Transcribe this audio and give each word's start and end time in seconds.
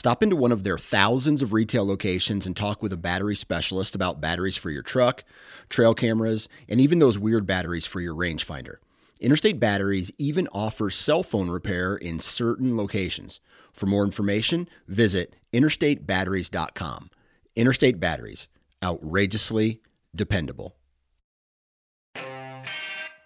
Stop 0.00 0.22
into 0.22 0.34
one 0.34 0.50
of 0.50 0.62
their 0.62 0.78
thousands 0.78 1.42
of 1.42 1.52
retail 1.52 1.86
locations 1.86 2.46
and 2.46 2.56
talk 2.56 2.82
with 2.82 2.90
a 2.90 2.96
battery 2.96 3.36
specialist 3.36 3.94
about 3.94 4.18
batteries 4.18 4.56
for 4.56 4.70
your 4.70 4.82
truck, 4.82 5.24
trail 5.68 5.94
cameras, 5.94 6.48
and 6.70 6.80
even 6.80 7.00
those 7.00 7.18
weird 7.18 7.46
batteries 7.46 7.84
for 7.84 8.00
your 8.00 8.14
rangefinder. 8.14 8.76
Interstate 9.20 9.60
Batteries 9.60 10.10
even 10.16 10.48
offers 10.52 10.94
cell 10.94 11.22
phone 11.22 11.50
repair 11.50 11.96
in 11.96 12.18
certain 12.18 12.78
locations. 12.78 13.40
For 13.74 13.84
more 13.84 14.02
information, 14.02 14.70
visit 14.88 15.36
interstatebatteries.com. 15.52 17.10
Interstate 17.54 18.00
Batteries, 18.00 18.48
outrageously 18.82 19.82
dependable. 20.16 20.76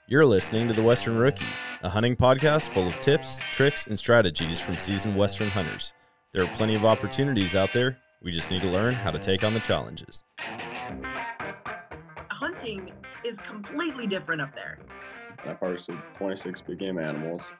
You're 0.09 0.27
listening 0.27 0.67
to 0.67 0.75
The 0.75 0.83
Western 0.83 1.19
Rookie, 1.19 1.47
a 1.85 1.91
hunting 1.91 2.17
podcast 2.17 2.71
full 2.71 2.89
of 2.89 3.01
tips, 3.01 3.39
tricks, 3.53 3.87
and 3.87 3.97
strategies 3.97 4.59
from 4.59 4.77
seasoned 4.79 5.17
Western 5.17 5.51
hunters. 5.51 5.93
There 6.35 6.43
are 6.43 6.53
plenty 6.57 6.75
of 6.75 6.85
opportunities 6.85 7.55
out 7.55 7.73
there. 7.73 7.97
We 8.21 8.33
just 8.33 8.51
need 8.51 8.61
to 8.63 8.69
learn 8.69 8.93
how 8.93 9.13
to 9.13 9.21
take 9.21 9.45
on 9.45 9.55
the 9.55 9.61
challenges. 9.61 10.23
Hunting 12.29 12.91
is 13.25 13.39
completely 13.39 14.09
different 14.09 14.43
up 14.43 14.53
there. 14.53 14.81
I've 15.47 15.61
harvested 15.61 15.97
26 16.19 16.63
big 16.63 16.81
game 16.81 16.99
animals. 16.99 17.53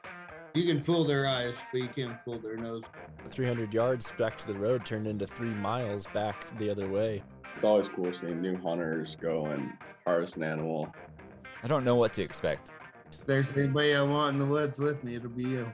You 0.53 0.65
can 0.65 0.83
fool 0.83 1.05
their 1.05 1.25
eyes, 1.25 1.55
but 1.71 1.83
you 1.83 1.87
can't 1.87 2.19
fool 2.25 2.37
their 2.37 2.57
nose. 2.57 2.83
300 3.29 3.73
yards 3.73 4.11
back 4.19 4.37
to 4.39 4.47
the 4.47 4.59
road 4.59 4.85
turned 4.85 5.07
into 5.07 5.25
three 5.25 5.53
miles 5.53 6.05
back 6.07 6.45
the 6.57 6.69
other 6.69 6.89
way. 6.89 7.23
It's 7.55 7.63
always 7.63 7.87
cool 7.87 8.11
seeing 8.11 8.41
new 8.41 8.57
hunters 8.57 9.15
go 9.15 9.45
and 9.45 9.71
harvest 10.05 10.35
an 10.35 10.43
animal. 10.43 10.93
I 11.63 11.67
don't 11.67 11.85
know 11.85 11.95
what 11.95 12.11
to 12.15 12.23
expect. 12.23 12.71
If 13.09 13.25
there's 13.25 13.53
anybody 13.53 13.95
I 13.95 14.01
want 14.01 14.33
in 14.33 14.39
the 14.39 14.45
woods 14.45 14.79
with 14.79 15.01
me, 15.01 15.15
it'll 15.15 15.29
be 15.29 15.43
you. 15.43 15.71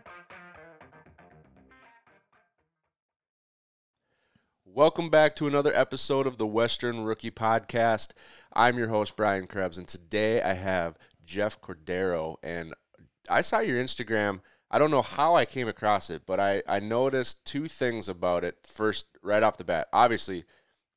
Welcome 4.73 5.09
back 5.09 5.35
to 5.35 5.47
another 5.47 5.73
episode 5.75 6.25
of 6.25 6.37
the 6.37 6.47
Western 6.47 7.03
Rookie 7.03 7.29
Podcast. 7.29 8.13
I'm 8.53 8.77
your 8.77 8.87
host, 8.87 9.17
Brian 9.17 9.45
Krebs, 9.45 9.77
and 9.77 9.85
today 9.85 10.41
I 10.41 10.53
have 10.53 10.97
Jeff 11.25 11.59
Cordero. 11.59 12.37
And 12.41 12.73
I 13.29 13.41
saw 13.41 13.59
your 13.59 13.83
Instagram. 13.83 14.39
I 14.71 14.79
don't 14.79 14.89
know 14.89 15.01
how 15.01 15.35
I 15.35 15.43
came 15.43 15.67
across 15.67 16.09
it, 16.09 16.21
but 16.25 16.39
I, 16.39 16.63
I 16.69 16.79
noticed 16.79 17.43
two 17.43 17.67
things 17.67 18.07
about 18.07 18.45
it. 18.45 18.59
First, 18.63 19.07
right 19.21 19.43
off 19.43 19.57
the 19.57 19.65
bat, 19.65 19.89
obviously, 19.91 20.45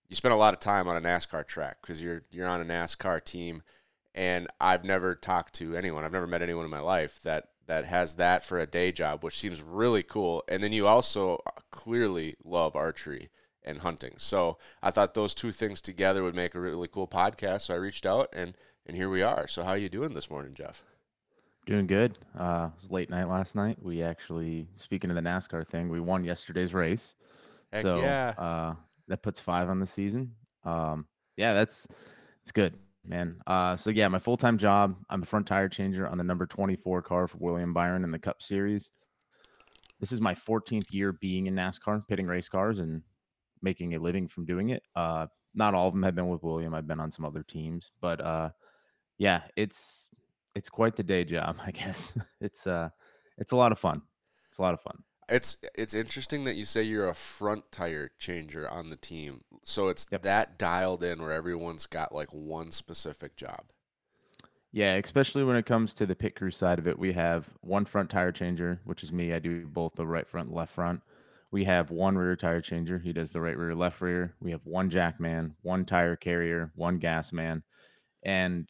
you 0.08 0.14
spent 0.14 0.34
a 0.34 0.39
lot 0.39 0.55
of 0.55 0.61
time 0.61 0.86
on 0.86 0.97
a 0.97 1.00
NASCAR 1.00 1.45
track 1.45 1.78
because 1.83 2.00
you're 2.00 2.22
you're 2.30 2.47
on 2.47 2.61
a 2.61 2.64
NASCAR 2.64 3.25
team, 3.25 3.64
and 4.14 4.47
I've 4.61 4.84
never 4.84 5.17
talked 5.17 5.52
to 5.55 5.77
anyone. 5.77 6.05
I've 6.05 6.12
never 6.12 6.28
met 6.28 6.42
anyone 6.42 6.64
in 6.64 6.70
my 6.70 6.78
life 6.78 7.19
that 7.25 7.48
that 7.67 7.86
has 7.86 8.14
that 8.14 8.45
for 8.45 8.61
a 8.61 8.69
day 8.69 8.92
job, 8.92 9.25
which 9.25 9.36
seems 9.36 9.61
really 9.61 10.05
cool. 10.05 10.45
And 10.47 10.62
then 10.62 10.72
you 10.72 10.86
also 10.86 11.42
clearly 11.72 12.36
love 12.45 12.77
archery 12.77 13.30
and 13.64 13.78
hunting. 13.78 14.14
So 14.18 14.58
I 14.82 14.90
thought 14.90 15.14
those 15.14 15.34
two 15.34 15.52
things 15.52 15.80
together 15.80 16.22
would 16.22 16.34
make 16.34 16.54
a 16.54 16.60
really 16.60 16.88
cool 16.88 17.08
podcast. 17.08 17.62
So 17.62 17.74
I 17.74 17.78
reached 17.78 18.06
out 18.06 18.28
and 18.32 18.54
and 18.86 18.96
here 18.96 19.08
we 19.08 19.22
are. 19.22 19.48
So 19.48 19.62
how 19.62 19.70
are 19.70 19.78
you 19.78 19.88
doing 19.88 20.12
this 20.12 20.28
morning, 20.28 20.54
Jeff? 20.54 20.82
Doing 21.66 21.86
good. 21.86 22.18
Uh, 22.38 22.68
it 22.76 22.82
was 22.82 22.90
late 22.90 23.08
night 23.08 23.28
last 23.28 23.54
night. 23.54 23.78
We 23.80 24.02
actually, 24.02 24.68
speaking 24.76 25.08
of 25.10 25.16
the 25.16 25.22
NASCAR 25.22 25.66
thing, 25.66 25.88
we 25.88 26.00
won 26.00 26.22
yesterday's 26.22 26.74
race. 26.74 27.14
Heck 27.72 27.82
so 27.82 28.00
yeah. 28.00 28.34
uh, 28.36 28.74
that 29.08 29.22
puts 29.22 29.40
five 29.40 29.70
on 29.70 29.80
the 29.80 29.86
season. 29.86 30.33
Um, 30.64 31.06
yeah, 31.39 31.55
that's 31.55 31.89
it's 32.42 32.52
good, 32.52 32.77
man. 33.06 33.40
Uh, 33.46 33.77
so 33.77 33.89
yeah, 33.89 34.08
my 34.08 34.18
full 34.18 34.36
time 34.36 34.58
job. 34.58 34.96
I'm 35.08 35.22
a 35.22 35.27
front 35.27 35.46
tire 35.46 35.70
changer 35.70 36.06
on 36.06 36.18
the 36.18 36.24
number 36.24 36.44
24 36.44 37.00
car 37.00 37.27
for 37.27 37.39
William 37.39 37.72
Byron 37.72 38.05
in 38.05 38.10
the 38.10 38.18
Cup 38.18 38.42
Series. 38.42 38.90
This 40.00 40.12
is 40.12 40.20
my 40.20 40.34
14th 40.34 40.92
year 40.92 41.12
being 41.12 41.46
in 41.46 41.55
NASCAR, 41.55 42.06
pitting 42.06 42.27
race 42.27 42.48
cars, 42.48 42.78
and 42.78 43.02
making 43.64 43.95
a 43.95 43.98
living 43.98 44.29
from 44.29 44.45
doing 44.45 44.69
it. 44.69 44.85
Uh, 44.95 45.27
not 45.55 45.75
all 45.75 45.89
of 45.89 45.95
them 45.95 46.02
have 46.05 46.14
been 46.14 46.29
with 46.29 46.42
William. 46.42 46.75
I've 46.75 46.86
been 46.86 47.01
on 47.01 47.11
some 47.11 47.25
other 47.25 47.42
teams, 47.42 47.91
but 48.01 48.20
uh, 48.20 48.51
yeah, 49.19 49.42
it's 49.57 50.08
it's 50.55 50.69
quite 50.69 50.95
the 50.95 51.02
day 51.02 51.25
job, 51.25 51.57
I 51.67 51.70
guess. 51.73 52.17
it's 52.41 52.67
uh, 52.67 52.91
it's 53.39 53.52
a 53.52 53.57
lot 53.57 53.73
of 53.73 53.79
fun. 53.79 54.02
It's 54.48 54.58
a 54.58 54.63
lot 54.63 54.75
of 54.75 54.80
fun. 54.80 55.02
It's 55.29 55.57
it's 55.75 55.95
interesting 55.95 56.45
that 56.45 56.55
you 56.55 56.67
say 56.67 56.83
you're 56.83 57.08
a 57.08 57.14
front 57.14 57.73
tire 57.73 58.11
changer 58.19 58.69
on 58.69 58.91
the 58.91 58.97
team. 58.97 59.41
So 59.64 59.89
it's 59.89 60.07
Yep. 60.13 60.23
that 60.23 60.58
dialed 60.58 61.02
in 61.02 61.20
where 61.23 61.33
everyone's 61.33 61.86
got 61.86 62.14
like 62.14 62.29
one 62.33 62.70
specific 62.70 63.36
job. 63.36 63.63
Yeah, 64.70 64.95
especially 64.95 65.45
when 65.45 65.55
it 65.57 65.67
comes 65.67 65.95
to 65.95 66.05
the 66.05 66.17
pit 66.17 66.35
crew 66.35 66.51
side 66.51 66.81
of 66.81 66.89
it, 66.89 66.98
we 66.98 67.13
have 67.13 67.48
one 67.61 67.85
front 67.85 68.11
tire 68.11 68.33
changer, 68.33 68.81
which 68.85 69.05
is 69.05 69.13
me. 69.13 69.33
I 69.33 69.39
do 69.39 69.67
both 69.67 69.95
the 69.95 70.05
right 70.07 70.27
front, 70.27 70.48
and 70.48 70.57
left 70.57 70.75
front. 70.75 71.01
We 71.54 71.62
have 71.66 71.92
one 71.92 72.18
rear 72.18 72.34
tire 72.34 72.60
changer. 72.60 72.98
He 72.98 73.12
does 73.12 73.30
the 73.30 73.40
right 73.40 73.56
rear, 73.56 73.76
left 73.76 74.00
rear. 74.00 74.34
We 74.40 74.50
have 74.50 74.66
one 74.66 74.90
jack 74.90 75.20
man, 75.20 75.54
one 75.62 75.84
tire 75.84 76.16
carrier, 76.16 76.72
one 76.74 76.98
gas 76.98 77.32
man, 77.32 77.62
and 78.24 78.68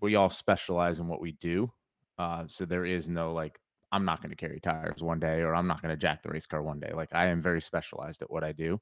we 0.00 0.16
all 0.16 0.28
specialize 0.28 0.98
in 0.98 1.06
what 1.06 1.20
we 1.20 1.36
do. 1.40 1.70
Uh, 2.18 2.42
so 2.48 2.64
there 2.64 2.84
is 2.84 3.08
no 3.08 3.32
like, 3.32 3.60
I'm 3.92 4.04
not 4.04 4.22
going 4.22 4.30
to 4.30 4.36
carry 4.36 4.58
tires 4.58 5.04
one 5.04 5.20
day, 5.20 5.42
or 5.42 5.54
I'm 5.54 5.68
not 5.68 5.80
going 5.82 5.94
to 5.94 5.96
jack 5.96 6.24
the 6.24 6.28
race 6.30 6.46
car 6.46 6.64
one 6.64 6.80
day. 6.80 6.90
Like 6.92 7.10
I 7.12 7.26
am 7.26 7.40
very 7.40 7.62
specialized 7.62 8.22
at 8.22 8.30
what 8.32 8.42
I 8.42 8.50
do, 8.50 8.80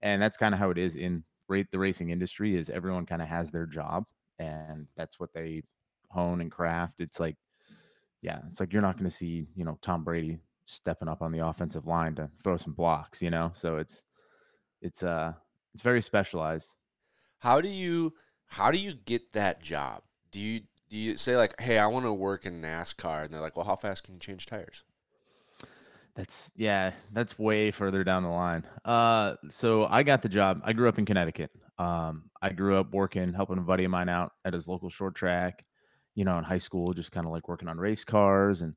and 0.00 0.20
that's 0.20 0.36
kind 0.36 0.52
of 0.52 0.58
how 0.58 0.70
it 0.70 0.78
is 0.78 0.96
in 0.96 1.22
rate 1.48 1.70
the 1.70 1.78
racing 1.78 2.10
industry. 2.10 2.56
Is 2.56 2.68
everyone 2.68 3.06
kind 3.06 3.22
of 3.22 3.28
has 3.28 3.52
their 3.52 3.66
job, 3.66 4.06
and 4.40 4.88
that's 4.96 5.20
what 5.20 5.32
they 5.32 5.62
hone 6.08 6.40
and 6.40 6.50
craft. 6.50 6.94
It's 6.98 7.20
like, 7.20 7.36
yeah, 8.22 8.40
it's 8.50 8.58
like 8.58 8.72
you're 8.72 8.82
not 8.82 8.98
going 8.98 9.08
to 9.08 9.16
see, 9.16 9.46
you 9.54 9.64
know, 9.64 9.78
Tom 9.82 10.02
Brady 10.02 10.40
stepping 10.72 11.08
up 11.08 11.22
on 11.22 11.32
the 11.32 11.46
offensive 11.46 11.86
line 11.86 12.14
to 12.16 12.30
throw 12.42 12.56
some 12.56 12.72
blocks, 12.72 13.22
you 13.22 13.30
know. 13.30 13.50
So 13.54 13.76
it's 13.76 14.04
it's 14.80 15.02
uh 15.02 15.32
it's 15.74 15.82
very 15.82 16.02
specialized. 16.02 16.70
How 17.38 17.60
do 17.60 17.68
you 17.68 18.14
how 18.46 18.70
do 18.70 18.78
you 18.78 18.94
get 18.94 19.32
that 19.32 19.62
job? 19.62 20.02
Do 20.30 20.40
you 20.40 20.60
do 20.90 20.96
you 20.96 21.16
say 21.16 21.36
like, 21.36 21.58
"Hey, 21.60 21.78
I 21.78 21.86
want 21.86 22.04
to 22.04 22.12
work 22.12 22.44
in 22.44 22.60
NASCAR," 22.60 23.24
and 23.24 23.32
they're 23.32 23.40
like, 23.40 23.56
"Well, 23.56 23.66
how 23.66 23.76
fast 23.76 24.04
can 24.04 24.14
you 24.14 24.20
change 24.20 24.46
tires?" 24.46 24.84
That's 26.14 26.52
yeah, 26.56 26.92
that's 27.12 27.38
way 27.38 27.70
further 27.70 28.04
down 28.04 28.22
the 28.22 28.28
line. 28.28 28.64
Uh 28.84 29.36
so 29.48 29.86
I 29.86 30.02
got 30.02 30.22
the 30.22 30.28
job. 30.28 30.60
I 30.64 30.72
grew 30.74 30.88
up 30.88 30.98
in 30.98 31.06
Connecticut. 31.06 31.50
Um 31.78 32.30
I 32.42 32.50
grew 32.50 32.76
up 32.76 32.92
working 32.92 33.32
helping 33.32 33.58
a 33.58 33.62
buddy 33.62 33.84
of 33.84 33.90
mine 33.90 34.10
out 34.10 34.32
at 34.44 34.52
his 34.52 34.68
local 34.68 34.90
short 34.90 35.14
track, 35.14 35.64
you 36.14 36.24
know, 36.24 36.36
in 36.36 36.44
high 36.44 36.58
school, 36.58 36.92
just 36.92 37.12
kind 37.12 37.26
of 37.26 37.32
like 37.32 37.48
working 37.48 37.68
on 37.68 37.78
race 37.78 38.04
cars 38.04 38.60
and 38.60 38.74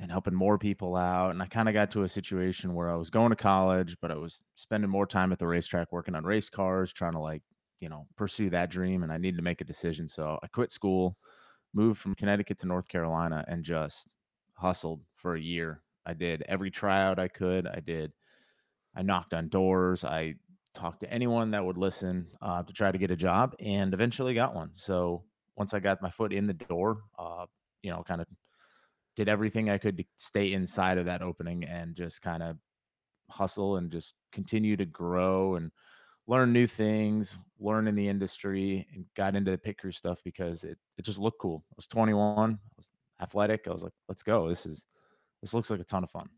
and 0.00 0.10
helping 0.10 0.34
more 0.34 0.58
people 0.58 0.96
out. 0.96 1.30
And 1.30 1.42
I 1.42 1.46
kind 1.46 1.68
of 1.68 1.74
got 1.74 1.90
to 1.90 2.04
a 2.04 2.08
situation 2.08 2.74
where 2.74 2.90
I 2.90 2.96
was 2.96 3.10
going 3.10 3.30
to 3.30 3.36
college, 3.36 3.98
but 4.00 4.10
I 4.10 4.16
was 4.16 4.40
spending 4.54 4.88
more 4.88 5.06
time 5.06 5.30
at 5.30 5.38
the 5.38 5.46
racetrack 5.46 5.92
working 5.92 6.14
on 6.14 6.24
race 6.24 6.48
cars, 6.48 6.90
trying 6.90 7.12
to 7.12 7.18
like, 7.18 7.42
you 7.80 7.90
know, 7.90 8.06
pursue 8.16 8.48
that 8.50 8.70
dream. 8.70 9.02
And 9.02 9.12
I 9.12 9.18
needed 9.18 9.36
to 9.36 9.42
make 9.42 9.60
a 9.60 9.64
decision. 9.64 10.08
So 10.08 10.38
I 10.42 10.46
quit 10.46 10.72
school, 10.72 11.18
moved 11.74 12.00
from 12.00 12.14
Connecticut 12.14 12.58
to 12.60 12.66
North 12.66 12.88
Carolina, 12.88 13.44
and 13.46 13.62
just 13.62 14.08
hustled 14.54 15.02
for 15.16 15.34
a 15.34 15.40
year. 15.40 15.82
I 16.06 16.14
did 16.14 16.42
every 16.48 16.70
tryout 16.70 17.18
I 17.18 17.28
could. 17.28 17.66
I 17.66 17.80
did, 17.80 18.12
I 18.96 19.02
knocked 19.02 19.34
on 19.34 19.48
doors. 19.48 20.02
I 20.02 20.36
talked 20.72 21.00
to 21.00 21.12
anyone 21.12 21.50
that 21.50 21.64
would 21.64 21.76
listen 21.76 22.26
uh, 22.40 22.62
to 22.62 22.72
try 22.72 22.90
to 22.90 22.98
get 22.98 23.10
a 23.10 23.16
job 23.16 23.54
and 23.60 23.92
eventually 23.92 24.32
got 24.32 24.54
one. 24.54 24.70
So 24.72 25.24
once 25.56 25.74
I 25.74 25.80
got 25.80 26.00
my 26.00 26.10
foot 26.10 26.32
in 26.32 26.46
the 26.46 26.54
door, 26.54 27.02
uh, 27.18 27.44
you 27.82 27.90
know, 27.90 28.02
kind 28.02 28.22
of 28.22 28.26
did 29.20 29.28
everything 29.28 29.68
I 29.68 29.76
could 29.76 29.98
to 29.98 30.04
stay 30.16 30.54
inside 30.54 30.96
of 30.96 31.04
that 31.04 31.20
opening 31.20 31.64
and 31.64 31.94
just 31.94 32.22
kind 32.22 32.42
of 32.42 32.56
hustle 33.30 33.76
and 33.76 33.92
just 33.92 34.14
continue 34.32 34.78
to 34.78 34.86
grow 34.86 35.56
and 35.56 35.70
learn 36.26 36.54
new 36.54 36.66
things, 36.66 37.36
learn 37.58 37.86
in 37.86 37.94
the 37.94 38.08
industry, 38.08 38.86
and 38.94 39.04
got 39.14 39.36
into 39.36 39.50
the 39.50 39.58
pit 39.58 39.76
crew 39.76 39.92
stuff 39.92 40.22
because 40.24 40.64
it, 40.64 40.78
it 40.96 41.04
just 41.04 41.18
looked 41.18 41.38
cool. 41.38 41.62
I 41.70 41.74
was 41.76 41.86
21, 41.86 42.52
I 42.52 42.56
was 42.78 42.88
athletic. 43.20 43.66
I 43.66 43.72
was 43.74 43.82
like, 43.82 43.92
let's 44.08 44.22
go. 44.22 44.48
This 44.48 44.64
is 44.64 44.86
this 45.42 45.52
looks 45.52 45.68
like 45.68 45.80
a 45.80 45.84
ton 45.84 46.02
of 46.02 46.10
fun. 46.10 46.30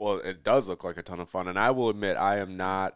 Well, 0.00 0.18
it 0.18 0.42
does 0.42 0.68
look 0.68 0.82
like 0.82 0.98
a 0.98 1.02
ton 1.02 1.20
of 1.20 1.30
fun, 1.30 1.46
and 1.46 1.60
I 1.60 1.70
will 1.70 1.90
admit 1.90 2.16
I 2.16 2.38
am 2.38 2.56
not 2.56 2.94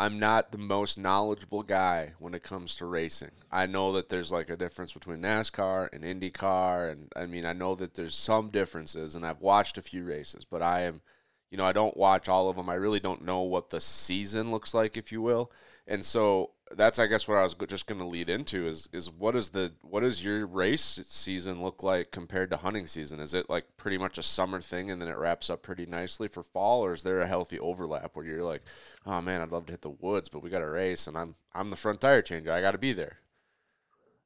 I'm 0.00 0.18
not 0.18 0.50
the 0.50 0.56
most 0.56 0.96
knowledgeable 0.96 1.62
guy 1.62 2.12
when 2.18 2.32
it 2.32 2.42
comes 2.42 2.74
to 2.76 2.86
racing. 2.86 3.32
I 3.52 3.66
know 3.66 3.92
that 3.92 4.08
there's 4.08 4.32
like 4.32 4.48
a 4.48 4.56
difference 4.56 4.94
between 4.94 5.18
NASCAR 5.18 5.90
and 5.92 6.04
IndyCar, 6.04 6.90
and 6.90 7.12
I 7.14 7.26
mean 7.26 7.44
I 7.44 7.52
know 7.52 7.74
that 7.74 7.92
there's 7.92 8.14
some 8.14 8.48
differences, 8.48 9.14
and 9.14 9.26
I've 9.26 9.42
watched 9.42 9.76
a 9.76 9.82
few 9.82 10.04
races, 10.04 10.46
but 10.46 10.62
I 10.62 10.84
am, 10.84 11.02
you 11.50 11.58
know, 11.58 11.66
I 11.66 11.72
don't 11.72 11.98
watch 11.98 12.30
all 12.30 12.48
of 12.48 12.56
them. 12.56 12.70
I 12.70 12.76
really 12.76 12.98
don't 12.98 13.26
know 13.26 13.42
what 13.42 13.68
the 13.68 13.78
season 13.78 14.50
looks 14.50 14.72
like, 14.72 14.96
if 14.96 15.12
you 15.12 15.20
will. 15.20 15.52
And 15.90 16.04
so 16.04 16.52
that's, 16.70 17.00
I 17.00 17.08
guess, 17.08 17.26
what 17.26 17.36
I 17.36 17.42
was 17.42 17.56
just 17.66 17.88
going 17.88 18.00
to 18.00 18.06
lead 18.06 18.30
into 18.30 18.64
is 18.68 18.88
is 18.92 19.10
what 19.10 19.34
is 19.34 19.48
the 19.48 19.72
what 19.82 20.00
does 20.00 20.24
your 20.24 20.46
race 20.46 21.00
season 21.04 21.60
look 21.60 21.82
like 21.82 22.12
compared 22.12 22.48
to 22.50 22.58
hunting 22.58 22.86
season? 22.86 23.18
Is 23.18 23.34
it 23.34 23.50
like 23.50 23.64
pretty 23.76 23.98
much 23.98 24.16
a 24.16 24.22
summer 24.22 24.60
thing 24.60 24.88
and 24.88 25.02
then 25.02 25.08
it 25.08 25.18
wraps 25.18 25.50
up 25.50 25.62
pretty 25.62 25.86
nicely 25.86 26.28
for 26.28 26.44
fall, 26.44 26.84
or 26.84 26.92
is 26.92 27.02
there 27.02 27.20
a 27.20 27.26
healthy 27.26 27.58
overlap 27.58 28.14
where 28.14 28.24
you're 28.24 28.44
like, 28.44 28.62
oh 29.04 29.20
man, 29.20 29.40
I'd 29.40 29.50
love 29.50 29.66
to 29.66 29.72
hit 29.72 29.82
the 29.82 29.90
woods, 29.90 30.28
but 30.28 30.44
we 30.44 30.48
got 30.48 30.62
a 30.62 30.70
race 30.70 31.08
and 31.08 31.18
I'm 31.18 31.34
I'm 31.52 31.70
the 31.70 31.76
front 31.76 32.00
tire 32.00 32.22
changer, 32.22 32.52
I 32.52 32.60
got 32.60 32.72
to 32.72 32.78
be 32.78 32.92
there. 32.92 33.18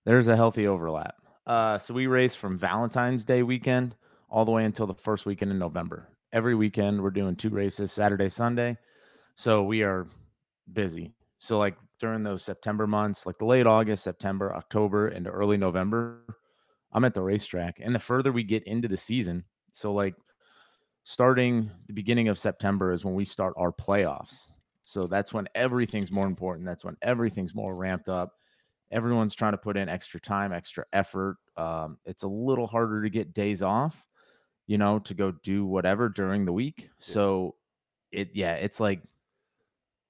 There's 0.04 0.28
a 0.28 0.36
healthy 0.36 0.66
overlap. 0.66 1.16
Uh, 1.46 1.78
so 1.78 1.94
we 1.94 2.06
race 2.06 2.34
from 2.34 2.58
Valentine's 2.58 3.24
Day 3.24 3.42
weekend 3.42 3.96
all 4.28 4.44
the 4.44 4.50
way 4.50 4.66
until 4.66 4.86
the 4.86 4.94
first 4.94 5.24
weekend 5.24 5.50
in 5.50 5.58
November. 5.58 6.10
Every 6.30 6.54
weekend 6.54 7.00
we're 7.00 7.10
doing 7.10 7.36
two 7.36 7.48
races, 7.48 7.90
Saturday, 7.90 8.28
Sunday. 8.28 8.76
So 9.34 9.62
we 9.62 9.82
are 9.82 10.06
busy. 10.70 11.14
So 11.44 11.58
like 11.58 11.76
during 12.00 12.22
those 12.22 12.42
September 12.42 12.86
months, 12.86 13.26
like 13.26 13.36
the 13.38 13.44
late 13.44 13.66
August, 13.66 14.02
September, 14.02 14.54
October, 14.54 15.08
and 15.08 15.26
early 15.26 15.58
November, 15.58 16.22
I'm 16.92 17.04
at 17.04 17.12
the 17.12 17.20
racetrack. 17.20 17.80
And 17.80 17.94
the 17.94 17.98
further 17.98 18.32
we 18.32 18.44
get 18.44 18.62
into 18.64 18.88
the 18.88 18.96
season, 18.96 19.44
so 19.74 19.92
like 19.92 20.14
starting 21.02 21.70
the 21.86 21.92
beginning 21.92 22.28
of 22.28 22.38
September 22.38 22.92
is 22.92 23.04
when 23.04 23.14
we 23.14 23.26
start 23.26 23.52
our 23.58 23.72
playoffs. 23.72 24.48
So 24.84 25.02
that's 25.02 25.34
when 25.34 25.46
everything's 25.54 26.10
more 26.10 26.26
important. 26.26 26.66
That's 26.66 26.84
when 26.84 26.96
everything's 27.02 27.54
more 27.54 27.74
ramped 27.76 28.08
up. 28.08 28.32
Everyone's 28.90 29.34
trying 29.34 29.52
to 29.52 29.58
put 29.58 29.76
in 29.76 29.86
extra 29.86 30.20
time, 30.20 30.50
extra 30.50 30.86
effort. 30.94 31.36
Um, 31.58 31.98
it's 32.06 32.22
a 32.22 32.28
little 32.28 32.66
harder 32.66 33.02
to 33.02 33.10
get 33.10 33.34
days 33.34 33.62
off, 33.62 34.02
you 34.66 34.78
know, 34.78 34.98
to 35.00 35.12
go 35.12 35.32
do 35.42 35.66
whatever 35.66 36.08
during 36.08 36.46
the 36.46 36.52
week. 36.54 36.88
So 37.00 37.56
it, 38.12 38.30
yeah, 38.32 38.54
it's 38.54 38.80
like 38.80 39.02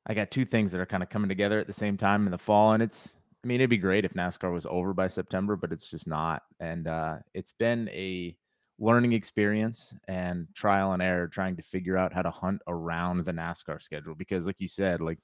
I 0.07 0.15
got 0.15 0.31
two 0.31 0.45
things 0.45 0.73
that 0.73 0.81
are 0.81 0.87
kind 0.87 1.03
of 1.03 1.09
coming 1.09 1.29
together 1.29 1.59
at 1.59 1.67
the 1.67 1.73
same 1.73 1.97
time 1.97 2.27
in 2.27 2.33
the 2.33 2.39
fall, 2.39 2.73
and 2.73 2.83
it's. 2.83 3.15
I 3.43 3.47
mean, 3.47 3.61
it'd 3.61 3.69
be 3.69 3.77
great 3.77 4.07
if 4.07 4.15
NASCAR 4.15 4.51
was 4.51 4.65
over 4.65 4.95
by 4.95 5.07
September, 5.07 5.55
but 5.55 5.71
it's 5.71 5.91
just 5.91 6.07
not. 6.07 6.43
And 6.61 6.89
uh, 6.89 7.19
it's 7.35 7.53
been 7.53 7.91
a 7.91 8.35
learning 8.79 9.13
experience 9.13 9.95
and 10.09 10.47
trial 10.55 10.93
and 10.93 11.03
error 11.03 11.29
trying 11.29 11.57
to 11.57 11.63
figure 11.63 11.99
out 11.99 12.15
how 12.15 12.23
to 12.23 12.31
hunt 12.31 12.63
around 12.67 13.23
the 13.23 13.33
NASCAR 13.33 13.83
schedule 13.83 14.15
because, 14.15 14.47
like 14.47 14.61
you 14.61 14.69
said, 14.69 15.03
like 15.03 15.19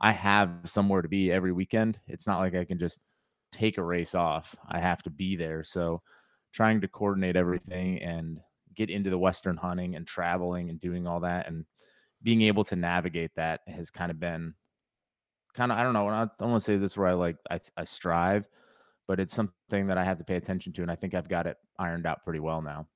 I 0.00 0.12
have 0.12 0.50
somewhere 0.64 1.02
to 1.02 1.08
be 1.08 1.32
every 1.32 1.52
weekend. 1.52 1.98
It's 2.06 2.26
not 2.26 2.38
like 2.38 2.54
I 2.54 2.64
can 2.64 2.78
just 2.78 3.00
take 3.50 3.78
a 3.78 3.82
race 3.82 4.14
off. 4.14 4.54
I 4.68 4.78
have 4.78 5.02
to 5.02 5.10
be 5.10 5.34
there. 5.34 5.64
So, 5.64 6.02
trying 6.52 6.80
to 6.82 6.88
coordinate 6.88 7.36
everything 7.36 8.00
and 8.00 8.40
get 8.76 8.90
into 8.90 9.10
the 9.10 9.18
Western 9.18 9.56
hunting 9.56 9.96
and 9.96 10.06
traveling 10.06 10.70
and 10.70 10.80
doing 10.80 11.06
all 11.06 11.20
that 11.20 11.48
and 11.48 11.64
being 12.26 12.42
able 12.42 12.64
to 12.64 12.74
navigate 12.74 13.30
that 13.36 13.60
has 13.68 13.88
kind 13.88 14.10
of 14.10 14.18
been 14.18 14.52
kind 15.54 15.70
of 15.70 15.78
I 15.78 15.84
don't 15.84 15.92
know. 15.92 16.08
I 16.08 16.26
don't 16.40 16.50
want 16.50 16.60
to 16.60 16.72
say 16.72 16.76
this 16.76 16.96
where 16.96 17.06
I 17.06 17.12
like 17.12 17.36
I, 17.48 17.60
I 17.76 17.84
strive, 17.84 18.48
but 19.06 19.20
it's 19.20 19.32
something 19.32 19.86
that 19.86 19.96
I 19.96 20.02
have 20.02 20.18
to 20.18 20.24
pay 20.24 20.34
attention 20.34 20.72
to, 20.72 20.82
and 20.82 20.90
I 20.90 20.96
think 20.96 21.14
I've 21.14 21.28
got 21.28 21.46
it 21.46 21.56
ironed 21.78 22.04
out 22.04 22.24
pretty 22.24 22.40
well 22.40 22.60
now. 22.62 22.88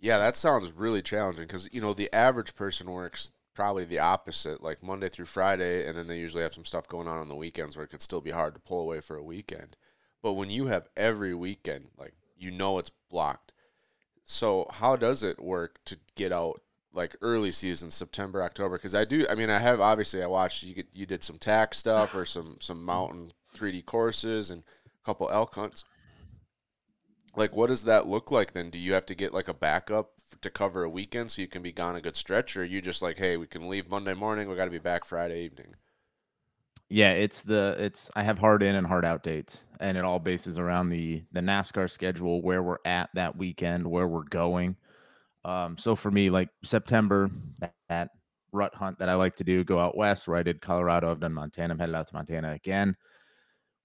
Yeah, 0.00 0.18
that 0.18 0.34
sounds 0.34 0.72
really 0.72 1.00
challenging 1.00 1.46
because 1.46 1.68
you 1.72 1.80
know 1.80 1.94
the 1.94 2.12
average 2.12 2.56
person 2.56 2.90
works 2.90 3.30
probably 3.54 3.84
the 3.84 4.00
opposite, 4.00 4.60
like 4.64 4.82
Monday 4.82 5.08
through 5.08 5.26
Friday, 5.26 5.86
and 5.86 5.96
then 5.96 6.08
they 6.08 6.18
usually 6.18 6.42
have 6.42 6.52
some 6.52 6.64
stuff 6.64 6.88
going 6.88 7.06
on 7.06 7.18
on 7.18 7.28
the 7.28 7.36
weekends 7.36 7.76
where 7.76 7.84
it 7.84 7.90
could 7.90 8.02
still 8.02 8.20
be 8.20 8.32
hard 8.32 8.54
to 8.54 8.60
pull 8.60 8.80
away 8.80 9.00
for 9.00 9.14
a 9.14 9.22
weekend. 9.22 9.76
But 10.24 10.32
when 10.32 10.50
you 10.50 10.66
have 10.66 10.88
every 10.96 11.34
weekend, 11.34 11.90
like 11.96 12.14
you 12.36 12.50
know 12.50 12.80
it's 12.80 12.90
blocked. 13.08 13.52
So 14.24 14.66
how 14.72 14.96
does 14.96 15.22
it 15.22 15.40
work 15.40 15.78
to 15.84 15.98
get 16.16 16.32
out 16.32 16.62
like 16.94 17.16
early 17.20 17.50
season, 17.50 17.90
September, 17.90 18.42
October? 18.42 18.76
Because 18.76 18.94
I 18.94 19.04
do. 19.04 19.26
I 19.28 19.34
mean, 19.34 19.50
I 19.50 19.58
have 19.58 19.80
obviously 19.80 20.22
I 20.22 20.26
watched 20.26 20.62
you 20.62 20.74
get 20.74 20.86
you 20.94 21.06
did 21.06 21.24
some 21.24 21.36
tack 21.36 21.74
stuff 21.74 22.14
or 22.14 22.24
some 22.24 22.56
some 22.60 22.82
mountain 22.82 23.32
3D 23.56 23.84
courses 23.84 24.50
and 24.50 24.62
a 24.86 25.04
couple 25.04 25.28
elk 25.30 25.54
hunts. 25.54 25.84
Like, 27.36 27.56
what 27.56 27.66
does 27.66 27.84
that 27.84 28.06
look 28.06 28.30
like 28.30 28.52
then? 28.52 28.70
Do 28.70 28.78
you 28.78 28.92
have 28.92 29.06
to 29.06 29.14
get 29.14 29.34
like 29.34 29.48
a 29.48 29.54
backup 29.54 30.12
to 30.40 30.50
cover 30.50 30.84
a 30.84 30.88
weekend 30.88 31.30
so 31.30 31.42
you 31.42 31.48
can 31.48 31.62
be 31.62 31.72
gone 31.72 31.96
a 31.96 32.00
good 32.00 32.16
stretch, 32.16 32.56
or 32.56 32.62
are 32.62 32.64
you 32.64 32.80
just 32.80 33.02
like, 33.02 33.18
hey, 33.18 33.36
we 33.36 33.46
can 33.46 33.68
leave 33.68 33.90
Monday 33.90 34.14
morning, 34.14 34.48
we 34.48 34.56
got 34.56 34.66
to 34.66 34.70
be 34.70 34.78
back 34.78 35.04
Friday 35.04 35.44
evening? 35.44 35.74
Yeah, 36.88 37.10
it's 37.10 37.42
the 37.42 37.76
it's 37.78 38.10
I 38.14 38.22
have 38.22 38.38
hard 38.38 38.62
in 38.62 38.76
and 38.76 38.86
hard 38.86 39.04
out 39.04 39.22
dates, 39.22 39.64
and 39.80 39.96
it 39.96 40.04
all 40.04 40.18
bases 40.18 40.58
around 40.58 40.90
the 40.90 41.24
the 41.32 41.40
NASCAR 41.40 41.90
schedule, 41.90 42.42
where 42.42 42.62
we're 42.62 42.78
at 42.84 43.10
that 43.14 43.36
weekend, 43.36 43.86
where 43.86 44.06
we're 44.06 44.22
going. 44.22 44.76
Um, 45.44 45.76
so 45.76 45.94
for 45.94 46.10
me, 46.10 46.30
like 46.30 46.48
September, 46.64 47.30
that, 47.58 47.74
that 47.88 48.10
rut 48.52 48.74
hunt 48.74 48.98
that 48.98 49.08
I 49.08 49.14
like 49.14 49.36
to 49.36 49.44
do, 49.44 49.64
go 49.64 49.78
out 49.78 49.96
west 49.96 50.26
where 50.26 50.38
I 50.38 50.42
did 50.42 50.60
Colorado, 50.60 51.10
I've 51.10 51.20
done 51.20 51.34
Montana, 51.34 51.74
I'm 51.74 51.78
headed 51.78 51.94
out 51.94 52.08
to 52.08 52.14
Montana 52.14 52.52
again. 52.52 52.96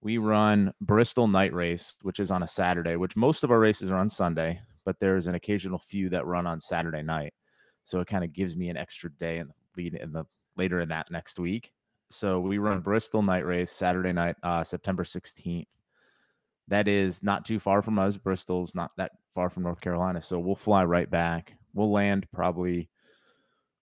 We 0.01 0.17
run 0.17 0.73
Bristol 0.79 1.27
Night 1.27 1.53
Race, 1.53 1.93
which 2.03 2.19
is 2.19 2.31
on 2.31 2.43
a 2.43 2.47
Saturday, 2.47 2.95
which 2.95 3.17
most 3.17 3.43
of 3.43 3.51
our 3.51 3.59
races 3.59 3.91
are 3.91 3.97
on 3.97 4.09
Sunday, 4.09 4.61
but 4.85 4.99
there's 4.99 5.27
an 5.27 5.35
occasional 5.35 5.79
few 5.79 6.09
that 6.09 6.25
run 6.25 6.47
on 6.47 6.61
Saturday 6.61 7.03
night. 7.03 7.33
So 7.83 7.99
it 7.99 8.07
kind 8.07 8.23
of 8.23 8.31
gives 8.31 8.55
me 8.55 8.69
an 8.69 8.77
extra 8.77 9.11
day 9.11 9.39
the 9.39 9.53
lead 9.75 9.95
in 9.95 10.13
the 10.13 10.25
later 10.55 10.79
in 10.79 10.89
that 10.89 11.11
next 11.11 11.39
week. 11.39 11.71
So 12.11 12.39
we 12.39 12.57
run 12.57 12.81
Bristol 12.81 13.21
Night 13.21 13.45
Race 13.45 13.71
Saturday 13.71 14.13
night, 14.13 14.35
uh, 14.43 14.63
September 14.63 15.03
16th. 15.03 15.67
That 16.67 16.87
is 16.87 17.23
not 17.23 17.45
too 17.45 17.59
far 17.59 17.81
from 17.81 17.99
us. 17.99 18.17
Bristol's 18.17 18.73
not 18.75 18.91
that 18.97 19.11
far 19.39 19.49
from 19.49 19.63
North 19.63 19.79
Carolina. 19.79 20.21
So 20.21 20.37
we'll 20.37 20.57
fly 20.57 20.83
right 20.83 21.09
back. 21.09 21.55
We'll 21.73 21.93
land 21.93 22.27
probably, 22.33 22.89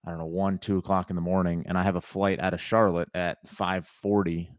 I 0.06 0.12
don't 0.12 0.20
know, 0.20 0.28
one, 0.28 0.60
two 0.60 0.78
o'clock 0.78 1.10
in 1.10 1.16
the 1.16 1.22
morning. 1.24 1.64
And 1.68 1.76
I 1.76 1.82
have 1.82 1.96
a 1.96 2.02
flight 2.02 2.40
out 2.40 2.54
of 2.54 2.62
Charlotte 2.62 3.10
at 3.16 3.40
540 3.48 4.52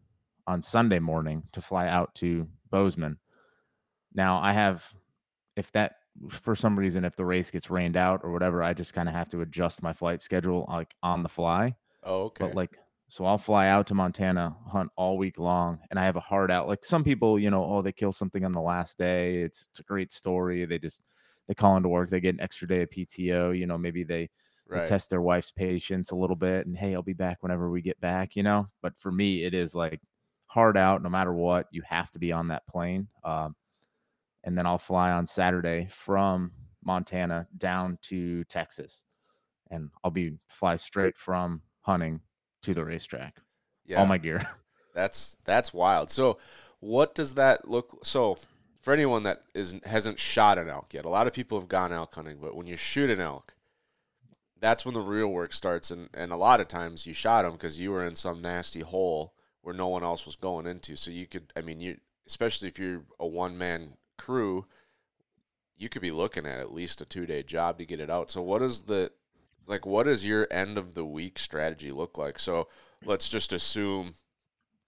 on 0.48 0.60
Sunday 0.60 0.98
morning 0.98 1.44
to 1.52 1.60
fly 1.60 1.86
out 1.86 2.16
to 2.16 2.48
Bozeman. 2.68 3.18
Now 4.12 4.40
I 4.40 4.52
have, 4.52 4.84
if 5.54 5.70
that 5.70 5.92
for 6.30 6.56
some 6.56 6.76
reason, 6.76 7.04
if 7.04 7.14
the 7.14 7.24
race 7.24 7.52
gets 7.52 7.70
rained 7.70 7.96
out 7.96 8.22
or 8.24 8.32
whatever, 8.32 8.60
I 8.60 8.74
just 8.74 8.92
kind 8.92 9.08
of 9.08 9.14
have 9.14 9.28
to 9.28 9.40
adjust 9.40 9.84
my 9.84 9.92
flight 9.92 10.20
schedule 10.20 10.66
like 10.68 10.92
on 11.00 11.22
the 11.22 11.28
fly. 11.28 11.76
Oh, 12.02 12.22
okay. 12.22 12.44
But 12.44 12.56
like, 12.56 12.76
so 13.10 13.24
I'll 13.24 13.38
fly 13.38 13.68
out 13.68 13.86
to 13.86 13.94
Montana, 13.94 14.54
hunt 14.66 14.90
all 14.94 15.16
week 15.16 15.38
long, 15.38 15.80
and 15.90 15.98
I 15.98 16.04
have 16.04 16.16
a 16.16 16.20
hard 16.20 16.50
out. 16.50 16.68
Like 16.68 16.84
some 16.84 17.02
people, 17.02 17.38
you 17.38 17.50
know, 17.50 17.64
oh, 17.64 17.80
they 17.80 17.92
kill 17.92 18.12
something 18.12 18.44
on 18.44 18.52
the 18.52 18.60
last 18.60 18.98
day. 18.98 19.38
It's 19.38 19.66
it's 19.70 19.80
a 19.80 19.84
great 19.84 20.12
story. 20.12 20.66
They 20.66 20.78
just 20.78 21.02
they 21.46 21.54
call 21.54 21.76
into 21.78 21.88
work, 21.88 22.10
they 22.10 22.20
get 22.20 22.34
an 22.34 22.40
extra 22.42 22.68
day 22.68 22.82
of 22.82 22.90
PTO. 22.90 23.58
You 23.58 23.66
know, 23.66 23.78
maybe 23.78 24.04
they, 24.04 24.28
they 24.70 24.84
test 24.84 25.08
their 25.08 25.22
wife's 25.22 25.50
patience 25.50 26.10
a 26.10 26.16
little 26.16 26.36
bit, 26.36 26.66
and 26.66 26.76
hey, 26.76 26.94
I'll 26.94 27.02
be 27.02 27.14
back 27.14 27.42
whenever 27.42 27.70
we 27.70 27.80
get 27.80 27.98
back. 28.00 28.36
You 28.36 28.42
know, 28.42 28.68
but 28.82 28.98
for 28.98 29.10
me, 29.10 29.42
it 29.44 29.54
is 29.54 29.74
like 29.74 30.00
hard 30.46 30.76
out. 30.76 31.02
No 31.02 31.08
matter 31.08 31.32
what, 31.32 31.66
you 31.70 31.82
have 31.86 32.10
to 32.12 32.18
be 32.18 32.30
on 32.32 32.48
that 32.48 32.66
plane. 32.66 33.08
Um, 33.24 33.56
and 34.44 34.56
then 34.56 34.66
I'll 34.66 34.78
fly 34.78 35.12
on 35.12 35.26
Saturday 35.26 35.88
from 35.90 36.52
Montana 36.84 37.48
down 37.56 37.98
to 38.02 38.44
Texas, 38.44 39.06
and 39.70 39.88
I'll 40.04 40.10
be 40.10 40.36
fly 40.48 40.76
straight 40.76 41.16
from 41.16 41.62
hunting 41.80 42.20
to 42.62 42.74
the 42.74 42.84
racetrack. 42.84 43.36
yeah. 43.86 44.00
All 44.00 44.06
my 44.06 44.18
gear. 44.18 44.46
That's 44.94 45.36
that's 45.44 45.72
wild. 45.72 46.10
So, 46.10 46.38
what 46.80 47.14
does 47.14 47.34
that 47.34 47.68
look? 47.68 48.04
So, 48.04 48.36
for 48.80 48.92
anyone 48.92 49.22
that 49.24 49.42
is 49.54 49.78
hasn't 49.84 50.18
shot 50.18 50.58
an 50.58 50.68
elk 50.68 50.92
yet, 50.92 51.04
a 51.04 51.08
lot 51.08 51.28
of 51.28 51.32
people 51.32 51.60
have 51.60 51.68
gone 51.68 51.92
elk 51.92 52.16
hunting, 52.16 52.38
but 52.40 52.56
when 52.56 52.66
you 52.66 52.76
shoot 52.76 53.08
an 53.08 53.20
elk, 53.20 53.54
that's 54.60 54.84
when 54.84 54.94
the 54.94 55.00
real 55.00 55.28
work 55.28 55.52
starts. 55.52 55.92
And 55.92 56.08
and 56.14 56.32
a 56.32 56.36
lot 56.36 56.60
of 56.60 56.66
times 56.66 57.06
you 57.06 57.12
shot 57.12 57.42
them 57.42 57.52
because 57.52 57.78
you 57.78 57.92
were 57.92 58.04
in 58.04 58.16
some 58.16 58.42
nasty 58.42 58.80
hole 58.80 59.34
where 59.62 59.74
no 59.74 59.86
one 59.86 60.02
else 60.02 60.26
was 60.26 60.34
going 60.34 60.66
into. 60.66 60.96
So 60.96 61.12
you 61.12 61.26
could, 61.26 61.52
I 61.56 61.60
mean, 61.60 61.80
you 61.80 61.98
especially 62.26 62.66
if 62.66 62.78
you're 62.78 63.02
a 63.20 63.26
one 63.26 63.56
man 63.56 63.94
crew, 64.16 64.66
you 65.76 65.88
could 65.88 66.02
be 66.02 66.10
looking 66.10 66.46
at 66.46 66.58
at 66.58 66.72
least 66.72 67.00
a 67.00 67.04
two 67.04 67.26
day 67.26 67.42
job 67.42 67.78
to 67.78 67.86
get 67.86 68.00
it 68.00 68.10
out. 68.10 68.30
So, 68.30 68.42
what 68.42 68.62
is 68.62 68.82
the 68.82 69.12
like? 69.68 69.86
What 69.86 70.04
does 70.04 70.24
your 70.26 70.48
end 70.50 70.76
of 70.76 70.94
the 70.94 71.04
week 71.04 71.38
strategy 71.38 71.92
look 71.92 72.18
like? 72.18 72.40
So, 72.40 72.66
let's 73.04 73.28
just 73.28 73.52
assume 73.52 74.14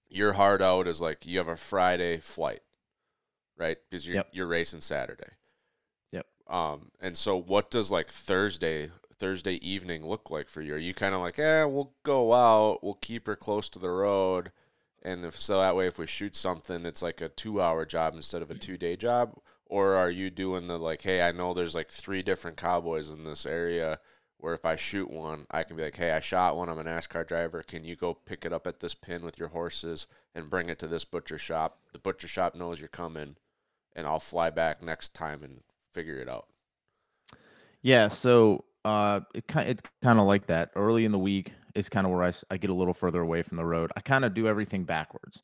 your 0.09 0.33
hard 0.33 0.61
out 0.61 0.89
is 0.89 1.01
like 1.01 1.25
you 1.25 1.39
have 1.39 1.47
a 1.49 1.57
Friday 1.57 2.19
flight, 2.19 2.61
right? 3.57 3.79
Because 3.89 4.07
you're 4.07 4.17
Yep. 4.17 4.29
you're 4.33 4.47
racing 4.49 4.81
Saturday. 4.81 5.33
Yep. 6.11 6.27
Um, 6.49 6.91
and 7.01 7.17
so 7.17 7.37
what 7.37 7.71
does 7.71 7.91
like 7.93 8.09
Thursday 8.09 8.91
Thursday 9.15 9.55
evening 9.67 10.05
look 10.05 10.31
like 10.31 10.49
for 10.49 10.63
you? 10.63 10.75
Are 10.75 10.79
you 10.79 10.95
kind 10.95 11.15
of 11.15 11.21
like, 11.21 11.39
eh, 11.39 11.63
we'll 11.65 11.93
go 12.05 12.33
out, 12.33 12.83
we'll 12.83 12.95
keep 12.95 13.27
her 13.27 13.37
close 13.37 13.69
to 13.69 13.79
the 13.79 13.91
road, 13.91 14.51
and 15.03 15.25
if 15.27 15.39
so 15.39 15.59
that 15.61 15.77
way, 15.77 15.87
if 15.87 15.99
we 15.99 16.07
shoot 16.07 16.35
something, 16.35 16.85
it's 16.87 17.03
like 17.03 17.21
a 17.21 17.29
two 17.29 17.61
hour 17.61 17.85
job 17.85 18.15
instead 18.15 18.43
of 18.43 18.51
a 18.51 18.55
two 18.55 18.77
day 18.77 18.97
job. 18.97 19.39
Or 19.67 19.95
are 19.95 20.11
you 20.11 20.31
doing 20.31 20.67
the 20.67 20.79
like, 20.79 21.03
hey, 21.03 21.23
I 21.23 21.31
know 21.31 21.55
there's 21.55 21.77
like 21.77 21.91
three 21.93 22.23
different 22.23 22.57
cowboys 22.57 23.09
in 23.11 23.23
this 23.23 23.47
area 23.47 24.01
where 24.43 24.55
if 24.55 24.65
I 24.65 24.77
shoot 24.77 25.11
one, 25.11 25.47
I 25.51 25.63
can 25.65 25.77
be 25.77 25.83
like, 25.83 25.97
hey, 25.97 26.13
I 26.13 26.21
shot 26.21 26.57
one. 26.57 26.69
I'm 26.69 26.79
a 26.79 26.85
NASCAR 26.85 27.27
driver. 27.27 27.63
Can 27.63 27.85
you 27.85 27.97
go 27.97 28.15
pick 28.15 28.45
it 28.45 28.53
up 28.53 28.67
at 28.67 28.81
this 28.81 28.95
pin 28.95 29.23
with 29.23 29.39
your 29.39 29.49
horses 29.49 30.07
and 30.35 30.51
bring 30.51 30.69
it 30.69 30.79
to 30.81 30.87
this 30.87 31.05
butcher 31.05 31.39
shop? 31.39 31.79
The 31.93 31.99
butcher 31.99 32.29
shop 32.29 32.55
knows 32.55 32.79
you're 32.81 32.89
coming, 32.89 33.37
and 33.95 34.07
I'll 34.07 34.21
fly 34.21 34.51
back 34.51 34.83
next 34.83 35.15
time 35.15 35.43
and 35.43 35.61
figure 35.93 36.17
it 36.21 36.29
out. 36.29 36.47
Yeah, 37.83 38.09
so 38.09 38.65
uh, 38.85 39.21
it 39.35 39.47
kind 39.47 39.69
it's 39.69 39.83
kind 40.03 40.19
of 40.19 40.27
like 40.27 40.47
that. 40.47 40.71
Early 40.77 41.05
in 41.05 41.13
the 41.13 41.19
week 41.19 41.55
is 41.75 41.89
kind 41.89 42.07
of 42.07 42.13
where 42.13 42.23
I, 42.25 42.33
I 42.51 42.57
get 42.57 42.71
a 42.71 42.75
little 42.75 42.95
further 42.95 43.21
away 43.21 43.43
from 43.43 43.57
the 43.57 43.65
road. 43.65 43.91
I 43.97 44.01
kind 44.01 44.25
of 44.25 44.35
do 44.35 44.47
everything 44.47 44.85
backwards. 44.85 45.43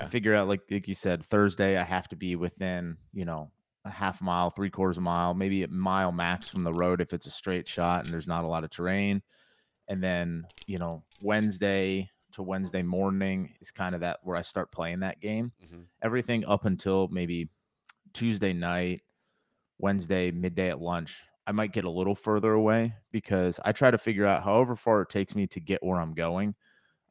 I 0.00 0.04
Yeah. 0.04 0.06
figure 0.06 0.34
out 0.34 0.48
like 0.48 0.62
like 0.70 0.88
you 0.88 0.94
said, 0.94 1.24
Thursday 1.24 1.76
I 1.76 1.84
have 1.84 2.08
to 2.08 2.16
be 2.16 2.36
within 2.36 2.98
you 3.12 3.24
know 3.24 3.50
a 3.86 3.90
half 3.90 4.20
mile, 4.20 4.50
three 4.50 4.70
quarters 4.70 4.96
of 4.96 5.02
a 5.02 5.04
mile, 5.04 5.34
maybe 5.34 5.62
a 5.62 5.68
mile 5.68 6.12
max 6.12 6.48
from 6.48 6.62
the 6.62 6.72
road 6.72 7.00
if 7.00 7.12
it's 7.12 7.26
a 7.26 7.30
straight 7.30 7.68
shot 7.68 8.04
and 8.04 8.12
there's 8.12 8.26
not 8.26 8.44
a 8.44 8.48
lot 8.48 8.64
of 8.64 8.70
terrain. 8.70 9.22
And 9.88 10.02
then 10.02 10.46
you 10.66 10.78
know 10.78 11.04
Wednesday 11.22 12.10
to 12.32 12.42
Wednesday 12.42 12.82
morning 12.82 13.54
is 13.60 13.70
kind 13.70 13.94
of 13.94 14.00
that 14.02 14.18
where 14.22 14.36
I 14.36 14.42
start 14.42 14.72
playing 14.72 15.00
that 15.00 15.20
game. 15.20 15.52
Mhm. 15.64 15.86
Everything 16.02 16.44
up 16.44 16.64
until 16.64 17.08
maybe 17.08 17.48
Tuesday 18.12 18.52
night, 18.52 19.02
Wednesday 19.78 20.30
midday 20.30 20.68
at 20.70 20.80
lunch, 20.80 21.22
I 21.46 21.52
might 21.52 21.72
get 21.72 21.84
a 21.84 21.90
little 21.90 22.14
further 22.14 22.52
away 22.52 22.94
because 23.12 23.60
I 23.64 23.72
try 23.72 23.90
to 23.90 23.98
figure 23.98 24.26
out 24.26 24.42
however 24.42 24.74
far 24.74 25.02
it 25.02 25.08
takes 25.08 25.34
me 25.34 25.46
to 25.48 25.60
get 25.60 25.82
where 25.82 26.00
I'm 26.00 26.14
going. 26.14 26.54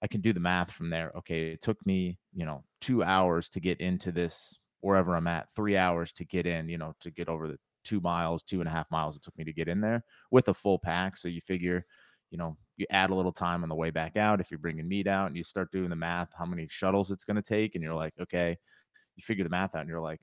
I 0.01 0.07
can 0.07 0.21
do 0.21 0.33
the 0.33 0.39
math 0.39 0.71
from 0.71 0.89
there. 0.89 1.11
Okay, 1.15 1.51
it 1.51 1.61
took 1.61 1.83
me, 1.85 2.19
you 2.33 2.45
know, 2.45 2.63
two 2.81 3.01
hours 3.01 3.49
to 3.49 3.59
get 3.59 3.79
into 3.79 4.11
this 4.11 4.59
wherever 4.85 5.15
I'm 5.15 5.25
at, 5.25 5.49
three 5.55 5.75
hours 5.75 6.11
to 6.13 6.23
get 6.23 6.45
in, 6.45 6.69
you 6.69 6.77
know, 6.77 6.93
to 6.99 7.09
get 7.09 7.27
over 7.27 7.47
the 7.47 7.57
two 7.83 7.99
miles, 7.99 8.43
two 8.43 8.59
and 8.59 8.69
a 8.69 8.71
half 8.71 8.89
miles 8.91 9.15
it 9.15 9.23
took 9.23 9.35
me 9.35 9.43
to 9.43 9.51
get 9.51 9.67
in 9.67 9.81
there 9.81 10.03
with 10.29 10.47
a 10.47 10.53
full 10.53 10.77
pack. 10.77 11.17
So 11.17 11.27
you 11.27 11.41
figure, 11.41 11.85
you 12.29 12.37
know, 12.37 12.55
you 12.77 12.85
add 12.91 13.09
a 13.09 13.15
little 13.15 13.31
time 13.31 13.63
on 13.63 13.69
the 13.69 13.75
way 13.75 13.89
back 13.89 14.15
out 14.15 14.39
if 14.39 14.51
you're 14.51 14.59
bringing 14.59 14.87
meat 14.87 15.07
out 15.07 15.27
and 15.27 15.35
you 15.35 15.43
start 15.43 15.71
doing 15.71 15.89
the 15.89 15.95
math, 15.95 16.29
how 16.37 16.45
many 16.45 16.67
shuttles 16.69 17.09
it's 17.09 17.23
going 17.23 17.35
to 17.35 17.41
take. 17.41 17.73
And 17.73 17.83
you're 17.83 17.95
like, 17.95 18.13
okay, 18.21 18.57
you 19.15 19.23
figure 19.23 19.43
the 19.43 19.49
math 19.49 19.73
out 19.73 19.81
and 19.81 19.89
you're 19.89 19.99
like, 19.99 20.19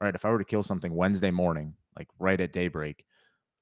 all 0.00 0.06
right, 0.06 0.14
if 0.14 0.26
I 0.26 0.30
were 0.30 0.38
to 0.38 0.44
kill 0.44 0.62
something 0.62 0.94
Wednesday 0.94 1.30
morning, 1.30 1.72
like 1.96 2.08
right 2.18 2.40
at 2.40 2.52
daybreak, 2.52 3.06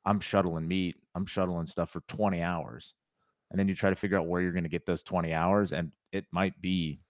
I'm 0.04 0.18
shuttling 0.18 0.66
meat, 0.66 0.96
I'm 1.14 1.26
shuttling 1.26 1.66
stuff 1.66 1.90
for 1.90 2.00
20 2.08 2.42
hours. 2.42 2.94
And 3.50 3.60
then 3.60 3.68
you 3.68 3.76
try 3.76 3.90
to 3.90 3.96
figure 3.96 4.18
out 4.18 4.26
where 4.26 4.40
you're 4.40 4.52
going 4.52 4.64
to 4.64 4.68
get 4.68 4.86
those 4.86 5.04
20 5.04 5.32
hours. 5.32 5.72
And 5.72 5.92
it 6.10 6.24
might 6.32 6.60
be 6.60 7.00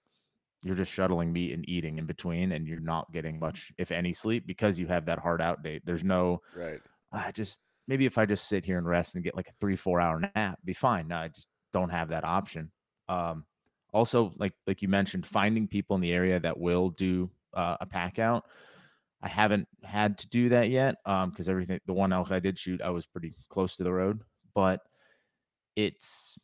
you're 0.62 0.76
just 0.76 0.92
shuttling 0.92 1.33
meat 1.33 1.52
and 1.52 1.69
eating 1.69 1.99
in 1.99 2.07
between, 2.07 2.52
and 2.52 2.66
you're 2.66 2.81
not 2.81 3.12
getting 3.12 3.38
much, 3.38 3.73
if 3.78 3.90
any, 3.90 4.12
sleep 4.12 4.47
because 4.47 4.78
you 4.78 4.87
have 4.87 5.07
that 5.07 5.19
hard 5.19 5.42
out 5.42 5.62
date. 5.62 5.83
There's 5.85 6.04
no, 6.04 6.40
Right. 6.54 6.81
I 7.12 7.31
just 7.33 7.61
maybe 7.88 8.07
if 8.07 8.16
I 8.16 8.26
just 8.26 8.49
sit 8.49 8.64
here 8.64 8.78
and 8.78 8.87
rest 8.87 9.14
and 9.14 9.25
get 9.25 9.37
like 9.37 9.49
a 9.49 9.52
three, 9.61 9.76
four 9.76 10.00
hour 10.00 10.21
nap, 10.35 10.59
be 10.64 10.73
fine. 10.73 11.09
No, 11.09 11.16
I 11.16 11.28
just 11.28 11.49
don't 11.73 11.90
have 11.90 12.09
that 12.09 12.25
option. 12.25 12.71
Um, 13.09 13.45
also, 13.92 14.33
like 14.38 14.54
like 14.66 14.81
you 14.83 14.88
mentioned, 14.88 15.26
finding 15.26 15.69
people 15.69 15.97
in 15.97 16.00
the 16.02 16.12
area 16.12 16.40
that 16.40 16.59
will 16.59 16.90
do 16.90 17.31
uh, 17.54 17.76
a 17.81 17.87
pack 17.87 18.19
out. 18.19 18.45
I 19.21 19.28
haven't 19.28 19.69
had 19.85 20.19
to 20.19 20.28
do 20.28 20.49
that 20.49 20.69
yet 20.71 20.97
Um, 21.07 21.31
because 21.31 21.49
everything 21.49 21.81
the 21.87 21.92
one 21.92 22.12
elk 22.12 22.33
I 22.33 22.40
did 22.40 22.59
shoot, 22.59 22.81
I 22.83 22.90
was 22.90 23.07
pretty 23.07 23.35
close 23.50 23.76
to 23.76 23.85
the 23.85 23.92
road, 23.92 24.21
but 24.54 24.81
it's 25.76 26.38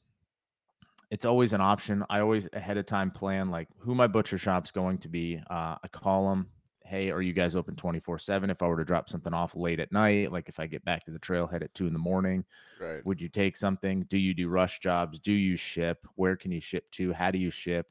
it's 1.11 1.25
always 1.25 1.53
an 1.53 1.61
option. 1.61 2.05
I 2.11 2.21
always 2.21 2.49
ahead 2.53 2.77
of 2.77 2.87
time 2.87 3.11
plan 3.11 3.51
like 3.51 3.69
who 3.79 3.95
my 3.95 4.07
butcher 4.07 4.39
shop's 4.39 4.71
going 4.71 4.99
to 4.99 5.09
be. 5.09 5.41
Uh, 5.49 5.77
I 5.83 5.89
call 5.91 6.29
them, 6.29 6.49
hey, 6.85 7.11
are 7.11 7.23
you 7.23 7.33
guys 7.33 7.57
open 7.57 7.77
24 7.77 8.19
7? 8.19 8.51
If 8.51 8.63
I 8.63 8.67
were 8.67 8.77
to 8.77 8.85
drop 8.85 9.09
something 9.09 9.33
off 9.33 9.55
late 9.57 9.81
at 9.81 9.93
night, 9.93 10.33
like 10.33 10.49
if 10.49 10.61
I 10.61 10.67
get 10.67 10.85
back 10.85 11.05
to 11.05 11.11
the 11.11 11.19
trailhead 11.19 11.63
at 11.63 11.75
two 11.75 11.87
in 11.87 11.93
the 11.93 11.99
morning, 11.99 12.45
Right. 12.81 13.05
would 13.07 13.21
you 13.21 13.29
take 13.29 13.57
something? 13.57 14.05
Do 14.09 14.19
you 14.19 14.35
do 14.35 14.49
rush 14.49 14.81
jobs? 14.81 15.19
Do 15.19 15.33
you 15.33 15.57
ship? 15.57 16.07
Where 16.17 16.37
can 16.37 16.53
you 16.53 16.61
ship 16.61 16.91
to? 16.93 17.13
How 17.13 17.31
do 17.31 17.39
you 17.39 17.51
ship? 17.51 17.87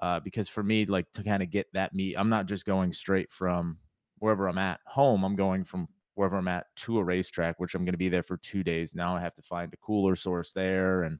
Uh, 0.00 0.18
because 0.20 0.48
for 0.48 0.62
me, 0.62 0.84
like 0.86 1.10
to 1.12 1.22
kind 1.22 1.42
of 1.42 1.50
get 1.50 1.72
that 1.72 1.94
meat, 1.94 2.16
I'm 2.16 2.28
not 2.28 2.46
just 2.46 2.64
going 2.66 2.92
straight 2.92 3.30
from 3.32 3.78
wherever 4.18 4.48
I'm 4.48 4.58
at 4.58 4.80
home. 4.86 5.24
I'm 5.24 5.36
going 5.36 5.62
from 5.64 5.88
wherever 6.14 6.36
I'm 6.36 6.48
at 6.48 6.66
to 6.76 6.98
a 6.98 7.04
racetrack, 7.04 7.58
which 7.60 7.74
I'm 7.74 7.84
going 7.84 7.92
to 7.94 7.98
be 7.98 8.08
there 8.08 8.22
for 8.22 8.36
two 8.36 8.62
days. 8.64 8.94
Now 8.94 9.14
I 9.16 9.20
have 9.20 9.34
to 9.34 9.42
find 9.42 9.72
a 9.72 9.76
cooler 9.76 10.16
source 10.16 10.52
there, 10.52 11.02
and 11.04 11.18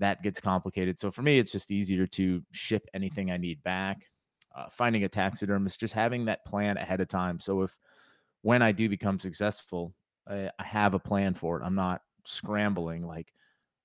that 0.00 0.22
gets 0.22 0.40
complicated. 0.40 0.98
So 0.98 1.10
for 1.10 1.22
me, 1.22 1.38
it's 1.38 1.52
just 1.52 1.70
easier 1.70 2.06
to 2.08 2.42
ship 2.50 2.86
anything 2.94 3.30
I 3.30 3.36
need 3.36 3.62
back. 3.62 4.08
Uh, 4.56 4.66
finding 4.72 5.04
a 5.04 5.08
taxidermist, 5.08 5.78
just 5.78 5.94
having 5.94 6.24
that 6.24 6.44
plan 6.44 6.76
ahead 6.76 7.00
of 7.00 7.06
time. 7.06 7.38
So 7.38 7.62
if 7.62 7.76
when 8.42 8.62
I 8.62 8.72
do 8.72 8.88
become 8.88 9.20
successful, 9.20 9.94
I, 10.26 10.50
I 10.58 10.64
have 10.64 10.94
a 10.94 10.98
plan 10.98 11.34
for 11.34 11.60
it. 11.60 11.64
I'm 11.64 11.76
not 11.76 12.02
scrambling 12.24 13.06
like, 13.06 13.32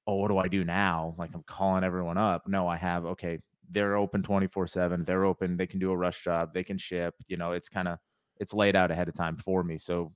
oh, 0.07 0.15
what 0.15 0.29
do 0.29 0.39
I 0.39 0.48
do 0.48 0.63
now? 0.63 1.13
Like 1.19 1.31
I'm 1.36 1.43
calling 1.43 1.84
everyone 1.84 2.17
up. 2.17 2.48
No, 2.48 2.67
I 2.67 2.77
have 2.77 3.05
okay. 3.05 3.39
They're 3.69 3.95
open 3.95 4.24
24 4.24 4.67
seven. 4.67 5.03
They're 5.03 5.25
open. 5.25 5.57
They 5.57 5.67
can 5.67 5.79
do 5.79 5.91
a 5.91 5.98
rush 5.98 6.24
job. 6.24 6.53
They 6.53 6.63
can 6.63 6.77
ship. 6.77 7.13
You 7.27 7.38
know, 7.38 7.51
it's 7.51 7.69
kind 7.69 7.88
of 7.88 8.00
it's 8.39 8.53
laid 8.53 8.75
out 8.75 8.91
ahead 8.91 9.07
of 9.07 9.15
time 9.15 9.38
for 9.38 9.63
me. 9.63 9.77
So 9.77 10.13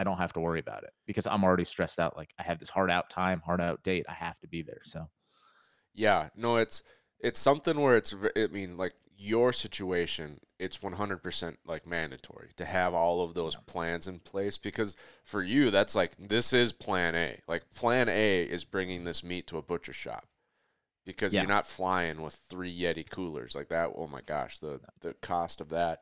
I 0.00 0.04
don't 0.04 0.16
have 0.18 0.32
to 0.32 0.40
worry 0.40 0.60
about 0.60 0.84
it 0.84 0.90
because 1.06 1.26
I'm 1.26 1.44
already 1.44 1.64
stressed 1.66 1.98
out. 2.00 2.16
Like 2.16 2.32
I 2.38 2.42
have 2.44 2.58
this 2.58 2.70
hard 2.70 2.90
out 2.90 3.10
time, 3.10 3.40
hard 3.44 3.60
out 3.60 3.82
date. 3.84 4.06
I 4.08 4.14
have 4.14 4.38
to 4.40 4.48
be 4.48 4.62
there. 4.62 4.80
So 4.84 5.10
Yeah, 5.92 6.30
no, 6.34 6.56
it's 6.56 6.82
it's 7.20 7.38
something 7.38 7.78
where 7.78 7.96
it's. 7.96 8.14
I 8.36 8.46
mean, 8.46 8.76
like 8.78 8.94
your 9.22 9.52
situation, 9.52 10.40
it's 10.58 10.78
100% 10.78 11.56
like 11.66 11.86
mandatory 11.86 12.52
to 12.56 12.64
have 12.64 12.94
all 12.94 13.20
of 13.22 13.34
those 13.34 13.54
plans 13.66 14.08
in 14.08 14.18
place 14.20 14.56
because 14.56 14.96
for 15.22 15.42
you, 15.42 15.70
that's 15.70 15.94
like 15.94 16.16
this 16.16 16.54
is 16.54 16.72
Plan 16.72 17.14
A. 17.14 17.40
Like 17.46 17.70
Plan 17.74 18.08
A 18.08 18.42
is 18.42 18.64
bringing 18.64 19.04
this 19.04 19.22
meat 19.22 19.46
to 19.48 19.58
a 19.58 19.62
butcher 19.62 19.92
shop 19.92 20.24
because 21.04 21.34
Yeah. 21.34 21.42
you're 21.42 21.48
not 21.48 21.66
flying 21.66 22.22
with 22.22 22.34
three 22.48 22.74
Yeti 22.74 23.08
coolers 23.10 23.54
like 23.54 23.68
that. 23.68 23.90
Oh 23.94 24.06
my 24.06 24.22
gosh, 24.22 24.58
the 24.58 24.80
the 25.02 25.12
cost 25.14 25.60
of 25.60 25.68
that. 25.68 26.00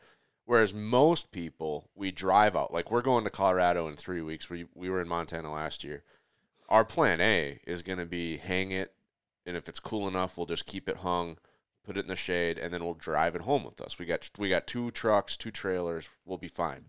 Whereas 0.49 0.73
most 0.73 1.31
people, 1.31 1.91
we 1.95 2.11
drive 2.11 2.57
out. 2.57 2.73
Like 2.73 2.91
we're 2.91 3.03
going 3.03 3.25
to 3.25 3.29
Colorado 3.31 3.87
in 3.87 3.97
three 3.97 4.23
weeks. 4.23 4.49
We 4.49 4.65
we 4.75 4.89
were 4.89 5.03
in 5.03 5.07
Montana 5.07 5.53
last 5.53 5.85
year. 5.85 6.05
Our 6.71 6.87
plan 6.87 7.21
A 7.21 7.61
is 7.67 7.83
going 7.83 7.99
to 7.99 8.07
be 8.07 8.39
hang 8.39 8.71
it, 8.71 8.95
and 9.45 9.59
if 9.59 9.69
it's 9.69 9.79
cool 9.79 10.09
enough, 10.09 10.39
we'll 10.39 10.47
just 10.47 10.65
keep 10.65 10.89
it 10.89 10.97
hung, 10.97 11.37
put 11.85 11.99
it 11.99 12.01
in 12.01 12.09
the 12.09 12.17
shade, 12.17 12.57
and 12.57 12.73
then 12.73 12.83
we'll 12.83 12.95
drive 12.95 13.35
it 13.35 13.43
home 13.43 13.63
with 13.63 13.79
us. 13.83 13.99
We 13.99 14.07
got 14.07 14.31
we 14.39 14.49
got 14.49 14.67
two 14.67 14.91
trucks, 14.91 15.37
two 15.37 15.51
trailers. 15.51 16.09
We'll 16.25 16.39
be 16.39 16.49
fine. 16.49 16.87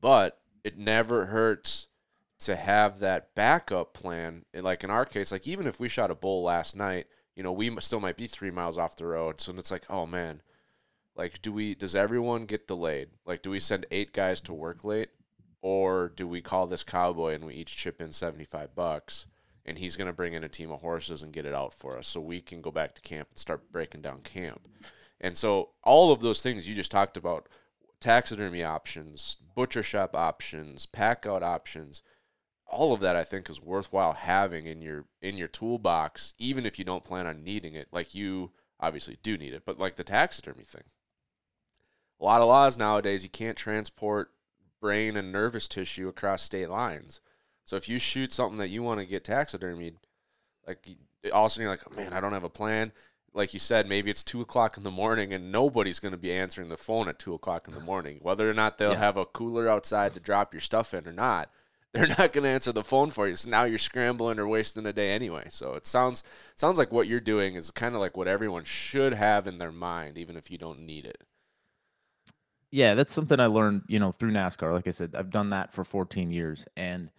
But 0.00 0.40
it 0.64 0.76
never 0.76 1.26
hurts 1.26 1.86
to 2.40 2.56
have 2.56 2.98
that 2.98 3.32
backup 3.36 3.94
plan. 3.94 4.44
And 4.52 4.64
like 4.64 4.82
in 4.82 4.90
our 4.90 5.04
case, 5.04 5.30
like 5.30 5.46
even 5.46 5.68
if 5.68 5.78
we 5.78 5.88
shot 5.88 6.10
a 6.10 6.16
bull 6.16 6.42
last 6.42 6.74
night, 6.74 7.06
you 7.36 7.44
know, 7.44 7.52
we 7.52 7.70
still 7.78 8.00
might 8.00 8.16
be 8.16 8.26
three 8.26 8.50
miles 8.50 8.76
off 8.76 8.96
the 8.96 9.06
road. 9.06 9.40
So 9.40 9.54
it's 9.56 9.70
like, 9.70 9.84
oh 9.88 10.04
man, 10.04 10.42
like 11.16 11.42
do 11.42 11.52
we? 11.52 11.74
Does 11.74 11.94
everyone 11.94 12.46
get 12.46 12.66
delayed? 12.66 13.08
Like, 13.26 13.42
do 13.42 13.50
we 13.50 13.60
send 13.60 13.86
eight 13.90 14.12
guys 14.12 14.40
to 14.42 14.52
work 14.52 14.84
late, 14.84 15.10
or 15.60 16.08
do 16.08 16.26
we 16.26 16.40
call 16.40 16.66
this 16.66 16.84
cowboy 16.84 17.34
and 17.34 17.44
we 17.44 17.54
each 17.54 17.76
chip 17.76 18.00
in 18.00 18.12
seventy 18.12 18.44
five 18.44 18.74
bucks? 18.74 19.26
And 19.64 19.78
he's 19.78 19.94
going 19.94 20.08
to 20.08 20.12
bring 20.12 20.34
in 20.34 20.42
a 20.42 20.48
team 20.48 20.72
of 20.72 20.80
horses 20.80 21.22
and 21.22 21.32
get 21.32 21.46
it 21.46 21.54
out 21.54 21.72
for 21.72 21.96
us 21.96 22.08
so 22.08 22.20
we 22.20 22.40
can 22.40 22.60
go 22.60 22.72
back 22.72 22.96
to 22.96 23.00
camp 23.00 23.28
and 23.30 23.38
start 23.38 23.70
breaking 23.70 24.02
down 24.02 24.20
camp. 24.22 24.60
And 25.20 25.36
so, 25.36 25.70
all 25.84 26.10
of 26.10 26.20
those 26.20 26.42
things 26.42 26.68
you 26.68 26.74
just 26.74 26.90
talked 26.90 27.16
about 27.16 27.48
taxidermy 28.00 28.64
options, 28.64 29.36
butcher 29.54 29.84
shop 29.84 30.16
options, 30.16 30.86
pack 30.86 31.26
out 31.26 31.44
options 31.44 32.02
all 32.72 32.94
of 32.94 33.00
that 33.00 33.14
I 33.14 33.22
think 33.22 33.50
is 33.50 33.60
worthwhile 33.60 34.14
having 34.14 34.66
in 34.66 34.80
your 34.80 35.04
in 35.20 35.36
your 35.36 35.46
toolbox, 35.46 36.34
even 36.38 36.64
if 36.66 36.78
you 36.78 36.84
don't 36.84 37.04
plan 37.04 37.26
on 37.26 37.44
needing 37.44 37.74
it. 37.74 37.88
Like 37.92 38.14
you 38.14 38.50
obviously 38.80 39.18
do 39.22 39.36
need 39.36 39.52
it, 39.52 39.64
but 39.64 39.78
like 39.78 39.96
the 39.96 40.04
taxidermy 40.04 40.64
thing. 40.64 40.84
A 42.22 42.24
lot 42.24 42.40
of 42.40 42.46
laws 42.46 42.78
nowadays 42.78 43.24
you 43.24 43.28
can't 43.28 43.56
transport 43.56 44.30
brain 44.80 45.16
and 45.16 45.32
nervous 45.32 45.66
tissue 45.66 46.06
across 46.06 46.42
state 46.42 46.70
lines. 46.70 47.20
So 47.64 47.74
if 47.74 47.88
you 47.88 47.98
shoot 47.98 48.32
something 48.32 48.58
that 48.58 48.68
you 48.68 48.80
want 48.80 49.00
to 49.00 49.06
get 49.06 49.24
taxidermied, 49.24 49.94
like 50.66 50.86
all 51.32 51.46
of 51.46 51.46
a 51.46 51.50
sudden 51.50 51.62
you're 51.62 51.72
like, 51.72 51.82
oh, 51.90 51.96
man, 51.96 52.12
I 52.12 52.20
don't 52.20 52.32
have 52.32 52.44
a 52.44 52.48
plan. 52.48 52.92
Like 53.34 53.52
you 53.52 53.58
said, 53.58 53.88
maybe 53.88 54.08
it's 54.08 54.22
two 54.22 54.40
o'clock 54.40 54.76
in 54.76 54.84
the 54.84 54.90
morning 54.90 55.32
and 55.32 55.50
nobody's 55.50 55.98
going 55.98 56.12
to 56.12 56.18
be 56.18 56.32
answering 56.32 56.68
the 56.68 56.76
phone 56.76 57.08
at 57.08 57.18
two 57.18 57.34
o'clock 57.34 57.66
in 57.66 57.74
the 57.74 57.80
morning. 57.80 58.18
Whether 58.22 58.48
or 58.48 58.54
not 58.54 58.78
they'll 58.78 58.92
Yeah. 58.92 58.98
have 58.98 59.16
a 59.16 59.26
cooler 59.26 59.68
outside 59.68 60.14
to 60.14 60.20
drop 60.20 60.54
your 60.54 60.60
stuff 60.60 60.94
in 60.94 61.08
or 61.08 61.12
not, 61.12 61.50
they're 61.92 62.06
not 62.06 62.32
going 62.32 62.44
to 62.44 62.50
answer 62.50 62.70
the 62.70 62.84
phone 62.84 63.10
for 63.10 63.26
you. 63.26 63.34
So 63.34 63.50
now 63.50 63.64
you're 63.64 63.78
scrambling 63.78 64.38
or 64.38 64.46
wasting 64.46 64.86
a 64.86 64.92
day 64.92 65.10
anyway. 65.10 65.48
So 65.50 65.74
it 65.74 65.88
sounds 65.88 66.22
sounds 66.54 66.78
like 66.78 66.92
what 66.92 67.08
you're 67.08 67.18
doing 67.20 67.56
is 67.56 67.72
kind 67.72 67.96
of 67.96 68.00
like 68.00 68.16
what 68.16 68.28
everyone 68.28 68.62
should 68.64 69.12
have 69.12 69.48
in 69.48 69.58
their 69.58 69.72
mind, 69.72 70.16
even 70.18 70.36
if 70.36 70.50
you 70.52 70.56
don't 70.58 70.86
need 70.86 71.04
it. 71.04 71.24
Yeah, 72.72 72.94
that's 72.94 73.12
something 73.12 73.38
I 73.38 73.46
learned, 73.46 73.82
you 73.86 74.00
know, 74.00 74.12
through 74.12 74.32
NASCAR. 74.32 74.72
Like 74.72 74.88
I 74.88 74.92
said, 74.92 75.14
I've 75.14 75.30
done 75.30 75.50
that 75.50 75.72
for 75.72 75.84
14 75.84 76.30
years, 76.32 76.66
and 76.74 77.10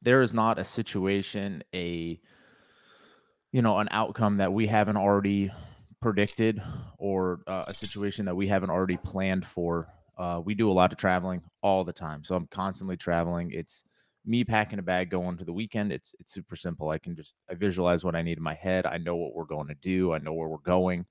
there 0.00 0.22
is 0.22 0.32
not 0.32 0.58
a 0.58 0.64
situation, 0.64 1.62
a 1.74 2.18
you 3.52 3.60
know, 3.60 3.78
an 3.78 3.88
outcome 3.90 4.38
that 4.38 4.50
we 4.52 4.66
haven't 4.66 4.96
already 4.96 5.50
predicted, 6.00 6.62
or 6.96 7.40
uh, 7.46 7.64
a 7.68 7.74
situation 7.74 8.24
that 8.24 8.34
we 8.34 8.48
haven't 8.48 8.70
already 8.70 8.96
planned 8.96 9.46
for. 9.46 9.88
Uh, 10.16 10.40
we 10.42 10.54
do 10.54 10.70
a 10.70 10.72
lot 10.72 10.90
of 10.90 10.98
traveling 10.98 11.42
all 11.62 11.84
the 11.84 11.92
time, 11.92 12.24
so 12.24 12.34
I'm 12.34 12.46
constantly 12.46 12.96
traveling. 12.96 13.50
It's 13.52 13.84
me 14.24 14.44
packing 14.44 14.78
a 14.78 14.82
bag 14.82 15.10
going 15.10 15.36
to 15.36 15.44
the 15.44 15.52
weekend. 15.52 15.92
It's 15.92 16.14
it's 16.18 16.32
super 16.32 16.56
simple. 16.56 16.88
I 16.88 16.96
can 16.96 17.14
just 17.14 17.34
I 17.50 17.54
visualize 17.54 18.02
what 18.02 18.16
I 18.16 18.22
need 18.22 18.38
in 18.38 18.42
my 18.44 18.54
head. 18.54 18.86
I 18.86 18.96
know 18.96 19.16
what 19.16 19.34
we're 19.34 19.44
going 19.44 19.68
to 19.68 19.74
do. 19.74 20.14
I 20.14 20.18
know 20.18 20.32
where 20.32 20.48
we're 20.48 20.56
going 20.58 21.04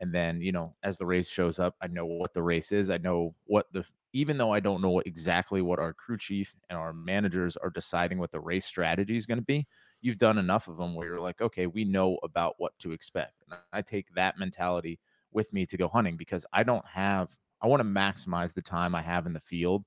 and 0.00 0.12
then 0.12 0.40
you 0.40 0.52
know 0.52 0.74
as 0.82 0.98
the 0.98 1.06
race 1.06 1.28
shows 1.28 1.58
up 1.58 1.74
i 1.82 1.86
know 1.86 2.06
what 2.06 2.32
the 2.34 2.42
race 2.42 2.72
is 2.72 2.90
i 2.90 2.98
know 2.98 3.34
what 3.46 3.66
the 3.72 3.84
even 4.12 4.38
though 4.38 4.52
I 4.52 4.60
don't 4.60 4.80
know 4.80 5.00
exactly 5.00 5.60
what 5.60 5.78
our 5.78 5.92
crew 5.92 6.16
chief 6.16 6.54
and 6.70 6.78
our 6.78 6.92
managers 6.92 7.56
are 7.56 7.70
deciding 7.70 8.18
what 8.18 8.32
the 8.32 8.40
race 8.40 8.64
strategy 8.64 9.16
is 9.16 9.26
going 9.26 9.38
to 9.38 9.44
be, 9.44 9.66
you've 10.00 10.18
done 10.18 10.38
enough 10.38 10.68
of 10.68 10.78
them 10.78 10.94
where 10.94 11.06
you're 11.06 11.20
like, 11.20 11.40
okay, 11.40 11.66
we 11.66 11.84
know 11.84 12.18
about 12.22 12.54
what 12.58 12.78
to 12.78 12.92
expect. 12.92 13.42
And 13.50 13.58
I 13.72 13.82
take 13.82 14.06
that 14.14 14.38
mentality 14.38 14.98
with 15.32 15.52
me 15.52 15.66
to 15.66 15.76
go 15.76 15.88
hunting 15.88 16.16
because 16.16 16.46
I 16.52 16.62
don't 16.62 16.86
have, 16.86 17.36
I 17.60 17.66
want 17.66 17.82
to 17.82 17.88
maximize 17.88 18.54
the 18.54 18.62
time 18.62 18.94
I 18.94 19.02
have 19.02 19.26
in 19.26 19.34
the 19.34 19.40
field. 19.40 19.84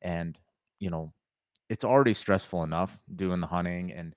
And, 0.00 0.38
you 0.78 0.88
know, 0.88 1.12
it's 1.68 1.84
already 1.84 2.14
stressful 2.14 2.62
enough 2.62 2.98
doing 3.14 3.40
the 3.40 3.46
hunting 3.46 3.92
and, 3.92 4.14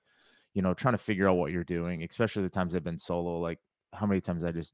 you 0.54 0.62
know, 0.62 0.72
trying 0.72 0.94
to 0.94 0.98
figure 0.98 1.28
out 1.28 1.36
what 1.36 1.52
you're 1.52 1.64
doing, 1.64 2.02
especially 2.02 2.42
the 2.42 2.48
times 2.48 2.74
I've 2.74 2.84
been 2.84 2.98
solo. 2.98 3.38
Like, 3.38 3.58
how 3.92 4.06
many 4.06 4.22
times 4.22 4.44
I 4.44 4.52
just 4.52 4.72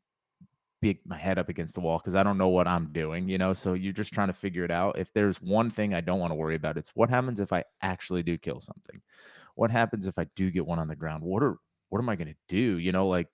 beat 0.81 1.01
my 1.07 1.19
head 1.19 1.39
up 1.39 1.49
against 1.49 1.75
the 1.75 1.81
wall 1.81 1.99
because 1.99 2.15
I 2.15 2.23
don't 2.23 2.39
know 2.39 2.49
what 2.49 2.69
I'm 2.69 2.93
doing, 2.93 3.29
you 3.29 3.39
know? 3.39 3.53
So 3.53 3.75
you're 3.75 3.93
just 3.93 4.13
trying 4.13 4.29
to 4.29 4.33
figure 4.33 4.65
it 4.65 4.71
out. 4.71 4.99
If 4.99 5.13
there's 5.13 5.41
one 5.43 5.71
thing 5.71 5.95
I 5.95 6.01
don't 6.01 6.21
want 6.21 6.31
to 6.31 6.37
worry 6.37 6.55
about, 6.55 6.77
it's 6.77 6.91
what 6.95 7.11
happens 7.11 7.41
if 7.41 7.53
I 7.53 7.65
actually 7.83 8.23
do 8.23 8.39
kill 8.39 8.61
something? 8.61 9.01
What 9.55 9.71
happens 9.71 10.07
if 10.07 10.19
I 10.19 10.27
do 10.37 10.51
get 10.51 10.67
one 10.67 10.79
on 10.79 10.89
the 10.89 10.97
ground? 10.97 11.23
What 11.23 11.43
are 11.43 11.57
what 11.89 12.01
am 12.01 12.09
I 12.09 12.17
going 12.17 12.29
to 12.29 12.37
do? 12.49 12.79
You 12.79 12.93
know, 12.93 13.07
like 13.09 13.29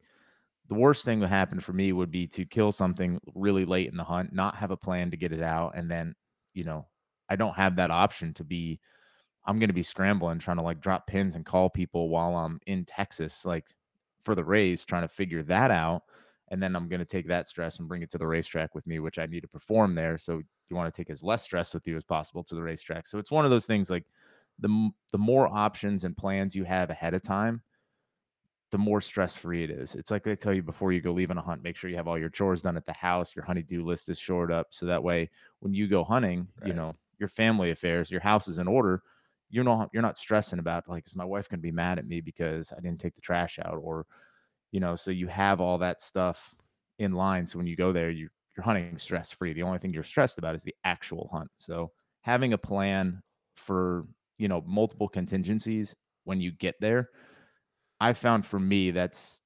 the 0.69 0.75
worst 0.75 1.05
thing 1.05 1.21
that 1.21 1.29
happened 1.29 1.65
for 1.65 1.73
me 1.73 1.93
would 1.93 2.11
be 2.11 2.27
to 2.29 2.47
kill 2.47 2.73
something 2.73 3.21
really 3.35 3.65
late 3.65 3.91
in 3.91 3.97
the 3.97 4.05
hunt, 4.05 4.33
not 4.33 4.57
have 4.57 4.71
a 4.71 4.77
plan 4.77 5.11
to 5.11 5.17
get 5.17 5.33
it 5.33 5.43
out, 5.43 5.73
and 5.75 5.91
then, 5.91 6.15
you 6.55 6.65
know, 6.65 6.87
I 7.29 7.37
don't 7.37 7.57
have 7.57 7.77
that 7.77 7.91
option 7.91 8.33
to 8.35 8.45
be 8.45 8.81
I'm 9.47 9.59
going 9.59 9.69
to 9.69 9.75
be 9.75 9.83
scrambling 9.83 10.39
trying 10.39 10.57
to 10.57 10.63
like 10.63 10.81
drop 10.81 11.07
pins 11.07 11.37
and 11.37 11.45
call 11.45 11.69
people 11.69 12.09
while 12.09 12.37
I'm 12.37 12.61
in 12.67 12.85
Texas 12.85 13.45
like 13.45 13.67
for 14.25 14.35
the 14.35 14.45
race 14.45 14.85
trying 14.85 15.03
to 15.03 15.09
figure 15.09 15.43
that 15.45 15.71
out 15.71 16.03
and 16.49 16.63
then 16.63 16.77
I'm 16.77 16.89
going 16.89 17.01
to 17.01 17.07
take 17.07 17.29
that 17.29 17.49
stress 17.49 17.79
and 17.79 17.89
bring 17.89 18.03
it 18.03 18.11
to 18.11 18.19
the 18.19 18.27
racetrack 18.27 18.75
with 18.75 18.87
me, 18.87 18.99
which 18.99 19.19
I 19.19 19.27
need 19.27 19.41
to 19.41 19.49
perform 19.49 19.95
there. 19.95 20.19
So 20.19 20.43
you 20.69 20.77
want 20.77 20.93
to 20.93 20.97
take 20.97 21.11
as 21.11 21.23
less 21.23 21.43
stress 21.43 21.73
with 21.73 21.87
you 21.87 21.97
as 21.97 22.05
possible 22.05 22.45
to 22.45 22.55
the 22.55 22.63
racetrack. 22.63 23.07
So 23.07 23.19
it's 23.19 23.31
one 23.31 23.45
of 23.45 23.51
those 23.51 23.67
things 23.67 23.91
like 23.91 24.05
the 24.59 24.91
the 25.13 25.19
more 25.19 25.49
options 25.49 26.05
and 26.05 26.17
plans 26.17 26.55
you 26.55 26.65
have 26.65 26.91
ahead 26.91 27.15
of 27.15 27.23
time, 27.23 27.63
the 28.71 28.79
more 28.79 29.01
stress 29.01 29.35
free 29.35 29.65
it 29.65 29.71
is. 29.71 29.95
It's 29.95 30.11
like 30.11 30.27
I 30.27 30.35
tell 30.35 30.55
you 30.55 30.63
before 30.63 30.93
you 30.93 31.01
go 31.01 31.13
leave 31.13 31.31
on 31.31 31.39
a 31.39 31.43
hunt, 31.43 31.63
make 31.63 31.77
sure 31.77 31.91
you 31.91 31.97
have 31.97 32.09
all 32.09 32.19
your 32.19 32.29
chores 32.29 32.63
done 32.63 32.77
at 32.77 32.87
the 32.87 32.93
house, 32.93 33.35
your 33.35 33.45
honeydew 33.45 33.85
list 33.85 34.09
is 34.09 34.19
shored 34.19 34.53
up, 34.53 34.69
so 34.71 34.87
that 34.87 35.03
way 35.03 35.31
when 35.61 35.75
you 35.75 35.89
go 35.89 36.05
hunting, 36.05 36.49
right. 36.61 36.69
you 36.69 36.75
know 36.75 36.95
your 37.19 37.29
family 37.29 37.71
affairs, 37.71 38.11
your 38.11 38.21
house 38.21 38.49
is 38.49 38.59
in 38.59 38.69
order. 38.69 39.03
You're 39.51 39.65
not 39.65 39.91
you're 39.93 40.03
not 40.03 40.19
stressing 40.19 40.59
about 40.59 40.89
like 40.89 41.07
is 41.07 41.17
my 41.17 41.25
wife 41.25 41.49
going 41.49 41.61
to 41.61 41.63
be 41.63 41.73
mad 41.73 41.99
at 41.99 42.07
me 42.07 42.21
because 42.21 42.73
I 42.73 42.81
didn't 42.81 43.01
take 43.01 43.15
the 43.15 43.21
trash 43.21 43.59
out 43.59 43.79
or 43.81 44.07
you 44.75 44.81
know, 44.81 44.97
so 44.97 45.13
you 45.13 45.29
have 45.29 45.61
all 45.61 45.79
that 45.79 46.03
stuff 46.03 46.53
in 46.99 47.13
line. 47.13 47.47
So 47.47 47.59
when 47.59 47.67
you 47.69 47.77
go 47.77 47.93
there, 47.93 48.11
you, 48.11 48.29
you're 48.57 48.65
hunting 48.65 48.99
stress 48.99 49.31
free. 49.31 49.53
The 49.53 49.63
only 49.63 49.79
thing 49.79 49.95
you're 49.95 50.03
stressed 50.03 50.37
about 50.37 50.57
is 50.57 50.65
the 50.65 50.75
actual 50.83 51.29
hunt. 51.33 51.49
So 51.59 51.93
having 52.23 52.55
a 52.55 52.59
plan 52.59 53.23
for, 53.55 54.09
you 54.37 54.49
know, 54.49 54.65
multiple 54.67 55.09
contingencies 55.09 55.95
when 56.25 56.41
you 56.41 56.51
get 56.51 56.75
there, 56.81 57.11
I 58.01 58.15
found 58.15 58.45
for 58.45 58.59
me 58.59 58.91
that's 58.91 59.43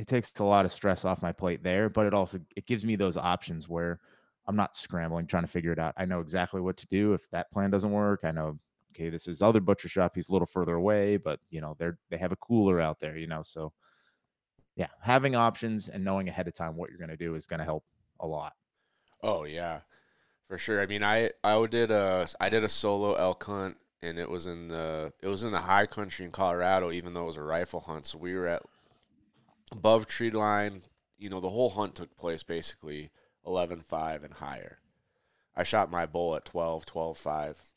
it 0.00 0.08
takes 0.08 0.32
a 0.40 0.44
lot 0.44 0.64
of 0.64 0.72
stress 0.72 1.04
off 1.04 1.22
my 1.22 1.30
plate 1.30 1.62
there, 1.62 1.88
but 1.88 2.06
it 2.06 2.12
also 2.12 2.40
it 2.56 2.66
gives 2.66 2.84
me 2.84 2.96
those 2.96 3.16
options 3.16 3.68
where 3.68 4.00
I'm 4.48 4.56
not 4.56 4.74
scrambling 4.74 5.28
trying 5.28 5.44
to 5.44 5.48
figure 5.48 5.70
it 5.70 5.78
out. 5.78 5.94
I 5.96 6.06
know 6.06 6.18
exactly 6.18 6.60
what 6.60 6.76
to 6.78 6.88
do 6.88 7.14
if 7.14 7.30
that 7.30 7.52
plan 7.52 7.70
doesn't 7.70 7.92
work. 7.92 8.22
I 8.24 8.32
know 8.32 8.58
okay, 8.90 9.10
this 9.10 9.28
is 9.28 9.42
other 9.42 9.60
butcher 9.60 9.88
shop. 9.88 10.12
He's 10.16 10.28
a 10.28 10.32
little 10.32 10.46
further 10.46 10.74
away, 10.74 11.18
but 11.18 11.38
you 11.50 11.60
know, 11.60 11.76
they're 11.78 11.98
they 12.10 12.18
have 12.18 12.32
a 12.32 12.36
cooler 12.36 12.80
out 12.80 12.98
there, 12.98 13.16
you 13.16 13.28
know. 13.28 13.42
So 13.44 13.72
yeah, 14.76 14.88
having 15.00 15.34
options 15.34 15.88
and 15.88 16.04
knowing 16.04 16.28
ahead 16.28 16.48
of 16.48 16.54
time 16.54 16.76
what 16.76 16.90
you're 16.90 16.98
going 16.98 17.10
to 17.10 17.16
do 17.16 17.34
is 17.34 17.46
going 17.46 17.58
to 17.58 17.64
help 17.64 17.84
a 18.20 18.26
lot. 18.26 18.54
Oh 19.22 19.44
yeah, 19.44 19.80
for 20.48 20.58
sure. 20.58 20.80
I 20.80 20.86
mean, 20.86 21.02
I 21.02 21.30
I 21.44 21.64
did 21.66 21.90
a 21.90 22.26
I 22.40 22.48
did 22.48 22.64
a 22.64 22.68
solo 22.68 23.14
elk 23.14 23.44
hunt, 23.44 23.76
and 24.02 24.18
it 24.18 24.28
was 24.28 24.46
in 24.46 24.68
the 24.68 25.12
it 25.22 25.28
was 25.28 25.44
in 25.44 25.52
the 25.52 25.58
high 25.58 25.86
country 25.86 26.24
in 26.24 26.32
Colorado, 26.32 26.90
even 26.90 27.14
though 27.14 27.24
it 27.24 27.26
was 27.26 27.36
a 27.36 27.42
rifle 27.42 27.80
hunt. 27.80 28.06
So 28.06 28.18
we 28.18 28.34
were 28.34 28.48
at 28.48 28.62
above 29.70 30.06
tree 30.06 30.30
line. 30.30 30.82
You 31.18 31.30
know, 31.30 31.40
the 31.40 31.50
whole 31.50 31.70
hunt 31.70 31.94
took 31.94 32.16
place 32.16 32.42
basically 32.42 33.10
11.5 33.46 34.24
and 34.24 34.34
higher. 34.34 34.78
I 35.54 35.62
shot 35.62 35.90
my 35.90 36.06
bull 36.06 36.34
at 36.34 36.44
12, 36.44 36.86
12.5. 36.86 37.72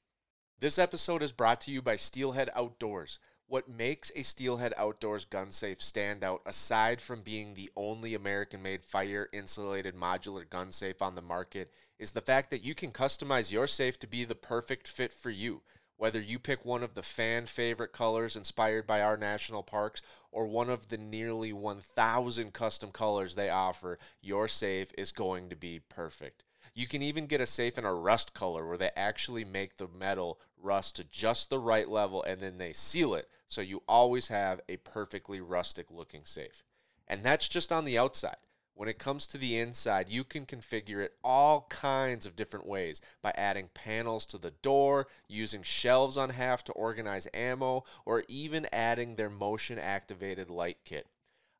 This 0.59 0.79
episode 0.79 1.21
is 1.21 1.31
brought 1.31 1.61
to 1.61 1.71
you 1.71 1.81
by 1.81 1.95
Steelhead 1.95 2.49
Outdoors. 2.55 3.19
What 3.47 3.69
makes 3.69 4.11
a 4.15 4.23
Steelhead 4.23 4.73
Outdoors 4.75 5.23
gun 5.23 5.51
safe 5.51 5.81
stand 5.81 6.23
out, 6.23 6.41
aside 6.47 6.99
from 6.99 7.21
being 7.21 7.53
the 7.53 7.69
only 7.75 8.15
American 8.15 8.63
made 8.63 8.83
fire 8.83 9.29
insulated 9.31 9.95
modular 9.95 10.49
gun 10.49 10.71
safe 10.71 10.99
on 10.99 11.13
the 11.13 11.21
market, 11.21 11.71
is 11.99 12.13
the 12.13 12.21
fact 12.21 12.49
that 12.49 12.63
you 12.63 12.73
can 12.73 12.91
customize 12.91 13.51
your 13.51 13.67
safe 13.67 13.99
to 13.99 14.07
be 14.07 14.25
the 14.25 14.33
perfect 14.33 14.87
fit 14.87 15.13
for 15.13 15.29
you. 15.29 15.61
Whether 15.95 16.19
you 16.19 16.39
pick 16.39 16.65
one 16.65 16.81
of 16.81 16.95
the 16.95 17.03
fan 17.03 17.45
favorite 17.45 17.93
colors 17.93 18.35
inspired 18.35 18.87
by 18.87 19.01
our 19.01 19.15
national 19.15 19.61
parks 19.61 20.01
or 20.31 20.47
one 20.47 20.71
of 20.71 20.87
the 20.87 20.97
nearly 20.97 21.53
1,000 21.53 22.51
custom 22.51 22.91
colors 22.91 23.35
they 23.35 23.51
offer, 23.51 23.99
your 24.21 24.47
safe 24.47 24.91
is 24.97 25.11
going 25.11 25.49
to 25.49 25.55
be 25.55 25.79
perfect. 25.87 26.44
You 26.77 26.87
can 26.87 27.01
even 27.01 27.25
get 27.25 27.39
a 27.39 27.45
safe 27.45 27.77
in 27.77 27.85
a 27.85 27.93
rust 27.93 28.33
color 28.33 28.67
where 28.67 28.77
they 28.77 28.91
actually 28.97 29.45
make 29.45 29.77
the 29.77 29.87
metal 29.87 30.39
rust 30.61 30.97
to 30.97 31.05
just 31.05 31.49
the 31.49 31.57
right 31.57 31.89
level 31.89 32.21
and 32.23 32.41
then 32.41 32.57
they 32.57 32.73
seal 32.73 33.13
it 33.13 33.29
so 33.47 33.61
you 33.61 33.81
always 33.87 34.27
have 34.27 34.59
a 34.67 34.75
perfectly 34.77 35.39
rustic 35.39 35.89
looking 35.89 36.25
safe. 36.25 36.63
And 37.07 37.23
that's 37.23 37.47
just 37.47 37.71
on 37.71 37.85
the 37.85 37.97
outside. 37.97 38.35
When 38.73 38.89
it 38.89 38.99
comes 38.99 39.25
to 39.27 39.37
the 39.37 39.57
inside, 39.57 40.09
you 40.09 40.25
can 40.25 40.45
configure 40.45 41.01
it 41.01 41.15
all 41.23 41.65
kinds 41.69 42.25
of 42.25 42.35
different 42.35 42.67
ways 42.67 42.99
by 43.21 43.31
adding 43.37 43.69
panels 43.73 44.25
to 44.25 44.37
the 44.37 44.51
door, 44.51 45.07
using 45.29 45.63
shelves 45.63 46.17
on 46.17 46.31
half 46.31 46.61
to 46.65 46.73
organize 46.73 47.25
ammo, 47.33 47.85
or 48.05 48.25
even 48.27 48.67
adding 48.73 49.15
their 49.15 49.29
motion 49.29 49.79
activated 49.79 50.49
light 50.49 50.79
kit. 50.83 51.07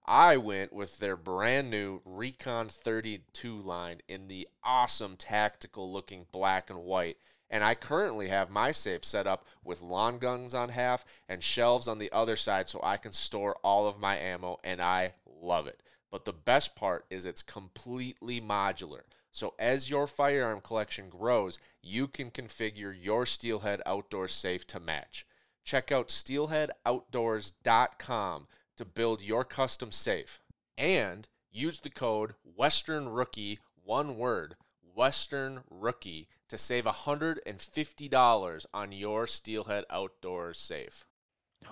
I 0.08 0.38
went 0.38 0.72
with 0.72 1.00
their 1.00 1.18
brand 1.18 1.72
new 1.72 2.02
Recon 2.06 2.70
32 2.70 3.60
line 3.60 4.02
in 4.08 4.28
the 4.28 4.48
awesome 4.64 5.16
tactical 5.18 5.92
looking 5.92 6.28
black 6.32 6.70
and 6.70 6.84
white. 6.84 7.18
And 7.50 7.64
I 7.64 7.74
currently 7.76 8.28
have 8.28 8.50
my 8.50 8.72
safe 8.72 9.04
set 9.04 9.26
up 9.26 9.46
with 9.64 9.82
long 9.82 10.20
guns 10.20 10.54
on 10.54 10.70
half 10.70 11.06
and 11.28 11.44
shelves 11.44 11.88
on 11.88 11.98
the 12.00 12.12
other 12.12 12.36
side 12.36 12.70
so 12.70 12.80
I 12.84 12.98
can 12.98 13.14
store 13.14 13.56
all 13.64 13.88
of 13.88 14.00
my 14.00 14.18
ammo, 14.18 14.60
and 14.64 14.82
I 14.82 15.14
love 15.42 15.68
it. 15.68 15.82
But 16.12 16.26
the 16.26 16.34
best 16.34 16.76
part 16.76 17.06
is 17.10 17.26
it's 17.26 17.44
completely 17.44 18.42
modular. 18.42 19.02
So 19.32 19.54
as 19.60 19.90
your 19.90 20.08
firearm 20.08 20.62
collection 20.62 21.10
grows, 21.10 21.60
you 21.82 22.08
can 22.08 22.32
configure 22.32 22.96
your 22.98 23.26
Steelhead 23.26 23.82
Outdoor 23.86 24.28
safe 24.28 24.66
to 24.68 24.80
match. 24.80 25.26
Check 25.64 25.92
out 25.92 26.10
steelheadoutdoors.com 26.10 28.48
to 28.78 28.86
build 28.86 29.22
your 29.22 29.44
custom 29.44 29.92
safe 29.92 30.40
and 30.78 31.28
use 31.52 31.80
the 31.80 31.90
code 31.90 32.36
Western 32.44 33.10
Rookie, 33.10 33.60
one 33.84 34.18
word, 34.18 34.56
Western 34.94 35.62
Rookie, 35.70 36.28
to 36.50 36.58
save 36.58 36.86
$150 36.86 38.66
on 38.74 38.92
your 38.92 39.28
Steelhead 39.28 39.86
Outdoors 39.90 40.58
safe. 40.58 41.06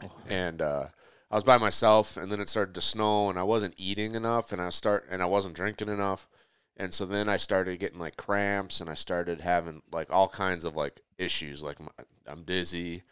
Oh. 0.02 0.12
And 0.28 0.62
uh, 0.62 0.88
I 1.30 1.36
was 1.36 1.44
by 1.44 1.58
myself, 1.58 2.18
and 2.18 2.32
then 2.32 2.40
it 2.40 2.50
started 2.50 2.76
to 2.76 2.82
snow, 2.82 3.30
and 3.30 3.38
I 3.38 3.44
wasn't 3.44 3.76
eating 3.78 4.16
enough, 4.16 4.52
and 4.52 4.62
I 4.62 4.70
start 4.70 5.08
and 5.10 5.22
I 5.22 5.26
wasn't 5.26 5.56
drinking 5.56 5.90
enough, 5.90 6.28
and 6.78 6.94
so 6.94 7.06
then 7.06 7.30
I 7.30 7.38
started 7.38 7.80
getting 7.80 8.00
like 8.00 8.18
cramps, 8.18 8.82
and 8.82 8.90
I 8.90 8.96
started 8.96 9.42
having 9.42 9.82
like 9.92 10.12
all 10.12 10.28
kinds 10.28 10.66
of 10.66 10.76
like 10.76 11.02
issues, 11.18 11.62
like 11.62 11.78
I'm 12.28 12.44
dizzy, 12.44 13.04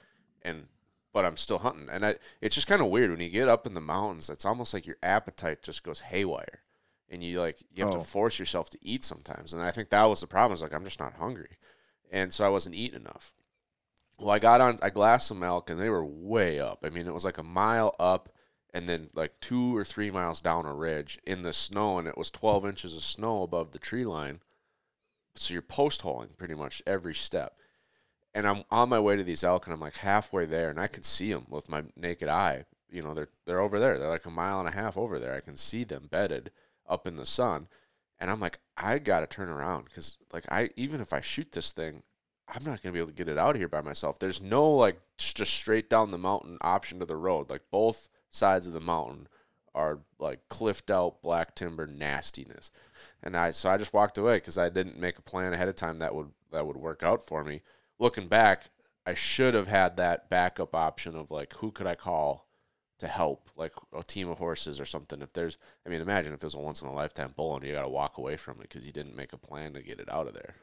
and 0.42 0.68
but 1.14 1.26
I'm 1.26 1.38
still 1.38 1.60
hunting. 1.60 1.90
And 1.92 2.06
I, 2.06 2.16
it's 2.40 2.56
just 2.56 2.68
kind 2.68 2.82
of 2.82 2.88
weird 2.88 3.12
when 3.12 3.20
you 3.20 3.30
get 3.30 3.48
up 3.48 3.66
in 3.66 3.74
the 3.74 3.82
mountains. 3.82 4.30
It's 4.30 4.46
almost 4.46 4.74
like 4.74 4.88
your 4.88 4.98
appetite 5.04 5.64
just 5.64 5.84
goes 5.84 6.00
haywire, 6.00 6.62
and 7.10 7.24
you 7.24 7.40
like 7.40 7.58
you 7.74 7.84
have 7.84 7.96
oh. 7.96 8.00
to 8.00 8.06
force 8.06 8.40
yourself 8.40 8.70
to 8.72 8.80
eat 8.82 9.04
sometimes. 9.04 9.54
And 9.54 9.62
I 9.62 9.72
think 9.72 9.90
that 9.90 10.06
was 10.06 10.22
the 10.22 10.28
problem. 10.28 10.54
Is 10.56 10.62
like 10.62 10.74
I'm 10.74 10.86
just 10.86 11.00
not 11.00 11.14
hungry, 11.14 11.58
and 12.12 12.34
so 12.34 12.46
I 12.46 12.50
wasn't 12.50 12.76
eating 12.76 13.02
enough. 13.02 13.34
Well, 14.18 14.32
I 14.32 14.40
got 14.40 14.62
on. 14.62 14.78
I 14.82 14.90
glassed 14.90 15.28
some 15.28 15.44
elk, 15.44 15.70
and 15.70 15.80
they 15.80 15.90
were 15.90 16.06
way 16.06 16.60
up. 16.60 16.84
I 16.84 16.90
mean, 16.90 17.08
it 17.08 17.14
was 17.14 17.26
like 17.26 17.38
a 17.38 17.44
mile 17.44 17.96
up, 18.00 18.30
and 18.74 18.88
then 18.88 19.10
like 19.14 19.40
two 19.42 19.76
or 19.76 19.84
three 19.84 20.12
miles 20.12 20.42
down 20.42 20.66
a 20.66 20.74
ridge 20.74 21.20
in 21.26 21.42
the 21.42 21.54
snow, 21.54 21.98
and 21.98 22.08
it 22.08 22.18
was 22.18 22.32
12 22.32 22.66
inches 22.66 22.96
of 22.96 23.04
snow 23.04 23.44
above 23.44 23.72
the 23.72 23.80
tree 23.80 24.06
line. 24.06 24.40
So 25.36 25.54
you're 25.54 25.62
post 25.62 26.02
holing 26.02 26.32
pretty 26.38 26.56
much 26.56 26.84
every 26.86 27.16
step 27.16 27.56
and 28.34 28.48
I'm 28.48 28.64
on 28.72 28.90
my 28.90 29.00
way 29.00 29.16
to 29.16 29.24
these 29.24 29.44
elk, 29.44 29.68
and 29.68 29.74
I'm 29.74 29.80
like 29.80 29.98
halfway 29.98 30.46
there, 30.46 30.70
and 30.70 30.80
I 30.80 30.88
can 30.88 31.04
see 31.04 31.32
them 31.32 31.46
with 31.50 31.70
my 31.70 31.84
naked 31.96 32.30
eye. 32.30 32.66
You 32.90 33.02
know, 33.02 33.14
they're 33.14 33.30
they're 33.46 33.60
over 33.60 33.80
there. 33.80 33.98
They're 33.98 34.08
like 34.08 34.26
a 34.26 34.32
mile 34.32 34.60
and 34.60 34.68
a 34.68 34.72
half 34.72 34.98
over 34.98 35.20
there. 35.20 35.36
I 35.36 35.42
can 35.42 35.56
see 35.56 35.84
them 35.84 36.08
bedded 36.10 36.52
up 36.88 37.08
in 37.08 37.16
the 37.16 37.26
sun, 37.26 37.68
and 38.20 38.30
I'm 38.30 38.40
like, 38.40 38.60
I 38.78 39.00
gotta 39.00 39.28
turn 39.28 39.50
around 39.50 39.86
because 39.86 40.18
like 40.34 40.46
I 40.52 40.70
even 40.76 41.02
if 41.02 41.14
I 41.14 41.22
shoot 41.22 41.52
this 41.52 41.72
thing, 41.72 42.04
I'm 42.48 42.64
not 42.64 42.82
gonna 42.82 42.94
be 42.94 43.00
able 43.00 43.10
to 43.10 43.16
get 43.16 43.30
it 43.30 43.38
out 43.38 43.56
of 43.56 43.62
here 43.62 43.68
by 43.68 43.82
myself. 43.82 44.20
There's 44.20 44.42
no 44.42 44.70
like 44.72 45.00
just 45.18 45.54
straight 45.54 45.90
down 45.90 46.12
the 46.12 46.18
mountain 46.18 46.58
option 46.62 47.00
to 47.00 47.06
the 47.06 47.16
road. 47.16 47.50
Like 47.50 47.64
both 47.72 48.10
sides 48.30 48.68
of 48.68 48.74
the 48.74 48.80
mountain 48.80 49.28
are 49.74 50.00
like 50.20 50.40
cliffed 50.50 50.92
out 50.92 51.22
black 51.22 51.56
timber 51.56 51.88
nastiness. 51.88 52.72
And 53.24 53.38
I 53.38 53.52
so 53.52 53.70
I 53.70 53.78
just 53.78 53.94
walked 53.94 54.18
away 54.18 54.38
because 54.38 54.58
I 54.58 54.70
didn't 54.70 55.00
make 55.00 55.18
a 55.18 55.24
plan 55.24 55.54
ahead 55.54 55.70
of 55.70 55.76
time 55.76 56.00
that 56.00 56.14
would 56.16 56.32
that 56.52 56.66
would 56.66 56.78
work 56.78 57.04
out 57.04 57.24
for 57.24 57.44
me. 57.44 57.62
Looking 58.02 58.28
back, 58.28 58.64
I 59.06 59.14
should 59.14 59.54
have 59.54 59.68
had 59.68 59.96
that 59.98 60.28
backup 60.28 60.74
option 60.76 61.16
of 61.16 61.30
like 61.30 61.54
who 61.54 61.72
could 61.72 61.86
I 61.86 61.94
call 61.94 62.48
to 62.98 63.08
help, 63.08 63.52
like 63.56 63.74
a 63.96 64.04
team 64.04 64.28
of 64.28 64.40
horses 64.40 64.80
or 64.80 64.86
something. 64.86 65.22
If 65.22 65.34
there's, 65.34 65.60
I 65.86 65.90
mean, 65.90 66.02
imagine 66.02 66.34
if 66.34 66.42
it 66.42 66.46
was 66.46 66.56
a 66.56 66.60
once 66.60 66.82
in 66.82 66.88
a 66.88 66.94
lifetime 66.94 67.34
bull 67.38 67.56
and 67.56 67.64
you 67.64 67.74
got 67.74 67.84
to 67.84 67.90
walk 67.90 68.18
away 68.18 68.38
from 68.38 68.56
it 68.56 68.64
because 68.64 68.88
you 68.88 68.92
didn't 68.92 69.16
make 69.16 69.34
a 69.34 69.38
plan 69.38 69.74
to 69.74 69.84
get 69.84 70.00
it 70.00 70.12
out 70.12 70.28
of 70.28 70.34
there. 70.34 70.56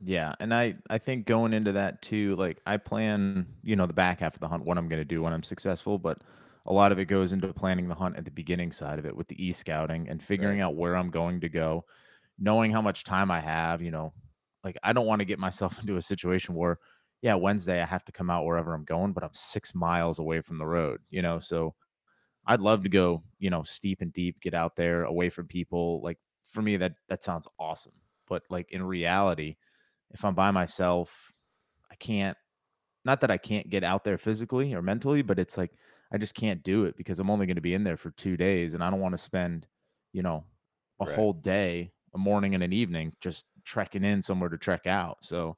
Yeah, 0.00 0.34
and 0.38 0.54
I 0.54 0.76
I 0.88 0.98
think 0.98 1.26
going 1.26 1.52
into 1.52 1.72
that 1.72 2.02
too, 2.02 2.36
like 2.36 2.60
I 2.64 2.76
plan, 2.76 3.46
you 3.64 3.74
know, 3.74 3.86
the 3.86 3.92
back 3.92 4.20
half 4.20 4.34
of 4.34 4.40
the 4.40 4.48
hunt, 4.48 4.64
what 4.64 4.78
I'm 4.78 4.88
going 4.88 5.00
to 5.00 5.04
do 5.04 5.22
when 5.22 5.32
I'm 5.32 5.42
successful, 5.42 5.98
but 5.98 6.22
a 6.66 6.72
lot 6.72 6.92
of 6.92 7.00
it 7.00 7.06
goes 7.06 7.32
into 7.32 7.52
planning 7.52 7.88
the 7.88 7.94
hunt 7.96 8.16
at 8.16 8.24
the 8.24 8.30
beginning 8.30 8.70
side 8.70 9.00
of 9.00 9.06
it 9.06 9.16
with 9.16 9.26
the 9.26 9.44
e 9.44 9.52
scouting 9.52 10.08
and 10.08 10.22
figuring 10.22 10.60
out 10.60 10.76
where 10.76 10.96
I'm 10.96 11.10
going 11.10 11.40
to 11.40 11.48
go, 11.48 11.84
knowing 12.38 12.70
how 12.70 12.80
much 12.80 13.02
time 13.02 13.30
I 13.30 13.40
have. 13.40 13.82
You 13.82 13.90
know, 13.90 14.12
like 14.64 14.78
I 14.82 14.92
don't 14.92 15.06
want 15.06 15.20
to 15.20 15.26
get 15.26 15.38
myself 15.38 15.78
into 15.80 15.96
a 15.98 16.02
situation 16.02 16.54
where, 16.56 16.80
yeah, 17.22 17.36
Wednesday 17.36 17.82
I 17.82 17.86
have 17.86 18.04
to 18.06 18.12
come 18.12 18.30
out 18.30 18.44
wherever 18.46 18.74
I'm 18.74 18.84
going, 18.84 19.12
but 19.14 19.24
I'm 19.24 19.34
six 19.34 19.74
miles 19.74 20.18
away 20.18 20.40
from 20.42 20.58
the 20.58 20.66
road. 20.66 21.02
You 21.10 21.22
know, 21.22 21.38
so 21.40 21.76
I'd 22.46 22.60
love 22.60 22.82
to 22.84 22.88
go, 22.88 23.24
you 23.38 23.50
know, 23.50 23.62
steep 23.62 24.00
and 24.02 24.12
deep, 24.12 24.40
get 24.40 24.54
out 24.54 24.76
there 24.76 25.04
away 25.04 25.30
from 25.30 25.48
people. 25.48 26.02
Like 26.02 26.18
for 26.50 26.62
me, 26.62 26.76
that 26.78 26.94
that 27.08 27.24
sounds 27.24 27.48
awesome. 27.58 27.94
But 28.28 28.44
like 28.50 28.72
in 28.72 28.82
reality, 28.82 29.56
if 30.10 30.24
I'm 30.24 30.34
by 30.36 30.50
myself, 30.52 31.32
I 31.90 31.96
can't. 31.96 32.38
Not 33.04 33.20
that 33.22 33.30
I 33.30 33.38
can't 33.38 33.70
get 33.70 33.84
out 33.84 34.04
there 34.04 34.18
physically 34.18 34.74
or 34.74 34.82
mentally, 34.82 35.22
but 35.22 35.38
it's 35.40 35.58
like 35.58 35.72
I 36.12 36.18
just 36.18 36.34
can't 36.34 36.62
do 36.62 36.84
it 36.86 36.96
because 36.96 37.18
I'm 37.20 37.30
only 37.30 37.46
going 37.46 37.56
to 37.56 37.62
be 37.62 37.74
in 37.74 37.84
there 37.84 37.96
for 37.98 38.10
two 38.12 38.36
days, 38.36 38.74
and 38.74 38.84
I 38.84 38.90
don't 38.90 39.00
want 39.00 39.14
to 39.14 39.18
spend, 39.18 39.68
you 40.12 40.22
know, 40.22 40.46
a 41.00 41.04
Right. 41.04 41.06
whole 41.06 41.34
day, 41.34 41.93
a 42.14 42.18
morning 42.18 42.54
and 42.54 42.62
an 42.62 42.72
evening, 42.72 43.12
just 43.20 43.44
trekking 43.64 44.04
in 44.04 44.22
somewhere 44.22 44.48
to 44.48 44.58
trek 44.58 44.86
out. 44.86 45.18
So 45.22 45.56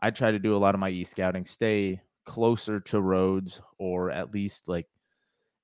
I 0.00 0.10
try 0.10 0.30
to 0.30 0.38
do 0.38 0.56
a 0.56 0.58
lot 0.58 0.74
of 0.74 0.80
my 0.80 0.88
e 0.88 1.04
scouting, 1.04 1.46
stay 1.46 2.00
closer 2.24 2.80
to 2.80 3.00
roads, 3.00 3.60
or 3.78 4.10
at 4.10 4.32
least 4.32 4.68
like, 4.68 4.86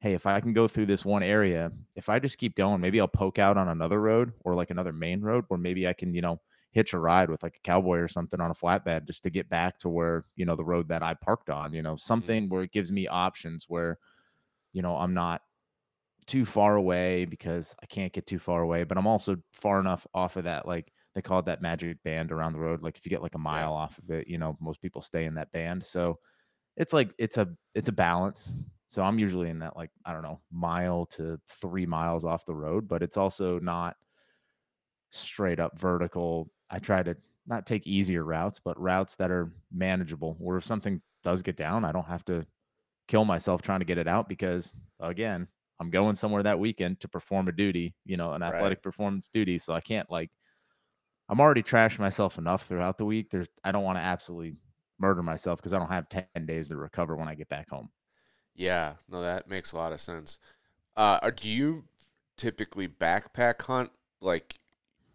hey, 0.00 0.14
if 0.14 0.26
I 0.26 0.40
can 0.40 0.52
go 0.52 0.68
through 0.68 0.86
this 0.86 1.04
one 1.04 1.22
area, 1.22 1.72
if 1.94 2.08
I 2.08 2.18
just 2.18 2.38
keep 2.38 2.56
going, 2.56 2.80
maybe 2.80 3.00
I'll 3.00 3.08
poke 3.08 3.38
out 3.38 3.56
on 3.56 3.68
another 3.68 4.00
road 4.00 4.32
or 4.44 4.54
like 4.54 4.70
another 4.70 4.92
main 4.92 5.22
road, 5.22 5.44
or 5.48 5.58
maybe 5.58 5.88
I 5.88 5.92
can, 5.92 6.14
you 6.14 6.20
know, 6.20 6.40
hitch 6.72 6.92
a 6.92 6.98
ride 6.98 7.30
with 7.30 7.42
like 7.42 7.56
a 7.56 7.66
cowboy 7.66 7.96
or 7.98 8.08
something 8.08 8.38
on 8.38 8.50
a 8.50 8.54
flatbed 8.54 9.06
just 9.06 9.22
to 9.22 9.30
get 9.30 9.48
back 9.48 9.78
to 9.78 9.88
where, 9.88 10.26
you 10.36 10.44
know, 10.44 10.56
the 10.56 10.64
road 10.64 10.88
that 10.88 11.02
I 11.02 11.14
parked 11.14 11.48
on, 11.48 11.72
you 11.72 11.82
know, 11.82 11.92
mm-hmm. 11.92 11.98
something 11.98 12.48
where 12.50 12.62
it 12.62 12.72
gives 12.72 12.92
me 12.92 13.08
options 13.08 13.64
where, 13.68 13.98
you 14.74 14.82
know, 14.82 14.96
I'm 14.96 15.14
not 15.14 15.40
too 16.26 16.44
far 16.44 16.76
away 16.76 17.24
because 17.24 17.74
I 17.82 17.86
can't 17.86 18.12
get 18.12 18.26
too 18.26 18.38
far 18.38 18.62
away, 18.62 18.84
but 18.84 18.98
I'm 18.98 19.06
also 19.06 19.36
far 19.52 19.80
enough 19.80 20.06
off 20.14 20.36
of 20.36 20.44
that, 20.44 20.66
like 20.66 20.92
they 21.14 21.22
call 21.22 21.38
it 21.38 21.46
that 21.46 21.62
magic 21.62 22.02
band 22.02 22.32
around 22.32 22.52
the 22.52 22.58
road. 22.60 22.82
Like 22.82 22.98
if 22.98 23.06
you 23.06 23.10
get 23.10 23.22
like 23.22 23.34
a 23.34 23.38
mile 23.38 23.72
off 23.72 23.98
of 23.98 24.10
it, 24.10 24.28
you 24.28 24.38
know, 24.38 24.56
most 24.60 24.82
people 24.82 25.00
stay 25.00 25.24
in 25.24 25.34
that 25.34 25.52
band. 25.52 25.84
So 25.84 26.18
it's 26.76 26.92
like 26.92 27.10
it's 27.18 27.38
a 27.38 27.48
it's 27.74 27.88
a 27.88 27.92
balance. 27.92 28.52
So 28.86 29.02
I'm 29.02 29.18
usually 29.18 29.50
in 29.50 29.60
that 29.60 29.76
like, 29.76 29.90
I 30.04 30.12
don't 30.12 30.22
know, 30.22 30.40
mile 30.52 31.06
to 31.06 31.40
three 31.48 31.86
miles 31.86 32.24
off 32.24 32.46
the 32.46 32.54
road, 32.54 32.88
but 32.88 33.02
it's 33.02 33.16
also 33.16 33.58
not 33.58 33.96
straight 35.10 35.60
up 35.60 35.78
vertical. 35.78 36.50
I 36.70 36.78
try 36.78 37.02
to 37.02 37.16
not 37.46 37.66
take 37.66 37.86
easier 37.86 38.24
routes, 38.24 38.60
but 38.64 38.80
routes 38.80 39.16
that 39.16 39.30
are 39.30 39.52
manageable. 39.72 40.36
Where 40.38 40.58
if 40.58 40.64
something 40.64 41.00
does 41.24 41.42
get 41.42 41.56
down, 41.56 41.84
I 41.84 41.92
don't 41.92 42.06
have 42.06 42.24
to 42.26 42.46
kill 43.08 43.24
myself 43.24 43.62
trying 43.62 43.80
to 43.80 43.86
get 43.86 43.98
it 43.98 44.08
out 44.08 44.28
because 44.28 44.72
again, 45.00 45.48
I'm 45.80 45.90
going 45.90 46.14
somewhere 46.14 46.42
that 46.44 46.58
weekend 46.58 47.00
to 47.00 47.08
perform 47.08 47.48
a 47.48 47.52
duty, 47.52 47.94
you 48.04 48.16
know, 48.16 48.32
an 48.32 48.42
Right. 48.46 48.52
athletic 48.54 48.82
performance 48.82 49.28
duty. 49.28 49.58
So 49.58 49.74
I 49.74 49.80
can't 49.80 50.10
like 50.10 50.30
I'm 51.28 51.40
already 51.40 51.62
trashing 51.62 51.98
myself 52.00 52.38
enough 52.38 52.66
throughout 52.66 52.98
the 52.98 53.04
week. 53.04 53.30
There's 53.30 53.48
I 53.64 53.72
don't 53.72 53.84
want 53.84 53.98
to 53.98 54.02
absolutely 54.02 54.56
murder 54.98 55.22
myself 55.22 55.58
because 55.58 55.72
I 55.72 55.78
don't 55.78 55.88
have 55.88 56.08
10 56.08 56.46
days 56.46 56.68
to 56.68 56.76
recover 56.76 57.16
when 57.16 57.28
I 57.28 57.34
get 57.34 57.48
back 57.48 57.68
home. 57.70 57.90
Yeah, 58.54 58.94
no, 59.08 59.20
that 59.22 59.48
makes 59.48 59.72
a 59.72 59.76
lot 59.76 59.92
of 59.92 60.00
sense. 60.00 60.38
Uh, 60.96 61.30
do 61.30 61.48
you 61.48 61.86
typically 62.36 62.88
backpack 62.88 63.62
hunt? 63.62 63.92
Like, 64.20 64.56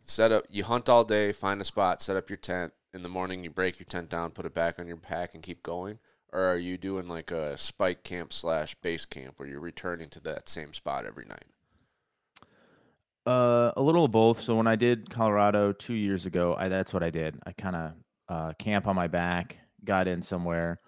set 0.06 0.32
up, 0.32 0.45
you 0.50 0.63
hunt 0.65 0.89
all 0.89 1.06
day, 1.06 1.32
find 1.34 1.62
a 1.62 1.65
spot, 1.65 2.02
set 2.02 2.17
up 2.17 2.30
your 2.30 2.38
tent. 2.38 2.74
In 2.93 3.04
the 3.04 3.10
morning, 3.10 3.43
you 3.43 3.52
break 3.52 3.80
your 3.80 3.86
tent 3.86 4.10
down, 4.10 4.32
put 4.32 4.45
it 4.45 4.54
back 4.56 4.80
on 4.80 4.88
your 4.88 4.97
pack, 4.97 5.36
and 5.36 5.43
keep 5.43 5.63
going. 5.63 6.00
Or 6.34 6.41
are 6.41 6.58
you 6.58 6.78
doing 6.78 7.08
like 7.08 7.32
a 7.32 7.58
spike 7.58 8.04
camp 8.04 8.32
slash 8.32 8.76
base 8.76 9.06
camp 9.06 9.34
where 9.38 9.50
you're 9.50 9.60
returning 9.60 10.10
to 10.10 10.20
that 10.22 10.48
same 10.48 10.74
spot 10.74 11.06
every 11.06 11.26
night? 11.26 11.46
Uh, 13.26 13.72
a 13.76 13.82
little 13.82 14.06
of 14.06 14.12
both. 14.12 14.41
So 14.41 14.56
when 14.56 14.67
I 14.67 14.76
did 14.76 15.10
Colorado 15.10 15.74
two 15.74 15.94
years 15.94 16.26
ago, 16.26 16.56
I 16.58 16.70
that's 16.70 16.94
what 16.94 17.04
I 17.04 17.10
did. 17.10 17.39
I 17.46 17.52
kind 17.52 17.76
of 17.76 17.91
uh, 18.30 18.54
camp 18.54 18.88
on 18.88 18.96
my 18.96 19.08
back, 19.08 19.58
got 19.84 20.08
in 20.08 20.22
somewhere, 20.22 20.80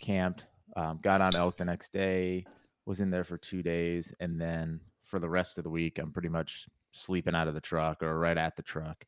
camped, 0.00 0.44
um, 0.76 0.98
got 1.00 1.20
on 1.20 1.34
elk 1.34 1.56
the 1.56 1.64
next 1.64 1.92
day, 1.92 2.44
was 2.84 3.00
in 3.00 3.10
there 3.10 3.24
for 3.24 3.38
two 3.38 3.62
days, 3.62 4.12
and 4.20 4.40
then 4.40 4.80
for 5.04 5.18
the 5.18 5.28
rest 5.28 5.58
of 5.58 5.64
the 5.64 5.70
week, 5.70 5.98
I'm 5.98 6.12
pretty 6.12 6.28
much 6.28 6.66
sleeping 6.92 7.34
out 7.34 7.48
of 7.48 7.54
the 7.54 7.60
truck 7.60 8.02
or 8.02 8.18
right 8.18 8.36
at 8.36 8.56
the 8.56 8.62
truck. 8.62 9.04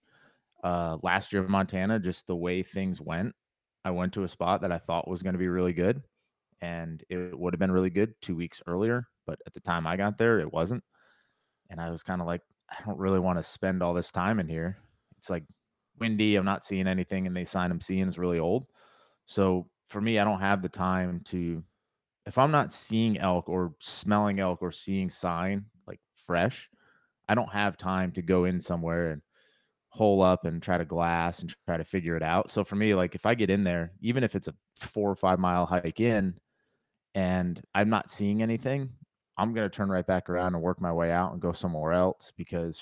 Uh, 0.63 0.99
last 1.03 1.33
year 1.33 1.43
of 1.43 1.49
Montana, 1.49 1.99
just 1.99 2.27
the 2.27 2.37
way 2.37 2.63
things 2.63 3.01
went, 3.01 3.35
I 3.85 3.91
went 3.91 4.13
to 4.15 4.25
a 4.25 4.29
spot 4.29 4.63
that 4.63 4.73
I 4.73 4.79
thought 4.79 5.09
was 5.09 5.23
going 5.23 5.35
to 5.35 5.39
be 5.39 5.49
really 5.49 5.73
good, 5.73 6.03
and 6.61 7.03
it 7.09 7.39
would 7.39 7.55
have 7.55 7.61
been 7.61 7.73
really 7.73 7.91
good 7.91 8.15
two 8.21 8.37
weeks 8.37 8.61
earlier, 8.67 9.09
but 9.27 9.39
at 9.47 9.55
the 9.55 9.61
time 9.61 9.87
I 9.87 9.97
got 9.97 10.19
there, 10.19 10.41
it 10.41 10.53
wasn't. 10.53 10.85
And 11.71 11.81
I 11.81 11.91
was 11.91 12.03
kind 12.03 12.21
of 12.21 12.27
like, 12.27 12.43
I 12.71 12.77
don't 12.85 12.99
really 12.99 13.19
want 13.19 13.39
to 13.39 13.45
spend 13.45 13.83
all 13.83 13.95
this 13.95 14.13
time 14.13 14.39
in 14.41 14.49
here. 14.49 14.79
It's 15.19 15.31
like 15.31 15.45
windy. 15.99 16.37
I'm 16.37 16.45
not 16.45 16.65
seeing 16.65 16.87
anything, 16.87 17.27
and 17.27 17.37
the 17.37 17.45
sign 17.45 17.71
I'm 17.71 17.81
seeing 17.81 18.09
is 18.09 18.19
really 18.19 18.39
old. 18.39 18.69
So 19.27 19.69
for 19.89 20.01
me, 20.01 20.19
I 20.19 20.25
don't 20.25 20.41
have 20.41 20.63
the 20.63 20.69
time 20.69 21.21
to. 21.27 21.63
If 22.27 22.37
I'm 22.37 22.51
not 22.51 22.73
seeing 22.73 23.19
elk 23.19 23.49
or 23.49 23.75
smelling 23.81 24.41
elk 24.41 24.61
or 24.63 24.73
seeing 24.73 25.11
sign 25.11 25.65
like 25.87 26.01
fresh, 26.27 26.69
I 27.29 27.35
don't 27.35 27.53
have 27.53 27.77
time 27.77 28.13
to 28.13 28.23
go 28.23 28.45
in 28.45 28.61
somewhere 28.61 29.13
and 29.13 29.23
hole 29.91 30.23
up 30.23 30.45
and 30.45 30.63
try 30.63 30.79
to 30.79 30.85
glass 30.85 31.41
and 31.41 31.55
try 31.67 31.77
to 31.77 31.85
figure 31.85 32.17
it 32.17 32.23
out. 32.23 32.51
So 32.51 32.65
for 32.65 32.77
me, 32.77 32.95
like 32.95 33.15
if 33.15 33.27
I 33.27 33.35
get 33.35 33.51
in 33.51 33.65
there, 33.65 33.93
even 34.01 34.25
if 34.25 34.35
it's 34.35 34.49
a 34.49 34.55
four 34.79 35.11
or 35.11 35.17
five 35.17 35.39
mile 35.39 35.67
hike 35.67 36.01
in, 36.01 36.35
and 37.15 37.61
I'm 37.75 37.91
not 37.91 38.11
seeing 38.11 38.43
anything, 38.43 38.91
I'm 39.37 39.53
gonna 39.53 39.69
turn 39.69 39.91
right 39.91 40.07
back 40.07 40.31
around 40.31 40.55
and 40.55 40.63
work 40.63 40.81
my 40.81 40.93
way 40.93 41.11
out 41.11 41.33
and 41.33 41.41
go 41.41 41.53
somewhere 41.53 41.93
else 41.93 42.33
because 42.37 42.81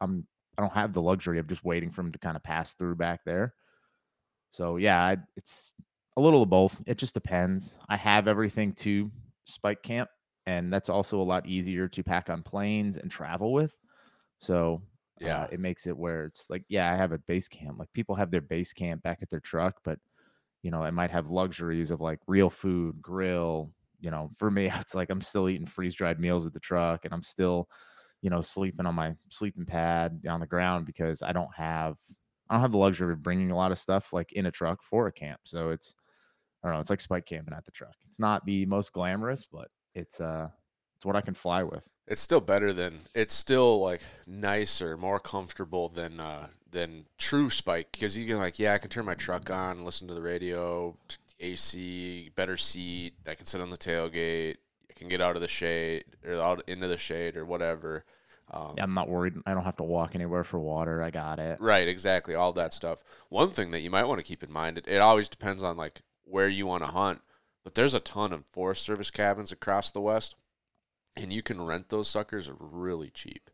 I'm 0.00 0.26
I 0.56 0.62
don't 0.62 0.72
have 0.72 0.92
the 0.92 1.02
luxury 1.02 1.38
of 1.38 1.46
just 1.46 1.64
waiting 1.64 1.92
for 1.92 2.00
him 2.00 2.12
to 2.12 2.18
kind 2.18 2.36
of 2.36 2.42
pass 2.42 2.72
through 2.74 2.96
back 2.96 3.20
there. 3.24 3.54
So 4.50 4.76
yeah, 4.76 5.00
I, 5.00 5.18
it's 5.36 5.72
a 6.16 6.20
little 6.20 6.42
of 6.42 6.50
both. 6.50 6.82
It 6.86 6.98
just 6.98 7.14
depends. 7.14 7.74
I 7.88 7.96
have 7.96 8.26
everything 8.26 8.72
to 8.74 9.12
spike 9.44 9.82
camp, 9.84 10.10
and 10.46 10.72
that's 10.72 10.88
also 10.88 11.20
a 11.20 11.22
lot 11.22 11.46
easier 11.46 11.86
to 11.88 12.02
pack 12.02 12.28
on 12.28 12.42
planes 12.42 12.96
and 12.96 13.08
travel 13.08 13.52
with. 13.52 13.72
So 14.40 14.82
Yeah. 15.20 15.42
uh, 15.42 15.46
it 15.52 15.60
makes 15.60 15.86
it 15.86 15.96
where 15.96 16.24
it's 16.24 16.48
like, 16.50 16.64
yeah, 16.68 16.92
I 16.92 16.96
have 16.96 17.12
a 17.12 17.18
base 17.18 17.48
camp. 17.48 17.78
Like 17.78 17.92
people 17.92 18.14
have 18.14 18.30
their 18.30 18.40
base 18.40 18.72
camp 18.72 19.02
back 19.02 19.18
at 19.22 19.30
their 19.30 19.40
truck, 19.40 19.76
but 19.84 19.98
you 20.62 20.70
know, 20.70 20.84
it 20.84 20.92
might 20.92 21.10
have 21.10 21.30
luxuries 21.30 21.90
of 21.90 22.00
like 22.00 22.20
real 22.26 22.50
food, 22.50 23.00
grill. 23.00 23.70
You 24.00 24.10
know, 24.10 24.30
for 24.36 24.50
me, 24.50 24.70
it's 24.74 24.94
like 24.94 25.10
I'm 25.10 25.20
still 25.20 25.48
eating 25.48 25.66
freeze 25.66 25.94
dried 25.94 26.20
meals 26.20 26.46
at 26.46 26.52
the 26.52 26.60
truck, 26.60 27.04
and 27.04 27.14
I'm 27.14 27.22
still, 27.22 27.68
you 28.22 28.30
know, 28.30 28.40
sleeping 28.42 28.86
on 28.86 28.94
my 28.94 29.14
sleeping 29.28 29.66
pad 29.66 30.20
on 30.28 30.40
the 30.40 30.46
ground 30.46 30.86
because 30.86 31.22
I 31.22 31.32
don't 31.32 31.54
have 31.56 31.96
I 32.50 32.54
don't 32.54 32.62
have 32.62 32.72
the 32.72 32.78
luxury 32.78 33.12
of 33.12 33.22
bringing 33.22 33.50
a 33.50 33.56
lot 33.56 33.72
of 33.72 33.78
stuff 33.78 34.12
like 34.12 34.32
in 34.32 34.46
a 34.46 34.50
truck 34.50 34.82
for 34.82 35.06
a 35.06 35.12
camp. 35.12 35.40
So 35.44 35.70
it's 35.70 35.94
I 36.62 36.68
don't 36.68 36.74
know, 36.76 36.80
it's 36.80 36.90
like 36.90 37.00
spike 37.00 37.26
camping 37.26 37.54
at 37.54 37.64
the 37.64 37.70
truck. 37.72 37.94
It's 38.08 38.18
not 38.18 38.44
the 38.44 38.66
most 38.66 38.92
glamorous, 38.92 39.46
but 39.46 39.68
it's 39.94 40.20
uh 40.20 40.48
it's 40.98 41.06
what 41.06 41.14
I 41.14 41.20
can 41.20 41.34
fly 41.34 41.62
with. 41.62 41.88
It's 42.08 42.20
still 42.20 42.40
better 42.40 42.72
than 42.72 42.94
it's 43.14 43.34
still 43.34 43.80
like 43.80 44.00
nicer, 44.26 44.96
more 44.96 45.20
comfortable 45.20 45.88
than 45.88 46.18
uh 46.18 46.48
than 46.68 47.04
true 47.18 47.50
spike 47.50 47.92
because 47.92 48.16
you 48.16 48.26
can 48.26 48.38
like 48.38 48.58
yeah 48.58 48.74
I 48.74 48.78
can 48.78 48.90
turn 48.90 49.04
my 49.04 49.14
truck 49.14 49.48
on, 49.48 49.84
listen 49.84 50.08
to 50.08 50.14
the 50.14 50.20
radio, 50.20 50.96
AC, 51.38 52.30
better 52.34 52.56
seat. 52.56 53.14
I 53.28 53.34
can 53.34 53.46
sit 53.46 53.60
on 53.60 53.70
the 53.70 53.76
tailgate. 53.76 54.56
I 54.90 54.94
can 54.96 55.08
get 55.08 55.20
out 55.20 55.36
of 55.36 55.42
the 55.42 55.48
shade 55.48 56.04
or 56.26 56.34
out 56.34 56.68
into 56.68 56.88
the 56.88 56.98
shade 56.98 57.36
or 57.36 57.44
whatever. 57.44 58.04
Um, 58.50 58.74
yeah, 58.76 58.82
I'm 58.82 58.94
not 58.94 59.08
worried. 59.08 59.34
I 59.46 59.54
don't 59.54 59.64
have 59.64 59.76
to 59.76 59.84
walk 59.84 60.16
anywhere 60.16 60.42
for 60.42 60.58
water. 60.58 61.00
I 61.00 61.10
got 61.10 61.38
it. 61.38 61.60
Right, 61.60 61.86
exactly, 61.86 62.34
all 62.34 62.52
that 62.54 62.72
stuff. 62.72 63.04
One 63.28 63.50
thing 63.50 63.70
that 63.70 63.80
you 63.80 63.90
might 63.90 64.04
want 64.04 64.18
to 64.18 64.26
keep 64.26 64.42
in 64.42 64.50
mind, 64.50 64.78
it, 64.78 64.88
it 64.88 65.00
always 65.00 65.28
depends 65.28 65.62
on 65.62 65.76
like 65.76 66.00
where 66.24 66.48
you 66.48 66.66
want 66.66 66.82
to 66.82 66.90
hunt, 66.90 67.20
but 67.62 67.74
there's 67.74 67.94
a 67.94 68.00
ton 68.00 68.32
of 68.32 68.46
Forest 68.46 68.82
Service 68.82 69.10
cabins 69.10 69.52
across 69.52 69.90
the 69.90 70.00
West, 70.00 70.34
and 71.18 71.32
you 71.32 71.42
can 71.42 71.60
rent 71.64 71.88
those 71.88 72.08
suckers 72.08 72.50
really 72.58 73.10
cheap, 73.10 73.50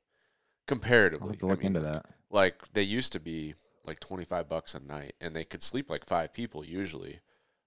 I'll 1.20 1.27
comparatively. 1.27 1.29
have 1.29 1.38
to 1.38 1.46
I 1.48 1.55
look 1.55 1.64
mean, 1.64 1.64
into 1.64 1.81
that. 1.81 2.07
Like 2.31 2.62
they 2.72 2.83
used 2.83 3.12
to 3.12 3.20
be 3.20 3.55
like 3.87 4.00
twenty 4.00 4.24
five 4.24 4.48
bucks 4.48 4.74
a 4.74 4.81
night, 4.81 5.14
and 5.20 5.35
they 5.37 5.44
could 5.44 5.62
sleep 5.62 5.90
like 5.90 6.07
five 6.07 6.33
people 6.35 6.64
usually. 6.64 7.20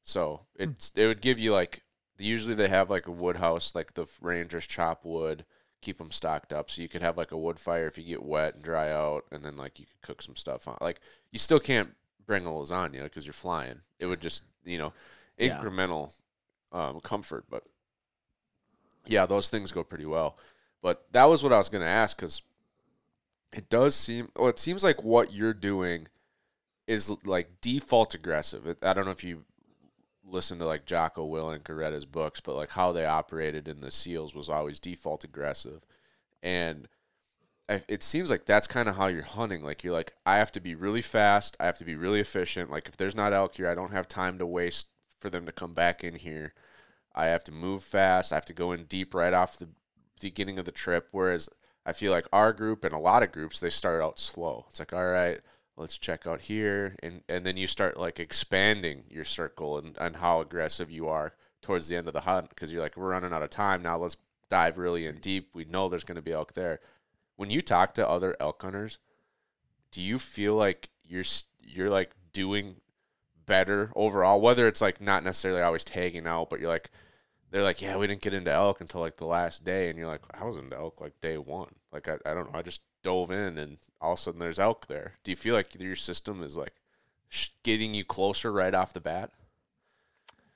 So 0.03 0.41
Hmm. 0.61 0.71
it's 0.75 0.91
it 0.95 1.07
would 1.07 1.21
give 1.21 1.39
you 1.39 1.53
like 1.53 1.83
usually 2.17 2.55
they 2.55 2.69
have 2.69 2.89
like 2.89 3.07
a 3.07 3.11
wood 3.11 3.37
house, 3.37 3.75
like 3.75 3.93
the 3.93 4.07
rangers 4.21 4.67
chop 4.67 5.05
wood, 5.05 5.45
keep 5.81 5.97
them 5.99 6.11
stocked 6.11 6.53
up, 6.53 6.69
so 6.71 6.81
you 6.81 6.89
could 6.89 7.01
have 7.01 7.17
like 7.17 7.31
a 7.31 7.37
wood 7.37 7.59
fire 7.59 7.87
if 7.87 7.97
you 7.97 8.03
get 8.03 8.23
wet 8.23 8.55
and 8.55 8.63
dry 8.63 8.91
out, 8.91 9.25
and 9.31 9.43
then 9.43 9.57
like 9.57 9.79
you 9.79 9.85
could 9.85 10.01
cook 10.01 10.21
some 10.21 10.35
stuff 10.35 10.67
on. 10.67 10.77
Like 10.81 10.99
you 11.31 11.39
still 11.39 11.59
can't 11.59 11.95
bring 12.25 12.45
a 12.45 12.49
lasagna 12.49 13.03
because 13.03 13.25
you're 13.25 13.33
flying. 13.33 13.81
It 13.99 14.07
would 14.07 14.21
just 14.21 14.43
you 14.65 14.77
know 14.77 14.93
Yeah. 15.39 15.67
incremental 15.71 16.11
um, 16.71 16.99
comfort, 17.01 17.45
but 17.49 17.63
yeah, 19.07 19.25
those 19.25 19.49
things 19.49 19.71
go 19.71 19.83
pretty 19.83 20.05
well. 20.05 20.37
But 20.81 21.05
that 21.11 21.25
was 21.25 21.43
what 21.43 21.53
I 21.53 21.57
was 21.57 21.69
going 21.69 21.83
to 21.83 21.87
ask 21.87 22.17
because 22.17 22.41
it 23.53 23.69
does 23.69 23.95
seem. 23.95 24.29
Well, 24.35 24.49
it 24.49 24.59
seems 24.59 24.83
like 24.83 25.03
what 25.03 25.33
you're 25.33 25.53
doing 25.53 26.07
is 26.87 27.15
like 27.25 27.61
default 27.61 28.13
aggressive. 28.13 28.77
I 28.81 28.93
don't 28.93 29.05
know 29.05 29.11
if 29.11 29.23
you 29.23 29.45
listen 30.23 30.59
to 30.59 30.65
like 30.65 30.85
Jocko 30.85 31.23
or 31.25 31.59
read 31.69 31.93
his 31.93 32.05
books, 32.05 32.39
but 32.39 32.55
like 32.55 32.71
how 32.71 32.91
they 32.91 33.05
operated 33.05 33.67
in 33.67 33.81
the 33.81 33.91
SEALs 33.91 34.35
was 34.35 34.49
always 34.49 34.79
default 34.79 35.23
aggressive, 35.23 35.81
and 36.43 36.87
it 37.69 38.01
seems 38.01 38.29
like 38.29 38.45
that's 38.45 38.67
kind 38.67 38.87
of 38.87 38.95
how 38.95 39.07
you're 39.07 39.23
hunting. 39.23 39.63
Like 39.63 39.83
you're 39.83 39.93
like, 39.93 40.13
I 40.25 40.37
have 40.37 40.51
to 40.53 40.61
be 40.61 40.75
really 40.75 41.01
fast. 41.01 41.57
I 41.59 41.65
have 41.65 41.77
to 41.79 41.85
be 41.85 41.95
really 41.95 42.19
efficient. 42.21 42.71
Like 42.71 42.87
if 42.87 42.95
there's 42.95 43.15
not 43.15 43.33
elk 43.33 43.55
here, 43.55 43.69
I 43.69 43.75
don't 43.75 43.91
have 43.91 44.07
time 44.07 44.37
to 44.37 44.45
waste 44.45 44.87
for 45.19 45.29
them 45.29 45.45
to 45.45 45.51
come 45.51 45.73
back 45.73 46.03
in 46.03 46.15
here. 46.15 46.53
I 47.17 47.25
have 47.27 47.43
to 47.45 47.51
move 47.51 47.83
fast. 47.83 48.31
I 48.31 48.35
have 48.35 48.45
to 48.45 48.53
go 48.53 48.71
in 48.71 48.83
deep 48.85 49.13
right 49.13 49.33
off 49.33 49.57
the 49.57 49.69
beginning 50.21 50.59
of 50.59 50.65
the 50.65 50.71
trip. 50.71 51.09
Whereas 51.11 51.49
I 51.85 51.93
feel 51.93 52.11
like 52.11 52.27
our 52.31 52.53
group 52.53 52.83
and 52.83 52.93
a 52.93 52.99
lot 52.99 53.23
of 53.23 53.31
groups 53.31 53.59
they 53.59 53.69
start 53.69 54.01
out 54.01 54.19
slow. 54.19 54.65
It's 54.69 54.79
like, 54.79 54.93
all 54.93 55.07
right, 55.07 55.39
let's 55.77 55.97
check 55.97 56.27
out 56.27 56.41
here, 56.41 56.95
and 57.01 57.23
and 57.27 57.45
then 57.45 57.57
you 57.57 57.67
start 57.67 57.97
like 57.97 58.19
expanding 58.19 59.05
your 59.09 59.23
circle 59.23 59.77
and 59.77 59.97
and 59.99 60.17
how 60.17 60.41
aggressive 60.41 60.91
you 60.91 61.07
are 61.07 61.33
towards 61.61 61.87
the 61.87 61.95
end 61.95 62.07
of 62.07 62.13
the 62.13 62.21
hunt 62.21 62.49
because 62.49 62.71
you're 62.71 62.81
like, 62.81 62.97
we're 62.97 63.09
running 63.09 63.33
out 63.33 63.43
of 63.43 63.49
time 63.49 63.81
now. 63.81 63.97
Let's 63.97 64.17
dive 64.49 64.77
really 64.77 65.05
in 65.05 65.17
deep. 65.17 65.55
We 65.55 65.65
know 65.65 65.89
there's 65.89 66.03
going 66.03 66.17
to 66.17 66.21
be 66.21 66.31
elk 66.31 66.53
there. 66.53 66.79
When 67.35 67.49
you 67.49 67.61
talk 67.61 67.93
to 67.95 68.07
other 68.07 68.35
elk 68.39 68.61
hunters, 68.61 68.99
do 69.91 70.01
you 70.01 70.19
feel 70.19 70.55
like 70.55 70.89
you're 71.03 71.25
you're 71.61 71.89
like 71.89 72.11
doing 72.33 72.75
better 73.45 73.91
overall? 73.95 74.41
Whether 74.41 74.67
it's 74.67 74.81
like 74.81 75.01
not 75.01 75.23
necessarily 75.23 75.61
always 75.61 75.83
tagging 75.83 76.27
out, 76.27 76.49
but 76.49 76.59
you're 76.59 76.69
like 76.69 76.89
they're 77.51 77.63
like, 77.63 77.81
yeah, 77.81 77.95
we 77.97 78.07
didn't 78.07 78.21
get 78.21 78.33
into 78.33 78.51
elk 78.51 78.81
until 78.81 79.01
like 79.01 79.17
the 79.17 79.25
last 79.25 79.63
day, 79.63 79.89
and 79.89 79.97
you're 79.97 80.07
like, 80.07 80.21
I 80.39 80.45
was 80.45 80.57
into 80.57 80.75
elk 80.75 81.01
like 81.01 81.19
day 81.21 81.37
one. 81.37 81.73
Like 81.91 82.07
I, 82.07 82.17
I 82.25 82.33
don't 82.33 82.51
know, 82.51 82.59
I 82.59 82.61
just 82.61 82.81
dove 83.03 83.31
in, 83.31 83.57
and 83.57 83.77
all 84.01 84.13
of 84.13 84.19
a 84.19 84.21
sudden 84.21 84.39
there's 84.39 84.59
elk 84.59 84.87
there. 84.87 85.13
Do 85.23 85.31
you 85.31 85.37
feel 85.37 85.55
like 85.55 85.79
your 85.79 85.95
system 85.95 86.43
is 86.43 86.57
like 86.57 86.73
getting 87.63 87.93
you 87.93 88.03
closer 88.03 88.51
right 88.51 88.73
off 88.73 88.93
the 88.93 89.01
bat? 89.01 89.31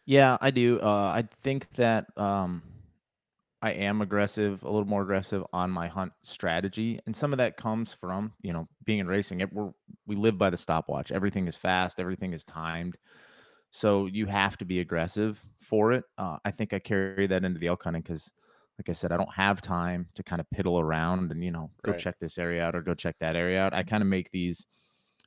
Yeah, 0.05 0.37
I 0.41 0.51
do. 0.51 0.79
Uh, 0.79 1.13
I 1.15 1.27
think 1.41 1.69
that 1.75 2.05
um, 2.17 2.63
I 3.61 3.71
am 3.71 4.01
aggressive, 4.01 4.63
a 4.63 4.69
little 4.69 4.87
more 4.87 5.03
aggressive 5.03 5.43
on 5.53 5.69
my 5.69 5.87
hunt 5.87 6.11
strategy, 6.23 6.99
and 7.05 7.15
some 7.15 7.31
of 7.31 7.37
that 7.37 7.57
comes 7.57 7.93
from 7.93 8.33
you 8.41 8.51
know 8.51 8.67
being 8.83 8.99
in 8.99 9.07
racing. 9.07 9.41
It, 9.41 9.53
we're, 9.53 9.71
we 10.05 10.15
live 10.15 10.37
by 10.37 10.49
the 10.49 10.57
stopwatch. 10.57 11.11
Everything 11.11 11.47
is 11.47 11.55
fast. 11.55 11.99
Everything 11.99 12.33
is 12.33 12.43
timed. 12.43 12.97
So 13.71 14.05
you 14.05 14.25
have 14.25 14.57
to 14.57 14.65
be 14.65 14.79
aggressive 14.81 15.43
for 15.59 15.93
it. 15.93 16.03
Uh, 16.17 16.37
I 16.43 16.51
think 16.51 16.73
I 16.73 16.79
carry 16.79 17.27
that 17.27 17.43
into 17.45 17.59
the 17.59 17.67
elk 17.67 17.83
hunting 17.83 18.01
because, 18.01 18.31
like 18.77 18.89
I 18.89 18.93
said, 18.93 19.11
I 19.11 19.17
don't 19.17 19.33
have 19.33 19.61
time 19.61 20.09
to 20.15 20.23
kind 20.23 20.41
of 20.41 20.47
piddle 20.53 20.81
around 20.81 21.31
and 21.31 21.43
you 21.43 21.51
know 21.51 21.71
go 21.83 21.91
Right. 21.91 21.99
check 21.99 22.19
this 22.19 22.37
area 22.37 22.63
out 22.63 22.75
or 22.75 22.81
go 22.81 22.93
check 22.93 23.15
that 23.19 23.35
area 23.35 23.61
out. 23.61 23.73
I 23.73 23.83
kind 23.83 24.03
of 24.03 24.07
make 24.07 24.29
these 24.31 24.65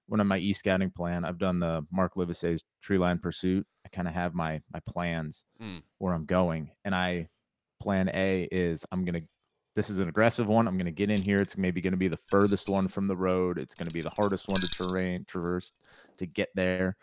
when 0.06 0.20
on 0.20 0.26
my 0.26 0.38
e 0.38 0.52
scouting 0.52 0.90
plan. 0.90 1.24
I've 1.24 1.38
done 1.38 1.58
the 1.60 1.86
Mark 1.90 2.14
Livesay's 2.16 2.62
tree 2.82 2.98
line 2.98 3.18
pursuit. 3.18 3.66
I 3.86 3.88
kind 3.88 4.06
of 4.08 4.14
have 4.14 4.34
my 4.34 4.60
my 4.72 4.80
plans 4.80 5.46
Mm. 5.60 5.82
where 5.98 6.12
I'm 6.12 6.26
going, 6.26 6.70
and 6.84 6.94
I 6.94 7.28
plan 7.80 8.10
A 8.12 8.46
is 8.52 8.84
I'm 8.92 9.04
gonna. 9.06 9.22
This 9.76 9.90
is 9.90 9.98
an 9.98 10.08
aggressive 10.08 10.46
one. 10.46 10.68
I'm 10.68 10.76
gonna 10.78 10.92
get 10.92 11.10
in 11.10 11.20
here. 11.22 11.40
It's 11.40 11.56
maybe 11.56 11.80
gonna 11.80 11.96
be 11.96 12.08
the 12.08 12.16
furthest 12.28 12.68
one 12.68 12.88
from 12.88 13.08
the 13.08 13.16
road. 13.16 13.58
It's 13.58 13.74
gonna 13.74 13.90
be 13.90 14.02
the 14.02 14.10
hardest 14.10 14.48
one 14.48 14.60
to 14.60 14.68
terrain 14.68 15.24
traverse 15.24 15.72
to 16.18 16.26
get 16.26 16.50
there. 16.54 16.96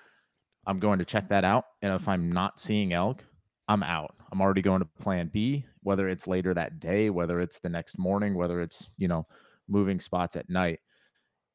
I'm 0.66 0.80
going 0.80 1.00
to 1.00 1.06
check 1.06 1.30
that 1.30 1.44
out. 1.44 1.66
And 1.82 1.94
if 1.94 2.08
I'm 2.08 2.32
not 2.32 2.60
seeing 2.60 2.94
elk, 2.94 3.24
I'm 3.68 3.84
out. 3.84 4.16
I'm 4.32 4.42
already 4.42 4.62
going 4.62 4.82
to 4.82 4.90
plan 5.02 5.30
B, 5.32 5.66
whether 5.82 6.08
it's 6.08 6.28
later 6.28 6.54
that 6.54 6.80
day, 6.80 7.10
whether 7.10 7.40
it's 7.40 7.60
the 7.60 7.70
next 7.70 7.98
morning, 7.98 8.36
whether 8.36 8.62
it's, 8.62 8.88
you 8.98 9.08
know, 9.08 9.26
moving 9.68 10.00
spots 10.00 10.36
at 10.36 10.50
night. 10.50 10.80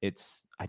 It's, 0.03 0.45
I 0.61 0.69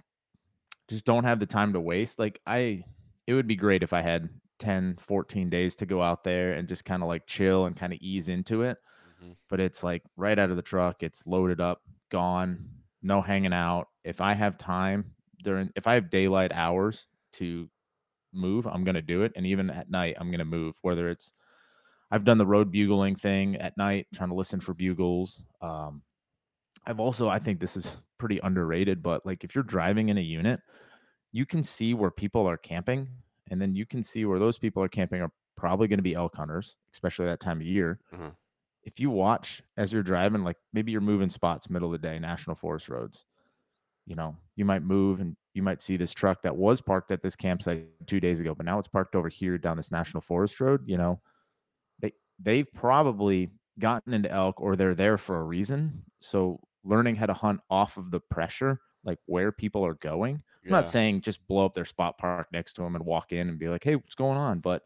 just 0.87 1.05
don't 1.05 1.23
have 1.23 1.39
the 1.39 1.45
time 1.45 1.73
to 1.73 1.79
waste. 1.81 2.19
Like, 2.19 2.39
I, 2.45 2.83
it 3.25 3.33
would 3.33 3.47
be 3.47 3.55
great 3.55 3.83
if 3.83 3.91
I 3.93 4.01
had 4.01 4.29
10, 4.59 4.97
14 4.99 5.49
days 5.49 5.75
to 5.77 5.85
go 5.85 6.01
out 6.01 6.23
there 6.23 6.53
and 6.53 6.67
just 6.67 6.85
kind 6.85 7.01
of 7.03 7.09
like 7.09 7.27
chill 7.27 7.65
and 7.65 7.75
kind 7.75 7.93
of 7.93 7.99
ease 8.01 8.29
into 8.29 8.61
it. 8.63 8.77
Mhm. 9.23 9.35
But 9.49 9.59
it's 9.59 9.83
like 9.83 10.03
right 10.15 10.37
out 10.37 10.49
of 10.49 10.55
the 10.55 10.61
truck, 10.61 11.03
it's 11.03 11.25
loaded 11.25 11.59
up, 11.59 11.81
gone, 12.09 12.69
no 13.01 13.21
hanging 13.21 13.53
out. 13.53 13.87
If 14.03 14.21
I 14.21 14.33
have 14.33 14.57
time 14.57 15.11
during, 15.43 15.71
if 15.75 15.87
I 15.87 15.95
have 15.95 16.09
daylight 16.09 16.51
hours 16.53 17.07
to 17.33 17.69
move, 18.37 18.65
I'm 18.67 18.83
going 18.83 18.95
to 18.95 19.01
do 19.01 19.23
it. 19.23 19.33
And 19.35 19.45
even 19.45 19.69
at 19.69 19.89
night, 19.89 20.15
I'm 20.19 20.27
going 20.29 20.39
to 20.39 20.45
move, 20.45 20.77
whether 20.81 21.09
it's, 21.09 21.33
I've 22.09 22.23
done 22.23 22.37
the 22.37 22.45
road 22.45 22.71
bugling 22.71 23.15
thing 23.15 23.55
at 23.57 23.75
night, 23.77 24.07
trying 24.13 24.29
to 24.29 24.35
listen 24.35 24.59
for 24.59 24.73
bugles. 24.73 25.43
Um, 25.61 26.03
I've 26.85 26.99
also, 27.01 27.27
I 27.27 27.39
think 27.39 27.59
this 27.59 27.75
is 27.75 27.97
pretty 28.17 28.39
underrated, 28.41 29.03
but 29.03 29.25
like 29.25 29.43
if 29.43 29.53
you're 29.55 29.63
driving 29.63 30.09
in 30.09 30.17
a 30.17 30.21
unit, 30.21 30.61
you 31.33 31.45
can 31.45 31.63
see 31.63 31.93
where 31.93 32.11
people 32.11 32.47
are 32.47 32.57
camping, 32.57 33.09
and 33.51 33.61
then 33.61 33.75
you 33.75 33.85
can 33.85 34.01
see 34.01 34.23
where 34.25 34.39
those 34.39 34.57
people 34.57 34.81
are 34.81 34.87
camping 34.87 35.21
are 35.21 35.31
probably 35.57 35.87
going 35.87 35.99
to 35.99 36.03
be 36.03 36.15
elk 36.15 36.35
hunters, 36.35 36.77
especially 36.93 37.25
that 37.25 37.39
time 37.41 37.59
of 37.59 37.67
year. 37.67 37.99
Mhm. 38.13 38.35
If 38.83 39.01
you 39.01 39.09
watch 39.09 39.61
as 39.75 39.91
you're 39.91 40.03
driving, 40.03 40.43
like 40.43 40.57
maybe 40.71 40.93
you're 40.93 41.01
moving 41.01 41.29
spots 41.29 41.69
middle 41.69 41.93
of 41.93 42.01
the 42.01 42.07
day, 42.07 42.19
national 42.19 42.55
forest 42.55 42.87
roads, 42.87 43.25
you 44.07 44.15
know, 44.15 44.35
you 44.55 44.65
might 44.65 44.81
move 44.81 45.19
and 45.19 45.35
you 45.53 45.61
might 45.61 45.81
see 45.81 45.97
this 45.97 46.13
truck 46.13 46.41
that 46.41 46.55
was 46.55 46.81
parked 46.81 47.11
at 47.11 47.21
this 47.21 47.35
campsite 47.35 47.85
two 48.07 48.19
days 48.19 48.39
ago, 48.39 48.55
but 48.55 48.65
now 48.65 48.79
it's 48.79 48.87
parked 48.87 49.15
over 49.15 49.27
here 49.27 49.57
down 49.57 49.77
this 49.77 49.91
national 49.91 50.21
forest 50.21 50.59
road. 50.59 50.81
You 50.85 50.97
know, 50.97 51.19
they 51.99 52.13
they've 52.39 52.71
probably 52.73 53.51
gotten 53.77 54.13
into 54.13 54.31
elk 54.31 54.59
or 54.61 54.75
they're 54.75 54.95
there 54.95 55.17
for 55.17 55.39
a 55.39 55.43
reason. 55.43 56.03
So 56.21 56.59
learning 56.83 57.17
how 57.17 57.25
to 57.25 57.33
hunt 57.33 57.59
off 57.69 57.97
of 57.97 58.09
the 58.09 58.19
pressure, 58.19 58.79
like 59.03 59.19
where 59.25 59.51
people 59.51 59.85
are 59.85 59.95
going. 59.95 60.41
I'm 60.65 60.71
not 60.71 60.89
saying 60.89 61.21
just 61.21 61.45
blow 61.47 61.65
up 61.65 61.75
their 61.75 61.85
spot 61.85 62.17
park 62.17 62.47
next 62.51 62.73
to 62.73 62.81
them 62.81 62.95
and 62.95 63.05
walk 63.05 63.31
in 63.31 63.49
and 63.49 63.59
be 63.59 63.67
like, 63.67 63.83
"Hey, 63.83 63.95
what's 63.95 64.15
going 64.15 64.37
on?" 64.37 64.59
But 64.59 64.83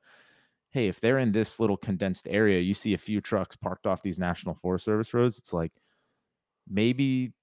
hey, 0.71 0.88
if 0.88 0.99
they're 0.99 1.19
in 1.19 1.31
this 1.31 1.60
little 1.60 1.77
condensed 1.77 2.27
area, 2.29 2.60
you 2.60 2.73
see 2.73 2.93
a 2.93 2.97
few 2.97 3.21
trucks 3.21 3.55
parked 3.55 3.86
off 3.86 4.01
these 4.01 4.19
National 4.19 4.55
Forest 4.55 4.86
Service 4.86 5.13
roads. 5.13 5.38
It's 5.38 5.53
like 5.53 5.71
maybe 6.67 7.34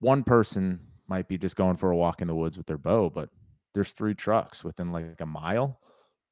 one 0.00 0.24
person 0.24 0.80
might 1.08 1.28
be 1.28 1.38
just 1.38 1.56
going 1.56 1.76
for 1.76 1.90
a 1.90 1.96
walk 1.96 2.22
in 2.22 2.28
the 2.28 2.34
woods 2.34 2.56
with 2.56 2.66
their 2.66 2.78
bow, 2.78 3.10
but 3.10 3.28
there's 3.74 3.92
three 3.92 4.14
trucks 4.14 4.64
within 4.64 4.92
like 4.92 5.20
a 5.20 5.26
mile. 5.26 5.80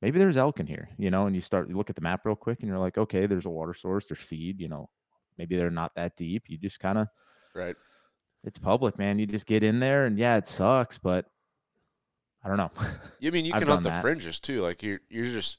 Maybe 0.01 0.19
there's 0.19 0.37
elk 0.37 0.59
in 0.61 0.67
here, 0.67 0.89
you 0.99 1.11
know, 1.11 1.27
and 1.27 1.35
you 1.35 1.41
start 1.41 1.69
you 1.69 1.77
look 1.77 1.91
at 1.91 1.97
the 1.97 2.03
map 2.03 2.25
real 2.25 2.35
quick 2.35 2.61
and 2.61 2.69
you're 2.69 2.79
like, 2.79 2.99
okay, 2.99 3.27
there's 3.27 3.47
a 3.47 3.51
water 3.51 3.75
source, 3.75 4.07
there's 4.07 4.21
feed, 4.21 4.61
you 4.61 4.69
know, 4.69 4.89
maybe 5.39 5.57
they're 5.57 5.71
not 5.71 5.95
that 5.95 6.17
deep. 6.17 6.45
You 6.49 6.59
just 6.59 6.81
kind 6.81 6.99
of 6.99 7.07
Right. 7.55 7.77
it's 8.45 8.59
public, 8.59 8.99
man. 8.99 9.19
You 9.19 9.27
just 9.27 9.47
get 9.47 9.63
in 9.63 9.79
there 9.79 10.07
and 10.07 10.19
yeah, 10.19 10.37
it 10.37 10.47
sucks, 10.47 10.99
but 10.99 11.27
I 12.45 12.49
don't 12.49 12.57
know. 12.57 12.71
You 13.21 13.31
mean, 13.31 13.45
you 13.47 13.53
can 13.53 13.69
hunt 13.69 13.83
the 13.85 13.91
that. 13.91 14.03
fringes 14.03 14.41
too. 14.41 14.61
Like 14.63 14.83
you're 14.83 15.01
you're 15.09 15.27
just 15.27 15.59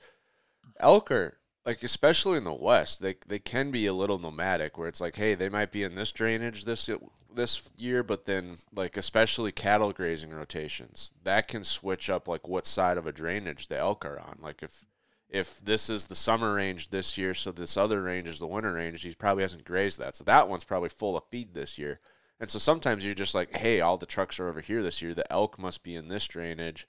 elk 0.79 1.11
are 1.11 1.37
like 1.65 1.83
especially 1.83 2.37
in 2.37 2.43
the 2.43 2.53
west, 2.53 3.01
they 3.01 3.15
they 3.27 3.39
can 3.39 3.71
be 3.71 3.85
a 3.85 3.93
little 3.93 4.19
nomadic 4.19 4.77
where 4.77 4.87
it's 4.87 5.01
like, 5.01 5.15
hey, 5.15 5.33
they 5.33 5.49
might 5.49 5.71
be 5.71 5.83
in 5.83 5.95
this 5.95 6.11
drainage 6.11 6.65
this 6.65 6.89
this 7.33 7.69
year, 7.77 8.03
but 8.03 8.25
then 8.25 8.55
like 8.73 8.97
especially 8.97 9.51
cattle 9.51 9.91
grazing 9.91 10.31
rotations, 10.31 11.13
that 11.23 11.47
can 11.47 11.63
switch 11.63 12.09
up 12.09 12.27
like 12.27 12.47
what 12.47 12.65
side 12.65 12.97
of 12.97 13.07
a 13.07 13.13
drainage 13.13 13.67
the 13.67 13.77
elk 13.77 14.05
are 14.05 14.19
on. 14.19 14.39
Like 14.41 14.61
if 14.61 14.85
if 15.29 15.59
this 15.59 15.89
is 15.89 16.05
the 16.05 16.15
summer 16.15 16.53
range 16.53 16.89
this 16.89 17.17
year, 17.17 17.33
so 17.33 17.51
this 17.51 17.75
other 17.75 18.03
range 18.03 18.27
is 18.27 18.39
the 18.39 18.47
winter 18.47 18.73
range, 18.73 19.01
he 19.01 19.15
probably 19.15 19.43
hasn't 19.43 19.65
grazed 19.65 19.99
that. 19.99 20.15
So 20.15 20.23
that 20.25 20.47
one's 20.47 20.63
probably 20.63 20.89
full 20.89 21.17
of 21.17 21.23
feed 21.31 21.53
this 21.53 21.77
year. 21.77 21.99
And 22.39 22.49
so 22.49 22.59
sometimes 22.59 23.05
you're 23.05 23.15
just 23.15 23.33
like, 23.33 23.55
hey, 23.55 23.79
all 23.81 23.97
the 23.97 24.05
trucks 24.05 24.39
are 24.39 24.47
over 24.47 24.61
here 24.61 24.83
this 24.83 25.01
year. 25.01 25.13
The 25.13 25.31
elk 25.31 25.57
must 25.57 25.81
be 25.81 25.95
in 25.95 26.07
this 26.07 26.27
drainage. 26.27 26.87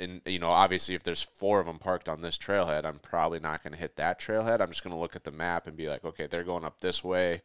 And, 0.00 0.22
you 0.24 0.38
know, 0.38 0.48
obviously, 0.48 0.94
if 0.94 1.02
there's 1.02 1.22
four 1.22 1.60
of 1.60 1.66
them 1.66 1.78
parked 1.78 2.08
on 2.08 2.22
this 2.22 2.38
trailhead, 2.38 2.84
I'm 2.84 2.98
probably 2.98 3.38
not 3.38 3.62
going 3.62 3.74
to 3.74 3.78
hit 3.78 3.96
that 3.96 4.18
trailhead. 4.18 4.60
I'm 4.60 4.68
just 4.68 4.82
going 4.82 4.94
to 4.94 5.00
look 5.00 5.14
at 5.14 5.24
the 5.24 5.30
map 5.30 5.66
and 5.66 5.76
be 5.76 5.88
like, 5.88 6.04
okay, 6.04 6.26
they're 6.26 6.42
going 6.44 6.64
up 6.64 6.80
this 6.80 7.04
way. 7.04 7.42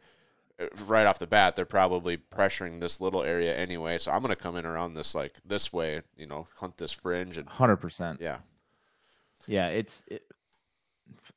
Uh, 0.59 0.67
Right 0.87 1.05
off 1.05 1.19
the 1.19 1.27
bat, 1.27 1.55
they're 1.55 1.65
probably 1.65 2.17
pressuring 2.17 2.79
this 2.79 3.01
little 3.01 3.23
area 3.23 3.53
anyway. 3.55 3.97
So 3.97 4.11
I'm 4.11 4.21
going 4.21 4.29
to 4.29 4.41
come 4.41 4.55
in 4.55 4.65
around 4.65 4.93
this, 4.93 5.13
like, 5.13 5.33
this 5.45 5.73
way, 5.73 6.01
you 6.17 6.25
know, 6.27 6.47
hunt 6.57 6.77
this 6.77 6.93
fringe. 6.93 7.37
And 7.37 7.47
Hundred 7.49 7.77
percent. 7.77 8.21
yeah. 8.21 8.37
Yeah, 9.47 9.67
it's 9.67 10.03
it, 10.07 10.23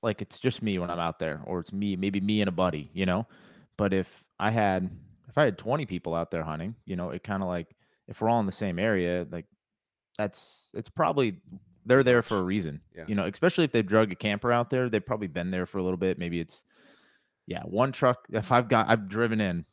like 0.02 0.22
it's 0.22 0.38
just 0.38 0.62
me 0.62 0.78
when 0.78 0.88
I'm 0.88 1.00
out 1.00 1.18
there, 1.18 1.40
or 1.44 1.60
it's 1.60 1.72
me, 1.72 1.96
maybe 1.96 2.20
me 2.20 2.40
and 2.40 2.48
a 2.48 2.52
buddy, 2.52 2.90
you 2.94 3.04
know. 3.06 3.26
But 3.76 3.92
if 3.92 4.24
I 4.38 4.50
had 4.50 4.88
if 5.28 5.36
I 5.36 5.44
had 5.44 5.58
20 5.58 5.84
people 5.86 6.14
out 6.14 6.30
there 6.30 6.42
hunting, 6.42 6.74
you 6.86 6.96
know, 6.96 7.10
it 7.10 7.22
kind 7.22 7.42
of 7.42 7.48
like 7.48 7.68
if 8.06 8.20
we're 8.20 8.30
all 8.30 8.40
in 8.40 8.46
the 8.46 8.52
same 8.52 8.78
area, 8.78 9.26
like 9.30 9.44
that's 10.18 10.68
it's 10.74 10.90
probably 10.90 11.40
they're 11.86 12.02
there 12.02 12.20
for 12.22 12.38
a 12.38 12.42
reason, 12.42 12.82
Yeah. 12.94 13.04
you 13.08 13.14
know. 13.14 13.24
Especially 13.24 13.64
if 13.64 13.72
they've 13.72 13.86
drug 13.86 14.12
a 14.12 14.16
camper 14.16 14.52
out 14.52 14.68
there, 14.68 14.90
they've 14.90 15.04
probably 15.04 15.28
been 15.28 15.50
there 15.50 15.64
for 15.64 15.78
a 15.78 15.82
little 15.82 15.96
bit. 15.96 16.18
Maybe 16.18 16.40
it's 16.40 16.64
yeah, 17.46 17.62
one 17.62 17.92
truck. 17.92 18.26
If 18.30 18.52
I've 18.52 18.68
got 18.68 18.88
I've 18.90 19.08
driven 19.08 19.40
in, 19.40 19.64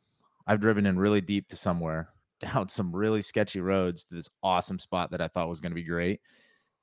I've 0.47 0.61
driven 0.61 0.85
in 0.85 0.97
really 0.97 1.19
deep 1.21 1.49
to 1.49 1.57
somewhere. 1.57 2.09
down 2.41 2.67
some 2.67 2.93
really 2.93 3.21
sketchy 3.21 3.61
roads 3.61 4.03
to 4.03 4.13
this 4.15 4.29
awesome 4.43 4.77
spot 4.77 5.11
that 5.11 5.21
I 5.21 5.27
thought 5.29 5.47
was 5.47 5.61
going 5.61 5.71
to 5.71 5.75
be 5.75 5.83
great. 5.83 6.19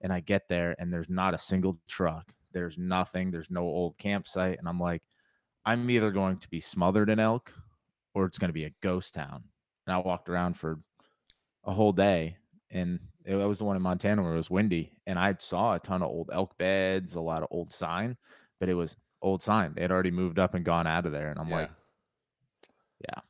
And 0.00 0.10
I 0.12 0.20
get 0.20 0.48
there 0.48 0.74
and 0.78 0.90
there's 0.90 1.10
not 1.10 1.34
a 1.34 1.38
single 1.38 1.76
truck. 1.86 2.32
There's 2.52 2.78
nothing. 2.78 3.30
There's 3.30 3.50
no 3.50 3.60
old 3.60 3.98
campsite. 3.98 4.58
And 4.58 4.66
I'm 4.66 4.80
like, 4.80 5.02
I'm 5.66 5.88
either 5.90 6.10
going 6.10 6.38
to 6.38 6.48
be 6.48 6.58
smothered 6.60 7.10
in 7.10 7.20
elk 7.20 7.52
or 8.14 8.24
it's 8.24 8.38
going 8.38 8.48
to 8.48 8.54
be 8.54 8.64
a 8.64 8.74
ghost 8.82 9.12
town. 9.12 9.44
And 9.86 9.94
I 9.94 9.98
walked 9.98 10.28
around 10.30 10.54
for 10.56 10.80
a 11.64 11.72
whole 11.72 11.92
day 11.92 12.38
and 12.70 12.98
it 13.24 13.34
was 13.36 13.58
the 13.58 13.64
one 13.64 13.76
in 13.76 13.82
Montana 13.82 14.22
where 14.22 14.32
it 14.32 14.36
was 14.36 14.50
windy 14.50 14.92
and 15.06 15.18
I 15.18 15.36
saw 15.38 15.74
a 15.74 15.78
ton 15.78 16.02
of 16.02 16.08
old 16.08 16.30
elk 16.32 16.56
beds, 16.58 17.14
a 17.14 17.20
lot 17.20 17.42
of 17.42 17.48
old 17.50 17.72
sign, 17.72 18.16
but 18.60 18.68
it 18.68 18.74
was 18.74 18.96
old 19.20 19.42
sign. 19.42 19.74
They 19.74 19.82
had 19.82 19.92
already 19.92 20.10
moved 20.10 20.38
up 20.38 20.54
and 20.54 20.64
gone 20.64 20.86
out 20.86 21.06
of 21.06 21.12
there. 21.12 21.30
And 21.30 21.38
I'm 21.38 21.48
Yeah. 21.48 21.56
like, 21.56 21.70
yeah. 23.08 23.20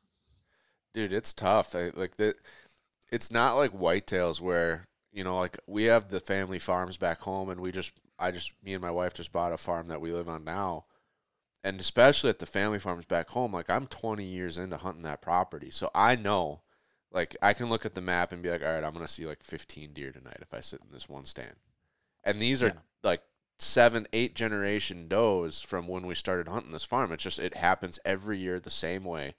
dude 0.93 1.13
it's 1.13 1.33
tough 1.33 1.75
I, 1.75 1.91
like 1.95 2.15
that 2.17 2.35
it's 3.11 3.31
not 3.31 3.55
like 3.55 3.71
whitetails 3.71 4.39
where 4.39 4.87
you 5.11 5.23
know 5.23 5.37
like 5.39 5.57
we 5.67 5.83
have 5.85 6.09
the 6.09 6.19
family 6.19 6.59
farms 6.59 6.97
back 6.97 7.21
home 7.21 7.49
and 7.49 7.59
we 7.59 7.71
just 7.71 7.91
i 8.19 8.29
just 8.31 8.53
me 8.63 8.73
and 8.73 8.81
my 8.81 8.91
wife 8.91 9.13
just 9.13 9.31
bought 9.31 9.51
a 9.51 9.57
farm 9.57 9.87
that 9.87 10.01
we 10.01 10.11
live 10.11 10.29
on 10.29 10.43
now 10.43 10.85
and 11.63 11.79
especially 11.79 12.29
at 12.29 12.39
the 12.39 12.45
family 12.45 12.77
farms 12.79 13.05
back 13.05 13.29
home 13.29 13.51
like 13.53 13.69
i'm 13.69 13.87
20 13.87 14.23
years 14.23 14.57
into 14.59 14.77
hunting 14.77 15.03
that 15.03 15.21
property 15.21 15.71
so 15.71 15.89
i 15.95 16.15
know 16.15 16.61
like 17.13 17.35
i 17.41 17.53
can 17.53 17.69
look 17.69 17.85
at 17.85 17.95
the 17.95 18.01
map 18.01 18.31
and 18.33 18.41
be 18.43 18.49
like 18.49 18.61
all 18.63 18.73
right 18.73 18.83
i'm 18.83 18.93
gonna 18.93 19.07
see 19.07 19.25
like 19.25 19.43
15 19.43 19.93
deer 19.93 20.11
tonight 20.11 20.39
if 20.41 20.53
i 20.53 20.59
sit 20.59 20.81
in 20.81 20.91
this 20.91 21.07
one 21.07 21.25
stand 21.25 21.55
and 22.23 22.39
these 22.41 22.61
are 22.61 22.67
Yeah. 22.67 22.73
like 23.03 23.21
seven 23.59 24.07
eight 24.11 24.35
generation 24.35 25.07
does 25.07 25.61
from 25.61 25.87
when 25.87 26.05
we 26.05 26.15
started 26.15 26.47
hunting 26.47 26.71
this 26.71 26.83
farm 26.83 27.11
it's 27.11 27.23
just 27.23 27.39
it 27.39 27.55
happens 27.55 27.99
every 28.03 28.37
year 28.37 28.59
the 28.59 28.69
same 28.69 29.03
way 29.03 29.35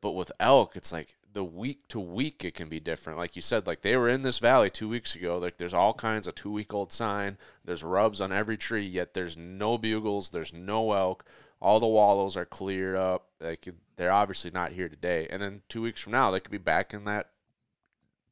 but 0.00 0.12
with 0.16 0.32
elk, 0.40 0.74
it's 0.74 0.90
like 0.92 1.14
the 1.32 1.44
week 1.44 1.86
to 1.86 2.00
week 2.00 2.44
it 2.44 2.54
can 2.54 2.68
be 2.68 2.80
different. 2.80 3.20
Like 3.20 3.36
you 3.36 3.40
said, 3.40 3.68
like 3.68 3.82
they 3.82 3.96
were 3.96 4.08
in 4.08 4.22
this 4.22 4.40
valley 4.40 4.68
two 4.68 4.88
weeks 4.88 5.14
ago. 5.14 5.38
Like 5.38 5.58
there's 5.58 5.72
all 5.72 5.94
kinds 5.94 6.26
of 6.26 6.34
two 6.34 6.50
week 6.50 6.74
old 6.74 6.92
sign. 6.92 7.38
There's 7.64 7.84
rubs 7.84 8.20
on 8.20 8.32
every 8.32 8.56
tree, 8.56 8.82
yet 8.84 9.14
there's 9.14 9.36
no 9.36 9.78
bugles. 9.78 10.30
There's 10.30 10.52
no 10.52 10.92
elk. 10.92 11.24
All 11.60 11.78
the 11.78 11.86
wallows 11.86 12.36
are 12.36 12.44
cleared 12.44 12.96
up. 12.96 13.28
Like 13.42 13.68
they're 13.96 14.12
obviously 14.12 14.50
not 14.50 14.72
here 14.72 14.88
today. 14.88 15.26
And 15.30 15.42
then 15.42 15.62
two 15.68 15.82
weeks 15.82 16.00
from 16.00 16.12
now, 16.12 16.30
they 16.30 16.40
could 16.40 16.50
be 16.50 16.58
back 16.58 16.94
in 16.94 17.04
that, 17.04 17.30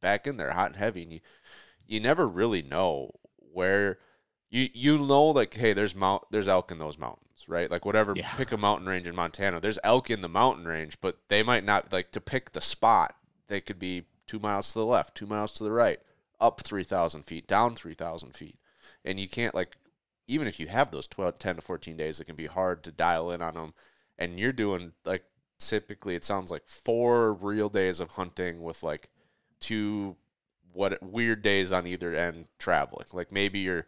back 0.00 0.26
in 0.26 0.36
there, 0.36 0.52
hot 0.52 0.68
and 0.68 0.76
heavy. 0.76 1.02
And 1.02 1.12
you, 1.12 1.20
you 1.86 2.00
never 2.00 2.26
really 2.26 2.62
know 2.62 3.10
where 3.52 3.98
you 4.50 4.68
you 4.72 4.98
know 4.98 5.26
like 5.26 5.54
hey 5.54 5.72
there's 5.72 5.94
mount 5.94 6.22
there's 6.30 6.48
elk 6.48 6.70
in 6.70 6.78
those 6.78 6.98
mountains 6.98 7.44
right 7.48 7.70
like 7.70 7.84
whatever 7.84 8.12
Yeah. 8.16 8.32
pick 8.34 8.52
a 8.52 8.56
mountain 8.56 8.88
range 8.88 9.06
in 9.06 9.14
Montana 9.14 9.60
there's 9.60 9.78
elk 9.82 10.10
in 10.10 10.20
the 10.20 10.28
mountain 10.28 10.66
range 10.66 11.00
but 11.00 11.18
they 11.28 11.42
might 11.42 11.64
not 11.64 11.92
like 11.92 12.10
to 12.12 12.20
pick 12.20 12.52
the 12.52 12.60
spot 12.60 13.14
they 13.48 13.60
could 13.60 13.78
be 13.78 14.04
two 14.26 14.38
miles 14.38 14.72
to 14.72 14.78
the 14.78 14.86
left 14.86 15.16
two 15.16 15.26
miles 15.26 15.52
to 15.52 15.64
the 15.64 15.72
right 15.72 16.00
up 16.40 16.60
3000 16.60 17.22
feet 17.22 17.46
down 17.46 17.74
3000 17.74 18.36
feet 18.36 18.56
and 19.04 19.18
you 19.18 19.28
can't 19.28 19.54
like 19.54 19.76
even 20.28 20.46
if 20.46 20.60
you 20.60 20.68
have 20.68 20.90
those 20.90 21.08
12 21.08 21.38
10 21.38 21.56
to 21.56 21.60
14 21.62 21.96
days 21.96 22.20
it 22.20 22.24
can 22.24 22.36
be 22.36 22.46
hard 22.46 22.82
to 22.84 22.92
dial 22.92 23.30
in 23.30 23.42
on 23.42 23.54
them 23.54 23.74
and 24.20 24.38
you're 24.38 24.52
doing 24.52 24.92
like 25.04 25.24
typically 25.58 26.14
it 26.14 26.24
sounds 26.24 26.50
like 26.50 26.68
four 26.68 27.32
real 27.32 27.68
days 27.68 27.98
of 27.98 28.10
hunting 28.10 28.62
with 28.62 28.82
like 28.82 29.08
two 29.58 30.16
what 30.72 31.02
weird 31.02 31.42
days 31.42 31.72
on 31.72 31.86
either 31.86 32.14
end 32.14 32.46
traveling 32.58 33.06
like 33.12 33.32
maybe 33.32 33.58
you're 33.58 33.86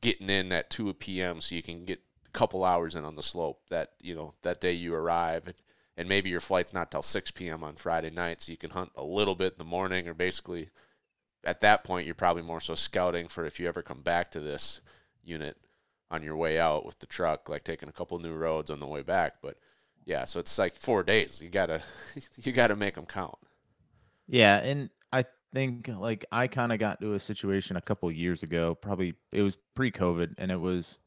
getting 0.00 0.30
in 0.30 0.52
at 0.52 0.70
2 0.70 0.92
p.m. 0.94 1.40
so 1.40 1.54
you 1.54 1.62
can 1.62 1.84
get 1.84 2.00
a 2.26 2.30
couple 2.30 2.64
hours 2.64 2.94
in 2.94 3.04
on 3.04 3.16
the 3.16 3.22
slope 3.22 3.60
that 3.70 3.92
you 4.00 4.14
know 4.14 4.34
that 4.42 4.60
day 4.60 4.72
you 4.72 4.94
arrive 4.94 5.46
and, 5.46 5.54
and 5.96 6.08
maybe 6.08 6.30
your 6.30 6.40
flight's 6.40 6.72
not 6.72 6.90
till 6.90 7.02
6 7.02 7.30
p.m. 7.32 7.64
on 7.64 7.74
Friday 7.74 8.10
night 8.10 8.40
so 8.40 8.52
you 8.52 8.58
can 8.58 8.70
hunt 8.70 8.90
a 8.96 9.02
little 9.02 9.34
bit 9.34 9.54
in 9.54 9.58
the 9.58 9.64
morning 9.64 10.06
or 10.06 10.14
basically 10.14 10.70
at 11.44 11.60
that 11.60 11.82
point 11.82 12.06
you're 12.06 12.14
probably 12.14 12.42
more 12.42 12.60
so 12.60 12.74
scouting 12.74 13.26
for 13.26 13.44
if 13.44 13.58
you 13.58 13.66
ever 13.66 13.82
come 13.82 14.02
back 14.02 14.30
to 14.30 14.40
this 14.40 14.80
unit 15.24 15.56
on 16.12 16.22
your 16.22 16.36
way 16.36 16.60
out 16.60 16.86
with 16.86 16.98
the 17.00 17.06
truck 17.06 17.48
like 17.48 17.64
taking 17.64 17.88
a 17.88 17.92
couple 17.92 18.18
new 18.20 18.34
roads 18.34 18.70
on 18.70 18.78
the 18.78 18.86
way 18.86 19.02
back 19.02 19.34
but 19.42 19.56
yeah 20.04 20.24
so 20.24 20.38
it's 20.38 20.56
like 20.58 20.74
4 20.76 21.02
days 21.02 21.42
you 21.42 21.48
got 21.48 21.66
to 21.66 21.82
you 22.36 22.52
got 22.52 22.68
to 22.68 22.76
make 22.76 22.94
them 22.94 23.06
count 23.06 23.34
Yeah, 24.28 24.58
and 24.58 24.90
I 25.12 25.24
think 25.52 25.88
like 25.88 26.24
I 26.32 26.46
kind 26.46 26.72
of 26.72 26.78
got 26.78 27.00
to 27.00 27.14
a 27.14 27.20
situation 27.20 27.76
a 27.76 27.80
couple 27.82 28.10
years 28.10 28.42
ago. 28.42 28.74
Probably 28.74 29.14
it 29.32 29.42
was 29.42 29.58
pre-COVID, 29.74 30.34
and 30.38 30.50
it 30.50 30.56
was 30.60 30.98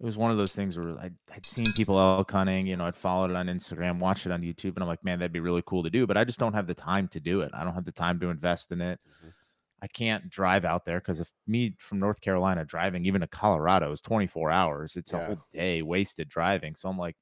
it 0.00 0.04
was 0.06 0.16
one 0.16 0.30
of 0.30 0.38
those 0.38 0.54
things 0.54 0.76
where 0.78 0.98
I'd, 0.98 1.14
I'd 1.32 1.46
seen 1.46 1.70
people 1.74 2.00
elk 2.00 2.30
hunting. 2.32 2.66
You 2.66 2.76
know, 2.76 2.86
I'd 2.86 2.96
followed 2.96 3.30
it 3.30 3.36
on 3.36 3.46
Instagram, 3.46 3.98
watched 3.98 4.26
it 4.26 4.32
on 4.32 4.40
YouTube, 4.42 4.74
and 4.74 4.80
I'm 4.82 4.88
like, 4.88 5.04
man, 5.04 5.18
that'd 5.18 5.32
be 5.32 5.40
really 5.40 5.62
cool 5.66 5.82
to 5.84 5.90
do. 5.90 6.06
But 6.06 6.16
I 6.16 6.24
just 6.24 6.38
don't 6.38 6.54
have 6.54 6.66
the 6.66 6.74
time 6.74 7.06
to 7.08 7.20
do 7.20 7.42
it. 7.42 7.50
I 7.52 7.62
don't 7.64 7.74
have 7.74 7.84
the 7.84 7.92
time 7.92 8.18
to 8.20 8.30
invest 8.30 8.72
in 8.72 8.80
it. 8.80 8.98
Mhm. 9.06 9.32
I 9.82 9.86
can't 9.86 10.28
drive 10.28 10.64
out 10.64 10.84
there 10.84 11.00
because 11.00 11.20
if 11.20 11.30
me 11.46 11.74
from 11.78 12.00
North 12.00 12.20
Carolina 12.20 12.64
driving 12.64 13.06
even 13.06 13.22
to 13.22 13.26
Colorado 13.26 13.92
is 13.92 14.00
24 14.00 14.50
hours, 14.50 14.96
it's 14.96 15.12
a 15.12 15.24
whole 15.24 15.38
day 15.52 15.82
wasted 15.82 16.28
driving. 16.28 16.74
So 16.74 16.88
I'm 16.88 16.98
like 16.98 17.16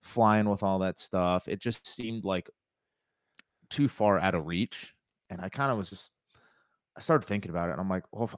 flying 0.00 0.48
with 0.48 0.62
all 0.62 0.78
that 0.80 0.98
stuff. 0.98 1.48
It 1.48 1.60
just 1.60 1.86
seemed 1.86 2.24
like 2.24 2.48
too 3.70 3.88
far 3.88 4.18
out 4.18 4.34
of 4.34 4.46
reach. 4.46 4.94
And 5.30 5.40
I 5.40 5.48
kind 5.48 5.72
of 5.72 5.78
was 5.78 5.90
just, 5.90 6.12
I 6.96 7.00
started 7.00 7.26
thinking 7.26 7.50
about 7.50 7.68
it 7.68 7.72
and 7.72 7.80
I'm 7.80 7.88
like, 7.88 8.04
well, 8.12 8.30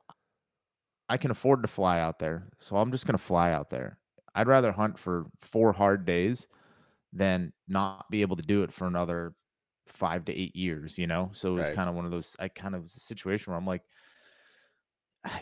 I 1.09 1.19
can 1.19 1.31
afford 1.31 1.63
to 1.63 1.69
fly 1.69 2.01
out 2.01 2.19
there. 2.19 2.49
So 2.59 2.77
I'm 2.77 2.91
just 2.91 3.07
going 3.07 3.19
to 3.19 3.23
fly 3.23 3.53
out 3.53 3.69
there. 3.69 3.99
I'd 4.35 4.49
rather 4.49 4.73
hunt 4.73 4.99
for 4.99 5.27
four 5.43 5.73
hard 5.73 6.07
days 6.07 6.49
than 7.13 7.53
not 7.69 8.11
be 8.11 8.23
able 8.23 8.37
to 8.37 8.43
do 8.43 8.63
it 8.63 8.73
for 8.73 8.87
another 8.87 9.35
five 9.89 10.25
to 10.27 10.35
eight 10.35 10.57
years, 10.57 10.99
you 10.99 11.07
know? 11.07 11.31
So 11.33 11.53
it 11.53 11.57
was 11.57 11.71
Right. 11.71 11.71
kind 11.71 11.89
of 11.89 11.95
one 11.97 12.05
of 12.05 12.11
those, 12.11 12.37
I 12.39 12.49
kind 12.49 12.75
of 12.75 12.83
was 12.83 12.97
a 12.97 13.01
situation 13.01 13.51
where 13.53 13.59
I'm 13.59 13.67
like, 13.67 13.85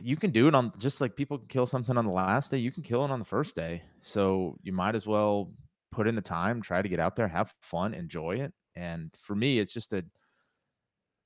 you 0.01 0.17
can 0.17 0.31
do 0.31 0.49
it 0.49 0.55
on 0.55 0.73
just 0.79 1.01
like 1.01 1.17
people 1.17 1.39
can 1.39 1.49
kill 1.49 1.67
something 1.67 1.97
on 1.97 2.07
the 2.07 2.13
last 2.13 2.51
day, 2.51 2.59
you 2.59 2.73
can 2.73 2.83
kill 2.83 3.05
it 3.05 3.11
on 3.11 3.19
the 3.19 3.25
first 3.25 3.55
day. 3.55 3.83
So 4.03 4.57
you 4.63 4.73
might 4.73 4.95
as 4.95 5.07
well 5.07 5.55
put 5.91 6.07
in 6.09 6.15
the 6.15 6.23
time, 6.23 6.63
try 6.63 6.81
to 6.83 6.89
get 6.89 7.01
out 7.01 7.17
there, 7.17 7.29
have 7.29 7.55
fun, 7.61 7.95
enjoy 7.95 8.37
it. 8.37 8.55
And 8.75 9.15
for 9.19 9.35
me, 9.37 9.59
it's 9.59 9.73
just 9.73 9.93
a 9.93 10.05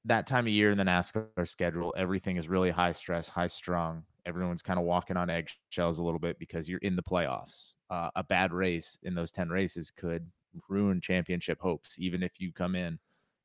that 0.05 0.27
time 0.27 0.47
of 0.47 0.53
year 0.53 0.71
in 0.71 0.79
the 0.79 0.85
NASCAR 0.85 1.47
schedule, 1.47 1.93
everything 1.97 2.37
is 2.37 2.49
really 2.49 2.71
high 2.71 2.93
stress, 2.93 3.29
high 3.29 3.47
strung. 3.47 4.05
Everyone's 4.25 4.63
kind 4.63 4.79
of 4.79 4.85
walking 4.85 5.17
on 5.17 5.31
eggshells 5.31 5.99
a 5.99 6.03
little 6.03 6.21
bit 6.21 6.39
because 6.39 6.69
you're 6.69 6.79
in 6.81 6.97
the 6.97 7.03
playoffs. 7.03 7.75
Uh, 7.91 8.11
a 8.15 8.23
bad 8.25 8.53
race 8.53 8.99
in 9.03 9.15
those 9.15 9.33
10 9.33 9.49
races 9.49 9.91
could 9.91 10.31
ruin 10.69 11.01
championship 11.01 11.61
hopes, 11.61 11.99
even 11.99 12.23
if 12.23 12.41
you 12.41 12.53
come 12.53 12.75
in, 12.75 12.99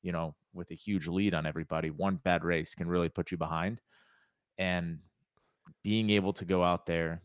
you 0.03 0.11
know, 0.11 0.35
with 0.53 0.69
a 0.69 0.75
huge 0.75 1.07
lead 1.07 1.33
on 1.33 1.47
everybody. 1.47 1.89
One 1.89 2.17
bad 2.23 2.43
race 2.43 2.75
can 2.75 2.87
really 2.87 3.09
put 3.09 3.31
you 3.31 3.37
behind. 3.37 3.81
And 4.59 4.99
being 5.83 6.11
able 6.11 6.33
to 6.33 6.45
go 6.45 6.61
out 6.61 6.85
there, 6.85 7.21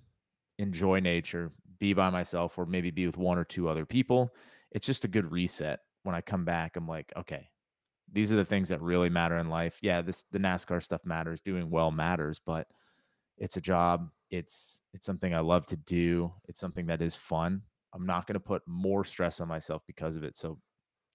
enjoy 0.59 1.01
nature, 1.01 1.53
be 1.79 1.93
by 1.93 2.09
myself, 2.09 2.57
or 2.57 2.65
maybe 2.65 2.91
be 2.91 3.07
with 3.07 3.19
one 3.19 3.37
or 3.37 3.45
two 3.45 3.69
other 3.69 3.85
people, 3.85 4.33
it's 4.71 4.87
just 4.87 5.05
a 5.05 5.09
good 5.09 5.31
reset. 5.31 5.81
When 6.05 6.15
I 6.15 6.21
come 6.21 6.45
back, 6.45 6.77
I'm 6.77 6.89
like, 6.89 7.13
okay, 7.17 7.49
these 8.13 8.33
are 8.33 8.37
the 8.37 8.45
things 8.45 8.71
that 8.71 8.81
really 8.81 9.11
matter 9.11 9.39
in 9.39 9.51
life. 9.51 9.79
Yeah, 9.83 10.01
this 10.01 10.25
the 10.33 10.39
NASCAR 10.39 10.83
stuff 10.83 11.05
matters, 11.05 11.41
doing 11.41 11.71
well 11.71 11.91
matters, 11.91 12.41
but 12.45 12.67
it's 13.37 13.57
a 13.57 13.61
job. 13.61 14.09
It's 14.31 14.81
it's 14.95 15.07
something 15.07 15.35
I 15.35 15.41
love 15.41 15.67
to 15.67 15.77
do. 15.77 16.33
It's 16.49 16.61
something 16.61 16.87
that 16.87 17.03
is 17.03 17.17
fun. 17.17 17.63
I'm 17.95 18.07
not 18.07 18.27
going 18.27 18.35
to 18.35 18.41
put 18.41 18.63
more 18.67 19.05
stress 19.05 19.41
on 19.41 19.49
myself 19.49 19.83
because 19.87 20.17
of 20.17 20.25
it. 20.25 20.37
So 20.37 20.59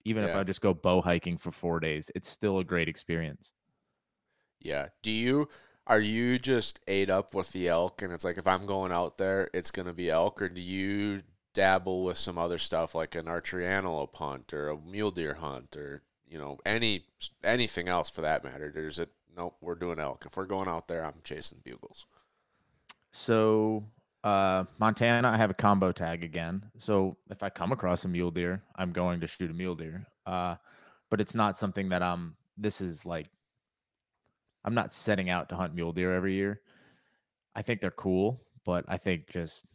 even 0.04 0.24
if 0.24 0.34
I 0.34 0.42
just 0.42 0.60
go 0.60 0.74
bow 0.74 1.00
hiking 1.00 1.38
for 1.38 1.52
4 1.52 1.80
days, 1.80 2.10
it's 2.14 2.28
still 2.28 2.58
a 2.58 2.64
great 2.64 2.88
experience. 2.88 3.54
Yeah. 4.60 4.88
Do 5.02 5.10
you 5.10 5.48
are 5.86 6.00
you 6.00 6.38
just 6.38 6.80
ate 6.88 7.10
up 7.10 7.34
with 7.34 7.52
the 7.52 7.68
elk 7.68 8.00
and 8.00 8.12
it's 8.12 8.24
like 8.24 8.38
if 8.38 8.46
I'm 8.46 8.66
going 8.66 8.92
out 8.92 9.18
there, 9.18 9.50
it's 9.52 9.70
gonna 9.70 9.92
be 9.92 10.10
elk, 10.10 10.40
or 10.40 10.48
do 10.48 10.60
you 10.60 11.22
dabble 11.52 12.04
with 12.04 12.18
some 12.18 12.38
other 12.38 12.58
stuff 12.58 12.94
like 12.94 13.14
an 13.14 13.28
archery 13.28 13.66
antelope 13.66 14.16
hunt 14.16 14.52
or 14.52 14.68
a 14.68 14.78
mule 14.78 15.10
deer 15.10 15.34
hunt 15.34 15.76
or 15.76 16.02
you 16.26 16.38
know 16.38 16.58
any 16.66 17.04
anything 17.42 17.88
else 17.88 18.10
for 18.10 18.22
that 18.22 18.44
matter? 18.44 18.72
There's 18.74 18.98
it. 18.98 19.10
Nope, 19.36 19.56
we're 19.60 19.74
doing 19.74 19.98
elk. 19.98 20.24
If 20.26 20.36
we're 20.36 20.46
going 20.46 20.68
out 20.68 20.88
there, 20.88 21.04
I'm 21.04 21.20
chasing 21.24 21.58
bugles. 21.64 22.06
So 23.10 23.84
uh 24.24 24.64
Montana, 24.78 25.28
I 25.28 25.36
have 25.36 25.50
a 25.50 25.54
combo 25.54 25.92
tag 25.92 26.24
again. 26.24 26.64
So 26.78 27.16
if 27.30 27.42
I 27.42 27.50
come 27.50 27.72
across 27.72 28.04
a 28.04 28.08
mule 28.08 28.30
deer, 28.30 28.62
I'm 28.74 28.92
going 28.92 29.20
to 29.20 29.26
shoot 29.26 29.50
a 29.50 29.54
mule 29.54 29.74
deer. 29.76 30.06
Uh 30.26 30.56
but 31.10 31.20
it's 31.20 31.34
not 31.34 31.56
something 31.56 31.90
that 31.90 32.02
I'm 32.02 32.36
this 32.56 32.80
is 32.80 33.04
like 33.04 33.28
I'm 34.64 34.74
not 34.74 34.92
setting 34.94 35.28
out 35.28 35.50
to 35.50 35.56
hunt 35.56 35.74
mule 35.74 35.92
deer 35.92 36.14
every 36.14 36.34
year. 36.34 36.60
I 37.54 37.62
think 37.62 37.80
they're 37.80 37.90
cool, 37.90 38.40
but 38.64 38.84
I 38.88 38.96
think 38.96 39.28
just 39.30 39.66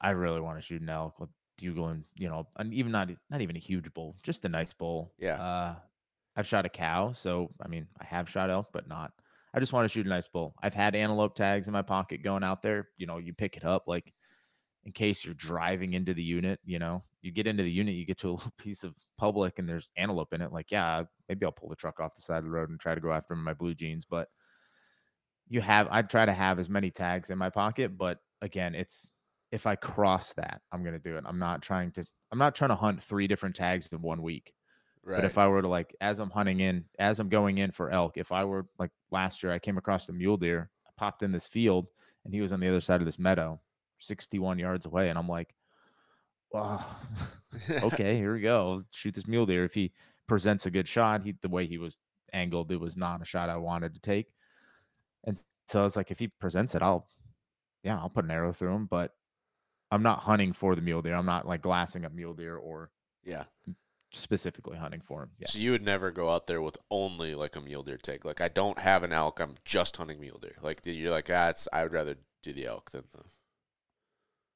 I 0.00 0.10
really 0.10 0.40
want 0.40 0.58
to 0.58 0.62
shoot 0.62 0.82
an 0.82 0.88
elk 0.88 1.20
with 1.20 1.30
bugle 1.56 1.88
and 1.88 2.04
you 2.16 2.28
know, 2.28 2.48
and 2.56 2.74
even 2.74 2.90
not 2.90 3.08
not 3.30 3.40
even 3.40 3.56
a 3.56 3.60
huge 3.60 3.92
bull, 3.94 4.16
just 4.24 4.44
a 4.44 4.48
nice 4.48 4.72
bull. 4.72 5.12
Yeah. 5.18 5.40
Uh 5.40 5.74
I've 6.34 6.48
shot 6.48 6.66
a 6.66 6.70
cow, 6.70 7.12
so 7.12 7.50
I 7.62 7.68
mean 7.68 7.86
I 8.00 8.04
have 8.04 8.28
shot 8.28 8.50
elk, 8.50 8.70
but 8.72 8.88
not 8.88 9.12
I 9.54 9.60
just 9.60 9.72
want 9.72 9.84
to 9.84 9.88
shoot 9.92 10.06
a 10.06 10.08
nice 10.08 10.28
bull. 10.28 10.54
I've 10.62 10.74
had 10.74 10.94
antelope 10.94 11.34
tags 11.34 11.66
in 11.66 11.72
my 11.72 11.82
pocket 11.82 12.22
going 12.22 12.42
out 12.42 12.62
there. 12.62 12.88
You 12.96 13.06
know, 13.06 13.18
you 13.18 13.34
pick 13.34 13.56
it 13.56 13.64
up 13.64 13.84
like 13.86 14.12
in 14.84 14.92
case 14.92 15.24
you're 15.24 15.34
driving 15.34 15.92
into 15.92 16.14
the 16.14 16.22
unit, 16.22 16.58
you 16.64 16.78
know, 16.78 17.04
you 17.20 17.30
get 17.30 17.46
into 17.46 17.62
the 17.62 17.70
unit, 17.70 17.94
you 17.94 18.06
get 18.06 18.18
to 18.18 18.30
a 18.30 18.32
little 18.32 18.52
piece 18.58 18.82
of 18.84 18.94
public 19.18 19.58
and 19.58 19.68
there's 19.68 19.90
antelope 19.96 20.32
in 20.32 20.40
it. 20.40 20.52
Like, 20.52 20.70
yeah, 20.70 21.04
maybe 21.28 21.44
I'll 21.44 21.52
pull 21.52 21.68
the 21.68 21.76
truck 21.76 22.00
off 22.00 22.14
the 22.16 22.22
side 22.22 22.38
of 22.38 22.44
the 22.44 22.50
road 22.50 22.70
and 22.70 22.80
try 22.80 22.94
to 22.94 23.00
go 23.00 23.12
after 23.12 23.34
'em 23.34 23.40
in 23.40 23.44
my 23.44 23.54
blue 23.54 23.74
jeans. 23.74 24.04
But 24.04 24.28
you 25.48 25.60
have, 25.60 25.88
I'd 25.90 26.10
try 26.10 26.24
to 26.24 26.32
have 26.32 26.58
as 26.58 26.68
many 26.68 26.90
tags 26.90 27.30
in 27.30 27.38
my 27.38 27.50
pocket. 27.50 27.96
But 27.96 28.18
again, 28.40 28.74
it's 28.74 29.10
if 29.50 29.66
I 29.66 29.76
cross 29.76 30.32
that, 30.34 30.62
I'm 30.72 30.82
going 30.82 30.94
to 30.94 30.98
do 30.98 31.16
it. 31.16 31.24
I'm 31.26 31.38
not 31.38 31.62
trying 31.62 31.92
to, 31.92 32.04
I'm 32.32 32.38
not 32.38 32.54
trying 32.54 32.70
to 32.70 32.74
hunt 32.76 33.02
three 33.02 33.26
different 33.26 33.54
tags 33.54 33.88
in 33.92 34.00
one 34.00 34.22
week. 34.22 34.54
Right. 35.04 35.16
But 35.16 35.24
if 35.24 35.36
I 35.36 35.48
were 35.48 35.62
to 35.62 35.68
like, 35.68 35.94
as 36.00 36.20
I'm 36.20 36.30
hunting 36.30 36.60
in, 36.60 36.84
as 36.98 37.18
I'm 37.18 37.28
going 37.28 37.58
in 37.58 37.72
for 37.72 37.90
elk, 37.90 38.16
if 38.16 38.30
I 38.30 38.44
were 38.44 38.66
like 38.78 38.90
last 39.10 39.42
year, 39.42 39.52
I 39.52 39.58
came 39.58 39.76
across 39.76 40.08
a 40.08 40.12
mule 40.12 40.36
deer, 40.36 40.70
I 40.86 40.90
popped 40.96 41.22
in 41.22 41.32
this 41.32 41.46
field, 41.46 41.90
and 42.24 42.32
he 42.32 42.40
was 42.40 42.52
on 42.52 42.60
the 42.60 42.68
other 42.68 42.80
side 42.80 43.00
of 43.00 43.06
this 43.06 43.18
meadow, 43.18 43.60
61 43.98 44.58
yards 44.58 44.86
away, 44.86 45.08
and 45.08 45.18
I'm 45.18 45.28
like, 45.28 45.54
wow, 46.52 46.84
okay, 47.82 48.16
here 48.16 48.34
we 48.34 48.40
go, 48.40 48.84
shoot 48.92 49.14
this 49.14 49.26
mule 49.26 49.46
deer. 49.46 49.64
If 49.64 49.74
he 49.74 49.92
presents 50.28 50.66
a 50.66 50.70
good 50.70 50.86
shot, 50.86 51.22
he 51.24 51.34
the 51.42 51.48
way 51.48 51.66
he 51.66 51.78
was 51.78 51.98
angled, 52.32 52.70
it 52.70 52.80
was 52.80 52.96
not 52.96 53.20
a 53.20 53.24
shot 53.24 53.50
I 53.50 53.56
wanted 53.56 53.94
to 53.94 54.00
take, 54.00 54.32
and 55.24 55.40
so 55.66 55.80
I 55.80 55.84
was 55.84 55.96
like, 55.96 56.12
if 56.12 56.20
he 56.20 56.28
presents 56.28 56.76
it, 56.76 56.82
I'll, 56.82 57.08
yeah, 57.82 57.98
I'll 57.98 58.08
put 58.08 58.24
an 58.24 58.30
arrow 58.30 58.52
through 58.52 58.74
him, 58.74 58.86
but 58.86 59.14
I'm 59.90 60.02
not 60.02 60.20
hunting 60.20 60.52
for 60.52 60.74
the 60.74 60.80
mule 60.80 61.02
deer. 61.02 61.14
I'm 61.14 61.26
not 61.26 61.46
like 61.46 61.60
glassing 61.60 62.04
up 62.04 62.12
mule 62.12 62.34
deer 62.34 62.56
or 62.56 62.90
yeah. 63.24 63.44
Specifically 64.12 64.76
hunting 64.76 65.00
for 65.00 65.22
him. 65.22 65.30
Yeah. 65.38 65.48
So 65.48 65.58
you 65.58 65.70
would 65.72 65.82
never 65.82 66.10
go 66.10 66.30
out 66.30 66.46
there 66.46 66.62
with 66.62 66.76
only 66.90 67.34
like 67.34 67.56
a 67.56 67.60
mule 67.60 67.82
deer 67.82 67.96
tag. 67.96 68.24
Like 68.24 68.40
I 68.40 68.48
don't 68.48 68.78
have 68.78 69.02
an 69.02 69.12
elk. 69.12 69.40
I'm 69.40 69.54
just 69.64 69.96
hunting 69.96 70.20
mule 70.20 70.38
deer. 70.40 70.56
Like 70.62 70.80
you're 70.84 71.10
like, 71.10 71.30
ah, 71.32 71.48
it's, 71.48 71.68
I 71.72 71.82
would 71.82 71.92
rather 71.92 72.16
do 72.42 72.52
the 72.52 72.66
elk 72.66 72.90
than 72.90 73.04
the. 73.12 73.20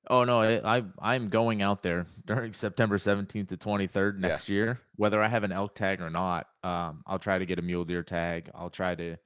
Oh 0.08 0.22
no, 0.22 0.40
I, 0.40 0.78
I 0.78 0.84
I'm 1.00 1.28
going 1.30 1.62
out 1.62 1.82
there 1.82 2.06
during 2.26 2.52
September 2.52 2.96
17th 2.98 3.48
to 3.48 3.56
23rd 3.56 4.20
Yeah. 4.22 4.28
next 4.28 4.48
year, 4.48 4.80
whether 4.94 5.20
I 5.22 5.28
have 5.28 5.42
an 5.42 5.52
elk 5.52 5.74
tag 5.74 6.00
or 6.00 6.10
not. 6.10 6.46
Um, 6.62 7.02
I'll 7.06 7.18
try 7.18 7.38
to 7.38 7.46
get 7.46 7.58
a 7.58 7.62
mule 7.62 7.84
deer 7.84 8.02
tag. 8.04 8.50
I'll 8.54 8.70
try 8.70 8.94
to, 8.94 9.16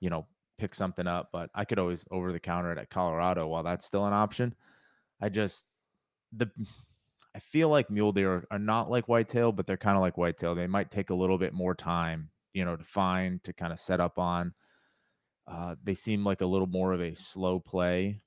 you 0.00 0.10
know, 0.10 0.26
pick 0.58 0.74
something 0.74 1.06
up, 1.06 1.30
but 1.32 1.50
I 1.54 1.64
could 1.64 1.78
always 1.78 2.06
over 2.10 2.32
the 2.32 2.40
counter 2.40 2.72
it 2.72 2.78
at 2.78 2.90
Colorado 2.90 3.46
while 3.46 3.62
that's 3.62 3.86
still 3.86 4.04
an 4.06 4.12
option. 4.12 4.54
I 5.20 5.28
just 5.30 5.64
the 6.32 6.50
I 7.38 7.40
feel 7.40 7.68
like 7.68 7.88
mule 7.88 8.10
deer 8.10 8.32
are, 8.32 8.46
are 8.50 8.58
not 8.58 8.90
like 8.90 9.06
whitetail, 9.06 9.52
but 9.52 9.64
they're 9.64 9.76
kind 9.76 9.96
of 9.96 10.00
like 10.00 10.18
whitetail. 10.18 10.56
They 10.56 10.66
might 10.66 10.90
take 10.90 11.10
a 11.10 11.14
little 11.14 11.38
bit 11.38 11.52
more 11.52 11.72
time, 11.72 12.30
you 12.52 12.64
know, 12.64 12.74
to 12.74 12.82
find 12.82 13.40
to 13.44 13.52
kind 13.52 13.72
of 13.72 13.78
set 13.78 14.00
up 14.00 14.18
on. 14.18 14.54
Uh, 15.46 15.76
they 15.84 15.94
seem 15.94 16.24
like 16.24 16.40
a 16.40 16.46
little 16.46 16.66
more 16.66 16.92
of 16.92 17.00
a 17.00 17.14
slow 17.14 17.60
play 17.60 18.22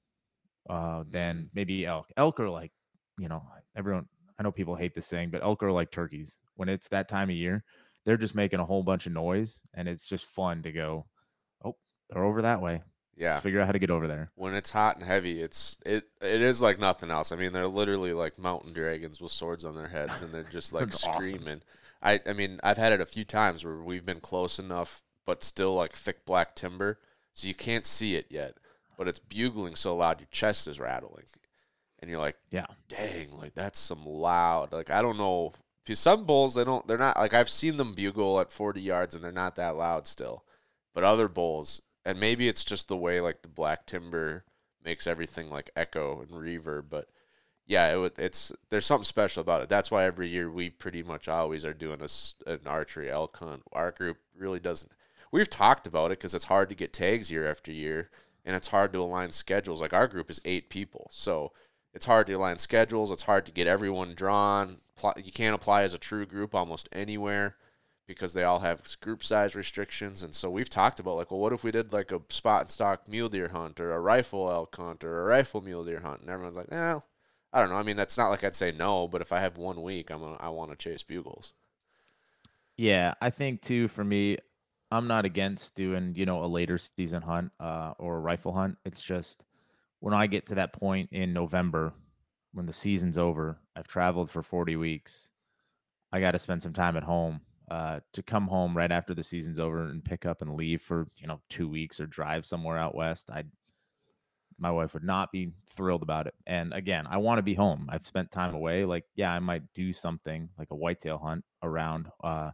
uh, 0.70 1.04
than 1.12 1.50
maybe 1.54 1.86
elk. 1.86 2.08
Elk 2.16 2.40
are 2.40 2.50
like, 2.50 2.72
you 3.20 3.28
know, 3.28 3.44
everyone. 3.76 4.06
I 4.40 4.44
know 4.44 4.52
people 4.54 4.78
hate 4.78 4.96
this 4.96 5.08
saying, 5.08 5.32
but 5.32 5.44
elk 5.44 5.62
are 5.62 5.74
like 5.74 5.92
turkeys. 5.92 6.38
When 6.56 6.70
it's 6.70 6.88
that 6.88 7.10
time 7.10 7.30
of 7.30 7.36
year, 7.36 7.66
they're 8.06 8.16
just 8.16 8.34
making 8.34 8.62
a 8.62 8.66
whole 8.66 8.82
bunch 8.82 9.08
of 9.08 9.12
noise, 9.12 9.60
and 9.74 9.90
it's 9.90 10.08
just 10.08 10.26
fun 10.26 10.64
to 10.64 10.72
go. 10.72 11.06
Oh, 11.66 11.76
they're 12.10 12.24
over 12.24 12.44
that 12.44 12.62
way. 12.62 12.82
Yeah. 13.18 13.34
Let's 13.34 13.44
figure 13.44 13.60
out 13.60 13.66
how 13.68 13.72
to 13.74 13.80
get 13.80 13.92
over 13.92 14.08
there. 14.08 14.30
When 14.36 14.56
it's 14.56 14.70
hot 14.72 14.96
and 14.98 15.06
heavy, 15.06 15.42
it's 15.42 15.78
it 15.86 16.06
it 16.22 16.42
is 16.42 16.62
like 16.62 16.80
nothing 16.80 17.12
else. 17.12 17.32
I 17.32 17.36
mean, 17.36 17.54
they're 17.54 17.68
literally 17.68 18.14
like 18.14 18.40
mountain 18.40 18.74
dragons 18.74 19.22
with 19.22 19.32
swords 19.32 19.66
on 19.66 19.76
their 19.76 19.88
heads, 19.90 20.22
and 20.22 20.32
they're 20.34 20.44
just 20.44 20.74
like 20.74 20.86
That's 20.90 21.06
awesome. 21.06 21.24
screaming. 21.24 21.62
I 22.02 22.20
I 22.28 22.34
mean, 22.34 22.60
I've 22.64 22.78
had 22.78 22.94
it 22.94 23.02
a 23.02 23.06
few 23.06 23.24
times 23.26 23.64
where 23.64 23.78
we've 23.82 24.06
been 24.06 24.22
close 24.22 24.58
enough, 24.60 25.04
but 25.26 25.44
still 25.44 25.76
like 25.76 25.92
thick 25.92 26.26
black 26.26 26.56
timber, 26.56 27.00
so 27.34 27.48
you 27.48 27.54
can't 27.54 27.86
see 27.86 28.16
it 28.16 28.26
yet, 28.30 28.56
but 28.98 29.08
it's 29.08 29.20
bugling 29.20 29.76
so 29.76 29.96
loud 29.96 30.20
your 30.20 30.28
chest 30.32 30.68
is 30.68 30.80
rattling, 30.80 31.26
and 32.00 32.10
you're 32.10 32.20
like, 32.20 32.38
Yeah. 32.50 32.66
dang, 32.88 33.38
like 33.38 33.54
that's 33.54 33.80
some 33.80 34.06
loud. 34.06 34.72
Like 34.72 34.90
I 34.90 35.02
don't 35.04 35.18
know, 35.20 35.54
because 35.86 36.00
some 36.00 36.26
bulls 36.26 36.56
they 36.56 36.64
don't, 36.64 36.88
they're 36.88 36.98
not 36.98 37.18
like 37.18 37.36
I've 37.36 37.50
seen 37.50 37.78
them 37.78 37.94
bugle 37.94 38.40
at 38.40 38.52
40 38.52 38.82
yards 38.82 39.14
and 39.14 39.24
they're 39.24 39.32
not 39.32 39.56
that 39.58 39.76
loud 39.76 40.08
still, 40.08 40.44
but 40.96 41.04
other 41.04 41.28
bulls, 41.28 41.84
and 42.06 42.20
maybe 42.20 42.48
it's 42.48 42.66
just 42.66 42.88
the 42.88 42.98
way 42.98 43.22
like 43.22 43.42
the 43.42 43.48
black 43.48 43.86
timber 43.86 44.46
makes 44.84 45.08
everything 45.08 45.50
like 45.50 45.70
echo 45.76 46.22
and 46.22 46.30
reverb, 46.30 46.86
but 46.90 47.08
yeah, 47.68 47.96
it 47.96 48.16
it's 48.18 48.52
there's 48.70 48.86
something 48.86 49.06
special 49.06 49.42
about 49.42 49.62
it. 49.62 49.70
That's 49.70 49.92
why 49.92 50.06
every 50.06 50.28
year 50.28 50.50
we 50.52 50.70
pretty 50.70 51.04
much 51.04 51.28
always 51.28 51.64
are 51.64 51.74
doing 51.74 52.02
a 52.02 52.50
an 52.50 52.62
archery 52.66 53.10
elk 53.10 53.38
hunt. 53.38 53.64
Our 53.72 53.92
group 53.92 54.18
really 54.36 54.60
doesn't. 54.60 54.92
We've 55.32 55.50
talked 55.50 55.88
about 55.88 56.12
it 56.12 56.20
because 56.20 56.36
it's 56.36 56.46
hard 56.46 56.70
to 56.70 56.76
get 56.76 56.92
tags 56.92 57.32
year 57.32 57.50
after 57.50 57.72
year, 57.72 58.10
and 58.44 58.56
it's 58.56 58.70
hard 58.70 58.92
to 58.94 59.00
align 59.00 59.32
schedules. 59.32 59.82
Like 59.82 59.94
our 59.94 60.08
group 60.08 60.30
is 60.30 60.42
eight 60.44 60.70
people, 60.70 61.08
so 61.12 61.54
it's 61.94 62.06
hard 62.06 62.28
to 62.28 62.34
align 62.34 62.58
schedules. 62.58 63.12
It's 63.12 63.24
hard 63.24 63.46
to 63.46 63.52
get 63.52 63.68
everyone 63.68 64.16
drawn. 64.16 64.78
You 65.24 65.32
can't 65.32 65.56
apply 65.56 65.84
as 65.84 65.94
a 65.94 65.98
true 65.98 66.26
group 66.26 66.54
almost 66.54 66.90
anywhere 66.92 67.56
because 68.12 68.34
they 68.34 68.44
all 68.44 68.60
have 68.60 68.84
group 69.02 69.24
size 69.24 69.56
restrictions. 69.56 70.24
And 70.24 70.36
so 70.36 70.50
we've 70.50 70.70
talked 70.70 71.00
about 71.00 71.16
like, 71.16 71.32
well, 71.32 71.40
what 71.40 71.54
if 71.54 71.64
we 71.64 71.72
did 71.72 71.94
like 71.94 72.12
a 72.12 72.22
spot 72.30 72.62
and 72.62 72.72
stalk 72.72 73.08
mule 73.08 73.30
deer 73.30 73.48
hunt 73.50 73.80
or 73.80 73.94
a 73.94 74.00
rifle 74.00 74.52
elk 74.52 74.76
hunt 74.76 75.04
or 75.04 75.22
a 75.22 75.26
rifle 75.26 75.62
mule 75.62 75.84
deer 75.84 76.02
hunt? 76.02 76.22
And 76.22 76.30
everyone's 76.30 76.58
like, 76.58 76.72
eh, 76.72 77.00
I 77.54 77.60
don't 77.60 77.70
know. 77.70 77.76
I 77.76 77.84
mean, 77.84 77.98
that's 77.98 78.18
not 78.18 78.30
like 78.30 78.44
I'd 78.44 78.56
say 78.56 78.72
no, 78.72 79.08
but 79.08 79.22
if 79.22 79.32
I 79.32 79.40
have 79.40 79.58
one 79.58 79.82
week, 79.82 80.10
I'm 80.12 80.22
gonna, 80.22 80.38
I 80.40 80.50
want 80.50 80.72
to 80.72 80.78
chase 80.78 81.04
bugles. 81.04 81.54
Yeah, 82.78 83.14
I 83.22 83.30
think 83.30 83.62
too 83.62 83.88
for 83.88 84.04
me, 84.04 84.38
I'm 84.92 85.08
not 85.08 85.26
against 85.26 85.76
doing, 85.76 86.14
you 86.16 86.26
know, 86.26 86.44
a 86.44 86.48
later 86.48 86.78
season 86.78 87.22
hunt 87.22 87.52
uh, 87.60 87.94
or 87.98 88.18
a 88.18 88.22
rifle 88.22 88.54
hunt. 88.54 88.78
It's 88.86 89.02
just 89.02 89.46
when 90.00 90.14
I 90.14 90.28
get 90.28 90.48
to 90.48 90.56
that 90.56 90.74
point 90.74 91.10
in 91.12 91.32
November, 91.32 91.94
when 92.54 92.66
the 92.66 92.74
season's 92.74 93.18
over, 93.18 93.58
I've 93.76 93.88
traveled 93.88 94.30
for 94.30 94.44
40 94.44 94.76
weeks. 94.76 95.32
I 96.12 96.20
got 96.20 96.32
to 96.32 96.40
spend 96.40 96.62
some 96.62 96.74
time 96.74 96.98
at 96.98 97.04
home. 97.04 97.42
Uh, 97.72 98.02
to 98.12 98.22
come 98.22 98.48
home 98.48 98.76
right 98.76 98.92
after 98.92 99.14
the 99.14 99.24
season's 99.24 99.58
over 99.58 99.84
and 99.84 100.04
pick 100.04 100.26
up 100.26 100.42
and 100.42 100.56
leave 100.58 100.82
for 100.82 101.08
you 101.16 101.26
know 101.26 101.40
two 101.48 101.70
weeks 101.70 102.02
or 102.02 102.06
drive 102.06 102.46
somewhere 102.46 102.78
out 102.78 102.94
west, 102.94 103.30
I 103.32 103.46
my 104.60 104.70
wife 104.70 104.94
would 104.94 105.06
not 105.06 105.32
be 105.32 105.54
thrilled 105.70 106.04
about 106.04 106.28
it. 106.28 106.34
And 106.46 106.74
again, 106.74 107.08
I 107.10 107.18
want 107.18 107.38
to 107.38 107.44
be 107.44 107.54
home. 107.54 107.88
I've 107.90 108.06
spent 108.06 108.30
time 108.30 108.54
away. 108.54 108.84
Like, 108.84 109.06
yeah, 109.16 109.32
I 109.32 109.40
might 109.40 109.64
do 109.74 109.94
something 109.94 110.50
like 110.60 110.68
a 110.72 110.76
whitetail 110.76 111.18
hunt 111.18 111.46
around 111.64 112.10
uh, 112.22 112.52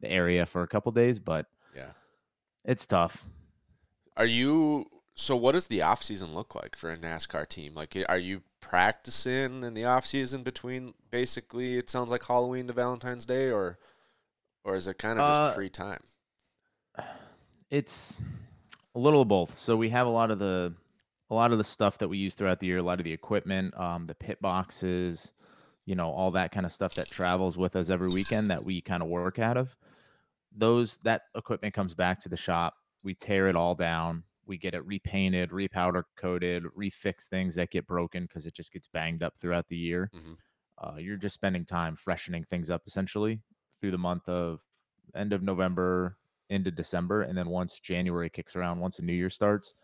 the 0.00 0.08
area 0.10 0.46
for 0.46 0.62
a 0.62 0.66
couple 0.66 0.90
days, 0.92 1.18
but 1.18 1.44
Yeah. 1.76 1.90
it's 2.64 2.86
tough. 2.86 3.22
Are 4.16 4.24
you? 4.24 4.86
So 5.14 5.36
what 5.36 5.52
does 5.52 5.66
the 5.66 5.82
off 5.82 6.02
season 6.02 6.34
look 6.34 6.54
like 6.54 6.74
for 6.74 6.90
a 6.90 6.96
NASCAR 6.96 7.46
team? 7.48 7.74
Like, 7.74 7.96
are 8.08 8.16
you 8.18 8.42
practicing 8.60 9.62
in 9.62 9.74
the 9.74 9.84
off 9.84 10.06
season 10.06 10.42
between 10.42 10.94
basically? 11.10 11.76
It 11.76 11.90
sounds 11.90 12.10
like 12.10 12.24
Halloween 12.24 12.66
to 12.68 12.72
Valentine's 12.72 13.26
Day, 13.26 13.50
or 13.50 13.78
or 14.64 14.74
is 14.74 14.86
it 14.88 14.98
kind 14.98 15.18
of 15.18 15.24
just 15.26 15.52
Uh, 15.52 15.54
free 15.54 15.70
time? 15.70 16.02
It's 17.70 18.18
a 18.94 18.98
little 18.98 19.22
of 19.22 19.28
both. 19.28 19.58
So 19.58 19.76
we 19.76 19.90
have 19.90 20.06
a 20.06 20.10
lot 20.10 20.30
of 20.30 20.38
the 20.38 20.74
a 21.30 21.34
lot 21.34 21.52
of 21.52 21.58
the 21.58 21.64
stuff 21.64 21.98
that 21.98 22.08
we 22.08 22.18
use 22.18 22.34
throughout 22.34 22.60
the 22.60 22.66
year, 22.66 22.78
a 22.78 22.82
lot 22.82 23.00
of 23.00 23.04
the 23.04 23.12
equipment, 23.12 23.76
um, 23.78 24.06
the 24.06 24.14
pit 24.14 24.40
boxes, 24.42 25.32
you 25.86 25.94
know, 25.94 26.10
all 26.10 26.30
that 26.32 26.52
kind 26.52 26.66
of 26.66 26.70
stuff 26.72 26.94
that 26.94 27.10
travels 27.10 27.56
with 27.56 27.74
us 27.76 27.88
every 27.88 28.08
weekend 28.08 28.50
that 28.50 28.62
we 28.64 28.80
kind 28.82 29.02
of 29.02 29.08
work 29.08 29.38
out 29.38 29.56
of. 29.56 29.74
Those 30.52 30.98
that 30.98 31.22
equipment 31.34 31.74
comes 31.74 31.94
back 31.94 32.20
to 32.20 32.28
the 32.28 32.36
shop. 32.36 32.74
We 33.02 33.14
tear 33.14 33.48
it 33.48 33.56
all 33.56 33.74
down. 33.74 34.24
We 34.46 34.58
get 34.58 34.74
it 34.74 34.84
repainted, 34.84 35.50
repowder 35.50 36.04
coated, 36.16 36.64
refix 36.78 37.26
things 37.26 37.54
that 37.54 37.70
get 37.70 37.86
broken 37.86 38.24
because 38.26 38.46
it 38.46 38.54
just 38.54 38.72
gets 38.72 38.86
banged 38.86 39.22
up 39.22 39.38
throughout 39.38 39.66
the 39.68 39.76
year. 39.78 40.10
Mhm. 40.14 40.36
Uh, 40.76 40.96
you're 40.98 41.16
just 41.16 41.34
spending 41.34 41.64
time 41.64 41.96
freshening 41.96 42.44
things 42.44 42.68
up 42.70 42.82
essentially 42.86 43.40
through 43.84 43.90
the 43.90 43.98
month 43.98 44.26
of 44.30 44.60
end 45.14 45.34
of 45.34 45.42
November 45.42 46.16
into 46.48 46.70
December, 46.70 47.20
and 47.20 47.36
then 47.36 47.50
once 47.50 47.78
January 47.78 48.30
kicks 48.30 48.56
around, 48.56 48.80
once 48.80 48.96
the 48.96 49.02
new 49.02 49.12
year 49.12 49.28
starts, 49.28 49.74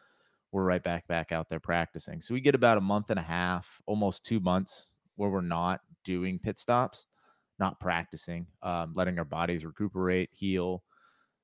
we're 0.52 0.64
right 0.64 0.82
back 0.82 1.06
back 1.06 1.32
out 1.32 1.50
there 1.50 1.60
practicing. 1.60 2.18
So 2.22 2.32
we 2.32 2.40
get 2.40 2.54
about 2.54 2.78
a 2.78 2.80
month 2.80 3.10
and 3.10 3.18
a 3.18 3.22
half, 3.22 3.82
almost 3.84 4.24
two 4.24 4.40
months, 4.40 4.94
where 5.16 5.28
we're 5.28 5.42
not 5.42 5.82
doing 6.02 6.38
pit 6.38 6.58
stops, 6.58 7.08
not 7.58 7.78
practicing, 7.78 8.46
um, 8.62 8.94
letting 8.96 9.18
our 9.18 9.24
bodies 9.26 9.66
recuperate, 9.66 10.30
heal, 10.32 10.82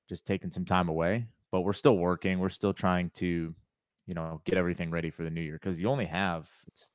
just 0.09 0.27
taking 0.27 0.51
some 0.51 0.65
time 0.65 0.89
away. 0.89 1.27
But 1.53 1.61
we're 1.61 1.75
still 1.75 1.99
working. 1.99 2.39
We're 2.39 2.49
still 2.49 2.73
trying 2.73 3.11
to, 3.17 3.55
you 4.07 4.15
know, 4.15 4.41
get 4.47 4.57
everything 4.57 4.91
ready 4.91 5.11
for 5.11 5.25
the 5.25 5.31
new 5.31 5.43
year 5.43 5.59
because 5.61 5.79
you 5.79 5.89
only 5.89 6.07
have 6.07 6.49
it's 6.69 6.91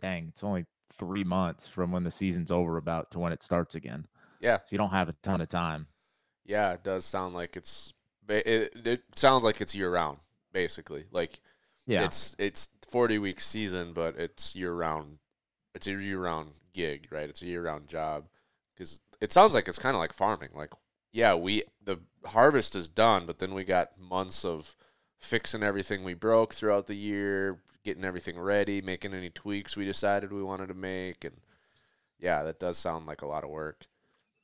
dang, 0.00 0.28
it's 0.28 0.44
only 0.44 0.64
three 0.96 1.24
months 1.24 1.66
from 1.66 1.90
when 1.90 2.04
the 2.04 2.10
season's 2.12 2.52
over 2.52 2.76
about 2.76 3.10
to 3.10 3.18
when 3.18 3.32
it 3.32 3.42
starts 3.42 3.74
again. 3.74 4.06
Yeah, 4.42 4.58
So 4.58 4.72
you 4.72 4.78
don't 4.78 4.90
have 4.90 5.08
a 5.08 5.14
ton 5.22 5.40
of 5.40 5.48
time. 5.48 5.86
yeah. 6.44 6.72
It 6.72 6.82
does 6.84 7.04
sound 7.06 7.34
like 7.34 7.56
it's. 7.56 7.94
It, 8.28 8.72
it 8.86 9.02
sounds 9.14 9.44
like 9.44 9.60
it's 9.60 9.74
year 9.74 9.90
round, 9.90 10.18
basically. 10.52 11.04
Like 11.10 11.40
Yeah. 11.86 12.04
it's 12.04 12.36
it's 12.38 12.68
forty 12.88 13.18
week 13.18 13.40
season, 13.40 13.92
but 13.94 14.16
it's 14.16 14.54
year 14.54 14.72
round. 14.74 15.18
It's 15.74 15.86
a 15.86 15.92
year 15.92 16.20
round 16.20 16.50
gig, 16.74 17.08
right? 17.10 17.28
It's 17.30 17.40
a 17.42 17.46
year 17.46 17.62
round 17.62 17.88
job 17.88 18.26
because 18.74 19.00
it 19.20 19.32
sounds 19.32 19.54
like 19.54 19.68
it's 19.68 19.78
kind 19.78 19.94
of 19.96 20.00
like 20.00 20.12
farming. 20.12 20.50
Like, 20.54 20.72
yeah, 21.12 21.34
we 21.34 21.62
the 21.82 21.98
harvest 22.26 22.74
is 22.76 22.88
done, 22.88 23.26
but 23.26 23.38
then 23.38 23.54
we 23.54 23.64
got 23.64 23.98
months 23.98 24.44
of 24.44 24.74
fixing 25.18 25.62
everything 25.62 26.02
we 26.04 26.14
broke 26.14 26.52
throughout 26.54 26.86
the 26.86 26.94
year, 26.96 27.62
getting 27.84 28.04
everything 28.04 28.38
ready, 28.38 28.80
making 28.82 29.14
any 29.14 29.30
tweaks 29.30 29.76
we 29.76 29.84
decided 29.84 30.32
we 30.32 30.42
wanted 30.42 30.68
to 30.68 30.74
make, 30.74 31.24
and 31.24 31.36
yeah, 32.18 32.42
that 32.44 32.58
does 32.60 32.76
sound 32.78 33.06
like 33.06 33.22
a 33.22 33.26
lot 33.26 33.44
of 33.44 33.50
work. 33.50 33.86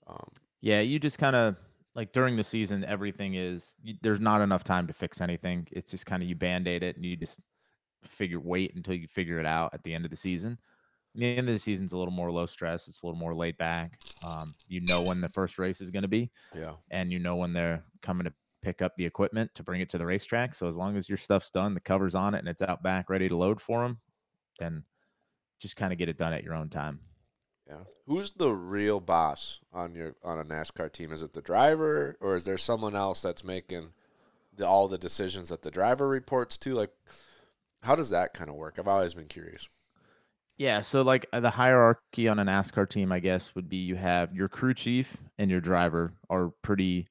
Um, 0.09 0.30
Yeah, 0.61 0.80
you 0.80 0.98
just 0.98 1.18
kind 1.18 1.36
of 1.36 1.56
like 1.94 2.12
during 2.12 2.36
the 2.36 2.44
season, 2.44 2.84
everything 2.84 3.34
is 3.34 3.74
you, 3.82 3.94
there's 4.02 4.20
not 4.20 4.40
enough 4.40 4.64
time 4.64 4.86
to 4.86 4.92
fix 4.92 5.20
anything. 5.20 5.66
It's 5.70 5.90
just 5.90 6.06
kind 6.06 6.22
of 6.22 6.28
you 6.28 6.34
band 6.34 6.66
aid 6.68 6.82
it 6.82 6.96
and 6.96 7.04
you 7.04 7.16
just 7.16 7.36
figure 8.04 8.40
wait 8.40 8.74
until 8.74 8.94
you 8.94 9.09
figure 9.09 9.40
it 9.40 9.46
out 9.46 9.74
at 9.74 9.82
the 9.82 9.94
end 9.94 10.04
of 10.04 10.11
the 10.11 10.16
season. 10.16 10.59
And 11.14 11.22
the 11.22 11.36
end 11.36 11.48
of 11.48 11.54
the 11.54 11.59
season's 11.59 11.92
a 11.92 11.98
little 11.98 12.12
more 12.12 12.30
low 12.30 12.46
stress. 12.46 12.86
It's 12.86 13.02
a 13.02 13.06
little 13.06 13.18
more 13.18 13.34
laid 13.34 13.59
back. 13.59 13.98
Um, 14.26 14.54
you 14.68 14.80
know 14.80 15.02
when 15.02 15.20
the 15.20 15.28
first 15.28 15.59
race 15.59 15.80
is 15.80 15.90
going 15.90 16.02
to 16.02 16.09
be, 16.09 16.30
yeah, 16.54 16.74
and 16.90 17.12
you 17.12 17.18
know 17.18 17.36
when 17.36 17.52
they're 17.52 17.84
coming 18.02 18.24
to 18.24 18.32
pick 18.62 18.82
up 18.82 18.96
the 18.96 19.06
equipment 19.06 19.50
to 19.54 19.62
bring 19.62 19.80
it 19.80 19.90
to 19.90 19.98
the 19.98 20.06
racetrack. 20.06 20.54
So 20.54 20.68
as 20.68 20.76
long 20.76 20.96
as 20.96 21.09
your 21.09 21.18
stuff's 21.18 21.50
done, 21.50 21.74
the 21.74 21.80
cover's 21.80 22.14
on 22.14 22.34
it, 22.34 22.38
and 22.38 22.48
it's 22.48 22.62
out 22.62 22.82
back 22.82 23.11
ready 23.11 23.28
to 23.28 23.36
load 23.36 23.61
for 23.61 23.82
them, 23.82 24.00
then 24.59 24.84
just 25.61 25.76
kind 25.76 25.92
of 25.92 25.98
get 25.98 26.09
it 26.09 26.18
done 26.18 26.32
at 26.32 26.44
your 26.44 26.54
own 26.54 26.68
time. 26.68 27.00
Yeah. 27.68 27.84
Who's 28.06 28.30
the 28.32 28.52
real 28.52 29.00
boss 29.00 29.60
on 29.72 29.94
your 29.94 30.14
on 30.24 30.38
a 30.38 30.44
NASCAR 30.44 30.92
team? 30.92 31.12
Is 31.12 31.22
it 31.22 31.34
the 31.34 31.42
driver, 31.42 32.16
or 32.20 32.34
is 32.34 32.44
there 32.44 32.58
someone 32.58 32.96
else 32.96 33.20
that's 33.20 33.44
making 33.44 33.90
the, 34.56 34.66
all 34.66 34.88
the 34.88 34.98
decisions 34.98 35.50
that 35.50 35.62
the 35.62 35.70
driver 35.70 36.08
reports 36.08 36.56
to? 36.58 36.74
Like, 36.74 36.90
how 37.82 37.94
does 37.94 38.10
that 38.10 38.32
kind 38.32 38.48
of 38.48 38.56
work? 38.56 38.76
I've 38.78 38.88
always 38.88 39.14
been 39.14 39.26
curious. 39.26 39.68
Yeah, 40.56 40.80
so 40.80 41.02
like 41.02 41.26
uh, 41.32 41.40
the 41.40 41.50
hierarchy 41.50 42.26
on 42.26 42.40
a 42.40 42.44
NASCAR 42.44 42.88
team, 42.88 43.12
I 43.12 43.20
guess, 43.20 43.54
would 43.54 43.68
be 43.68 43.76
you 43.76 43.94
have 43.94 44.34
your 44.34 44.48
crew 44.48 44.74
chief 44.74 45.16
and 45.38 45.50
your 45.50 45.60
driver 45.60 46.14
are 46.28 46.50
pretty 46.62 47.06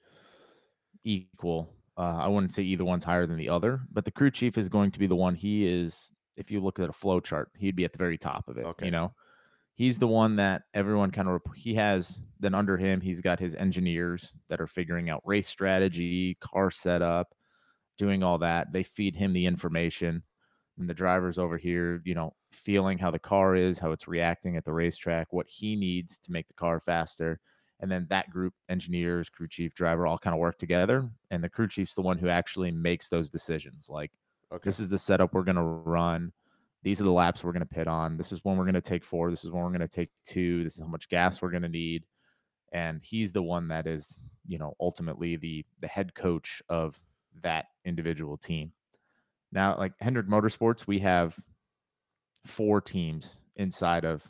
equal. 1.06 1.70
Uh, 1.98 2.20
I 2.24 2.28
wouldn't 2.28 2.54
say 2.54 2.64
either 2.64 2.84
one's 2.84 3.06
higher 3.06 3.26
than 3.26 3.38
the 3.38 3.50
other, 3.50 3.82
but 3.92 4.04
the 4.04 4.12
crew 4.12 4.32
chief 4.32 4.58
is 4.58 4.68
going 4.68 4.92
to 4.92 5.00
be 5.00 5.08
the 5.08 5.16
one. 5.16 5.36
He 5.36 5.66
is, 5.66 6.12
if 6.36 6.52
you 6.52 6.60
look 6.60 6.78
at 6.80 6.90
a 6.90 6.94
flow 6.94 7.22
chart, 7.22 7.50
he'd 7.58 7.76
be 7.76 7.86
at 7.86 7.94
the 7.94 7.98
very 7.98 8.18
top 8.18 8.50
of 8.50 8.58
it. 8.58 8.66
Okay. 8.66 8.86
You 8.86 8.92
know, 8.92 9.14
he's 9.78 10.00
the 10.00 10.08
one 10.08 10.36
that 10.38 10.64
everyone 10.74 11.12
kind 11.12 11.30
of 11.30 11.40
he 11.56 11.76
has. 11.76 12.24
Then 12.40 12.56
under 12.56 12.78
him, 12.78 13.00
he's 13.00 13.22
got 13.22 13.40
his 13.40 13.56
engineers 13.56 14.36
that 14.50 14.60
are 14.60 14.68
figuring 14.68 15.10
out 15.10 15.22
race 15.24 15.48
strategy, 15.48 16.36
car 16.42 16.72
setup, 16.72 17.34
doing 17.98 18.24
all 18.24 18.40
that. 18.40 18.74
They 18.74 18.84
feed 18.84 19.16
him 19.16 19.34
the 19.34 19.46
information 19.46 20.24
and 20.80 20.90
the 20.90 20.94
driver's 20.94 21.38
over 21.38 21.58
here, 21.58 22.02
you 22.06 22.16
know, 22.16 22.34
feeling 22.52 22.98
how 22.98 23.12
the 23.12 23.20
car 23.20 23.56
is, 23.56 23.80
how 23.80 23.92
it's 23.92 24.08
reacting 24.08 24.58
at 24.58 24.66
the 24.66 24.74
racetrack, 24.74 25.32
what 25.32 25.48
he 25.48 25.76
needs 25.76 26.18
to 26.20 26.32
make 26.32 26.48
the 26.48 26.54
car 26.56 26.80
faster. 26.80 27.40
And 27.80 27.92
then 27.92 28.08
that 28.10 28.32
group, 28.32 28.54
engineers, 28.70 29.30
crew 29.30 29.48
chief, 29.48 29.76
driver, 29.76 30.08
all 30.08 30.18
kind 30.18 30.34
of 30.34 30.40
work 30.40 30.58
together. 30.58 31.08
And 31.30 31.44
the 31.44 31.50
crew 31.50 31.68
chief's 31.68 31.94
the 31.94 32.02
one 32.02 32.18
who 32.18 32.30
actually 32.30 32.72
makes 32.72 33.10
those 33.10 33.30
decisions. 33.30 33.90
Like, 33.90 34.12
Okay, 34.52 34.68
this 34.68 34.80
is 34.80 34.90
the 34.90 34.98
setup 34.98 35.34
we're 35.34 35.44
going 35.44 35.56
to 35.56 35.62
run. 35.62 36.32
These 36.84 37.02
are 37.02 37.06
the 37.06 37.12
laps 37.12 37.44
we're 37.44 37.54
going 37.54 37.62
to 37.62 37.66
pit 37.66 37.88
on. 37.88 38.18
This 38.18 38.32
is 38.32 38.40
when 38.44 38.58
we're 38.58 38.64
going 38.64 38.76
to 38.76 38.82
take 38.82 39.04
four. 39.04 39.30
This 39.30 39.44
is 39.44 39.52
when 39.52 39.64
we're 39.64 39.70
going 39.70 39.82
to 39.82 39.88
take 39.88 40.10
two. 40.26 40.64
This 40.64 40.76
is 40.76 40.82
how 40.82 40.88
much 40.88 41.10
gas 41.10 41.42
we're 41.42 41.52
going 41.52 41.64
to 41.64 41.70
need. 41.70 42.06
And 42.72 43.02
he's 43.04 43.32
the 43.32 43.42
one 43.42 43.70
that 43.70 43.88
is, 43.88 44.20
you 44.46 44.58
know, 44.58 44.74
ultimately 44.80 45.38
the 45.38 45.66
the 45.82 45.88
head 45.88 46.14
coach 46.14 46.62
of 46.70 47.00
that 47.44 47.66
individual 47.86 48.38
team. 48.38 48.74
Now, 49.52 49.78
like 49.78 49.94
Hendrick 50.00 50.28
Motorsports, 50.28 50.86
we 50.86 51.00
have 51.00 51.38
four 52.46 52.82
teams 52.82 53.42
inside 53.56 54.06
of. 54.06 54.30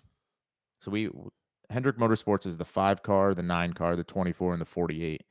So 0.79 0.91
we 0.91 1.09
Hendrick 1.69 1.97
Motorsports 1.97 2.47
is 2.47 2.57
the 2.57 2.65
five 2.65 3.03
car, 3.03 3.33
the 3.33 3.43
nine 3.43 3.73
car, 3.73 3.95
the 3.95 4.03
24, 4.03 4.53
and 4.53 4.61
the 4.61 4.65
48. 4.65 5.23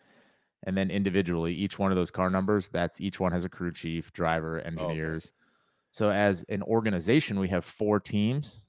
And 0.65 0.77
then 0.77 0.91
individually, 0.91 1.55
each 1.55 1.79
one 1.79 1.93
of 1.93 1.97
those 1.97 2.11
car 2.11 2.29
numbers, 2.29 2.69
that's 2.69 3.01
each 3.01 3.21
one 3.21 3.33
has 3.33 3.45
a 3.45 3.49
crew 3.49 3.73
chief, 3.73 4.13
driver, 4.13 4.61
oh, 4.61 4.67
engineers. 4.67 5.33
So 5.97 6.11
as 6.11 6.45
an 6.51 6.63
organization, 6.63 7.39
we 7.39 7.49
have 7.49 7.65
four 7.65 8.01
teams, 8.01 8.67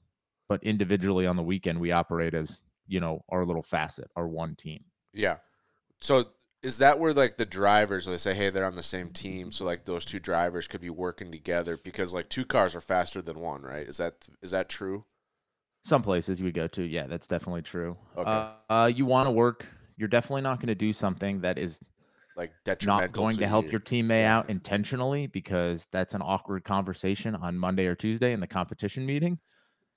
but 0.48 0.64
individually 0.64 1.26
on 1.26 1.36
the 1.36 1.42
weekend, 1.42 1.78
we 1.78 1.92
operate 1.92 2.32
as, 2.32 2.62
you 2.86 3.00
know, 3.00 3.22
our 3.28 3.44
little 3.44 3.62
facet, 3.62 4.10
our 4.16 4.26
one 4.26 4.54
team. 4.54 4.84
yeah. 5.12 5.36
So 6.00 6.30
is 6.62 6.78
that 6.78 6.98
where 6.98 7.12
like 7.12 7.36
the 7.36 7.44
drivers 7.44 8.06
they 8.06 8.16
say, 8.16 8.32
hey, 8.32 8.48
they're 8.48 8.64
on 8.64 8.76
the 8.76 8.82
same 8.82 9.10
team, 9.10 9.52
so 9.52 9.66
like 9.66 9.84
those 9.84 10.06
two 10.06 10.18
drivers 10.18 10.66
could 10.68 10.80
be 10.80 10.88
working 10.88 11.30
together 11.30 11.76
because 11.76 12.14
like 12.14 12.30
two 12.30 12.46
cars 12.46 12.74
are 12.74 12.80
faster 12.80 13.20
than 13.20 13.38
one, 13.38 13.60
right? 13.60 13.86
Is 13.86 13.98
that 13.98 14.26
is 14.40 14.52
that 14.52 14.70
true? 14.70 15.04
Some 15.84 16.00
places 16.00 16.42
we 16.42 16.50
go 16.50 16.66
to, 16.68 16.82
yeah, 16.82 17.08
that's 17.08 17.28
definitely 17.28 17.60
true. 17.60 17.98
Okay. 18.16 18.30
Uh, 18.30 18.52
uh, 18.70 18.86
you 18.86 19.04
want 19.04 19.26
to 19.26 19.32
work. 19.32 19.66
You're 19.98 20.08
definitely 20.08 20.42
not 20.42 20.60
going 20.60 20.68
to 20.68 20.74
do 20.74 20.94
something 20.94 21.42
that 21.42 21.58
is 21.58 21.78
Like 22.38 22.52
detrimental 22.64 23.06
not 23.06 23.12
going 23.12 23.36
to, 23.36 23.48
help 23.48 23.66
you? 23.66 23.72
your 23.72 23.80
teammate 23.80 24.24
out 24.24 24.48
intentionally 24.48 25.26
because 25.26 25.86
that's 25.90 26.14
an 26.14 26.22
awkward 26.22 26.64
conversation 26.64 27.34
on 27.34 27.58
Monday 27.58 27.86
or 27.86 27.96
Tuesday 27.96 28.32
in 28.32 28.38
the 28.40 28.46
competition 28.46 29.04
meeting. 29.04 29.40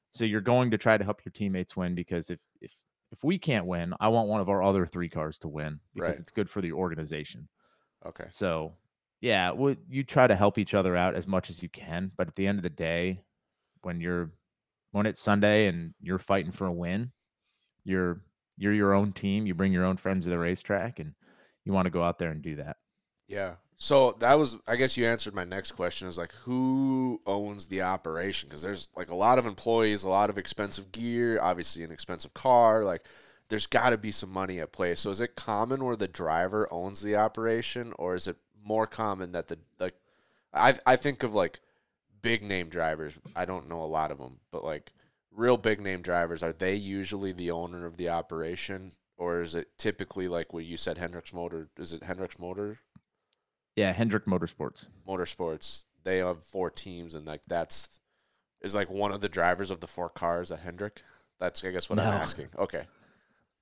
So 0.10 0.26
you're 0.26 0.42
going 0.42 0.72
to 0.72 0.78
try 0.78 0.98
to 0.98 1.04
help 1.04 1.24
your 1.24 1.32
teammates 1.32 1.78
win 1.78 1.94
because 1.96 2.30
if 2.30 2.40
if 2.60 2.76
if 3.12 3.24
we 3.24 3.38
can't 3.38 3.66
win, 3.68 3.94
I 4.00 4.08
want 4.08 4.28
one 4.28 4.42
of 4.42 4.50
our 4.50 4.64
other 4.64 4.86
three 4.86 5.08
cars 5.08 5.38
to 5.40 5.48
win 5.48 5.80
because 5.94 6.16
Right. 6.16 6.20
it's 6.20 6.32
good 6.32 6.50
for 6.50 6.62
the 6.62 6.72
organization. 6.72 7.48
Okay. 8.06 8.26
So 8.30 8.74
yeah, 9.22 9.52
well, 9.52 9.76
you 9.88 10.04
try 10.04 10.26
to 10.26 10.36
help 10.36 10.58
each 10.58 10.74
other 10.74 10.96
out 10.96 11.16
as 11.16 11.28
much 11.28 11.52
as 11.52 11.62
you 11.62 11.70
can, 11.70 12.12
but 12.18 12.28
at 12.28 12.36
the 12.36 12.48
end 12.48 12.58
of 12.58 12.64
the 12.64 12.70
day, 12.70 13.22
when 13.84 14.02
you're 14.02 14.32
when 14.92 15.06
it's 15.06 15.22
Sunday 15.22 15.68
and 15.68 15.94
you're 16.02 16.18
fighting 16.18 16.52
for 16.52 16.66
a 16.66 16.72
win, 16.74 17.12
you're 17.84 18.22
you're 18.58 18.74
your 18.74 18.94
own 18.94 19.14
team. 19.14 19.46
You 19.46 19.54
bring 19.54 19.72
your 19.72 19.86
own 19.86 19.98
friends 19.98 20.24
to 20.24 20.32
the 20.32 20.40
racetrack, 20.40 21.00
and 21.00 21.14
you 21.66 21.74
want 21.74 21.86
to 21.86 21.92
go 21.92 22.04
out 22.04 22.20
there 22.20 22.32
and 22.32 22.42
do 22.42 22.56
that. 22.58 22.78
Yeah. 23.28 23.56
So 23.78 24.12
that 24.20 24.38
was, 24.38 24.58
I 24.68 24.76
guess 24.76 24.96
you 24.96 25.06
answered 25.06 25.34
my 25.34 25.44
next 25.44 25.72
question 25.72 26.08
is 26.08 26.18
like, 26.18 26.34
who 26.44 27.20
owns 27.26 27.68
the 27.68 27.82
operation? 27.82 28.48
Because 28.48 28.62
there's 28.62 28.90
like 28.96 29.10
a 29.10 29.16
lot 29.16 29.40
of 29.40 29.46
employees, 29.46 30.04
a 30.04 30.10
lot 30.10 30.30
of 30.30 30.38
expensive 30.38 30.92
gear, 30.92 31.42
obviously 31.42 31.84
an 31.84 31.92
expensive 31.92 32.34
car. 32.34 32.84
Like, 32.84 33.06
there's 33.52 33.68
got 33.68 33.90
to 33.90 33.98
be 33.98 34.12
some 34.12 34.32
money 34.32 34.60
at 34.60 34.72
play. 34.72 34.96
So 34.96 35.10
is 35.10 35.20
it 35.20 35.36
common 35.36 35.84
where 35.84 35.98
the 35.98 36.08
driver 36.08 36.68
owns 36.72 37.02
the 37.02 37.18
operation, 37.18 37.94
or 37.98 38.16
is 38.16 38.28
it 38.28 38.38
more 38.64 38.88
common 38.88 39.34
that 39.34 39.50
the 39.50 39.60
like? 39.78 39.96
I 40.54 40.76
I 40.86 40.96
think 40.96 41.22
of 41.24 41.34
like 41.34 41.60
big 42.22 42.44
name 42.44 42.70
drivers. 42.70 43.14
I 43.36 43.44
don't 43.46 43.68
know 43.68 43.84
a 43.84 43.86
lot 43.86 44.12
of 44.12 44.20
them, 44.20 44.40
but 44.52 44.64
like 44.64 44.94
real 45.32 45.58
big 45.58 45.82
name 45.82 46.02
drivers, 46.02 46.44
are 46.44 46.54
they 46.54 46.76
usually 46.76 47.34
the 47.34 47.52
owner 47.52 47.86
of 47.86 47.98
the 47.98 48.10
operation, 48.10 48.92
or 49.22 49.40
is 49.40 49.54
it 49.54 49.68
typically 49.78 50.28
like 50.28 50.52
what 50.52 50.66
you 50.66 50.76
said, 50.76 50.98
Hendricks 50.98 51.32
Motor? 51.32 51.70
Is 51.78 51.94
it 51.94 52.02
Hendricks 52.02 52.40
Motor? 52.40 52.80
Yeah, 53.76 53.94
Hendrick 53.94 54.26
Motorsports. 54.26 54.88
Motorsports, 55.08 55.84
they 56.04 56.18
have 56.18 56.44
four 56.44 56.72
teams, 56.72 57.14
and 57.14 57.28
like 57.28 57.42
that's 57.48 58.00
is 58.62 58.74
like 58.74 58.90
one 58.90 59.12
of 59.12 59.22
the 59.22 59.30
drivers 59.30 59.70
of 59.70 59.80
the 59.80 59.86
four 59.86 60.10
cars 60.10 60.52
at 60.52 60.62
Hendrick. 60.62 61.04
That's 61.40 61.64
I 61.64 61.70
guess 61.70 61.88
what 61.88 62.00
I'm 62.00 62.08
asking. 62.08 62.48
Okay, 62.58 62.82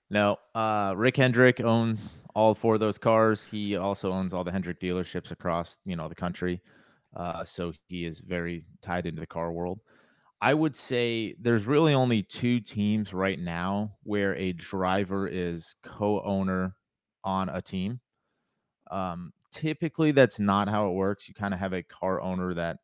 No, 0.10 0.38
uh, 0.56 0.94
Rick 0.96 1.18
Hendrick 1.18 1.60
owns 1.60 2.22
all 2.34 2.56
four 2.56 2.76
of 2.76 2.80
those 2.80 2.98
cars. 2.98 3.46
He 3.46 3.76
also 3.76 4.14
owns 4.14 4.34
all 4.34 4.46
the 4.46 4.54
Hendrick 4.54 4.80
dealerships 4.80 5.30
across 5.30 5.78
you 5.86 5.98
know 5.98 6.08
the 6.08 6.16
country. 6.16 6.62
Uh, 7.14 7.44
so 7.44 7.74
he 7.90 8.06
is 8.06 8.22
very 8.22 8.64
tied 8.82 9.06
into 9.06 9.20
the 9.20 9.28
car 9.28 9.52
world. 9.52 9.84
I 10.42 10.54
would 10.54 10.76
say 10.76 11.36
there's 11.40 11.66
really 11.66 11.94
only 11.94 12.24
two 12.24 12.62
teams 12.62 13.14
right 13.14 13.40
now 13.40 13.98
where 14.04 14.36
a 14.36 14.54
driver 14.54 15.28
is 15.28 15.76
co-owner 15.84 16.76
on 17.24 17.50
a 17.50 17.62
team. 17.62 18.00
Um, 18.92 19.34
typically, 19.52 20.12
that's 20.12 20.40
not 20.40 20.70
how 20.70 20.90
it 20.90 20.94
works. 20.94 21.28
You 21.28 21.34
kind 21.36 21.54
of 21.54 21.60
have 21.60 21.74
a 21.74 21.84
car 21.84 22.22
owner 22.22 22.54
that 22.56 22.78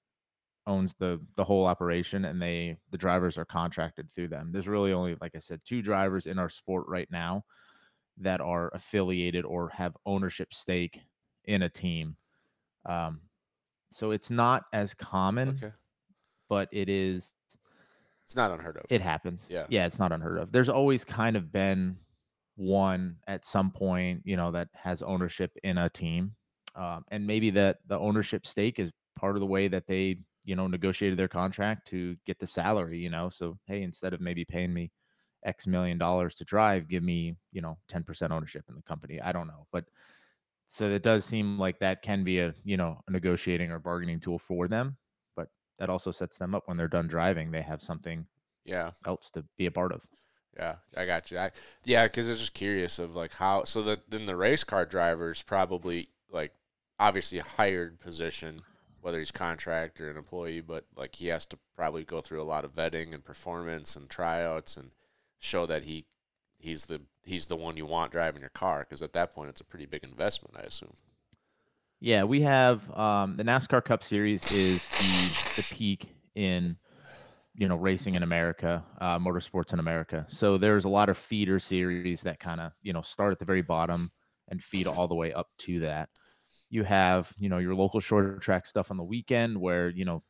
owns 0.67 0.95
the 0.95 1.21
the 1.35 1.43
whole 1.45 1.65
operation, 1.65 2.25
and 2.25 2.41
they 2.41 2.77
the 2.91 2.97
drivers 2.97 3.37
are 3.37 3.45
contracted 3.45 4.11
through 4.11 4.29
them. 4.29 4.51
There's 4.51 4.67
really 4.67 4.93
only, 4.93 5.15
like 5.21 5.35
I 5.35 5.39
said, 5.39 5.61
two 5.65 5.81
drivers 5.81 6.25
in 6.27 6.39
our 6.39 6.49
sport 6.49 6.87
right 6.87 7.09
now 7.11 7.45
that 8.17 8.41
are 8.41 8.69
affiliated 8.73 9.45
or 9.45 9.69
have 9.69 9.97
ownership 10.05 10.53
stake 10.53 11.01
in 11.45 11.61
a 11.63 11.69
team. 11.69 12.17
Um, 12.85 13.21
so 13.91 14.11
it's 14.11 14.29
not 14.29 14.65
as 14.73 14.93
common, 14.93 15.63
okay, 15.63 15.73
but 16.49 16.69
it 16.71 16.89
is 16.89 17.33
it's 18.25 18.35
not 18.35 18.51
unheard 18.51 18.77
of. 18.77 18.85
it 18.89 19.01
happens. 19.01 19.47
Yeah. 19.49 19.65
Yeah, 19.69 19.85
it's 19.85 19.99
not 19.99 20.11
unheard 20.11 20.39
of. 20.39 20.51
There's 20.51 20.69
always 20.69 21.05
kind 21.05 21.35
of 21.35 21.51
been 21.51 21.97
one 22.55 23.17
at 23.27 23.45
some 23.45 23.69
point, 23.71 24.21
you 24.25 24.35
know, 24.35 24.51
that 24.51 24.69
has 24.73 25.01
ownership 25.01 25.51
in 25.63 25.77
a 25.77 25.89
team. 25.89 26.35
Um, 26.75 27.05
and 27.11 27.25
maybe 27.25 27.51
that 27.51 27.77
the 27.87 27.99
ownership 27.99 28.45
stake 28.45 28.79
is 28.79 28.91
part 29.17 29.35
of 29.35 29.41
the 29.41 29.45
way 29.45 29.67
that 29.67 29.87
they, 29.87 30.17
you 30.43 30.55
know, 30.55 30.67
negotiated 30.67 31.17
their 31.19 31.27
contract 31.27 31.87
to 31.89 32.15
get 32.25 32.39
the 32.39 32.47
salary, 32.47 32.97
you 32.99 33.09
know. 33.09 33.29
So, 33.29 33.57
hey, 33.67 33.81
instead 33.83 34.13
of 34.13 34.21
maybe 34.21 34.43
paying 34.43 34.73
me 34.73 34.91
X 35.45 35.67
million 35.67 35.97
dollars 35.97 36.35
to 36.35 36.43
drive, 36.43 36.87
give 36.87 37.03
me, 37.03 37.35
you 37.51 37.61
know, 37.61 37.77
10% 37.91 38.31
ownership 38.31 38.63
in 38.67 38.75
the 38.75 38.81
company. 38.81 39.21
I 39.21 39.31
don't 39.31 39.47
know. 39.47 39.67
But 39.71 39.85
so 40.69 40.89
it 40.89 41.03
does 41.03 41.23
seem 41.25 41.59
like 41.59 41.79
that 41.79 42.01
can 42.01 42.23
be 42.23 42.39
a, 42.39 42.53
you 42.63 42.75
know, 42.75 42.99
a 43.07 43.11
negotiating 43.11 43.71
or 43.71 43.79
bargaining 43.79 44.19
tool 44.19 44.39
for 44.39 44.67
them. 44.67 44.97
That 45.77 45.89
also 45.89 46.11
sets 46.11 46.37
them 46.37 46.55
up 46.55 46.67
when 46.67 46.77
they're 46.77 46.87
done 46.87 47.07
driving, 47.07 47.51
they 47.51 47.61
have 47.61 47.81
something 47.81 48.27
yeah, 48.63 48.91
else 49.05 49.29
to 49.31 49.43
be 49.57 49.65
a 49.65 49.71
part 49.71 49.91
of. 49.91 50.05
yeah, 50.55 50.75
I 50.95 51.05
got 51.05 51.31
you. 51.31 51.37
I, 51.37 51.51
yeah, 51.83 52.07
because 52.07 52.27
I 52.27 52.29
was 52.29 52.39
just 52.39 52.53
curious 52.53 52.99
of 52.99 53.15
like 53.15 53.35
how. 53.35 53.63
So 53.63 53.81
that 53.83 54.09
then 54.09 54.25
the 54.25 54.35
race 54.35 54.63
car 54.63 54.85
drivers 54.85 55.41
probably 55.41 56.09
like 56.31 56.53
obviously 56.99 57.39
a 57.39 57.43
hired 57.43 57.99
position, 57.99 58.61
whether 59.01 59.19
he's 59.19 59.31
contract 59.31 60.01
or 60.01 60.09
an 60.09 60.17
employee, 60.17 60.61
but 60.61 60.85
like 60.95 61.15
he 61.15 61.27
has 61.27 61.45
to 61.47 61.57
probably 61.75 62.03
go 62.03 62.21
through 62.21 62.41
a 62.41 62.43
lot 62.43 62.65
of 62.65 62.73
vetting 62.73 63.13
and 63.13 63.23
performance 63.23 63.95
and 63.95 64.09
tryouts 64.09 64.77
and 64.77 64.91
show 65.39 65.65
that 65.65 65.83
he 65.83 66.05
he's 66.57 66.87
the 66.87 67.01
he's 67.23 67.47
the 67.47 67.55
one 67.55 67.77
you 67.77 67.85
want 67.85 68.11
driving 68.11 68.41
your 68.41 68.49
car 68.49 68.79
because 68.79 69.01
at 69.01 69.13
that 69.13 69.31
point 69.31 69.49
it's 69.49 69.61
a 69.61 69.65
pretty 69.65 69.85
big 69.85 70.03
investment, 70.03 70.55
I 70.57 70.61
assume. 70.61 70.93
Yeah, 72.05 72.25
we 72.25 72.41
have 72.41 72.83
um, 72.95 73.35
the 73.35 73.41
NASCAR 73.43 73.83
Cup 73.83 74.03
Series 74.03 74.53
is 74.53 74.87
the 74.89 75.59
the 75.59 75.67
peak 75.71 76.15
in 76.35 76.77
you 77.55 77.67
know 77.67 77.77
racing 77.77 78.13
in 78.13 78.21
America, 78.21 78.85
uh, 79.01 79.17
motorsports 79.17 79.73
in 79.73 79.79
America. 79.79 80.23
So 80.29 80.59
there's 80.59 80.85
a 80.85 80.89
lot 80.89 81.09
of 81.09 81.17
feeder 81.17 81.59
series 81.59 82.21
that 82.21 82.39
kind 82.39 82.61
of 82.61 82.73
you 82.83 82.93
know 82.93 83.01
start 83.01 83.31
at 83.31 83.39
the 83.39 83.45
very 83.45 83.63
bottom 83.63 84.11
and 84.49 84.61
feed 84.61 84.85
all 84.85 85.07
the 85.07 85.15
way 85.15 85.33
up 85.33 85.47
to 85.61 85.79
that. 85.79 86.09
You 86.69 86.83
have 86.83 87.33
you 87.39 87.49
know 87.49 87.57
your 87.57 87.73
local 87.73 87.99
short 87.99 88.39
track 88.39 88.67
stuff 88.67 88.91
on 88.91 88.97
the 88.97 89.03
weekend 89.03 89.59
where 89.59 89.89
you 89.89 90.05
know 90.05 90.21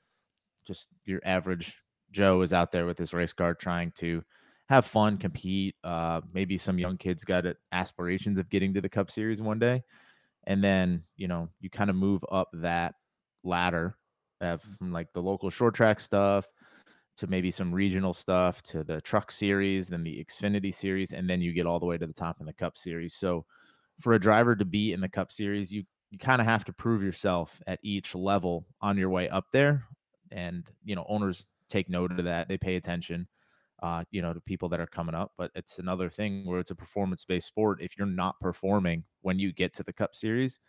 just 0.66 0.88
your 1.04 1.20
average 1.26 1.76
Joe 2.10 2.42
is 2.42 2.54
out 2.54 2.72
there 2.72 2.86
with 2.86 2.98
his 2.98 3.14
race 3.14 3.34
car 3.34 3.54
trying 3.54 3.92
to 3.98 4.24
have 4.70 4.86
fun, 4.86 5.18
compete. 5.18 5.76
Uh, 5.84 6.22
maybe 6.34 6.58
some 6.58 6.80
young 6.80 6.96
kids 6.96 7.26
got 7.26 7.44
aspirations 7.74 8.40
of 8.40 8.50
getting 8.50 8.74
to 8.76 8.80
the 8.80 8.88
Cup 8.88 9.12
Series 9.12 9.42
one 9.42 9.60
day, 9.60 9.84
and 10.48 10.64
then 10.64 11.04
you 11.16 11.28
know 11.28 11.50
you 11.60 11.70
kind 11.70 11.90
of 11.90 11.96
move 11.96 12.24
up 12.32 12.50
that 12.54 12.96
ladder 13.44 13.96
of 14.42 14.62
mm. 14.64 14.78
from 14.78 14.92
like 14.92 15.12
the 15.14 15.22
local 15.22 15.50
short 15.50 15.76
track 15.76 16.00
stuff 16.00 16.46
to 17.18 17.28
maybe 17.28 17.50
some 17.50 17.74
regional 17.74 18.14
stuff 18.14 18.62
to 18.62 18.84
the 18.84 19.00
truck 19.02 19.32
series, 19.32 19.88
then 19.88 20.04
the 20.04 20.24
Xfinity 20.24 20.74
series, 20.74 21.14
and 21.14 21.30
then 21.30 21.42
you 21.42 21.54
get 21.54 21.66
all 21.66 21.80
the 21.80 21.86
way 21.86 21.98
to 21.98 22.06
the 22.06 22.14
top 22.14 22.38
in 22.42 22.46
the 22.46 22.54
Cup 22.54 22.78
Series. 22.78 23.16
So 23.16 23.46
for 24.02 24.14
a 24.14 24.20
driver 24.20 24.56
to 24.56 24.66
be 24.66 24.92
in 24.92 25.00
the 25.00 25.10
Cup 25.10 25.32
Series, 25.32 25.72
you 25.72 25.84
you 26.12 26.20
kind 26.20 26.40
of 26.40 26.48
have 26.48 26.66
to 26.66 26.74
prove 26.74 27.02
yourself 27.02 27.62
at 27.68 27.80
each 27.82 28.16
level 28.16 28.66
on 28.80 28.98
your 28.98 29.10
way 29.10 29.28
up 29.30 29.46
there. 29.52 29.86
And 30.32 30.66
you 30.84 30.96
know, 30.96 31.06
owners 31.08 31.46
take 31.70 31.90
note 31.90 32.12
of 32.12 32.26
that. 32.26 32.48
They 32.48 32.58
pay 32.58 32.76
attention, 32.76 33.28
uh, 33.82 34.04
you 34.12 34.22
know, 34.22 34.34
to 34.34 34.40
people 34.42 34.70
that 34.70 34.80
are 34.80 34.88
coming 34.88 35.16
up. 35.16 35.32
But 35.38 35.52
it's 35.56 35.80
another 35.80 36.10
thing 36.10 36.46
where 36.46 36.60
it's 36.60 36.72
a 36.72 36.76
performance-based 36.76 37.48
sport. 37.48 37.82
If 37.82 37.98
you're 37.98 38.08
not 38.08 38.40
performing 38.40 39.04
when 39.22 39.40
you 39.40 39.52
get 39.52 39.74
to 39.76 39.84
the 39.84 39.94
Cup 39.94 40.16
Series, 40.16 40.60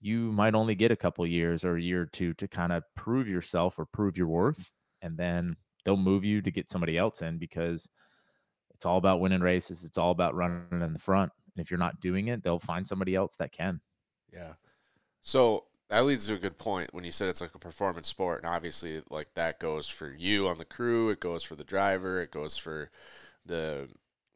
you 0.00 0.32
might 0.32 0.54
only 0.54 0.74
get 0.74 0.92
a 0.92 0.96
couple 0.96 1.26
years 1.26 1.64
or 1.64 1.76
a 1.76 1.82
year 1.82 2.02
or 2.02 2.06
two 2.06 2.32
to 2.34 2.48
kind 2.48 2.72
of 2.72 2.84
prove 2.94 3.28
yourself 3.28 3.78
or 3.78 3.86
prove 3.86 4.16
your 4.16 4.28
worth, 4.28 4.70
and 5.02 5.16
then 5.16 5.56
they'll 5.84 5.96
move 5.96 6.24
you 6.24 6.42
to 6.42 6.50
get 6.50 6.68
somebody 6.68 6.96
else 6.98 7.22
in 7.22 7.38
because 7.38 7.88
it's 8.74 8.86
all 8.86 8.98
about 8.98 9.20
winning 9.20 9.40
races. 9.40 9.84
It's 9.84 9.98
all 9.98 10.10
about 10.12 10.34
running 10.34 10.82
in 10.82 10.92
the 10.92 10.98
front. 10.98 11.32
And 11.56 11.64
if 11.64 11.70
you're 11.70 11.78
not 11.78 12.00
doing 12.00 12.28
it, 12.28 12.44
they'll 12.44 12.60
find 12.60 12.86
somebody 12.86 13.14
else 13.14 13.36
that 13.36 13.52
can. 13.52 13.80
Yeah. 14.32 14.52
So 15.22 15.64
that 15.90 16.04
leads 16.04 16.26
to 16.26 16.34
a 16.34 16.38
good 16.38 16.58
point 16.58 16.92
when 16.92 17.04
you 17.04 17.10
said 17.10 17.28
it's 17.28 17.40
like 17.40 17.54
a 17.54 17.58
performance 17.58 18.08
sport, 18.08 18.42
and 18.42 18.52
obviously, 18.52 19.02
like 19.10 19.34
that 19.34 19.58
goes 19.60 19.88
for 19.88 20.10
you 20.12 20.48
on 20.48 20.58
the 20.58 20.64
crew, 20.64 21.08
it 21.10 21.20
goes 21.20 21.42
for 21.42 21.54
the 21.56 21.64
driver, 21.64 22.20
it 22.22 22.30
goes 22.30 22.56
for 22.56 22.90
the 23.46 23.88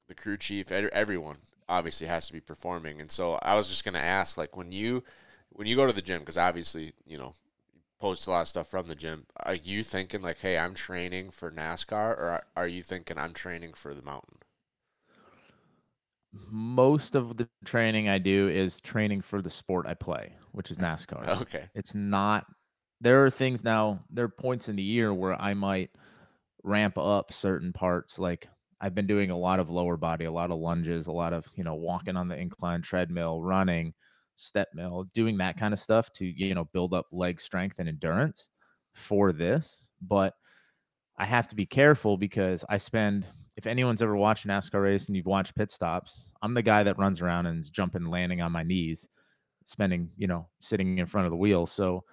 the 0.09 0.15
crew 0.15 0.37
chief, 0.37 0.73
everyone 0.73 1.39
obviously 1.69 2.07
has 2.07 2.27
to 2.27 2.33
be 2.33 2.41
performing. 2.41 3.01
And 3.01 3.11
so 3.11 3.35
I 3.43 3.55
was 3.57 3.69
just 3.69 3.85
gonna 3.85 3.99
ask, 4.01 4.37
like, 4.39 4.57
when 4.57 4.73
you 4.73 5.05
when 5.51 5.67
you 5.67 5.77
go 5.77 5.87
to 5.87 5.93
the 5.93 6.03
gym, 6.03 6.21
because 6.21 6.39
obviously, 6.39 6.93
you 7.07 7.19
know, 7.19 7.35
post 8.01 8.27
a 8.27 8.31
lot 8.31 8.43
of 8.43 8.49
stuff 8.49 8.69
from 8.69 8.87
the 8.89 8.95
gym. 8.97 9.27
Are 9.39 9.55
you 9.55 9.83
thinking 9.85 10.23
like, 10.23 10.41
hey, 10.41 10.59
I'm 10.59 10.75
training 10.75 11.31
for 11.31 11.51
NASCAR, 11.51 12.11
or 12.19 12.43
are 12.57 12.67
you 12.69 12.83
thinking 12.83 13.19
I'm 13.19 13.35
training 13.35 13.75
for 13.75 13.95
the 13.95 14.03
mountain? 14.03 14.39
Most 16.33 17.15
of 17.15 17.37
the 17.37 17.49
training 17.65 18.09
I 18.09 18.19
do 18.19 18.49
is 18.49 18.81
training 18.81 19.23
for 19.23 19.43
the 19.43 19.51
sport 19.51 19.87
I 19.87 19.95
play, 19.95 20.35
which 20.53 20.71
is 20.71 20.79
NASCAR. 20.79 21.43
okay. 21.43 21.69
It's 21.75 21.95
not. 21.95 22.47
There 23.01 23.25
are 23.25 23.31
things 23.31 23.65
now. 23.65 24.05
There 24.11 24.25
are 24.25 24.29
points 24.29 24.69
in 24.69 24.77
the 24.77 24.83
year 24.83 25.13
where 25.13 25.41
I 25.41 25.55
might 25.55 25.91
ramp 26.63 26.97
up 26.97 27.33
certain 27.33 27.73
parts. 27.73 28.19
Like 28.19 28.49
I've 28.81 28.95
been 28.95 29.07
doing 29.07 29.31
a 29.31 29.39
lot 29.39 29.61
of 29.61 29.71
lower 29.71 29.97
body, 29.97 30.25
a 30.25 30.31
lot 30.31 30.51
of 30.51 30.59
lunges, 30.59 31.07
a 31.07 31.13
lot 31.13 31.33
of 31.33 31.47
you 31.57 31.65
know 31.65 31.75
walking 31.75 32.17
on 32.17 32.29
the 32.29 32.37
incline 32.37 32.83
treadmill, 32.83 33.43
running 33.43 33.95
step 34.37 34.69
mill, 34.75 35.05
doing 35.15 35.39
that 35.39 35.57
kind 35.57 35.75
of 35.75 35.81
stuff 35.81 36.13
to, 36.15 36.27
you 36.27 36.55
know, 36.55 36.65
build 36.73 36.95
up 36.95 37.07
leg 37.13 37.41
strength 37.41 37.79
and 37.79 37.89
endurance 37.89 38.51
for 38.95 39.33
this. 39.33 39.91
But 40.01 40.35
I 41.17 41.25
have 41.27 41.49
to 41.49 41.55
be 41.55 41.67
careful 41.67 42.17
because 42.17 42.65
I 42.69 42.79
spend, 42.79 43.27
if 43.57 43.67
anyone's 43.67 44.03
ever 44.03 44.17
watched 44.17 44.47
NASCAR 44.47 44.83
race 44.83 45.07
and 45.07 45.17
you've 45.17 45.27
watched 45.27 45.55
pit 45.55 45.71
stops, 45.71 46.33
I'm 46.43 46.55
the 46.55 46.63
guy 46.63 46.83
that 46.83 46.99
runs 46.99 47.21
around 47.21 47.47
and 47.47 47.61
is 47.61 47.71
jumping, 47.71 48.07
landing 48.07 48.41
on 48.41 48.53
my 48.53 48.63
knees, 48.63 49.09
spending, 49.67 50.11
you 50.17 50.27
know, 50.27 50.49
sitting 50.59 50.99
in 50.99 51.07
front 51.07 51.27
of 51.27 51.31
the 51.31 51.37
wheel. 51.37 51.67
So 51.67 52.05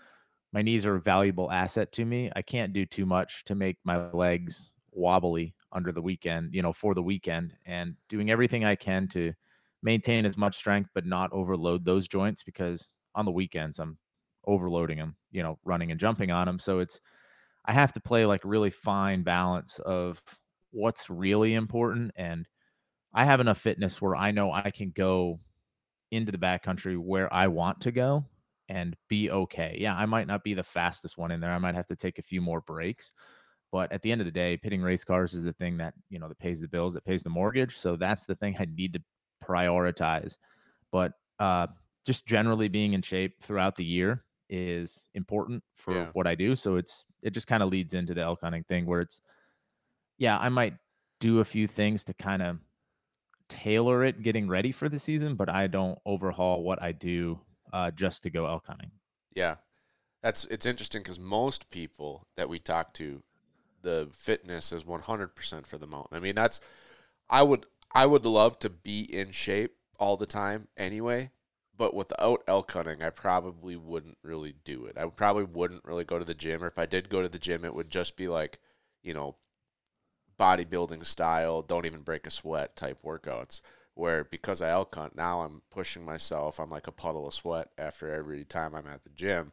my 0.51 0.61
knees 0.61 0.85
are 0.85 0.95
a 0.95 1.01
valuable 1.01 1.51
asset 1.51 1.91
to 1.93 2.05
me. 2.05 2.31
I 2.35 2.41
can't 2.41 2.73
do 2.73 2.85
too 2.85 3.05
much 3.05 3.43
to 3.45 3.55
make 3.55 3.77
my 3.83 4.09
legs 4.11 4.73
wobbly 4.91 5.55
under 5.71 5.91
the 5.91 6.01
weekend, 6.01 6.53
you 6.53 6.61
know, 6.61 6.73
for 6.73 6.93
the 6.93 7.03
weekend 7.03 7.53
and 7.65 7.95
doing 8.09 8.31
everything 8.31 8.65
I 8.65 8.75
can 8.75 9.07
to 9.09 9.33
maintain 9.81 10.25
as 10.25 10.37
much 10.37 10.57
strength 10.57 10.89
but 10.93 11.05
not 11.05 11.31
overload 11.31 11.85
those 11.85 12.07
joints 12.07 12.43
because 12.43 12.95
on 13.15 13.25
the 13.25 13.31
weekends 13.31 13.79
I'm 13.79 13.97
overloading 14.45 14.97
them, 14.97 15.15
you 15.31 15.43
know, 15.43 15.57
running 15.63 15.91
and 15.91 15.99
jumping 15.99 16.31
on 16.31 16.47
them. 16.47 16.59
So 16.59 16.79
it's 16.79 16.99
I 17.65 17.71
have 17.73 17.93
to 17.93 17.99
play 17.99 18.25
like 18.25 18.41
really 18.43 18.71
fine 18.71 19.23
balance 19.23 19.79
of 19.79 20.21
what's 20.71 21.09
really 21.09 21.53
important 21.53 22.11
and 22.15 22.47
I 23.13 23.25
have 23.25 23.39
enough 23.39 23.57
fitness 23.57 24.01
where 24.01 24.15
I 24.15 24.31
know 24.31 24.51
I 24.51 24.71
can 24.71 24.91
go 24.91 25.39
into 26.11 26.31
the 26.31 26.37
backcountry 26.37 26.97
where 26.97 27.31
I 27.33 27.47
want 27.47 27.81
to 27.81 27.91
go 27.91 28.25
and 28.67 28.95
be 29.07 29.31
okay. 29.31 29.77
Yeah, 29.79 29.95
I 29.95 30.05
might 30.05 30.27
not 30.27 30.43
be 30.43 30.53
the 30.53 30.63
fastest 30.63 31.17
one 31.17 31.31
in 31.31 31.39
there. 31.39 31.51
I 31.51 31.57
might 31.57 31.75
have 31.75 31.87
to 31.87 31.95
take 31.95 32.19
a 32.19 32.23
few 32.23 32.39
more 32.39 32.61
breaks. 32.61 33.13
But 33.71 33.91
at 33.91 34.01
the 34.01 34.11
end 34.11 34.21
of 34.21 34.25
the 34.25 34.31
day, 34.31 34.57
pitting 34.57 34.81
race 34.81 35.03
cars 35.03 35.33
is 35.33 35.43
the 35.43 35.53
thing 35.53 35.77
that, 35.77 35.93
you 36.09 36.19
know, 36.19 36.27
that 36.27 36.39
pays 36.39 36.61
the 36.61 36.67
bills, 36.67 36.93
that 36.93 37.05
pays 37.05 37.23
the 37.23 37.29
mortgage. 37.29 37.77
So 37.77 37.95
that's 37.95 38.25
the 38.25 38.35
thing 38.35 38.55
I 38.59 38.65
need 38.65 38.93
to 38.93 39.01
prioritize. 39.43 40.37
But 40.91 41.13
uh, 41.39 41.67
just 42.05 42.25
generally 42.25 42.67
being 42.67 42.93
in 42.93 43.01
shape 43.01 43.41
throughout 43.41 43.75
the 43.75 43.85
year 43.85 44.23
is 44.49 45.07
important 45.13 45.63
for 45.75 45.93
yeah. 45.93 46.07
what 46.13 46.25
I 46.25 46.33
do. 46.35 46.55
So 46.55 46.77
it's 46.77 47.05
it 47.21 47.31
just 47.31 47.47
kind 47.47 47.61
of 47.61 47.69
leads 47.69 47.93
into 47.93 48.13
the 48.15 48.21
elk 48.21 48.39
hunting 48.41 48.63
thing 48.63 48.85
where 48.87 49.01
it's 49.01 49.21
yeah, 50.19 50.37
I 50.37 50.49
might 50.49 50.75
do 51.19 51.39
a 51.39 51.45
few 51.45 51.67
things 51.67 52.03
to 52.03 52.13
kind 52.13 52.43
of 52.43 52.59
tailor 53.47 54.05
it 54.05 54.21
getting 54.21 54.47
ready 54.47 54.71
for 54.71 54.87
the 54.87 54.99
season, 54.99 55.35
but 55.35 55.49
I 55.49 55.65
don't 55.65 55.97
overhaul 56.05 56.61
what 56.61 56.81
I 56.83 56.91
do 56.91 57.39
uh, 57.73 57.89
just 57.91 58.23
to 58.23 58.29
go 58.29 58.45
elk 58.45 58.67
hunting. 58.67 58.91
Yeah. 59.33 59.55
That's 60.21 60.43
it's 60.45 60.65
interesting 60.65 61.01
because 61.01 61.19
most 61.19 61.69
people 61.71 62.27
that 62.35 62.49
we 62.49 62.59
talk 62.59 62.93
to, 62.95 63.23
the 63.81 64.09
fitness 64.11 64.71
is 64.73 64.83
100% 64.83 65.65
for 65.65 65.77
the 65.77 65.87
mountain. 65.87 66.17
I 66.17 66.19
mean, 66.19 66.35
that's 66.35 66.59
I 67.29 67.41
would 67.41 67.65
I 67.93 68.05
would 68.05 68.25
love 68.25 68.59
to 68.59 68.69
be 68.69 69.01
in 69.03 69.31
shape 69.31 69.75
all 69.97 70.17
the 70.17 70.25
time 70.25 70.67
anyway, 70.75 71.31
but 71.77 71.93
without 71.93 72.43
elk 72.47 72.73
hunting, 72.73 73.01
I 73.01 73.09
probably 73.09 73.77
wouldn't 73.77 74.17
really 74.21 74.55
do 74.65 74.85
it. 74.85 74.97
I 74.97 75.05
probably 75.05 75.45
wouldn't 75.45 75.85
really 75.85 76.03
go 76.03 76.19
to 76.19 76.25
the 76.25 76.33
gym, 76.33 76.63
or 76.63 76.67
if 76.67 76.77
I 76.77 76.85
did 76.85 77.09
go 77.09 77.21
to 77.21 77.29
the 77.29 77.39
gym, 77.39 77.63
it 77.63 77.73
would 77.73 77.89
just 77.89 78.17
be 78.17 78.27
like, 78.27 78.59
you 79.01 79.13
know, 79.13 79.37
bodybuilding 80.39 81.05
style, 81.05 81.61
don't 81.61 81.85
even 81.85 82.01
break 82.01 82.25
a 82.25 82.31
sweat 82.31 82.75
type 82.75 82.99
workouts. 83.03 83.61
Where 83.93 84.23
because 84.23 84.61
I 84.61 84.69
elk 84.69 84.95
hunt, 84.95 85.15
now 85.15 85.41
I'm 85.41 85.61
pushing 85.69 86.05
myself. 86.05 86.59
I'm 86.59 86.69
like 86.69 86.87
a 86.87 86.91
puddle 86.91 87.27
of 87.27 87.33
sweat 87.33 87.69
after 87.77 88.13
every 88.13 88.45
time 88.45 88.73
I'm 88.73 88.87
at 88.87 89.03
the 89.03 89.09
gym, 89.09 89.51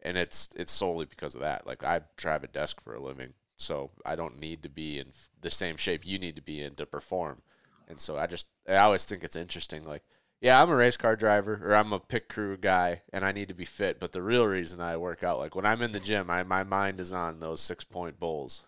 and 0.00 0.16
it's 0.16 0.50
it's 0.54 0.70
solely 0.70 1.06
because 1.06 1.34
of 1.34 1.40
that. 1.40 1.66
Like 1.66 1.82
I 1.82 2.02
drive 2.16 2.44
a 2.44 2.48
desk 2.48 2.80
for 2.80 2.94
a 2.94 3.02
living, 3.02 3.34
so 3.56 3.90
I 4.06 4.14
don't 4.14 4.38
need 4.38 4.62
to 4.62 4.68
be 4.68 5.00
in 5.00 5.08
the 5.40 5.50
same 5.50 5.76
shape 5.76 6.06
you 6.06 6.18
need 6.18 6.36
to 6.36 6.42
be 6.42 6.62
in 6.62 6.76
to 6.76 6.86
perform. 6.86 7.42
And 7.88 7.98
so 7.98 8.16
I 8.16 8.28
just 8.28 8.46
I 8.68 8.76
always 8.76 9.04
think 9.04 9.24
it's 9.24 9.34
interesting. 9.34 9.84
Like, 9.84 10.04
yeah, 10.40 10.62
I'm 10.62 10.70
a 10.70 10.76
race 10.76 10.96
car 10.96 11.16
driver 11.16 11.60
or 11.64 11.74
I'm 11.74 11.92
a 11.92 11.98
pit 11.98 12.28
crew 12.28 12.56
guy, 12.56 13.02
and 13.12 13.24
I 13.24 13.32
need 13.32 13.48
to 13.48 13.54
be 13.54 13.64
fit. 13.64 13.98
But 13.98 14.12
the 14.12 14.22
real 14.22 14.46
reason 14.46 14.80
I 14.80 14.96
work 14.96 15.24
out, 15.24 15.38
like 15.38 15.56
when 15.56 15.66
I'm 15.66 15.82
in 15.82 15.90
the 15.90 15.98
gym, 15.98 16.30
I 16.30 16.44
my 16.44 16.62
mind 16.62 17.00
is 17.00 17.10
on 17.10 17.40
those 17.40 17.60
six 17.60 17.82
point 17.82 18.20
bulls. 18.20 18.62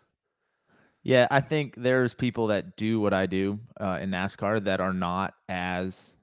Yeah, 1.03 1.27
I 1.31 1.41
think 1.41 1.75
there's 1.77 2.13
people 2.13 2.49
that 2.49 2.77
do 2.77 3.01
what 3.01 3.15
I 3.15 3.27
do 3.27 3.59
uh, 3.81 3.99
in 4.01 4.11
NASCAR 4.11 4.65
that 4.65 4.81
are 4.81 4.93
not 4.93 5.35
as. 5.49 6.15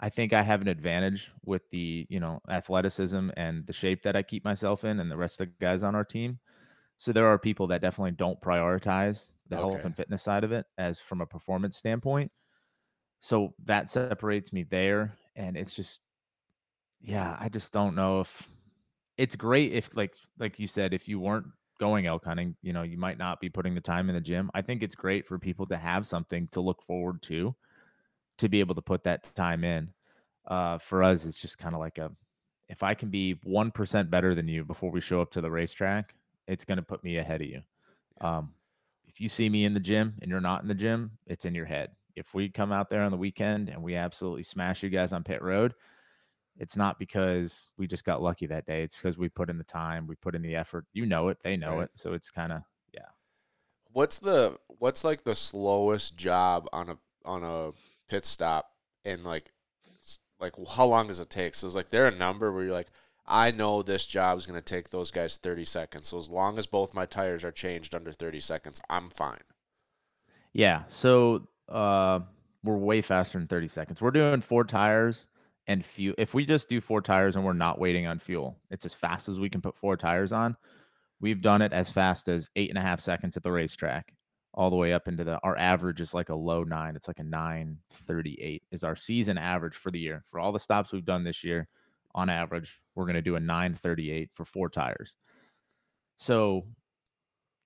I 0.00 0.08
think 0.08 0.32
I 0.32 0.42
have 0.42 0.60
an 0.60 0.68
advantage 0.68 1.30
with 1.44 1.68
the 1.70 2.06
you 2.08 2.18
know 2.18 2.40
athleticism 2.48 3.30
and 3.36 3.66
the 3.66 3.72
shape 3.72 4.02
that 4.02 4.16
I 4.16 4.22
keep 4.22 4.44
myself 4.44 4.84
in, 4.84 4.98
and 4.98 5.10
the 5.10 5.16
rest 5.16 5.40
of 5.40 5.48
the 5.48 5.52
guys 5.60 5.82
on 5.82 5.94
our 5.94 6.04
team. 6.04 6.38
So 7.02 7.12
there 7.12 7.26
are 7.26 7.38
people 7.38 7.66
that 7.66 7.80
definitely 7.80 8.12
don't 8.12 8.40
prioritize 8.40 9.32
the 9.48 9.56
okay. 9.56 9.68
health 9.68 9.84
and 9.84 9.96
fitness 9.96 10.22
side 10.22 10.44
of 10.44 10.52
it 10.52 10.66
as 10.78 11.00
from 11.00 11.20
a 11.20 11.26
performance 11.26 11.76
standpoint. 11.76 12.30
So 13.18 13.54
that 13.64 13.90
separates 13.90 14.52
me 14.52 14.64
there. 14.64 15.16
And 15.34 15.56
it's 15.56 15.74
just, 15.74 16.02
yeah, 17.00 17.36
I 17.40 17.48
just 17.48 17.72
don't 17.72 17.94
know 17.94 18.20
if 18.20 18.48
it's 19.16 19.36
great 19.36 19.72
if 19.72 19.90
like 19.96 20.14
like 20.38 20.58
you 20.58 20.66
said, 20.66 20.94
if 20.94 21.08
you 21.08 21.20
weren't 21.20 21.46
going 21.82 22.06
elk 22.06 22.24
hunting, 22.24 22.54
you 22.62 22.72
know, 22.72 22.82
you 22.82 22.96
might 22.96 23.18
not 23.18 23.40
be 23.40 23.48
putting 23.48 23.74
the 23.74 23.80
time 23.80 24.08
in 24.08 24.14
the 24.14 24.20
gym. 24.20 24.52
I 24.54 24.62
think 24.62 24.84
it's 24.84 24.94
great 24.94 25.26
for 25.26 25.36
people 25.36 25.66
to 25.66 25.76
have 25.76 26.06
something 26.06 26.46
to 26.52 26.60
look 26.60 26.80
forward 26.84 27.20
to, 27.22 27.56
to 28.38 28.48
be 28.48 28.60
able 28.60 28.76
to 28.76 28.82
put 28.82 29.02
that 29.02 29.34
time 29.34 29.64
in. 29.64 29.88
Uh, 30.46 30.78
for 30.78 31.02
us, 31.02 31.24
it's 31.24 31.40
just 31.40 31.58
kind 31.58 31.74
of 31.74 31.80
like 31.80 31.98
a 31.98 32.12
if 32.68 32.84
I 32.84 32.94
can 32.94 33.08
be 33.10 33.34
1% 33.44 34.10
better 34.10 34.32
than 34.32 34.46
you 34.46 34.64
before 34.64 34.92
we 34.92 35.00
show 35.00 35.20
up 35.20 35.32
to 35.32 35.40
the 35.40 35.50
racetrack, 35.50 36.14
it's 36.46 36.64
going 36.64 36.76
to 36.76 36.84
put 36.84 37.02
me 37.02 37.16
ahead 37.16 37.40
of 37.40 37.48
you. 37.48 37.62
Um, 38.20 38.52
if 39.08 39.20
you 39.20 39.28
see 39.28 39.48
me 39.48 39.64
in 39.64 39.74
the 39.74 39.80
gym 39.80 40.14
and 40.22 40.30
you're 40.30 40.40
not 40.40 40.62
in 40.62 40.68
the 40.68 40.74
gym, 40.74 41.10
it's 41.26 41.44
in 41.44 41.54
your 41.54 41.66
head. 41.66 41.90
If 42.14 42.32
we 42.32 42.48
come 42.48 42.70
out 42.70 42.90
there 42.90 43.02
on 43.02 43.10
the 43.10 43.16
weekend 43.16 43.70
and 43.70 43.82
we 43.82 43.96
absolutely 43.96 44.44
smash 44.44 44.84
you 44.84 44.88
guys 44.88 45.12
on 45.12 45.24
pit 45.24 45.42
road, 45.42 45.74
it's 46.62 46.76
not 46.76 46.96
because 46.96 47.66
we 47.76 47.88
just 47.88 48.04
got 48.04 48.22
lucky 48.22 48.46
that 48.46 48.66
day. 48.66 48.84
It's 48.84 48.94
because 48.94 49.18
we 49.18 49.28
put 49.28 49.50
in 49.50 49.58
the 49.58 49.64
time, 49.64 50.06
we 50.06 50.14
put 50.14 50.36
in 50.36 50.42
the 50.42 50.54
effort. 50.54 50.86
You 50.92 51.06
know 51.06 51.26
it, 51.28 51.38
they 51.42 51.56
know 51.56 51.78
Right. 51.78 51.82
it. 51.84 51.90
So 51.96 52.12
it's 52.12 52.30
kind 52.30 52.52
of 52.52 52.62
yeah. 52.94 53.08
What's 53.92 54.20
the 54.20 54.58
what's 54.78 55.02
like 55.02 55.24
the 55.24 55.34
slowest 55.34 56.16
job 56.16 56.68
on 56.72 56.88
a 56.88 56.98
on 57.24 57.42
a 57.42 57.72
pit 58.08 58.24
stop 58.24 58.70
and 59.04 59.24
like 59.24 59.50
like 60.38 60.54
how 60.76 60.86
long 60.86 61.08
does 61.08 61.18
it 61.18 61.30
take? 61.30 61.56
So 61.56 61.66
it's 61.66 61.74
like 61.74 61.90
there 61.90 62.06
a 62.06 62.14
number 62.14 62.52
where 62.52 62.62
you're 62.62 62.72
like, 62.72 62.92
I 63.26 63.50
know 63.50 63.82
this 63.82 64.06
job 64.06 64.38
is 64.38 64.46
gonna 64.46 64.60
take 64.62 64.90
those 64.90 65.10
guys 65.10 65.36
thirty 65.38 65.64
seconds. 65.64 66.06
So 66.06 66.18
as 66.18 66.30
long 66.30 66.58
as 66.58 66.68
both 66.68 66.94
my 66.94 67.06
tires 67.06 67.42
are 67.44 67.50
changed 67.50 67.92
under 67.92 68.12
thirty 68.12 68.40
seconds, 68.40 68.80
I'm 68.88 69.08
fine. 69.10 69.42
Yeah. 70.52 70.84
So 70.90 71.48
uh 71.68 72.20
we're 72.64 72.76
way 72.76 73.02
faster 73.02 73.38
than 73.38 73.48
30 73.48 73.66
seconds. 73.66 74.00
We're 74.00 74.12
doing 74.12 74.40
four 74.40 74.62
tires 74.62 75.26
and 75.66 75.84
fuel. 75.84 76.14
If 76.18 76.34
we 76.34 76.44
just 76.44 76.68
do 76.68 76.80
four 76.80 77.00
tires 77.00 77.36
and 77.36 77.44
we're 77.44 77.52
not 77.52 77.78
waiting 77.78 78.06
on 78.06 78.18
fuel, 78.18 78.58
it's 78.70 78.84
as 78.84 78.94
fast 78.94 79.28
as 79.28 79.38
we 79.38 79.48
can 79.48 79.60
put 79.60 79.76
four 79.76 79.96
tires 79.96 80.32
on. 80.32 80.56
We've 81.20 81.40
done 81.40 81.62
it 81.62 81.72
as 81.72 81.90
fast 81.90 82.28
as 82.28 82.50
eight 82.56 82.70
and 82.70 82.78
a 82.78 82.82
half 82.82 83.00
seconds 83.00 83.36
at 83.36 83.44
the 83.44 83.52
racetrack, 83.52 84.12
all 84.54 84.70
the 84.70 84.76
way 84.76 84.92
up 84.92 85.06
into 85.06 85.22
the 85.24 85.38
our 85.44 85.56
average 85.56 86.00
is 86.00 86.14
like 86.14 86.30
a 86.30 86.34
low 86.34 86.64
nine. 86.64 86.96
It's 86.96 87.08
like 87.08 87.20
a 87.20 87.24
nine 87.24 87.78
thirty-eight 87.92 88.64
is 88.72 88.82
our 88.82 88.96
season 88.96 89.38
average 89.38 89.76
for 89.76 89.90
the 89.90 90.00
year. 90.00 90.24
For 90.30 90.40
all 90.40 90.50
the 90.50 90.58
stops 90.58 90.92
we've 90.92 91.04
done 91.04 91.22
this 91.22 91.44
year, 91.44 91.68
on 92.14 92.28
average, 92.28 92.80
we're 92.94 93.06
gonna 93.06 93.22
do 93.22 93.36
a 93.36 93.40
nine 93.40 93.74
thirty-eight 93.74 94.30
for 94.34 94.44
four 94.44 94.68
tires. 94.68 95.14
So 96.16 96.66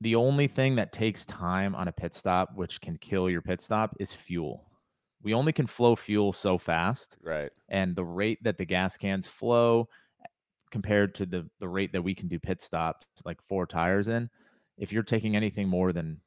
the 0.02 0.16
only 0.16 0.46
thing 0.46 0.76
that 0.76 0.92
takes 0.92 1.24
time 1.24 1.74
on 1.74 1.88
a 1.88 1.92
pit 1.92 2.14
stop, 2.14 2.50
which 2.54 2.82
can 2.82 2.98
kill 2.98 3.30
your 3.30 3.40
pit 3.40 3.62
stop, 3.62 3.96
is 3.98 4.12
fuel. 4.12 4.66
We 5.22 5.34
only 5.34 5.52
can 5.52 5.66
flow 5.66 5.96
fuel 5.96 6.32
so 6.32 6.58
fast, 6.58 7.16
Right. 7.22 7.50
and 7.68 7.96
the 7.96 8.04
rate 8.04 8.42
that 8.44 8.58
the 8.58 8.64
gas 8.64 8.96
cans 8.96 9.26
flow 9.26 9.88
eh, 10.22 10.26
compared 10.70 11.14
to 11.16 11.26
the 11.26 11.48
the 11.58 11.68
rate 11.68 11.92
that 11.92 12.02
we 12.02 12.14
can 12.14 12.28
do 12.28 12.38
pit 12.38 12.60
stops, 12.62 13.06
like 13.24 13.40
four 13.48 13.66
tires 13.66 14.08
in, 14.08 14.30
if 14.76 14.92
you're 14.92 15.02
taking 15.02 15.34
anything 15.34 15.68
more 15.68 15.92
than 15.92 16.20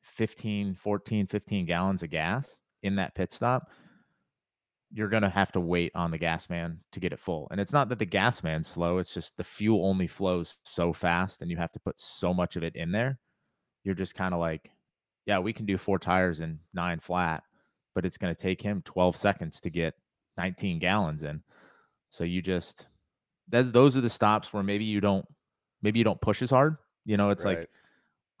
15, 0.00 0.74
14, 0.74 1.26
15 1.26 1.66
gallons 1.66 2.02
of 2.02 2.10
gas 2.10 2.62
in 2.82 2.96
that 2.96 3.14
pit 3.14 3.30
stop, 3.30 3.70
you're 4.90 5.08
going 5.08 5.22
to 5.22 5.28
have 5.28 5.52
to 5.52 5.60
wait 5.60 5.92
on 5.94 6.10
the 6.10 6.18
gas 6.18 6.50
man 6.50 6.80
to 6.90 7.00
get 7.00 7.12
it 7.12 7.18
full. 7.18 7.48
And 7.50 7.60
it's 7.60 7.72
not 7.72 7.88
that 7.90 7.98
the 7.98 8.04
gas 8.04 8.42
man's 8.42 8.66
slow, 8.68 8.98
it's 8.98 9.14
just 9.14 9.36
the 9.36 9.44
fuel 9.44 9.86
only 9.86 10.06
flows 10.06 10.58
so 10.64 10.92
fast 10.92 11.40
and 11.40 11.50
you 11.50 11.56
have 11.56 11.72
to 11.72 11.80
put 11.80 11.98
so 12.00 12.34
much 12.34 12.56
of 12.56 12.62
it 12.62 12.76
in 12.76 12.92
there. 12.92 13.18
You're 13.84 13.94
just 13.94 14.14
kind 14.14 14.34
of 14.34 14.40
like, 14.40 14.70
yeah, 15.24 15.38
we 15.38 15.52
can 15.52 15.64
do 15.66 15.78
four 15.78 15.98
tires 15.98 16.40
in 16.40 16.58
nine 16.74 16.98
flat, 16.98 17.42
but 17.94 18.04
it's 18.04 18.18
going 18.18 18.34
to 18.34 18.40
take 18.40 18.60
him 18.62 18.82
12 18.84 19.16
seconds 19.16 19.60
to 19.60 19.70
get 19.70 19.94
19 20.36 20.78
gallons 20.78 21.22
in. 21.22 21.42
So 22.10 22.24
you 22.24 22.42
just 22.42 22.86
that's 23.48 23.70
those 23.70 23.96
are 23.96 24.00
the 24.00 24.10
stops 24.10 24.52
where 24.52 24.62
maybe 24.62 24.84
you 24.84 25.00
don't 25.00 25.26
maybe 25.82 25.98
you 25.98 26.04
don't 26.04 26.20
push 26.20 26.42
as 26.42 26.50
hard. 26.50 26.76
You 27.04 27.16
know, 27.16 27.30
it's 27.30 27.44
like 27.44 27.68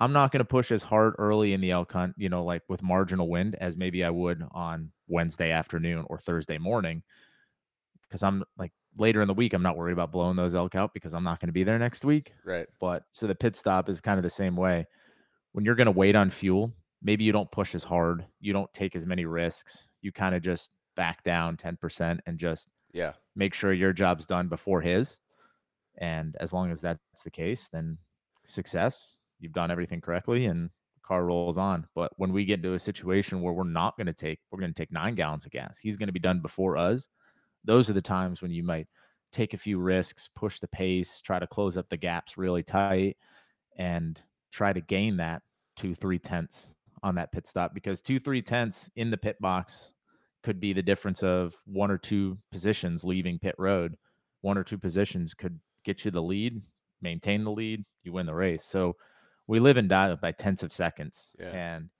I'm 0.00 0.12
not 0.12 0.32
going 0.32 0.40
to 0.40 0.44
push 0.44 0.72
as 0.72 0.82
hard 0.82 1.14
early 1.18 1.52
in 1.52 1.60
the 1.60 1.70
elk 1.70 1.92
hunt, 1.92 2.14
you 2.16 2.28
know, 2.28 2.44
like 2.44 2.62
with 2.68 2.82
marginal 2.82 3.28
wind 3.28 3.56
as 3.60 3.76
maybe 3.76 4.02
I 4.04 4.10
would 4.10 4.42
on 4.52 4.90
Wednesday 5.08 5.52
afternoon 5.52 6.04
or 6.08 6.18
Thursday 6.18 6.58
morning. 6.58 7.02
Because 8.08 8.22
I'm 8.22 8.44
like 8.58 8.72
later 8.98 9.22
in 9.22 9.28
the 9.28 9.34
week, 9.34 9.52
I'm 9.52 9.62
not 9.62 9.76
worried 9.76 9.92
about 9.92 10.12
blowing 10.12 10.36
those 10.36 10.54
elk 10.54 10.74
out 10.74 10.92
because 10.92 11.14
I'm 11.14 11.24
not 11.24 11.40
going 11.40 11.48
to 11.48 11.52
be 11.52 11.64
there 11.64 11.78
next 11.78 12.04
week. 12.04 12.32
Right. 12.44 12.66
But 12.80 13.04
so 13.12 13.26
the 13.26 13.34
pit 13.34 13.56
stop 13.56 13.88
is 13.88 14.00
kind 14.00 14.18
of 14.18 14.22
the 14.24 14.30
same 14.30 14.56
way. 14.56 14.86
When 15.52 15.64
you're 15.64 15.74
going 15.74 15.86
to 15.86 15.92
wait 15.92 16.16
on 16.16 16.30
fuel, 16.30 16.72
maybe 17.02 17.24
you 17.24 17.32
don't 17.32 17.50
push 17.50 17.74
as 17.74 17.82
hard, 17.84 18.26
you 18.40 18.52
don't 18.52 18.72
take 18.72 18.94
as 18.94 19.06
many 19.06 19.24
risks. 19.24 19.88
You 20.00 20.12
kind 20.12 20.34
of 20.34 20.42
just 20.42 20.70
back 20.94 21.22
down 21.22 21.56
10% 21.56 22.20
and 22.26 22.38
just 22.38 22.68
Yeah. 22.92 23.14
make 23.34 23.54
sure 23.54 23.72
your 23.72 23.92
job's 23.92 24.26
done 24.26 24.48
before 24.48 24.80
his. 24.82 25.18
And 25.98 26.36
as 26.36 26.52
long 26.52 26.70
as 26.70 26.80
that's 26.80 27.22
the 27.24 27.30
case, 27.30 27.68
then 27.68 27.98
success, 28.44 29.18
you've 29.38 29.52
done 29.52 29.70
everything 29.70 30.00
correctly 30.00 30.46
and 30.46 30.70
car 31.02 31.24
rolls 31.24 31.58
on. 31.58 31.88
But 31.94 32.12
when 32.18 32.32
we 32.32 32.44
get 32.44 32.60
into 32.60 32.74
a 32.74 32.78
situation 32.78 33.42
where 33.42 33.52
we're 33.52 33.64
not 33.64 33.96
going 33.96 34.06
to 34.06 34.12
take, 34.12 34.40
we're 34.50 34.60
going 34.60 34.72
to 34.72 34.80
take 34.80 34.92
nine 34.92 35.14
gallons 35.14 35.44
of 35.46 35.52
gas, 35.52 35.78
he's 35.78 35.96
going 35.96 36.06
to 36.08 36.12
be 36.12 36.20
done 36.20 36.40
before 36.40 36.76
us. 36.76 37.08
Those 37.64 37.90
are 37.90 37.94
the 37.94 38.02
times 38.02 38.42
when 38.42 38.50
you 38.50 38.62
might 38.62 38.88
take 39.32 39.54
a 39.54 39.58
few 39.58 39.78
risks, 39.78 40.28
push 40.34 40.60
the 40.60 40.68
pace, 40.68 41.20
try 41.20 41.38
to 41.38 41.46
close 41.46 41.76
up 41.76 41.88
the 41.88 41.96
gaps 41.96 42.36
really 42.36 42.62
tight, 42.62 43.16
and 43.76 44.20
try 44.50 44.72
to 44.72 44.80
gain 44.80 45.16
that 45.16 45.42
two, 45.76 45.94
three 45.94 46.18
tenths 46.18 46.74
on 47.02 47.14
that 47.16 47.32
pit 47.32 47.46
stop 47.46 47.74
because 47.74 48.00
two, 48.00 48.18
three 48.18 48.42
tenths 48.42 48.88
in 48.96 49.10
the 49.10 49.16
pit 49.16 49.36
box 49.40 49.94
could 50.42 50.60
be 50.60 50.72
the 50.72 50.82
difference 50.82 51.22
of 51.22 51.56
one 51.64 51.90
or 51.90 51.98
two 51.98 52.38
positions 52.50 53.04
leaving 53.04 53.38
pit 53.38 53.54
road. 53.58 53.96
One 54.40 54.58
or 54.58 54.64
two 54.64 54.78
positions 54.78 55.34
could 55.34 55.58
get 55.84 56.04
you 56.04 56.10
the 56.10 56.22
lead, 56.22 56.60
maintain 57.00 57.44
the 57.44 57.50
lead, 57.50 57.84
you 58.02 58.12
win 58.12 58.26
the 58.26 58.34
race. 58.34 58.64
So 58.64 58.96
we 59.46 59.60
live 59.60 59.76
and 59.76 59.88
die 59.88 60.14
by 60.16 60.32
tenths 60.32 60.62
of 60.62 60.72
seconds. 60.72 61.32
Yeah. 61.38 61.50
And 61.50 61.90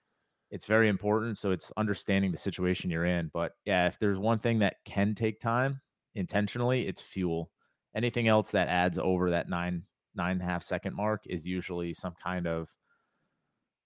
it's 0.50 0.66
very 0.66 0.88
important. 0.88 1.38
So 1.38 1.50
it's 1.50 1.72
understanding 1.76 2.32
the 2.32 2.38
situation 2.38 2.90
you're 2.90 3.06
in. 3.06 3.30
But 3.32 3.52
yeah, 3.64 3.86
if 3.86 3.98
there's 3.98 4.18
one 4.18 4.38
thing 4.38 4.58
that 4.60 4.76
can 4.84 5.14
take 5.14 5.40
time 5.40 5.80
intentionally, 6.14 6.86
it's 6.86 7.00
fuel. 7.00 7.50
Anything 7.94 8.28
else 8.28 8.50
that 8.52 8.68
adds 8.68 8.98
over 8.98 9.30
that 9.30 9.48
nine, 9.48 9.84
nine 10.14 10.32
and 10.32 10.42
a 10.42 10.44
half 10.44 10.62
second 10.62 10.94
mark 10.96 11.22
is 11.26 11.46
usually 11.46 11.94
some 11.94 12.14
kind 12.22 12.46
of, 12.46 12.68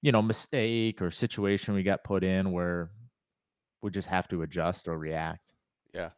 you 0.03 0.13
know, 0.13 0.23
mistake 0.23 1.01
or 1.03 1.11
situation 1.11 1.75
we 1.75 1.83
got 1.83 2.05
put 2.05 2.23
in 2.25 2.53
where 2.53 2.91
we 3.83 3.91
just 3.91 4.09
have 4.09 4.29
to 4.29 4.43
adjust 4.43 4.89
or 4.89 4.99
react. 4.99 5.53
Yeah. 5.95 6.11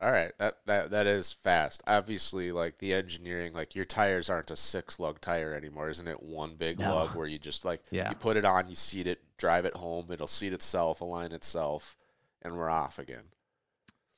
All 0.00 0.10
right. 0.10 0.32
That 0.38 0.56
that 0.66 0.90
that 0.90 1.06
is 1.06 1.32
fast. 1.32 1.82
Obviously, 1.86 2.50
like 2.50 2.78
the 2.78 2.92
engineering, 2.92 3.52
like 3.52 3.74
your 3.76 3.84
tires 3.84 4.28
aren't 4.28 4.50
a 4.50 4.56
six 4.56 4.98
lug 4.98 5.20
tire 5.20 5.54
anymore, 5.54 5.90
isn't 5.90 6.08
it? 6.08 6.22
One 6.22 6.56
big 6.56 6.80
No. 6.80 6.94
lug 6.94 7.14
where 7.14 7.26
you 7.28 7.38
just 7.38 7.64
like 7.64 7.80
Yeah. 7.90 8.08
you 8.10 8.16
put 8.16 8.36
it 8.36 8.44
on, 8.44 8.66
you 8.68 8.74
seat 8.74 9.06
it, 9.06 9.20
drive 9.38 9.64
it 9.64 9.74
home, 9.74 10.10
it'll 10.10 10.26
seat 10.26 10.52
itself, 10.52 11.00
align 11.00 11.30
itself, 11.32 11.96
and 12.42 12.56
we're 12.56 12.68
off 12.68 12.98
again. 12.98 13.24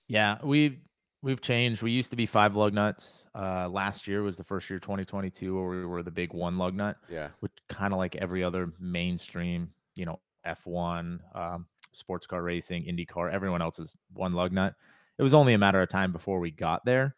Yeah, 0.09 0.39
we've 0.43 0.78
we've 1.24 1.40
changed. 1.40 1.82
We 1.82 1.90
used 1.90 2.10
to 2.10 2.16
be 2.16 2.26
five 2.26 2.54
lug 2.54 2.74
nuts. 2.74 3.26
Uh, 3.34 3.68
last 3.68 4.06
year 4.06 4.22
was 4.22 4.36
the 4.36 4.44
first 4.44 4.68
year, 4.68 4.78
2022, 4.78 5.54
where 5.54 5.68
we 5.68 5.86
were 5.86 6.02
the 6.02 6.10
big 6.10 6.32
one 6.34 6.58
lug 6.58 6.74
nut, 6.74 6.96
Yeah. 7.08 7.30
which 7.40 7.52
kind 7.68 7.92
of 7.94 7.98
like 7.98 8.14
every 8.16 8.44
other 8.44 8.72
mainstream, 8.78 9.72
you 9.94 10.04
know, 10.04 10.20
F1, 10.46 11.20
um, 11.34 11.66
sports 11.92 12.26
car 12.26 12.42
racing, 12.42 12.84
IndyCar, 12.84 13.32
everyone 13.32 13.62
else 13.62 13.78
is 13.78 13.96
one 14.12 14.34
lug 14.34 14.52
nut. 14.52 14.74
It 15.16 15.22
was 15.22 15.32
only 15.32 15.54
a 15.54 15.58
matter 15.58 15.80
of 15.80 15.88
time 15.88 16.12
before 16.12 16.40
we 16.40 16.50
got 16.50 16.84
there. 16.84 17.16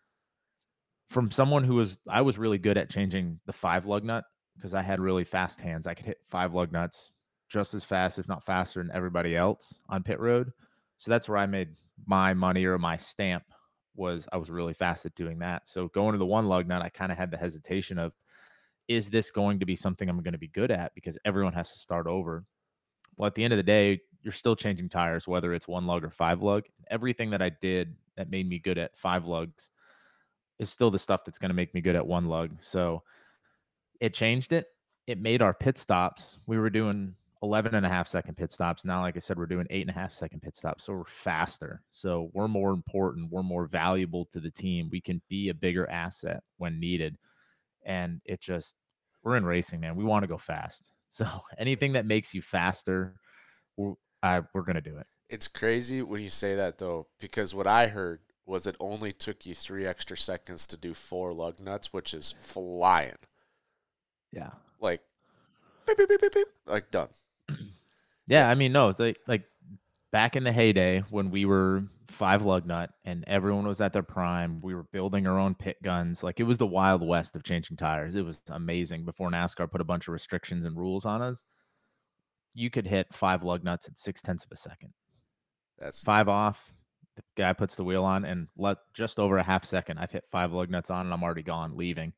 From 1.11 1.31
someone 1.31 1.65
who 1.65 1.75
was, 1.75 1.99
I 2.09 2.23
was 2.23 2.39
really 2.39 2.59
good 2.59 2.77
at 2.79 2.91
changing 2.91 3.41
the 3.47 3.53
five 3.53 3.87
lug 3.87 4.05
nut 4.05 4.25
because 4.57 4.75
I 4.75 4.83
had 4.83 5.01
really 5.01 5.25
fast 5.25 5.61
hands. 5.61 5.87
I 5.87 5.95
could 5.95 6.07
hit 6.07 6.19
five 6.31 6.55
lug 6.55 6.73
nuts 6.73 7.11
just 7.49 7.75
as 7.75 7.85
fast, 7.85 8.19
if 8.19 8.29
not 8.29 8.45
faster, 8.45 8.83
than 8.83 8.91
everybody 8.95 9.37
else 9.37 9.81
on 9.89 10.03
pit 10.03 10.21
road. 10.21 10.53
So 10.97 11.11
that's 11.11 11.29
where 11.29 11.39
I 11.39 11.47
made 11.47 11.71
my 12.07 12.35
money 12.35 12.65
or 12.67 12.79
my 12.79 12.97
stamp 12.97 13.45
was 13.97 14.29
I 14.33 14.37
was 14.37 14.51
really 14.51 14.75
fast 14.75 15.07
at 15.07 15.15
doing 15.15 15.39
that. 15.41 15.69
So 15.69 15.89
going 15.89 16.13
to 16.13 16.19
the 16.19 16.27
one 16.27 16.47
lug 16.47 16.67
nut, 16.69 16.83
I 16.83 16.89
kind 16.89 17.11
of 17.11 17.19
had 17.19 17.31
the 17.31 17.37
hesitation 17.37 17.99
of, 17.99 18.13
is 18.89 19.11
this 19.11 19.31
going 19.31 19.59
to 19.61 19.67
be 19.67 19.77
something 19.77 20.09
I'm 20.09 20.23
going 20.23 20.33
to 20.33 20.39
be 20.39 20.49
good 20.49 20.71
at? 20.71 20.95
Because 20.95 21.19
everyone 21.25 21.55
has 21.55 21.73
to 21.73 21.79
start 21.79 22.07
over. 22.07 22.45
Well, 23.17 23.27
at 23.27 23.35
the 23.35 23.45
end 23.45 23.53
of 23.53 23.57
the 23.57 23.63
day, 23.63 24.01
you're 24.23 24.33
still 24.33 24.57
changing 24.57 24.89
tires, 24.89 25.27
whether 25.27 25.55
it's 25.55 25.67
one 25.67 25.85
lug 25.85 26.05
or 26.05 26.11
five 26.11 26.43
lug. 26.43 26.65
Everything 26.91 27.31
that 27.31 27.43
I 27.43 27.49
did 27.49 27.97
that 28.17 28.31
made 28.31 28.49
me 28.49 28.59
good 28.59 28.79
at 28.79 28.97
five 28.97 29.27
lugs 29.27 29.71
is 30.59 30.71
still 30.71 30.91
the 30.91 30.99
stuff 30.99 31.25
that's 31.25 31.39
going 31.39 31.51
to 31.51 31.55
make 31.55 31.75
me 31.75 31.81
good 31.81 31.97
at 31.97 32.07
one 32.07 32.27
lug. 32.27 32.51
So 32.61 33.03
it 34.01 34.15
changed 34.15 34.53
it. 34.53 34.67
It 35.07 35.21
made 35.21 35.43
our 35.43 35.55
pit 35.55 35.79
stops. 35.79 36.39
We 36.47 36.59
were 36.59 36.71
doing 36.71 37.15
11 37.47 37.75
and 37.75 37.87
a 37.87 37.89
half 37.89 38.09
second 38.09 38.37
pit 38.37 38.51
stops. 38.51 38.85
Now, 38.85 39.03
like 39.03 39.17
I 39.17 39.21
said, 39.21 39.39
we're 39.39 39.47
doing 39.47 39.67
eight 39.71 39.83
and 39.83 39.91
a 39.91 39.99
half 39.99 40.13
second 40.13 40.43
pit 40.43 40.57
stops. 40.57 40.85
So 40.85 40.95
we're 40.95 41.05
faster. 41.05 41.83
So 41.91 42.31
we're 42.33 42.49
more 42.49 42.73
important. 42.73 43.31
We're 43.31 43.45
more 43.45 43.67
valuable 43.67 44.27
to 44.33 44.41
the 44.41 44.51
team. 44.51 44.89
We 44.91 45.01
can 45.01 45.23
be 45.29 45.49
a 45.49 45.55
bigger 45.55 45.89
asset 45.89 46.43
when 46.59 46.81
needed. 46.81 47.17
And 47.85 48.21
it 48.25 48.41
just, 48.41 48.75
we're 49.23 49.37
in 49.37 49.45
racing, 49.45 49.81
man. 49.81 49.95
We 49.95 50.05
want 50.05 50.25
to 50.25 50.29
go 50.29 50.39
fast. 50.39 50.91
So 51.09 51.27
anything 51.57 51.93
that 51.93 52.05
makes 52.05 52.35
you 52.35 52.43
faster, 52.43 53.15
we're, 53.77 53.95
I, 54.23 54.43
we're 54.53 54.63
going 54.63 54.75
to 54.75 54.83
do 54.83 54.99
it. 54.99 55.07
It's 55.31 55.49
crazy 55.49 56.03
when 56.03 56.21
you 56.21 56.29
say 56.29 56.57
that 56.57 56.79
though, 56.79 57.07
because 57.21 57.55
what 57.55 57.67
I 57.67 57.87
heard 57.87 58.21
was 58.45 58.67
it 58.67 58.77
only 58.81 59.13
took 59.13 59.47
you 59.47 59.55
three 59.55 59.87
extra 59.87 60.17
seconds 60.17 60.67
to 60.67 60.77
do 60.77 60.93
four 60.93 61.33
lug 61.33 61.61
nuts, 61.61 61.93
which 61.93 62.13
is 62.13 62.35
flying. 62.39 63.17
Yeah. 64.33 64.51
Like 64.81 65.01
beep, 65.87 65.97
beep, 65.97 66.09
beep, 66.09 66.21
beep, 66.21 66.35
beep, 66.35 66.49
like 66.67 66.91
done. 66.91 67.09
Yeah, 68.29 68.49
I 68.51 68.57
mean, 68.57 68.73
no, 68.73 68.89
it's 68.89 68.99
like 68.99 69.19
like 69.29 69.45
back 70.11 70.35
in 70.35 70.43
the 70.43 70.51
heyday 70.51 71.05
when 71.11 71.31
we 71.31 71.45
were 71.45 71.85
five 72.09 72.43
lug 72.43 72.67
nut, 72.67 72.91
and 73.05 73.25
everyone 73.27 73.67
was 73.67 73.81
at 73.81 73.93
their 73.93 74.03
prime. 74.03 74.61
We 74.63 74.75
were 74.75 74.83
building 74.83 75.27
our 75.27 75.39
own 75.39 75.55
pit 75.55 75.77
guns. 75.83 76.23
Like 76.25 76.41
it 76.41 76.45
was 76.45 76.59
the 76.59 76.67
wild 76.67 77.07
west 77.07 77.37
of 77.37 77.45
changing 77.45 77.77
tires. 77.77 78.17
It 78.17 78.25
was 78.25 78.41
amazing 78.49 79.05
before 79.05 79.31
NASCAR 79.31 79.71
put 79.71 79.81
a 79.81 79.85
bunch 79.85 80.09
of 80.09 80.13
restrictions 80.13 80.65
and 80.65 80.77
rules 80.77 81.05
on 81.05 81.23
us. 81.23 81.45
You 82.55 82.71
could 82.71 82.87
hit 82.87 83.13
five 83.13 83.45
lug 83.45 83.63
nuts 83.63 83.87
at 83.89 83.99
six 83.99 84.23
tenths 84.23 84.45
of 84.45 84.51
a 84.51 84.57
second. 84.57 84.93
That's 85.79 86.03
Five 86.03 86.29
off, 86.29 86.73
the 87.17 87.23
guy 87.37 87.53
puts 87.53 87.77
the 87.77 87.85
wheel 87.85 88.05
on, 88.05 88.25
and 88.25 88.49
let 88.57 88.79
just 88.95 89.19
over 89.19 89.37
a 89.37 89.43
half 89.43 89.65
second, 89.65 89.99
I've 89.99 90.11
hit 90.11 90.25
five 90.33 90.53
lug 90.53 90.71
nuts 90.71 90.91
on, 90.91 91.07
and 91.07 91.13
I'm 91.13 91.23
already 91.23 91.43
gone, 91.43 91.77
leaving. 91.77 92.13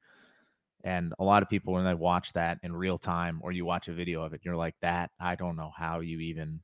And 0.84 1.12
a 1.18 1.24
lot 1.24 1.42
of 1.42 1.48
people, 1.48 1.74
when 1.74 1.84
they 1.84 1.94
watch 1.94 2.32
that 2.34 2.58
in 2.62 2.74
real 2.74 2.98
time, 2.98 3.40
or 3.42 3.50
you 3.52 3.64
watch 3.64 3.88
a 3.88 3.92
video 3.92 4.22
of 4.22 4.32
it, 4.32 4.42
you're 4.44 4.56
like, 4.56 4.76
"That 4.80 5.10
I 5.18 5.34
don't 5.34 5.56
know 5.56 5.72
how 5.76 6.00
you 6.00 6.20
even." 6.20 6.60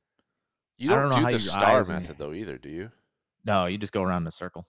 you 0.77 0.89
don't, 0.89 1.09
don't 1.09 1.25
do 1.25 1.31
the 1.31 1.39
star 1.39 1.79
eyes 1.79 1.89
and- 1.89 1.99
method 1.99 2.17
though 2.17 2.33
either, 2.33 2.57
do 2.57 2.69
you? 2.69 2.91
No, 3.45 3.65
you 3.65 3.77
just 3.77 3.93
go 3.93 4.01
around 4.01 4.23
in 4.23 4.27
a 4.27 4.31
circle. 4.31 4.67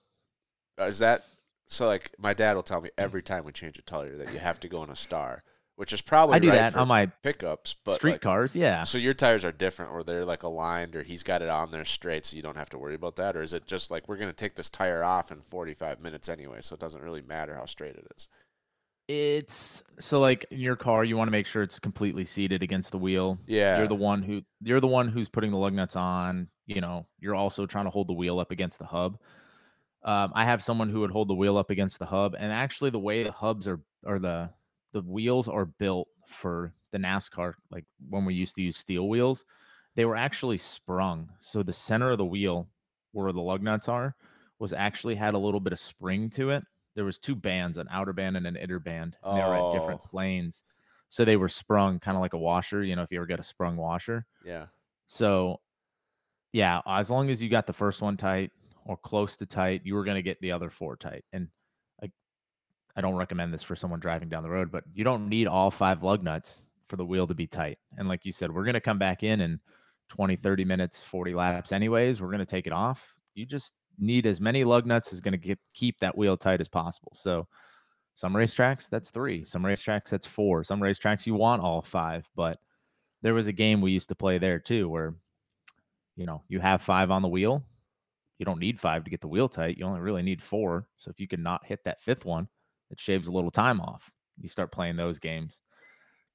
Uh, 0.79 0.83
Is 0.83 0.99
that 0.99 1.25
so? 1.65 1.87
Like 1.87 2.11
my 2.19 2.33
dad 2.33 2.55
will 2.55 2.63
tell 2.63 2.81
me 2.81 2.91
every 2.97 3.23
time 3.23 3.43
we 3.43 3.51
change 3.51 3.79
a 3.79 3.81
tire 3.81 4.15
that 4.15 4.31
you 4.31 4.39
have 4.39 4.59
to 4.61 4.67
go 4.67 4.83
in 4.83 4.89
a 4.91 4.95
star, 4.95 5.43
which 5.75 5.91
is 5.91 6.01
probably 6.01 6.35
I 6.35 6.39
do 6.39 6.49
right 6.49 6.55
that 6.55 6.75
on 6.75 6.87
my 6.87 7.07
pickups, 7.07 7.75
but 7.83 7.95
street 7.95 8.11
like, 8.13 8.21
cars. 8.21 8.55
Yeah. 8.55 8.83
So 8.83 8.99
your 8.99 9.15
tires 9.15 9.43
are 9.43 9.51
different, 9.51 9.91
or 9.91 10.03
they're 10.03 10.25
like 10.25 10.43
aligned, 10.43 10.95
or 10.95 11.01
he's 11.01 11.23
got 11.23 11.41
it 11.41 11.49
on 11.49 11.71
there 11.71 11.85
straight, 11.85 12.27
so 12.27 12.35
you 12.35 12.43
don't 12.43 12.57
have 12.57 12.69
to 12.69 12.77
worry 12.77 12.95
about 12.95 13.15
that, 13.15 13.35
or 13.35 13.41
is 13.41 13.53
it 13.53 13.65
just 13.65 13.89
like 13.89 14.07
we're 14.07 14.17
gonna 14.17 14.33
take 14.33 14.55
this 14.55 14.69
tire 14.69 15.03
off 15.03 15.31
in 15.31 15.41
forty-five 15.41 15.99
minutes 15.99 16.29
anyway, 16.29 16.59
so 16.61 16.75
it 16.75 16.79
doesn't 16.79 17.01
really 17.01 17.23
matter 17.23 17.55
how 17.55 17.65
straight 17.65 17.95
it 17.95 18.05
is? 18.15 18.27
It's 19.07 19.83
so 19.99 20.19
like 20.19 20.45
in 20.51 20.59
your 20.59 20.75
car, 20.75 21.03
you 21.03 21.15
want 21.15 21.27
to 21.27 21.31
make 21.31 21.47
sure 21.47 21.63
it's 21.63 21.79
completely 21.79 22.25
seated 22.25 22.61
against 22.61 22.91
the 22.91 22.97
wheel. 22.97 23.39
Yeah, 23.47 23.77
You're 23.77 23.87
the 23.87 23.95
one 23.95 24.21
who 24.21 24.41
you're 24.61 24.81
the 24.81 24.87
one 24.87 25.07
who's 25.07 25.29
putting 25.29 25.51
the 25.51 25.57
lug 25.57 25.73
nuts 25.73 25.95
on. 25.95 26.49
You 26.65 26.81
know, 26.81 27.05
you're 27.19 27.35
also 27.35 27.65
trying 27.65 27.85
to 27.85 27.91
hold 27.91 28.07
the 28.07 28.13
wheel 28.13 28.39
up 28.39 28.51
against 28.51 28.79
the 28.79 28.85
hub. 28.85 29.17
Um, 30.03 30.31
I 30.35 30.43
have 30.43 30.61
someone 30.61 30.89
who 30.89 30.99
would 31.01 31.11
hold 31.11 31.29
the 31.29 31.35
wheel 31.35 31.57
up 31.57 31.69
against 31.69 31.99
the 31.99 32.05
hub, 32.05 32.35
and 32.37 32.51
actually, 32.51 32.89
the 32.89 32.99
way 32.99 33.23
the 33.23 33.31
hubs 33.31 33.67
are 33.67 33.79
or 34.03 34.19
the 34.19 34.49
the 34.91 35.01
wheels 35.01 35.47
are 35.47 35.65
built 35.65 36.09
for 36.27 36.73
the 36.91 36.97
NASCAR, 36.97 37.53
like 37.71 37.85
when 38.09 38.25
we 38.25 38.33
used 38.33 38.55
to 38.55 38.61
use 38.61 38.77
steel 38.77 39.07
wheels, 39.07 39.45
they 39.95 40.05
were 40.05 40.15
actually 40.15 40.57
sprung. 40.57 41.29
So 41.39 41.63
the 41.63 41.73
center 41.73 42.11
of 42.11 42.17
the 42.17 42.25
wheel, 42.25 42.67
where 43.11 43.31
the 43.31 43.41
lug 43.41 43.61
nuts 43.61 43.87
are, 43.87 44.15
was 44.59 44.73
actually 44.73 45.15
had 45.15 45.33
a 45.33 45.37
little 45.39 45.59
bit 45.59 45.73
of 45.73 45.79
spring 45.79 46.29
to 46.31 46.49
it. 46.49 46.63
There 46.97 47.05
was 47.05 47.17
two 47.17 47.35
bands, 47.35 47.77
an 47.77 47.87
outer 47.89 48.11
band 48.11 48.35
and 48.35 48.45
an 48.45 48.57
inner 48.57 48.79
band. 48.79 49.15
And 49.23 49.37
they 49.37 49.41
were 49.43 49.55
at 49.55 49.71
different 49.71 50.01
Oh. 50.03 50.07
planes. 50.09 50.63
So 51.07 51.23
they 51.23 51.37
were 51.37 51.47
sprung 51.47 51.99
kind 51.99 52.17
of 52.17 52.21
like 52.21 52.33
a 52.33 52.37
washer, 52.37 52.83
you 52.83 52.95
know, 52.97 53.03
if 53.03 53.11
you 53.11 53.17
ever 53.19 53.25
get 53.25 53.39
a 53.39 53.43
sprung 53.43 53.77
washer. 53.77 54.25
yeah. 54.43 54.65
So 55.05 55.61
yeah, 56.51 56.81
as 56.85 57.09
long 57.09 57.29
as 57.29 57.41
you 57.41 57.49
got 57.49 57.67
the 57.67 57.71
first 57.73 58.01
one 58.01 58.17
tight 58.17 58.51
or 58.83 58.97
close 58.97 59.37
to 59.37 59.45
tight, 59.45 59.81
you 59.85 59.95
were 59.95 60.03
going 60.03 60.15
to 60.15 60.21
get 60.21 60.41
the 60.41 60.51
other 60.51 60.69
four 60.69 60.95
tight. 60.97 61.23
And 61.31 61.47
I, 62.03 62.09
I 62.95 63.01
don't 63.01 63.15
recommend 63.15 63.53
this 63.53 63.63
for 63.63 63.75
someone 63.75 63.99
driving 63.99 64.27
down 64.29 64.43
the 64.43 64.49
road, 64.49 64.71
but 64.71 64.83
you 64.93 65.03
don't 65.03 65.29
need 65.29 65.47
all 65.47 65.71
five 65.71 66.03
lug 66.03 66.23
nuts 66.23 66.63
for 66.89 66.95
the 66.97 67.05
wheel 67.05 67.27
to 67.27 67.33
be 67.35 67.47
tight. 67.47 67.77
And 67.97 68.07
like 68.07 68.25
you 68.25 68.31
said, 68.31 68.51
we're 68.51 68.63
going 68.63 68.73
to 68.73 68.81
come 68.81 68.97
back 68.97 69.23
in 69.23 69.39
in 69.41 69.59
20, 70.09 70.35
30 70.37 70.65
minutes, 70.65 71.03
40 71.03 71.33
laps 71.35 71.71
anyways. 71.71 72.21
We're 72.21 72.29
going 72.31 72.39
to 72.39 72.45
take 72.45 72.65
it 72.67 72.73
off. 72.73 73.13
You 73.35 73.45
just 73.45 73.75
need 73.97 74.25
as 74.25 74.39
many 74.41 74.63
lug 74.63 74.85
nuts 74.85 75.11
as 75.13 75.21
going 75.21 75.39
to 75.39 75.55
keep 75.73 75.99
that 75.99 76.17
wheel 76.17 76.37
tight 76.37 76.61
as 76.61 76.67
possible. 76.69 77.11
So 77.13 77.47
some 78.15 78.33
racetracks, 78.33 78.89
that's 78.89 79.11
three. 79.11 79.45
Some 79.45 79.63
racetracks, 79.63 80.09
that's 80.09 80.27
four. 80.27 80.63
Some 80.63 80.79
racetracks, 80.79 81.25
you 81.25 81.35
want 81.35 81.61
all 81.61 81.81
five. 81.81 82.27
But 82.35 82.59
there 83.21 83.33
was 83.33 83.47
a 83.47 83.53
game 83.53 83.81
we 83.81 83.91
used 83.91 84.09
to 84.09 84.15
play 84.15 84.37
there 84.37 84.59
too 84.59 84.87
where 84.89 85.15
you 86.17 86.25
know, 86.25 86.41
you 86.49 86.59
have 86.59 86.81
five 86.81 87.11
on 87.11 87.21
the 87.21 87.27
wheel. 87.27 87.63
You 88.39 88.45
don't 88.45 88.59
need 88.59 88.79
five 88.79 89.03
to 89.03 89.09
get 89.11 89.21
the 89.21 89.27
wheel 89.27 89.47
tight. 89.47 89.77
You 89.77 89.85
only 89.85 89.99
really 89.99 90.23
need 90.23 90.41
four. 90.41 90.87
So 90.97 91.11
if 91.11 91.19
you 91.19 91.27
can 91.27 91.43
not 91.43 91.65
hit 91.65 91.83
that 91.85 92.01
fifth 92.01 92.25
one, 92.25 92.47
it 92.89 92.99
shaves 92.99 93.27
a 93.27 93.31
little 93.31 93.51
time 93.51 93.79
off. 93.79 94.11
You 94.41 94.49
start 94.49 94.71
playing 94.71 94.95
those 94.95 95.19
games. 95.19 95.61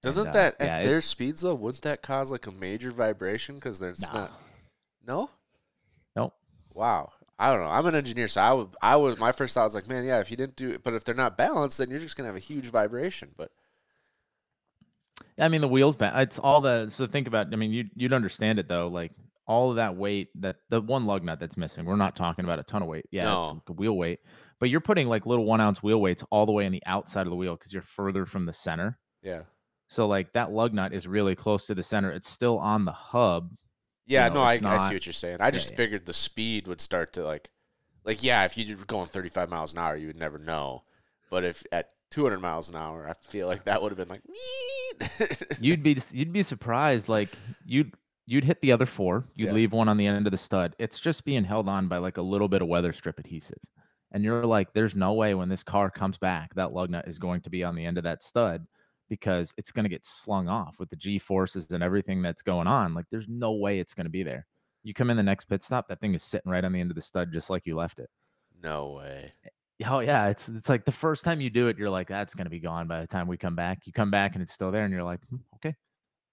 Doesn't 0.03 0.29
And, 0.29 0.31
uh, 0.31 0.33
that 0.39 0.55
yeah, 0.61 0.79
at 0.79 0.85
their 0.85 1.01
speeds 1.01 1.41
though? 1.41 1.55
Wouldn't 1.55 1.83
that 1.83 2.03
cause 2.03 2.31
like 2.31 2.47
a 2.47 2.53
major 2.53 2.91
vibration? 2.93 3.57
Because 3.57 3.79
there's 3.81 4.01
No. 4.03 4.19
not. 4.19 4.41
No. 5.05 5.31
Nope. 6.17 6.35
Wow. 6.73 7.13
I 7.39 7.51
don't 7.53 7.63
know. 7.63 7.71
I'm 7.71 7.87
an 7.87 7.95
engineer, 7.95 8.29
so 8.29 8.41
I 8.41 8.53
would. 8.53 8.69
I 8.83 8.97
was. 8.97 9.19
My 9.19 9.33
first 9.33 9.55
thought 9.55 9.65
was 9.65 9.75
like, 9.75 9.89
man, 9.89 10.05
yeah. 10.05 10.21
If 10.21 10.31
you 10.31 10.37
didn't 10.37 10.57
do 10.57 10.71
it, 10.71 10.85
but 10.85 10.95
if 10.95 11.05
they're 11.05 11.15
not 11.15 11.37
balanced, 11.37 11.79
then 11.79 11.91
you're 11.91 11.99
just 11.99 12.17
gonna 12.17 12.29
have 12.29 12.37
a 12.37 12.41
huge 12.41 12.67
vibration. 12.67 13.31
But 13.37 13.51
I 15.39 15.49
mean, 15.49 15.61
the 15.61 15.69
wheels, 15.69 15.97
ba- 15.97 16.13
it's 16.17 16.39
all 16.39 16.61
the, 16.61 16.89
so 16.91 17.07
think 17.07 17.27
about, 17.27 17.53
I 17.53 17.57
mean, 17.57 17.73
you, 17.73 17.85
you'd 17.95 18.13
understand 18.13 18.59
it 18.59 18.69
though. 18.69 18.89
Like 18.89 19.13
all 19.47 19.71
of 19.71 19.77
that 19.77 19.97
weight 19.97 20.29
that 20.41 20.57
the 20.69 20.81
one 20.81 21.07
lug 21.07 21.25
nut 21.25 21.41
that's 21.41 21.57
missing, 21.57 21.85
we're 21.85 21.97
not 21.97 22.17
talking 22.17 22.45
about 22.45 22.59
a 22.59 22.63
ton 22.63 22.83
of 22.83 22.89
weight. 22.89 23.07
Yeah. 23.11 23.25
No. 23.25 23.43
It's 23.45 23.53
like 23.55 23.69
a 23.69 23.73
wheel 23.73 23.97
weight, 23.97 24.21
but 24.61 24.69
you're 24.69 24.81
putting 24.81 25.09
like 25.09 25.27
little 25.27 25.45
one 25.45 25.61
ounce 25.61 25.83
wheel 25.83 26.01
weights 26.01 26.23
all 26.31 26.47
the 26.47 26.53
way 26.53 26.67
on 26.67 26.73
the 26.73 26.83
outside 26.87 27.23
of 27.27 27.31
the 27.31 27.37
wheel 27.37 27.57
because 27.57 27.73
you're 27.73 27.83
further 27.83 28.27
from 28.27 28.47
the 28.47 28.53
center. 28.53 28.99
yeah. 29.23 29.43
So 29.89 30.07
like 30.07 30.33
that 30.33 30.51
lug 30.53 30.73
nut 30.73 30.95
is 30.95 31.07
really 31.07 31.35
close 31.35 31.67
to 31.67 31.75
the 31.75 31.83
center. 31.83 32.11
It's 32.11 32.29
still 32.29 32.59
on 32.59 32.85
the 32.87 32.93
hub. 32.93 33.51
Yeah, 34.07 34.29
know, 34.29 34.35
no, 34.35 34.41
I, 34.43 34.55
it's 34.55 34.67
I 34.67 34.79
see 34.89 34.95
what 34.95 35.07
you're 35.07 35.13
saying. 35.13 35.39
I 35.41 35.51
just 35.51 35.71
yeah. 35.71 35.77
figured 35.77 36.07
the 36.07 36.13
speed 36.13 36.67
would 36.67 36.81
start 36.81 37.13
to 37.15 37.25
like, 37.25 37.51
like 38.05 38.23
yeah, 38.23 38.45
if 38.45 38.59
you 38.59 38.77
were 38.77 38.85
going 38.85 39.07
35 39.07 39.51
miles 39.51 39.73
an 39.73 39.79
hour, 39.79 39.97
you 39.97 40.09
would 40.09 40.19
never 40.19 40.39
know. 40.39 40.85
But 41.31 41.45
if 41.45 41.65
at 41.73 41.91
200 42.11 42.41
miles 42.41 42.69
an 42.69 42.77
hour, 42.77 43.09
I 43.09 43.15
feel 43.15 43.47
like 43.47 43.65
that 43.65 43.81
would 43.81 43.91
have 43.91 43.99
been 43.99 44.09
like, 44.09 44.23
you'd 45.61 45.83
be 45.83 45.97
you'd 46.13 46.33
be 46.33 46.43
surprised 46.43 47.09
like 47.09 47.31
you'd 47.65 47.95
you'd 48.27 48.45
hit 48.45 48.61
the 48.61 48.73
other 48.73 48.87
four 48.87 49.25
you'd 49.35 49.47
Yeah. 49.47 49.53
leave 49.53 49.73
one 49.73 49.89
on 49.89 49.97
the 49.97 50.07
end 50.07 50.27
of 50.27 50.31
the 50.31 50.37
stud 50.39 50.77
it's 50.79 51.01
just 51.01 51.25
being 51.25 51.45
held 51.45 51.69
on 51.69 51.89
by 51.89 51.97
like 51.99 52.19
a 52.19 52.23
little 52.23 52.49
bit 52.49 52.63
of 52.63 52.69
weather 52.69 52.93
strip 52.93 53.19
adhesive 53.19 53.59
and 54.13 54.23
you're 54.23 54.47
like 54.47 54.73
there's 54.75 54.95
no 54.95 55.15
way 55.15 55.35
when 55.35 55.49
this 55.49 55.63
car 55.63 55.91
comes 55.91 56.19
back 56.19 56.55
that 56.55 56.73
lug 56.73 56.91
nut 56.91 57.09
is 57.09 57.19
going 57.19 57.41
to 57.41 57.51
be 57.51 57.65
on 57.65 57.75
the 57.75 57.85
end 57.85 57.99
of 57.99 58.05
that 58.05 58.23
stud 58.23 58.67
because 59.13 59.53
it's 59.59 59.71
going 59.73 59.85
to 59.85 59.91
get 59.91 60.07
slung 60.07 60.49
off 60.49 60.79
with 60.79 60.89
the 60.89 60.97
g 60.97 61.19
forces 61.19 61.67
and 61.71 61.83
everything 61.83 62.23
that's 62.23 62.41
going 62.41 62.67
on 62.67 62.95
like 62.95 63.05
there's 63.11 63.29
no 63.29 63.53
way 63.53 63.79
it's 63.79 63.93
going 63.93 64.07
to 64.07 64.11
be 64.11 64.23
there 64.23 64.47
you 64.83 64.95
come 64.95 65.11
in 65.11 65.19
the 65.19 65.23
next 65.23 65.45
pit 65.45 65.63
stop 65.63 65.87
that 65.87 66.01
thing 66.01 66.15
is 66.15 66.23
sitting 66.23 66.51
right 66.51 66.65
on 66.65 66.73
the 66.73 66.81
end 66.81 66.91
of 66.91 66.95
the 66.95 67.03
stud 67.03 67.31
just 67.31 67.51
like 67.51 67.67
you 67.67 67.77
left 67.77 67.99
it 67.99 68.09
no 68.63 68.91
way. 68.91 69.33
Oh 69.85 69.99
yeah, 70.01 70.29
it's 70.29 70.49
it's 70.49 70.69
like 70.69 70.85
the 70.85 70.93
first 70.93 71.25
time 71.25 71.41
you 71.41 71.51
do 71.51 71.67
it, 71.67 71.77
you're 71.77 71.91
like, 71.91 72.07
that's 72.07 72.35
gonna 72.35 72.51
be 72.51 72.61
gone 72.61 72.87
by 72.87 73.01
the 73.01 73.07
time 73.07 73.27
we 73.27 73.37
come 73.37 73.57
back. 73.57 73.87
You 73.87 73.93
come 73.93 74.11
back 74.11 74.35
and 74.35 74.43
it's 74.43 74.53
still 74.53 74.71
there, 74.71 74.85
and 74.85 74.93
you're 74.93 75.03
like, 75.03 75.21
"Hmm, 75.29 75.39
okay, 75.57 75.75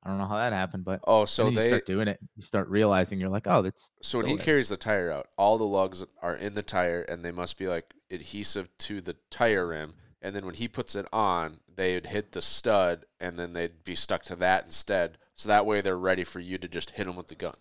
I 0.04 0.10
don't 0.10 0.20
know 0.20 0.28
how 0.28 0.38
that 0.38 0.54
happened, 0.54 0.86
but 0.86 1.02
Oh, 1.08 1.26
so 1.26 1.50
they 1.50 1.68
start 1.68 1.86
doing 1.88 2.08
it, 2.08 2.20
you 2.36 2.44
start 2.44 2.70
realizing 2.70 3.20
you're 3.20 3.30
like, 3.30 3.48
oh, 3.48 3.64
that's 3.64 3.92
So 4.02 4.20
when 4.20 4.28
he 4.28 4.36
there. 4.36 4.46
carries 4.46 4.70
the 4.70 4.78
tire 4.78 5.10
out, 5.10 5.30
all 5.38 5.58
the 5.58 5.66
lugs 5.66 6.06
are 6.22 6.36
in 6.36 6.54
the 6.54 6.62
tire, 6.62 7.02
and 7.02 7.26
they 7.26 7.32
must 7.32 7.58
be 7.58 7.68
like 7.68 7.94
adhesive 8.12 8.70
to 8.80 9.02
the 9.02 9.16
tire 9.32 9.68
rim. 9.68 9.96
And 10.22 10.36
then 10.36 10.46
when 10.46 10.56
he 10.56 10.68
puts 10.68 10.96
it 10.96 11.06
on, 11.14 11.60
they'd 11.74 12.08
hit 12.08 12.34
the 12.34 12.42
stud, 12.42 13.06
and 13.20 13.40
then 13.40 13.54
they'd 13.54 13.84
be 13.84 13.96
stuck 13.96 14.24
to 14.24 14.36
that 14.38 14.66
instead. 14.66 15.18
So 15.36 15.48
that 15.48 15.66
way 15.66 15.80
they're 15.82 15.98
ready 15.98 16.24
for 16.26 16.40
you 16.42 16.58
to 16.58 16.68
just 16.68 16.92
hit 16.92 17.06
them 17.06 17.16
with 17.16 17.28
the 17.28 17.36
gun. 17.36 17.54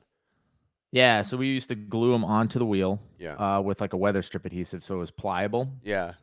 yeah. 0.91 1.23
So 1.23 1.37
we 1.37 1.47
used 1.49 1.69
to 1.69 1.75
glue 1.77 2.13
them 2.13 2.25
onto 2.25 2.59
the 2.59 2.67
wheel 2.67 3.01
Yeah, 3.19 3.35
uh, 3.35 3.61
with 3.61 3.81
like 3.81 3.93
a 3.93 3.97
weather 3.97 4.23
strip 4.23 4.45
adhesive, 4.45 4.83
so 4.83 4.97
it 4.97 4.99
was 4.99 5.11
pliable. 5.13 5.71
yeah, 5.83 6.15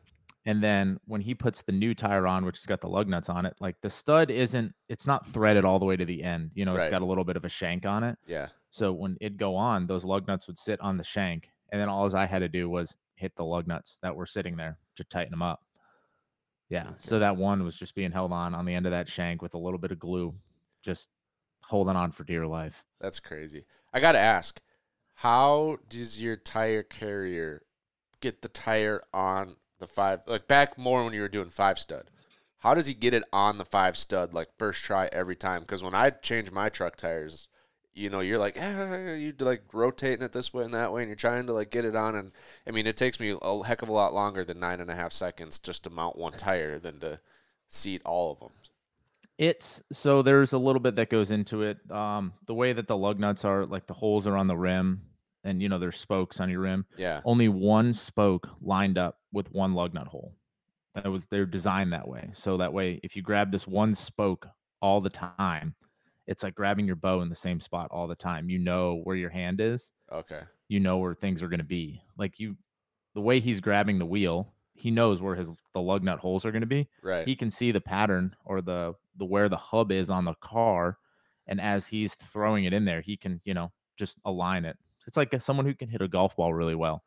And 0.44 0.62
then 0.62 1.00
when 1.06 1.22
he 1.22 1.34
puts 1.34 1.62
the 1.62 1.72
new 1.72 1.94
tire 1.94 2.26
on, 2.26 2.44
which 2.44 2.58
has 2.58 2.66
got 2.66 2.80
the 2.82 2.88
lug 2.88 3.08
nuts 3.08 3.28
on 3.30 3.46
it, 3.46 3.54
like 3.60 3.80
the 3.80 3.88
stud 3.90 4.30
isn't, 4.30 4.74
it's 4.88 5.06
not 5.06 5.26
threaded 5.26 5.64
all 5.64 5.78
the 5.78 5.86
way 5.86 5.96
to 5.96 6.04
the 6.04 6.22
end. 6.22 6.50
You 6.54 6.64
know, 6.66 6.74
it's 6.74 6.88
got 6.90 7.00
a 7.02 7.06
little 7.06 7.24
bit 7.24 7.36
of 7.36 7.44
a 7.44 7.48
shank 7.48 7.86
on 7.86 8.04
it. 8.04 8.18
yeah. 8.26 8.48
So 8.70 8.92
when 8.92 9.16
it'd 9.22 9.38
go 9.38 9.56
on, 9.56 9.86
those 9.86 10.04
lug 10.04 10.26
nuts 10.28 10.46
would 10.48 10.58
sit 10.58 10.78
on 10.82 10.98
the 10.98 11.04
shank, 11.04 11.50
and 11.72 11.80
then 11.80 11.88
all 11.88 12.14
I 12.14 12.26
had 12.26 12.40
to 12.40 12.48
do 12.48 12.68
was 12.68 12.94
hit 13.14 13.34
the 13.36 13.44
lug 13.44 13.66
nuts 13.66 13.96
that 14.02 14.14
were 14.14 14.26
sitting 14.26 14.56
there 14.58 14.76
to 14.96 15.04
tighten 15.04 15.30
them 15.30 15.40
up. 15.40 15.62
Yeah. 16.68 16.90
So 16.98 17.18
that 17.18 17.36
one 17.36 17.62
was 17.62 17.76
just 17.76 17.94
being 17.94 18.12
held 18.12 18.32
on 18.32 18.54
on 18.54 18.64
the 18.64 18.74
end 18.74 18.86
of 18.86 18.92
that 18.92 19.08
shank 19.08 19.42
with 19.42 19.54
a 19.54 19.58
little 19.58 19.78
bit 19.78 19.92
of 19.92 19.98
glue, 19.98 20.34
just 20.82 21.08
holding 21.64 21.96
on 21.96 22.12
for 22.12 22.24
dear 22.24 22.46
life. 22.46 22.84
That's 23.00 23.20
crazy. 23.20 23.66
I 23.92 24.00
got 24.00 24.12
to 24.12 24.18
ask, 24.18 24.60
how 25.14 25.78
does 25.88 26.22
your 26.22 26.36
tire 26.36 26.82
carrier 26.82 27.62
get 28.20 28.42
the 28.42 28.48
tire 28.48 29.02
on 29.14 29.56
the 29.78 29.86
five? 29.86 30.20
Like 30.26 30.46
back 30.46 30.76
more 30.76 31.04
when 31.04 31.14
you 31.14 31.20
were 31.20 31.28
doing 31.28 31.50
five 31.50 31.78
stud. 31.78 32.10
How 32.58 32.74
does 32.74 32.86
he 32.86 32.94
get 32.94 33.14
it 33.14 33.22
on 33.32 33.58
the 33.58 33.64
five 33.64 33.96
stud 33.96 34.34
like 34.34 34.48
first 34.58 34.84
try 34.84 35.08
every 35.12 35.36
time? 35.36 35.60
Because 35.60 35.84
when 35.84 35.94
I 35.94 36.10
change 36.10 36.50
my 36.50 36.68
truck 36.68 36.96
tires, 36.96 37.48
you 37.96 38.10
know, 38.10 38.20
you're 38.20 38.38
like, 38.38 38.56
eh, 38.56 39.14
you 39.14 39.34
like 39.38 39.62
rotating 39.72 40.22
it 40.22 40.32
this 40.32 40.52
way 40.52 40.64
and 40.64 40.74
that 40.74 40.92
way, 40.92 41.02
and 41.02 41.08
you're 41.08 41.16
trying 41.16 41.46
to 41.46 41.52
like 41.52 41.70
get 41.70 41.86
it 41.86 41.96
on. 41.96 42.14
And 42.14 42.30
I 42.66 42.70
mean, 42.70 42.86
it 42.86 42.96
takes 42.96 43.18
me 43.18 43.34
a 43.40 43.64
heck 43.64 43.82
of 43.82 43.88
a 43.88 43.92
lot 43.92 44.12
longer 44.12 44.44
than 44.44 44.60
nine 44.60 44.80
and 44.80 44.90
a 44.90 44.94
half 44.94 45.12
seconds 45.12 45.58
just 45.58 45.84
to 45.84 45.90
mount 45.90 46.18
one 46.18 46.32
tire 46.32 46.78
than 46.78 47.00
to 47.00 47.20
seat 47.68 48.02
all 48.04 48.32
of 48.32 48.40
them. 48.40 48.50
It's 49.38 49.82
so 49.92 50.22
there's 50.22 50.52
a 50.52 50.58
little 50.58 50.80
bit 50.80 50.96
that 50.96 51.10
goes 51.10 51.30
into 51.30 51.62
it. 51.62 51.78
Um, 51.90 52.34
the 52.46 52.54
way 52.54 52.74
that 52.74 52.86
the 52.86 52.96
lug 52.96 53.18
nuts 53.18 53.44
are, 53.44 53.64
like 53.64 53.86
the 53.86 53.94
holes 53.94 54.26
are 54.26 54.36
on 54.36 54.46
the 54.46 54.56
rim, 54.56 55.02
and 55.42 55.62
you 55.62 55.68
know 55.68 55.78
there's 55.78 55.98
spokes 55.98 56.38
on 56.38 56.50
your 56.50 56.60
rim. 56.60 56.84
Yeah, 56.98 57.22
Only 57.24 57.48
one 57.48 57.94
spoke 57.94 58.48
lined 58.60 58.98
up 58.98 59.18
with 59.32 59.52
one 59.52 59.74
lug 59.74 59.94
nut 59.94 60.08
hole. 60.08 60.34
That 60.94 61.08
was 61.08 61.26
they're 61.26 61.46
designed 61.46 61.92
that 61.92 62.08
way. 62.08 62.30
So 62.34 62.58
that 62.58 62.72
way, 62.74 63.00
if 63.02 63.16
you 63.16 63.22
grab 63.22 63.52
this 63.52 63.66
one 63.66 63.94
spoke 63.94 64.48
all 64.80 65.00
the 65.00 65.10
time, 65.10 65.74
it's 66.26 66.42
like 66.42 66.54
grabbing 66.54 66.86
your 66.86 66.96
bow 66.96 67.20
in 67.20 67.28
the 67.28 67.34
same 67.34 67.60
spot 67.60 67.88
all 67.90 68.06
the 68.06 68.14
time. 68.14 68.50
You 68.50 68.58
know 68.58 69.00
where 69.04 69.16
your 69.16 69.30
hand 69.30 69.60
is. 69.60 69.92
Okay. 70.12 70.40
You 70.68 70.80
know 70.80 70.98
where 70.98 71.14
things 71.14 71.42
are 71.42 71.48
going 71.48 71.60
to 71.60 71.64
be. 71.64 72.02
Like 72.18 72.40
you, 72.40 72.56
the 73.14 73.20
way 73.20 73.40
he's 73.40 73.60
grabbing 73.60 73.98
the 73.98 74.06
wheel, 74.06 74.52
he 74.74 74.90
knows 74.90 75.20
where 75.20 75.36
his 75.36 75.50
the 75.72 75.80
lug 75.80 76.02
nut 76.02 76.18
holes 76.18 76.44
are 76.44 76.52
going 76.52 76.62
to 76.62 76.66
be. 76.66 76.88
Right. 77.02 77.26
He 77.26 77.36
can 77.36 77.50
see 77.50 77.72
the 77.72 77.80
pattern 77.80 78.34
or 78.44 78.60
the 78.60 78.94
the 79.16 79.24
where 79.24 79.48
the 79.48 79.56
hub 79.56 79.90
is 79.90 80.10
on 80.10 80.24
the 80.24 80.34
car, 80.34 80.98
and 81.46 81.60
as 81.60 81.86
he's 81.86 82.14
throwing 82.14 82.64
it 82.64 82.72
in 82.72 82.84
there, 82.84 83.00
he 83.00 83.16
can 83.16 83.40
you 83.44 83.54
know 83.54 83.72
just 83.96 84.18
align 84.24 84.64
it. 84.64 84.76
It's 85.06 85.16
like 85.16 85.34
someone 85.40 85.64
who 85.64 85.74
can 85.74 85.88
hit 85.88 86.02
a 86.02 86.08
golf 86.08 86.36
ball 86.36 86.52
really 86.52 86.74
well. 86.74 87.04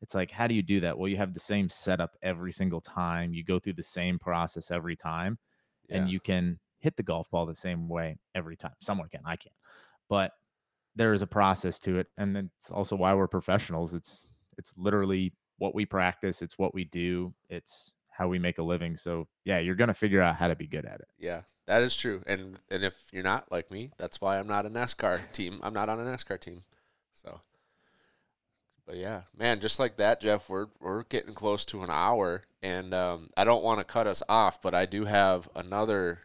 It's 0.00 0.14
like 0.14 0.30
how 0.30 0.46
do 0.46 0.54
you 0.54 0.62
do 0.62 0.80
that? 0.80 0.96
Well, 0.96 1.08
you 1.08 1.16
have 1.16 1.34
the 1.34 1.40
same 1.40 1.68
setup 1.68 2.16
every 2.22 2.52
single 2.52 2.80
time. 2.80 3.34
You 3.34 3.44
go 3.44 3.58
through 3.58 3.74
the 3.74 3.82
same 3.82 4.18
process 4.18 4.70
every 4.70 4.96
time, 4.96 5.38
and 5.90 6.08
you 6.08 6.20
can 6.20 6.58
hit 6.84 6.96
the 6.96 7.02
golf 7.02 7.30
ball 7.30 7.46
the 7.46 7.54
same 7.54 7.88
way 7.88 8.18
every 8.34 8.56
time. 8.56 8.74
Someone 8.80 9.08
can, 9.08 9.22
I 9.24 9.36
can't, 9.36 9.54
but 10.08 10.32
there 10.94 11.14
is 11.14 11.22
a 11.22 11.26
process 11.26 11.78
to 11.80 11.98
it, 11.98 12.08
and 12.18 12.36
it's 12.36 12.70
also 12.70 12.94
why 12.94 13.14
we're 13.14 13.26
professionals. 13.26 13.94
It's 13.94 14.28
it's 14.58 14.74
literally 14.76 15.32
what 15.58 15.74
we 15.74 15.86
practice. 15.86 16.42
It's 16.42 16.58
what 16.58 16.74
we 16.74 16.84
do. 16.84 17.32
It's 17.48 17.94
how 18.10 18.28
we 18.28 18.38
make 18.38 18.58
a 18.58 18.62
living. 18.62 18.96
So 18.96 19.26
yeah, 19.44 19.58
you're 19.58 19.74
gonna 19.74 19.94
figure 19.94 20.20
out 20.20 20.36
how 20.36 20.48
to 20.48 20.54
be 20.54 20.66
good 20.66 20.84
at 20.84 21.00
it. 21.00 21.08
Yeah, 21.18 21.40
that 21.66 21.80
is 21.80 21.96
true. 21.96 22.22
And 22.26 22.58
and 22.70 22.84
if 22.84 23.02
you're 23.12 23.24
not 23.24 23.50
like 23.50 23.70
me, 23.70 23.90
that's 23.96 24.20
why 24.20 24.38
I'm 24.38 24.46
not 24.46 24.66
a 24.66 24.70
NASCAR 24.70 25.32
team. 25.32 25.60
I'm 25.62 25.74
not 25.74 25.88
on 25.88 25.98
a 25.98 26.04
NASCAR 26.04 26.38
team. 26.38 26.62
So 27.14 27.40
but 28.86 28.96
yeah, 28.96 29.22
man, 29.36 29.60
just 29.60 29.80
like 29.80 29.96
that, 29.96 30.20
Jeff, 30.20 30.50
we're 30.50 30.66
we're 30.80 31.04
getting 31.04 31.32
close 31.32 31.64
to 31.66 31.82
an 31.82 31.90
hour 31.90 32.42
and 32.62 32.94
um, 32.94 33.30
I 33.36 33.44
don't 33.44 33.64
want 33.64 33.80
to 33.80 33.84
cut 33.84 34.06
us 34.06 34.22
off, 34.28 34.60
but 34.60 34.74
I 34.74 34.86
do 34.86 35.04
have 35.04 35.48
another 35.54 36.20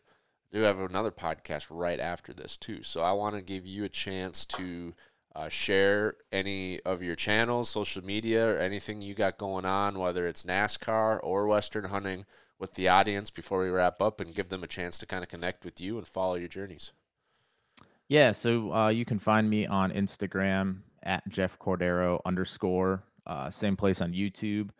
do 0.52 0.62
have 0.62 0.80
another 0.80 1.12
podcast 1.12 1.68
right 1.70 2.00
after 2.00 2.34
this 2.34 2.58
too. 2.58 2.84
So 2.84 3.02
I 3.02 3.12
want 3.12 3.36
to 3.36 3.42
give 3.42 3.66
you 3.66 3.84
a 3.84 3.90
chance 3.90 4.46
to 4.48 4.94
uh, 5.36 5.48
share 5.50 6.16
any 6.32 6.80
of 6.82 7.04
your 7.04 7.16
channels, 7.16 7.70
social 7.70 8.04
media, 8.04 8.48
or 8.48 8.58
anything 8.58 9.02
you 9.02 9.14
got 9.14 9.38
going 9.38 9.66
on, 9.66 10.00
whether 10.00 10.28
it's 10.28 10.44
NASCAR 10.44 11.20
or 11.24 11.48
Western 11.48 11.86
hunting, 11.86 12.26
with 12.58 12.74
the 12.74 12.90
audience 12.90 13.30
before 13.30 13.64
we 13.64 13.70
wrap 13.70 14.02
up, 14.02 14.20
and 14.20 14.36
give 14.36 14.50
them 14.50 14.64
a 14.64 14.68
chance 14.68 14.98
to 14.98 15.06
kind 15.06 15.24
of 15.24 15.30
connect 15.30 15.64
with 15.64 15.80
you 15.80 15.98
and 15.98 16.08
follow 16.08 16.36
your 16.36 16.48
journeys. 16.48 16.92
Yeah, 18.08 18.32
so 18.32 18.74
uh, 18.74 18.90
you 18.90 19.06
can 19.06 19.20
find 19.20 19.50
me 19.50 19.68
on 19.68 19.92
Instagram 19.92 20.80
at 21.04 21.28
Jeff 21.30 21.60
Cordero 21.60 22.20
underscore. 22.26 23.04
Uh, 23.26 23.52
same 23.52 23.78
place 23.78 24.02
on 24.02 24.14
YouTube. 24.14 24.72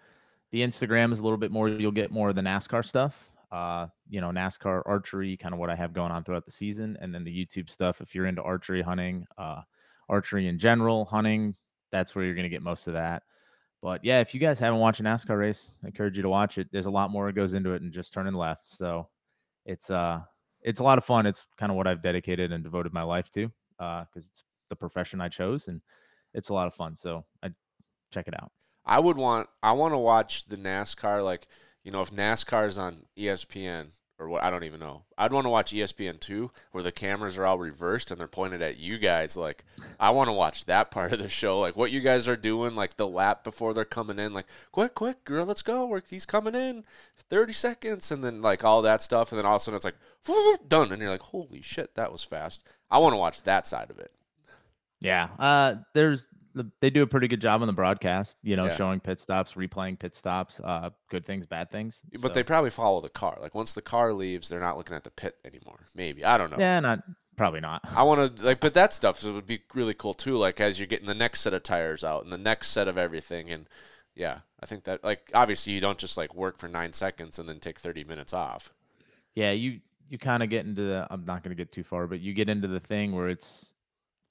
The 0.52 0.62
Instagram 0.62 1.14
is 1.14 1.20
a 1.20 1.24
little 1.24 1.38
bit 1.38 1.52
more. 1.52 1.70
You'll 1.70 1.92
get 1.92 2.12
more 2.12 2.30
of 2.30 2.36
the 2.36 2.42
NASCAR 2.42 2.84
stuff. 2.84 3.29
Uh, 3.52 3.88
you 4.08 4.22
know, 4.22 4.30
NASCAR 4.30 4.84
archery, 4.86 5.36
kind 5.36 5.54
of 5.54 5.60
what 5.60 5.70
I 5.70 5.76
have 5.76 5.94
going 5.94 6.12
on 6.12 6.24
throughout 6.24 6.46
the 6.46 6.52
season, 6.52 6.98
and 7.02 7.14
then 7.14 7.24
the 7.24 7.46
YouTube 7.46 7.70
stuff. 7.70 8.02
If 8.02 8.14
you're 8.14 8.28
into 8.28 8.44
archery 8.44 8.82
hunting, 8.82 9.26
uh, 9.38 9.62
archery 10.08 10.48
in 10.48 10.60
general, 10.60 11.06
hunting, 11.06 11.56
that's 11.92 12.14
where 12.14 12.26
you're 12.26 12.36
going 12.36 12.44
to 12.44 12.50
get 12.50 12.62
most 12.62 12.88
of 12.88 12.94
that. 12.94 13.24
But 13.82 14.04
yeah, 14.04 14.20
if 14.20 14.34
you 14.34 14.40
guys 14.40 14.60
haven't 14.60 14.80
watched 14.80 15.00
a 15.00 15.04
NASCAR 15.04 15.40
race, 15.40 15.74
I 15.84 15.88
encourage 15.88 16.18
you 16.18 16.24
to 16.24 16.30
watch 16.30 16.58
it. 16.58 16.68
There's 16.72 16.86
a 16.86 16.92
lot 16.92 17.12
more 17.12 17.28
that 17.28 17.36
goes 17.36 17.54
into 17.54 17.72
it 17.72 17.80
than 17.80 17.92
just 17.92 18.14
turning 18.14 18.34
left. 18.34 18.68
So 18.68 19.08
it's 19.66 19.90
uh 19.90 20.22
it's 20.62 20.82
a 20.82 20.84
lot 20.84 20.98
of 20.98 21.06
fun. 21.06 21.26
It's 21.26 21.46
kind 21.58 21.72
of 21.72 21.78
what 21.78 21.88
I've 21.88 22.04
dedicated 22.04 22.52
and 22.52 22.64
devoted 22.64 22.92
my 22.92 23.04
life 23.04 23.30
to 23.32 23.50
because 23.78 24.28
it's 24.28 24.44
the 24.70 24.76
profession 24.76 25.22
I 25.22 25.30
chose 25.30 25.70
and 25.70 25.82
it's 26.34 26.50
a 26.50 26.54
lot 26.54 26.68
of 26.68 26.76
fun. 26.76 26.96
So 26.96 27.26
I 27.42 27.52
check 28.12 28.28
it 28.28 28.34
out. 28.40 28.52
I 28.86 29.00
would 29.00 29.18
want 29.18 29.48
I 29.64 29.72
want 29.74 29.94
to 29.94 29.98
watch 29.98 30.46
the 30.46 30.58
NASCAR 30.58 31.22
like 31.22 31.48
you 31.90 31.94
know 31.94 32.02
if 32.04 32.12
NASCAR 32.12 32.68
is 32.68 32.78
on 32.78 32.98
ESPN 33.18 33.88
or 34.20 34.30
what 34.30 34.44
I 34.44 34.52
don't 34.52 34.64
even 34.64 34.80
know. 34.80 35.06
I'd 35.18 35.34
want 35.34 35.46
to 35.46 35.50
watch 35.50 35.74
ESPN 35.74 36.20
two 36.20 36.52
where 36.72 36.84
the 36.84 36.92
cameras 36.92 37.36
are 37.36 37.46
all 37.48 37.58
reversed 37.58 38.12
and 38.12 38.20
they're 38.20 38.28
pointed 38.28 38.62
at 38.62 38.78
you 38.78 39.00
guys. 39.00 39.36
Like 39.36 39.64
I 40.00 40.12
want 40.12 40.30
to 40.30 40.34
watch 40.34 40.66
that 40.66 40.92
part 40.92 41.14
of 41.14 41.18
the 41.18 41.30
show, 41.30 41.60
like 41.60 41.76
what 41.76 41.92
you 41.92 42.02
guys 42.02 42.28
are 42.28 42.36
doing, 42.36 42.76
like 42.76 42.98
the 42.98 43.08
lap 43.08 43.44
before 43.44 43.74
they're 43.74 43.86
coming 43.86 44.20
in, 44.20 44.36
like 44.36 44.46
quick, 44.72 44.94
quick, 44.94 45.24
girl, 45.26 45.48
let's 45.48 45.64
go. 45.64 45.88
We're, 45.88 46.04
he's 46.08 46.28
coming 46.28 46.54
in, 46.54 46.84
thirty 47.28 47.54
seconds, 47.54 48.12
and 48.12 48.24
then 48.24 48.44
like 48.44 48.64
all 48.64 48.84
that 48.84 49.02
stuff, 49.02 49.32
and 49.32 49.40
then 49.40 49.48
all 49.48 49.56
of 49.56 49.62
a 49.62 49.64
sudden 49.64 49.78
it's 49.78 49.86
like 49.86 50.60
done, 50.70 50.92
and 50.92 51.02
you're 51.02 51.10
like, 51.10 51.22
holy 51.22 51.64
shit, 51.64 51.96
that 51.96 52.12
was 52.12 52.22
fast. 52.24 52.70
I 52.92 53.00
want 53.00 53.14
to 53.14 53.18
watch 53.18 53.42
that 53.44 53.66
side 53.66 53.90
of 53.90 53.98
it. 53.98 54.12
Yeah. 55.02 55.30
Uh 55.40 55.78
there's 55.96 56.22
the- 56.24 56.29
they 56.80 56.90
do 56.90 57.04
a 57.04 57.08
pretty 57.08 57.28
good 57.28 57.42
job 57.42 57.62
on 57.62 57.68
the 57.68 57.74
broadcast, 57.74 58.38
you 58.44 58.56
know, 58.56 58.66
Yeah. 58.66 58.76
showing 58.76 59.00
pit 59.00 59.20
stops, 59.20 59.54
replaying 59.54 60.00
pit 60.00 60.16
stops, 60.16 60.60
uh 60.64 60.90
good 61.10 61.26
things, 61.26 61.46
bad 61.46 61.72
things. 61.72 62.02
But 62.22 62.34
they 62.34 62.44
probably 62.44 62.70
follow 62.70 63.02
the 63.02 63.10
car. 63.10 63.38
Like 63.42 63.56
once 63.56 63.74
the 63.74 63.82
car 63.82 64.14
leaves, 64.14 64.50
they're 64.50 64.60
not 64.60 64.78
looking 64.78 64.96
at 64.96 65.04
the 65.04 65.12
pit 65.12 65.36
anymore. 65.46 65.88
Maybe 65.96 66.24
I 66.26 66.38
don't 66.38 66.52
know. 66.52 66.58
Yeah, 66.60 66.80
not 66.80 67.04
probably 67.38 67.62
not. 67.62 67.82
I 67.96 68.04
want 68.04 68.38
to 68.38 68.46
like, 68.46 68.60
but 68.60 68.74
that 68.74 68.94
stuff 68.94 69.24
would 69.24 69.48
be 69.48 69.62
really 69.74 69.94
cool 69.94 70.14
too. 70.14 70.36
Like 70.36 70.60
as 70.60 70.80
you're 70.80 70.88
getting 70.88 71.08
the 71.08 71.14
next 71.16 71.42
set 71.42 71.54
of 71.54 71.64
tires 71.64 72.04
out 72.04 72.24
and 72.24 72.34
the 72.34 72.38
next 72.38 72.70
set 72.70 72.88
of 72.88 72.98
everything, 72.98 73.50
and 73.50 73.68
yeah, 74.16 74.40
I 74.62 74.66
think 74.66 74.84
that 74.84 75.04
like 75.04 75.32
obviously 75.34 75.74
you 75.74 75.80
don't 75.82 75.98
just 75.98 76.18
like 76.18 76.34
work 76.36 76.58
for 76.60 76.68
nine 76.68 76.94
seconds 76.94 77.40
and 77.40 77.48
then 77.48 77.60
take 77.60 77.80
thirty 77.80 78.04
minutes 78.04 78.34
off. 78.34 78.74
Yeah, 79.36 79.52
you 79.52 79.80
you 80.10 80.18
kind 80.18 80.44
of 80.44 80.50
get 80.50 80.66
into 80.66 80.82
the 80.82 81.08
I'm 81.10 81.24
not 81.26 81.44
going 81.44 81.56
to 81.56 81.64
get 81.64 81.72
too 81.72 81.84
far, 81.84 82.08
but 82.08 82.20
you 82.20 82.34
get 82.34 82.50
into 82.50 82.68
the 82.68 82.80
thing 82.80 83.14
where 83.16 83.30
it's 83.30 83.72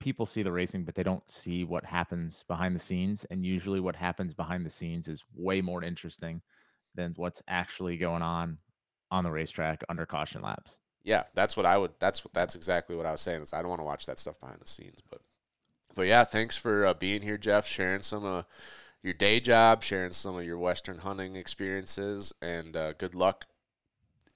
people 0.01 0.27
see 0.27 0.43
the 0.43 0.53
racing 0.53 0.85
but 0.85 0.95
they 0.95 1.03
don't 1.03 1.31
see 1.31 1.65
what 1.65 1.85
happens 1.85 2.45
behind 2.47 2.75
the 2.75 2.81
scenes 2.81 3.25
and 3.31 3.45
usually 3.45 3.81
what 3.81 3.97
happens 3.97 4.35
behind 4.35 4.65
the 4.65 4.71
scenes 4.71 5.09
is 5.09 5.25
way 5.35 5.61
more 5.61 5.83
interesting 5.83 6.41
than 6.95 7.15
what's 7.17 7.43
actually 7.49 7.97
going 7.97 8.23
on 8.23 8.59
on 9.11 9.25
the 9.25 9.31
racetrack 9.31 9.83
under 9.89 10.07
caution 10.07 10.43
laps. 10.43 10.81
Yeah, 11.03 11.25
that's 11.35 11.57
what 11.57 11.65
I 11.65 11.79
would. 11.79 11.93
That's 11.99 12.23
that's 12.35 12.55
exactly 12.55 12.97
what 12.97 13.07
I 13.07 13.13
was 13.13 13.21
saying. 13.21 13.43
Is 13.43 13.55
I 13.55 13.61
don't 13.61 13.71
want 13.71 13.81
to 13.81 13.87
watch 13.87 14.07
that 14.07 14.19
stuff 14.19 14.39
behind 14.41 14.61
the 14.61 14.69
scenes, 14.69 15.01
but 15.09 15.21
but 15.95 16.07
yeah, 16.07 16.25
thanks 16.25 16.57
for 16.57 16.85
uh, 16.85 16.95
being 16.95 17.23
here, 17.23 17.39
Jeff. 17.39 17.67
Sharing 17.67 18.03
some 18.03 18.25
of 18.25 18.45
your 19.03 19.15
day 19.15 19.41
job, 19.41 19.83
sharing 19.83 20.11
some 20.11 20.37
of 20.37 20.45
your 20.45 20.59
western 20.59 20.99
hunting 20.99 21.37
experiences, 21.37 22.33
and 22.43 22.77
uh, 22.77 22.93
good 22.93 23.15
luck. 23.15 23.47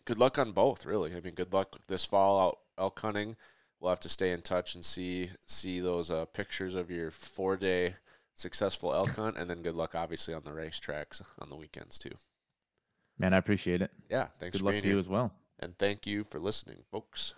Good 0.05 0.19
luck 0.19 0.39
on 0.39 0.53
both, 0.53 0.87
really. 0.87 1.15
I 1.15 1.21
mean, 1.21 1.35
good 1.35 1.53
luck 1.53 1.77
this 1.89 2.05
fall 2.05 2.41
out 2.41 2.59
elk 2.79 2.99
hunting. 3.01 3.37
We'll 3.83 3.91
have 3.91 4.01
to 4.01 4.09
stay 4.09 4.31
in 4.31 4.43
touch 4.43 4.77
and 4.77 4.85
see 4.85 5.31
see 5.45 5.81
those 5.81 6.09
uh, 6.09 6.27
pictures 6.27 6.77
of 6.77 6.89
your 6.89 7.11
four 7.11 7.57
day 7.57 7.97
successful 8.33 8.95
elk 8.95 9.11
hunt, 9.17 9.37
and 9.37 9.51
then 9.51 9.61
good 9.61 9.75
luck, 9.75 9.97
obviously, 9.97 10.35
on 10.35 10.45
the 10.45 10.53
racetracks 10.53 11.21
on 11.41 11.51
the 11.51 11.57
weekends 11.57 11.99
too. 11.99 12.13
Man, 13.19 13.35
I 13.35 13.39
appreciate 13.39 13.83
it. 13.83 13.91
Yeah, 14.09 14.29
thanks 14.39 14.57
Good 14.57 14.65
luck 14.65 14.81
to 14.81 14.87
you 14.87 15.01
as 15.01 15.09
well. 15.09 15.33
and 15.59 15.77
thank 15.79 16.07
you 16.07 16.23
for 16.23 16.39
listening, 16.39 16.85
folks. 16.93 17.35